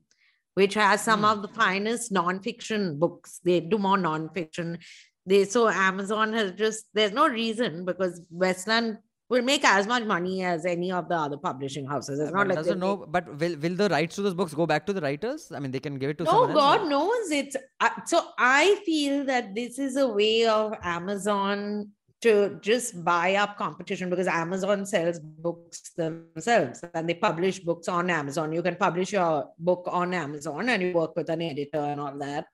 which 0.55 0.73
has 0.73 1.01
some 1.01 1.19
hmm. 1.19 1.31
of 1.31 1.41
the 1.41 1.53
finest 1.63 2.11
non-fiction 2.11 2.99
books. 2.99 3.39
They 3.45 3.61
do 3.61 3.77
more 3.77 3.97
non-fiction. 3.97 4.79
They 5.25 5.45
so 5.45 5.69
Amazon 5.69 6.33
has 6.33 6.51
just 6.63 6.87
there's 6.93 7.13
no 7.13 7.29
reason 7.29 7.85
because 7.85 8.21
Westland 8.29 8.97
will 9.29 9.43
make 9.43 9.63
as 9.63 9.87
much 9.87 10.03
money 10.03 10.43
as 10.43 10.65
any 10.65 10.91
of 10.91 11.07
the 11.07 11.15
other 11.15 11.37
publishing 11.37 11.85
houses. 11.85 12.19
It's 12.19 12.31
not 12.31 12.39
One 12.39 12.47
like 12.49 12.57
doesn't 12.57 12.79
know, 12.79 13.05
but 13.07 13.27
will 13.39 13.55
will 13.57 13.75
the 13.75 13.89
rights 13.89 14.15
to 14.15 14.23
those 14.23 14.33
books 14.33 14.53
go 14.53 14.65
back 14.65 14.85
to 14.87 14.93
the 14.93 15.01
writers? 15.01 15.51
I 15.55 15.59
mean, 15.59 15.71
they 15.71 15.79
can 15.79 15.97
give 15.99 16.09
it 16.09 16.17
to 16.19 16.23
no 16.23 16.31
someone 16.31 16.51
else. 16.51 16.59
god 16.59 16.89
knows 16.89 17.31
it's 17.31 17.55
uh, 17.79 17.89
so 18.05 18.21
i 18.37 18.81
feel 18.85 19.23
that 19.25 19.53
this 19.55 19.79
is 19.79 19.97
a 19.97 20.07
way 20.07 20.45
of 20.45 20.73
amazon 20.83 21.89
to 22.21 22.59
just 22.61 23.03
buy 23.03 23.35
up 23.35 23.57
competition 23.57 24.09
because 24.09 24.27
amazon 24.27 24.85
sells 24.85 25.19
books 25.19 25.91
themselves 25.91 26.83
and 26.93 27.07
they 27.07 27.13
publish 27.13 27.59
books 27.59 27.87
on 27.87 28.09
amazon 28.09 28.51
you 28.51 28.61
can 28.61 28.75
publish 28.75 29.13
your 29.13 29.49
book 29.59 29.87
on 29.87 30.13
amazon 30.13 30.69
and 30.69 30.83
you 30.83 30.93
work 30.93 31.15
with 31.15 31.29
an 31.29 31.41
editor 31.41 31.79
and 31.79 31.99
all 31.99 32.17
that 32.17 32.45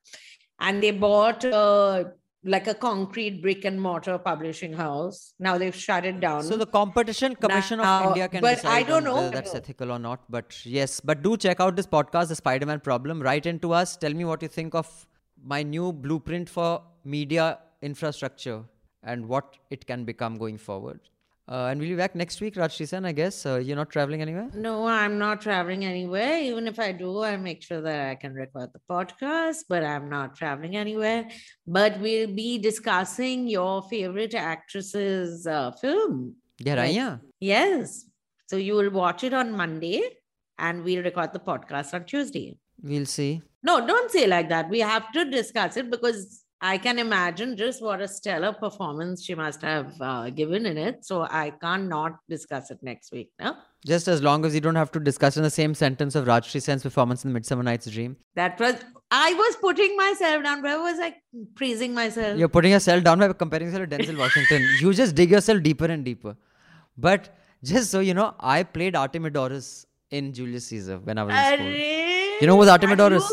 and 0.59 0.81
they 0.81 0.91
bought 0.91 1.43
uh, 1.45 2.03
like 2.53 2.67
a 2.67 2.73
concrete 2.75 3.41
brick 3.43 3.65
and 3.69 3.81
mortar 3.85 4.15
publishing 4.25 4.73
house 4.79 5.33
now 5.45 5.53
they've 5.61 5.77
shut 5.83 6.05
it 6.09 6.19
down 6.25 6.43
So 6.43 6.57
the 6.63 6.67
Competition 6.75 7.35
Commission 7.45 7.79
Now- 7.79 7.93
of 8.01 8.07
India 8.09 8.27
can 8.33 8.41
but 8.41 8.55
decide 8.57 8.71
I 8.75 8.83
don't 8.89 9.03
know. 9.03 9.15
whether 9.15 9.31
that's 9.37 9.55
ethical 9.55 9.91
or 9.91 9.97
not. 9.99 10.21
But 10.29 10.57
yes, 10.65 10.99
but 10.99 11.23
do 11.23 11.35
check 11.37 11.59
out 11.59 11.75
this 11.75 11.87
podcast, 11.87 12.27
The 12.33 12.35
Spider-Man 12.35 12.81
Problem. 12.81 13.21
Write 13.29 13.45
into 13.53 13.73
us. 13.73 13.97
Tell 13.97 14.13
me 14.13 14.25
what 14.25 14.41
you 14.41 14.47
think 14.59 14.75
of 14.75 14.91
my 15.55 15.63
new 15.63 15.91
blueprint 15.91 16.47
for 16.49 16.69
media 17.03 17.47
infrastructure 17.81 18.63
and 19.03 19.27
what 19.27 19.57
it 19.69 19.85
can 19.87 20.05
become 20.05 20.37
going 20.37 20.57
forward. 20.57 20.99
Uh, 21.47 21.67
and 21.69 21.79
we'll 21.79 21.89
be 21.89 21.95
back 21.95 22.15
next 22.15 22.41
week, 22.41 22.55
Rajyasree 22.55 22.87
Sen, 22.87 23.05
I 23.05 23.11
guess. 23.11 23.45
Uh, 23.45 23.57
you're 23.57 23.75
not 23.75 23.91
traveling 23.91 24.21
anywhere? 24.21 24.49
No, 24.55 24.87
I'm 24.87 25.19
not 25.19 25.41
traveling 25.41 25.85
anywhere. 25.85 26.39
Even 26.39 26.67
if 26.67 26.79
I 26.79 26.91
do, 26.91 27.21
I 27.23 27.37
make 27.37 27.61
sure 27.61 27.81
that 27.81 28.09
I 28.09 28.15
can 28.15 28.33
record 28.33 28.71
the 28.73 28.81
podcast, 28.89 29.65
but 29.69 29.83
I'm 29.83 30.09
not 30.09 30.35
traveling 30.35 30.75
anywhere. 30.75 31.29
But 31.67 31.99
we'll 31.99 32.33
be 32.33 32.57
discussing 32.57 33.47
your 33.47 33.83
favorite 33.83 34.33
actress's 34.33 35.45
uh, 35.45 35.71
film. 35.73 36.35
Yeah, 36.57 36.77
Raya. 36.77 37.21
Yes. 37.39 38.05
So 38.47 38.57
you 38.57 38.73
will 38.73 38.89
watch 38.89 39.23
it 39.23 39.33
on 39.33 39.51
Monday 39.51 40.01
and 40.57 40.83
we'll 40.83 41.03
record 41.03 41.31
the 41.33 41.39
podcast 41.39 41.93
on 41.93 42.05
Tuesday. 42.05 42.57
We'll 42.81 43.05
see. 43.05 43.43
No, 43.61 43.85
don't 43.85 44.09
say 44.09 44.25
like 44.25 44.49
that. 44.49 44.69
We 44.69 44.79
have 44.79 45.11
to 45.11 45.25
discuss 45.25 45.77
it 45.77 45.91
because 45.91 46.44
I 46.67 46.77
can 46.79 46.97
imagine 46.97 47.55
just 47.57 47.81
what 47.87 48.01
a 48.01 48.07
stellar 48.07 48.51
performance 48.51 49.23
she 49.23 49.35
must 49.35 49.61
have 49.61 50.01
uh, 50.01 50.31
given 50.31 50.65
in 50.65 50.77
it. 50.77 51.05
So 51.05 51.21
I 51.29 51.51
can't 51.63 51.87
not 51.87 52.13
discuss 52.27 52.71
it 52.71 52.79
next 52.81 53.11
week. 53.11 53.29
No? 53.39 53.55
Just 53.85 54.07
as 54.07 54.23
long 54.27 54.45
as 54.45 54.55
you 54.55 54.61
don't 54.61 54.79
have 54.83 54.91
to 54.93 54.99
discuss 54.99 55.37
in 55.37 55.43
the 55.43 55.51
same 55.51 55.75
sentence 55.75 56.15
of 56.15 56.25
Rajyasree 56.25 56.63
Sen's 56.63 56.81
performance 56.81 57.23
in 57.23 57.31
Midsummer 57.33 57.61
Night's 57.61 57.85
Dream. 57.91 58.17
That 58.35 58.59
was 58.59 58.75
I 59.11 59.33
was 59.41 59.57
putting 59.57 59.95
myself 59.95 60.43
down. 60.43 60.63
Where 60.63 60.79
was 60.79 60.99
I 60.99 61.13
praising 61.55 61.93
myself? 61.93 62.39
You're 62.39 62.53
putting 62.57 62.71
yourself 62.71 63.03
down 63.03 63.19
by 63.19 63.31
comparing 63.33 63.67
yourself 63.67 63.87
to 63.89 63.97
Denzel 63.97 64.17
Washington. 64.17 64.67
you 64.81 64.93
just 64.93 65.13
dig 65.13 65.29
yourself 65.29 65.61
deeper 65.61 65.85
and 65.85 66.03
deeper. 66.03 66.35
But 66.97 67.35
just 67.63 67.91
so 67.91 67.99
you 67.99 68.15
know, 68.15 68.33
I 68.39 68.63
played 68.63 68.95
Artemidorus 68.95 69.85
in 70.09 70.33
Julius 70.33 70.65
Caesar 70.67 70.97
when 70.97 71.19
I 71.19 71.23
was 71.23 71.35
in 71.35 71.59
school. 71.59 71.75
You 72.41 72.47
know 72.47 72.57
who's 72.57 72.69
Artemidorus? 72.69 73.29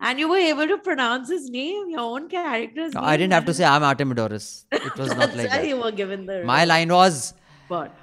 And 0.08 0.18
you 0.22 0.28
were 0.30 0.40
able 0.46 0.66
to 0.70 0.76
pronounce 0.86 1.30
his 1.34 1.44
name, 1.52 1.90
your 1.90 2.00
own 2.14 2.28
character's 2.32 2.92
No, 2.96 3.00
name. 3.00 3.08
I 3.10 3.16
didn't 3.16 3.32
have 3.32 3.46
to 3.46 3.54
say 3.58 3.64
I'm 3.64 3.82
Artemidorus. 3.90 4.48
It 4.72 4.96
was 4.96 5.08
not 5.08 5.18
That's 5.20 5.36
like 5.36 5.48
why 5.50 5.58
that. 5.62 5.68
you 5.68 5.76
were 5.84 5.92
given 6.00 6.26
the 6.26 6.42
My 6.50 6.64
line 6.72 6.92
was 6.96 7.22
What? 7.68 7.94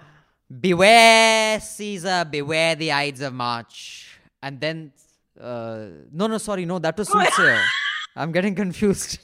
Beware 0.64 1.60
Caesar, 1.60 2.26
beware 2.30 2.76
the 2.76 2.92
Ides 2.92 3.22
of 3.22 3.34
March. 3.34 3.78
And 4.42 4.60
then, 4.60 4.92
uh, 5.40 5.86
no, 6.12 6.28
no, 6.28 6.38
sorry, 6.38 6.66
no, 6.66 6.80
that 6.80 6.98
was 6.98 7.10
Soothsayer. 7.10 7.62
I'm 8.16 8.32
getting 8.32 8.54
confused. 8.56 9.18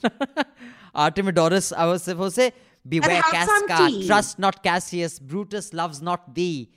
Artemidorus, 0.95 1.71
I 1.75 1.85
was 1.85 2.03
supposed 2.03 2.35
to 2.35 2.41
say, 2.43 2.51
Beware 2.87 3.21
have 3.21 3.45
some 3.47 3.67
Casca, 3.67 3.87
tea. 3.87 4.07
trust 4.07 4.39
not 4.39 4.63
Cassius, 4.63 5.19
Brutus 5.19 5.73
loves 5.73 6.01
not 6.01 6.33
thee. 6.33 6.69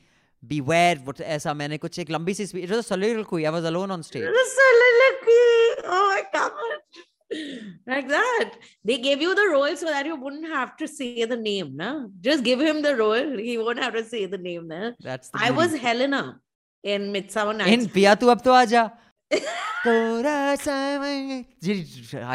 Beware, 0.47 0.97
what 1.05 1.19
ऐसा 1.21 1.55
मैंने 1.55 1.79
कुछ 1.79 1.99
एक 2.01 2.11
लंबी 2.11 2.35
सी 2.35 2.47
speech. 2.49 2.65
It 2.65 2.71
was 2.71 2.79
a 2.81 2.83
soliloquy. 2.83 3.47
I 3.47 3.51
was 3.51 3.65
alone 3.65 3.93
on 3.93 4.03
stage. 4.03 4.25
The 4.25 4.45
soliloquy. 4.59 5.66
Like 7.98 8.10
that. 8.10 8.52
They 8.90 8.98
gave 9.08 9.22
you 9.26 9.34
the 9.42 9.48
role 9.54 9.76
so 9.76 9.86
that 9.88 10.06
you 10.06 10.16
wouldn't 10.24 10.48
have 10.58 10.78
to 10.82 10.88
say 10.88 11.26
the 11.26 11.38
name. 11.38 11.70
No? 11.84 11.92
Just 12.22 12.44
give 12.44 12.60
him 12.60 12.82
the 12.88 12.96
role. 12.96 13.38
He 13.38 13.58
won't 13.58 13.80
have 13.86 13.94
to 14.00 14.04
say 14.04 14.26
the 14.28 14.38
name. 14.38 14.68
No? 14.68 14.94
That's 15.00 15.30
the 15.30 15.40
I 15.48 15.52
was. 15.60 15.76
Helena 15.88 16.40
in 16.84 17.12
Midsummer 17.12 17.54
Night's 17.54 17.86
In 17.86 17.90
Pia 17.90 18.16
tu 18.16 18.30
ab 18.30 18.42
to 18.44 18.50
aaja. 18.50 18.84
Kora 19.84 20.36
samay- 20.66 21.46
Gee, 21.62 21.86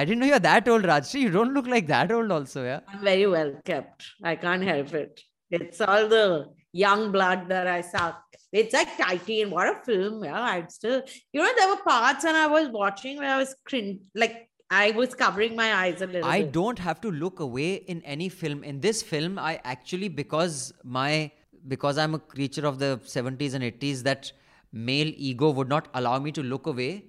I 0.01 0.05
didn't 0.05 0.21
know 0.21 0.27
you're 0.27 0.39
that 0.39 0.69
old, 0.69 0.83
Rajyasree. 0.83 1.21
You 1.21 1.31
don't 1.31 1.55
look 1.55 1.67
like 1.67 1.87
that 1.87 2.11
old, 2.13 2.31
also, 2.31 2.65
yeah. 2.65 2.81
I'm 2.89 3.03
very 3.05 3.27
well 3.27 3.55
kept. 3.65 4.05
I 4.23 4.37
can't 4.37 4.63
help 4.63 4.93
it. 4.95 5.21
It's 5.51 5.81
all 5.81 6.09
the 6.09 6.47
young 6.73 7.13
blood 7.13 7.49
that 7.49 7.67
I 7.67 7.81
suck. 7.83 8.23
It's 8.53 8.75
like 8.75 8.89
Titane. 8.99 9.51
What 9.51 9.69
a 9.69 9.77
film. 9.85 10.25
Yeah, 10.25 10.41
I'd 10.41 10.71
still, 10.71 11.03
you 11.33 11.41
know, 11.43 11.51
there 11.57 11.69
were 11.69 11.83
parts 11.83 12.25
and 12.25 12.37
I 12.37 12.47
was 12.47 12.69
watching 12.69 13.19
where 13.19 13.35
I 13.35 13.39
was 13.39 13.55
cringe, 13.67 14.01
like 14.15 14.49
I 14.73 14.91
was 14.93 15.15
covering 15.15 15.55
my 15.55 15.75
eyes 15.75 16.01
a 16.01 16.07
little 16.07 16.25
I 16.25 16.43
bit. 16.43 16.53
don't 16.53 16.79
have 16.79 17.01
to 17.03 17.11
look 17.11 17.41
away 17.41 17.75
in 17.95 18.03
any 18.03 18.29
film. 18.29 18.65
In 18.65 18.81
this 18.81 19.03
film, 19.03 19.39
I 19.39 19.61
actually 19.65 20.09
because 20.09 20.73
my 20.83 21.31
because 21.69 21.99
I'm 21.99 22.15
a 22.15 22.19
creature 22.19 22.67
of 22.67 22.79
the 22.79 22.99
70s 23.05 23.55
and 23.55 23.63
80s, 23.63 24.03
that 24.05 24.33
male 24.73 25.13
ego 25.17 25.51
would 25.51 25.69
not 25.69 25.89
allow 25.95 26.19
me 26.19 26.33
to 26.33 26.43
look 26.43 26.67
away. 26.67 27.05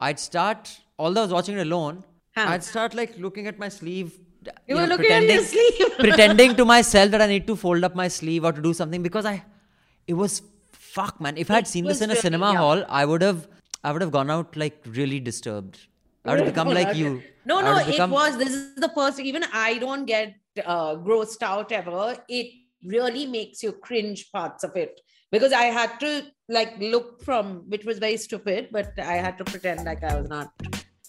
I'd 0.00 0.20
start, 0.20 0.70
although 0.98 1.22
I 1.22 1.24
was 1.24 1.32
watching 1.32 1.58
it 1.58 1.62
alone, 1.62 2.04
I'd 2.36 2.62
start 2.62 2.94
like 2.94 3.18
looking 3.18 3.48
at 3.48 3.58
my 3.58 3.68
sleeve. 3.68 4.12
You 4.68 4.76
were 4.76 4.86
looking 4.86 5.10
at 5.10 5.24
your 5.24 5.42
sleeve. 5.42 5.96
pretending 5.98 6.54
to 6.56 6.64
myself 6.64 7.10
that 7.10 7.20
I 7.20 7.26
need 7.26 7.46
to 7.48 7.56
fold 7.56 7.82
up 7.82 7.96
my 7.96 8.08
sleeve 8.08 8.44
or 8.44 8.52
to 8.52 8.62
do 8.62 8.72
something 8.72 9.02
because 9.02 9.24
I, 9.24 9.42
it 10.06 10.14
was 10.14 10.42
fuck 10.72 11.20
man. 11.20 11.36
If 11.36 11.50
I 11.50 11.54
had 11.54 11.66
seen 11.66 11.84
this 11.84 12.00
in 12.00 12.10
a 12.10 12.12
really- 12.12 12.20
cinema 12.20 12.52
yeah. 12.52 12.58
hall, 12.58 12.84
I 12.88 13.04
would 13.04 13.22
have, 13.22 13.48
I 13.82 13.92
would 13.92 14.02
have 14.02 14.12
gone 14.12 14.30
out 14.30 14.56
like 14.56 14.80
really 14.86 15.20
disturbed. 15.20 15.87
I 16.24 16.34
would 16.34 16.44
become 16.44 16.68
like 16.68 16.96
you. 16.96 17.22
No, 17.44 17.60
no, 17.60 17.74
have 17.74 17.88
it 17.88 18.12
was. 18.12 18.36
This 18.36 18.50
is 18.50 18.74
the 18.74 18.90
first. 18.90 19.20
Even 19.20 19.44
I 19.52 19.78
don't 19.78 20.04
get 20.04 20.34
uh, 20.64 20.96
grossed 20.96 21.42
out 21.42 21.72
ever. 21.72 22.16
It 22.28 22.52
really 22.84 23.26
makes 23.26 23.62
you 23.62 23.72
cringe 23.72 24.30
parts 24.32 24.64
of 24.64 24.76
it 24.76 25.00
because 25.30 25.52
I 25.52 25.64
had 25.64 25.98
to 26.00 26.26
like 26.48 26.74
look 26.78 27.22
from, 27.22 27.64
which 27.68 27.84
was 27.84 27.98
very 27.98 28.16
stupid, 28.16 28.68
but 28.70 28.92
I 28.98 29.14
had 29.14 29.38
to 29.38 29.44
pretend 29.44 29.84
like 29.84 30.02
I 30.02 30.20
was 30.20 30.28
not 30.28 30.52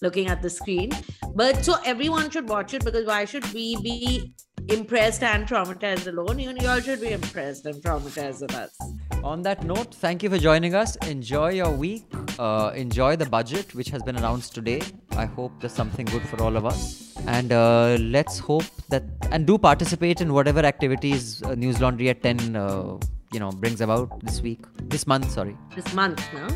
looking 0.02 0.28
at 0.28 0.42
the 0.42 0.50
screen. 0.50 0.90
But 1.34 1.64
so 1.64 1.76
everyone 1.84 2.30
should 2.30 2.48
watch 2.48 2.74
it 2.74 2.84
because 2.84 3.06
why 3.06 3.24
should 3.24 3.52
we 3.52 3.76
be 3.76 4.32
impressed 4.68 5.22
and 5.22 5.46
traumatized 5.46 6.06
alone? 6.06 6.38
You, 6.38 6.54
you 6.60 6.68
all 6.68 6.80
should 6.80 7.00
be 7.00 7.12
impressed 7.12 7.66
and 7.66 7.82
traumatized 7.82 8.40
with 8.40 8.54
us. 8.54 8.76
On 9.22 9.42
that 9.42 9.64
note, 9.64 9.94
thank 9.94 10.22
you 10.22 10.30
for 10.30 10.38
joining 10.38 10.74
us. 10.74 10.96
Enjoy 11.08 11.50
your 11.50 11.70
week. 11.70 12.04
Uh, 12.38 12.72
enjoy 12.74 13.16
the 13.16 13.26
budget, 13.26 13.74
which 13.74 13.90
has 13.90 14.02
been 14.02 14.16
announced 14.16 14.54
today. 14.54 14.80
I 15.12 15.26
hope 15.26 15.52
there's 15.60 15.74
something 15.74 16.06
good 16.06 16.22
for 16.22 16.42
all 16.42 16.56
of 16.56 16.64
us. 16.64 17.14
And 17.26 17.52
uh, 17.52 17.98
let's 18.00 18.38
hope 18.38 18.64
that, 18.88 19.04
and 19.30 19.46
do 19.46 19.58
participate 19.58 20.22
in 20.22 20.32
whatever 20.32 20.60
activities 20.60 21.42
uh, 21.42 21.48
Newslaundry 21.48 22.08
at 22.08 22.22
10, 22.22 22.56
uh, 22.56 22.98
you 23.32 23.40
know, 23.40 23.50
brings 23.50 23.80
about 23.80 24.20
this 24.24 24.40
week, 24.40 24.60
this 24.88 25.06
month, 25.06 25.30
sorry. 25.30 25.56
This 25.74 25.92
month, 25.94 26.22
no? 26.34 26.48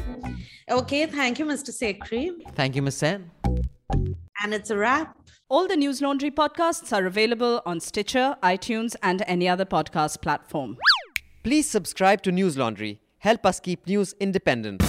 Okay, 0.79 1.07
thank 1.07 1.39
you, 1.39 1.45
Mr. 1.45 1.71
Sekhri. 1.71 2.31
Thank 2.55 2.75
you, 2.77 2.83
Miss 2.83 2.97
Sen. 2.97 3.31
And 4.43 4.53
it's 4.53 4.71
a 4.71 4.77
wrap. 4.77 5.17
All 5.49 5.69
the 5.69 5.77
Newslaundry 5.77 6.33
podcasts 6.35 6.93
are 6.93 7.07
available 7.07 7.63
on 7.65 7.79
Stitcher, 7.79 8.37
iTunes, 8.43 8.97
and 9.03 9.23
any 9.27 9.49
other 9.49 9.65
podcast 9.65 10.21
platform. 10.23 10.77
Please 11.43 11.69
subscribe 11.69 12.23
to 12.23 12.33
Newslaundry. 12.33 12.99
Help 13.19 13.47
us 13.47 13.61
keep 13.61 13.87
news 13.87 14.15
independent. 14.21 14.81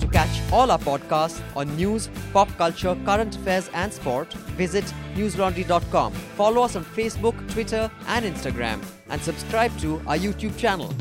To 0.00 0.08
catch 0.12 0.52
all 0.52 0.70
our 0.70 0.78
podcasts 0.78 1.40
on 1.56 1.74
news, 1.76 2.08
pop 2.32 2.48
culture, 2.58 2.96
current 3.04 3.34
affairs, 3.36 3.70
and 3.72 3.92
sport, 3.92 4.32
visit 4.58 4.84
newslaundry.com. 5.14 6.12
Follow 6.12 6.62
us 6.62 6.76
on 6.76 6.84
Facebook, 6.84 7.36
Twitter, 7.52 7.90
and 8.08 8.24
Instagram, 8.24 8.80
and 9.10 9.20
subscribe 9.22 9.76
to 9.80 9.96
our 10.06 10.16
YouTube 10.16 10.56
channel. 10.56 10.92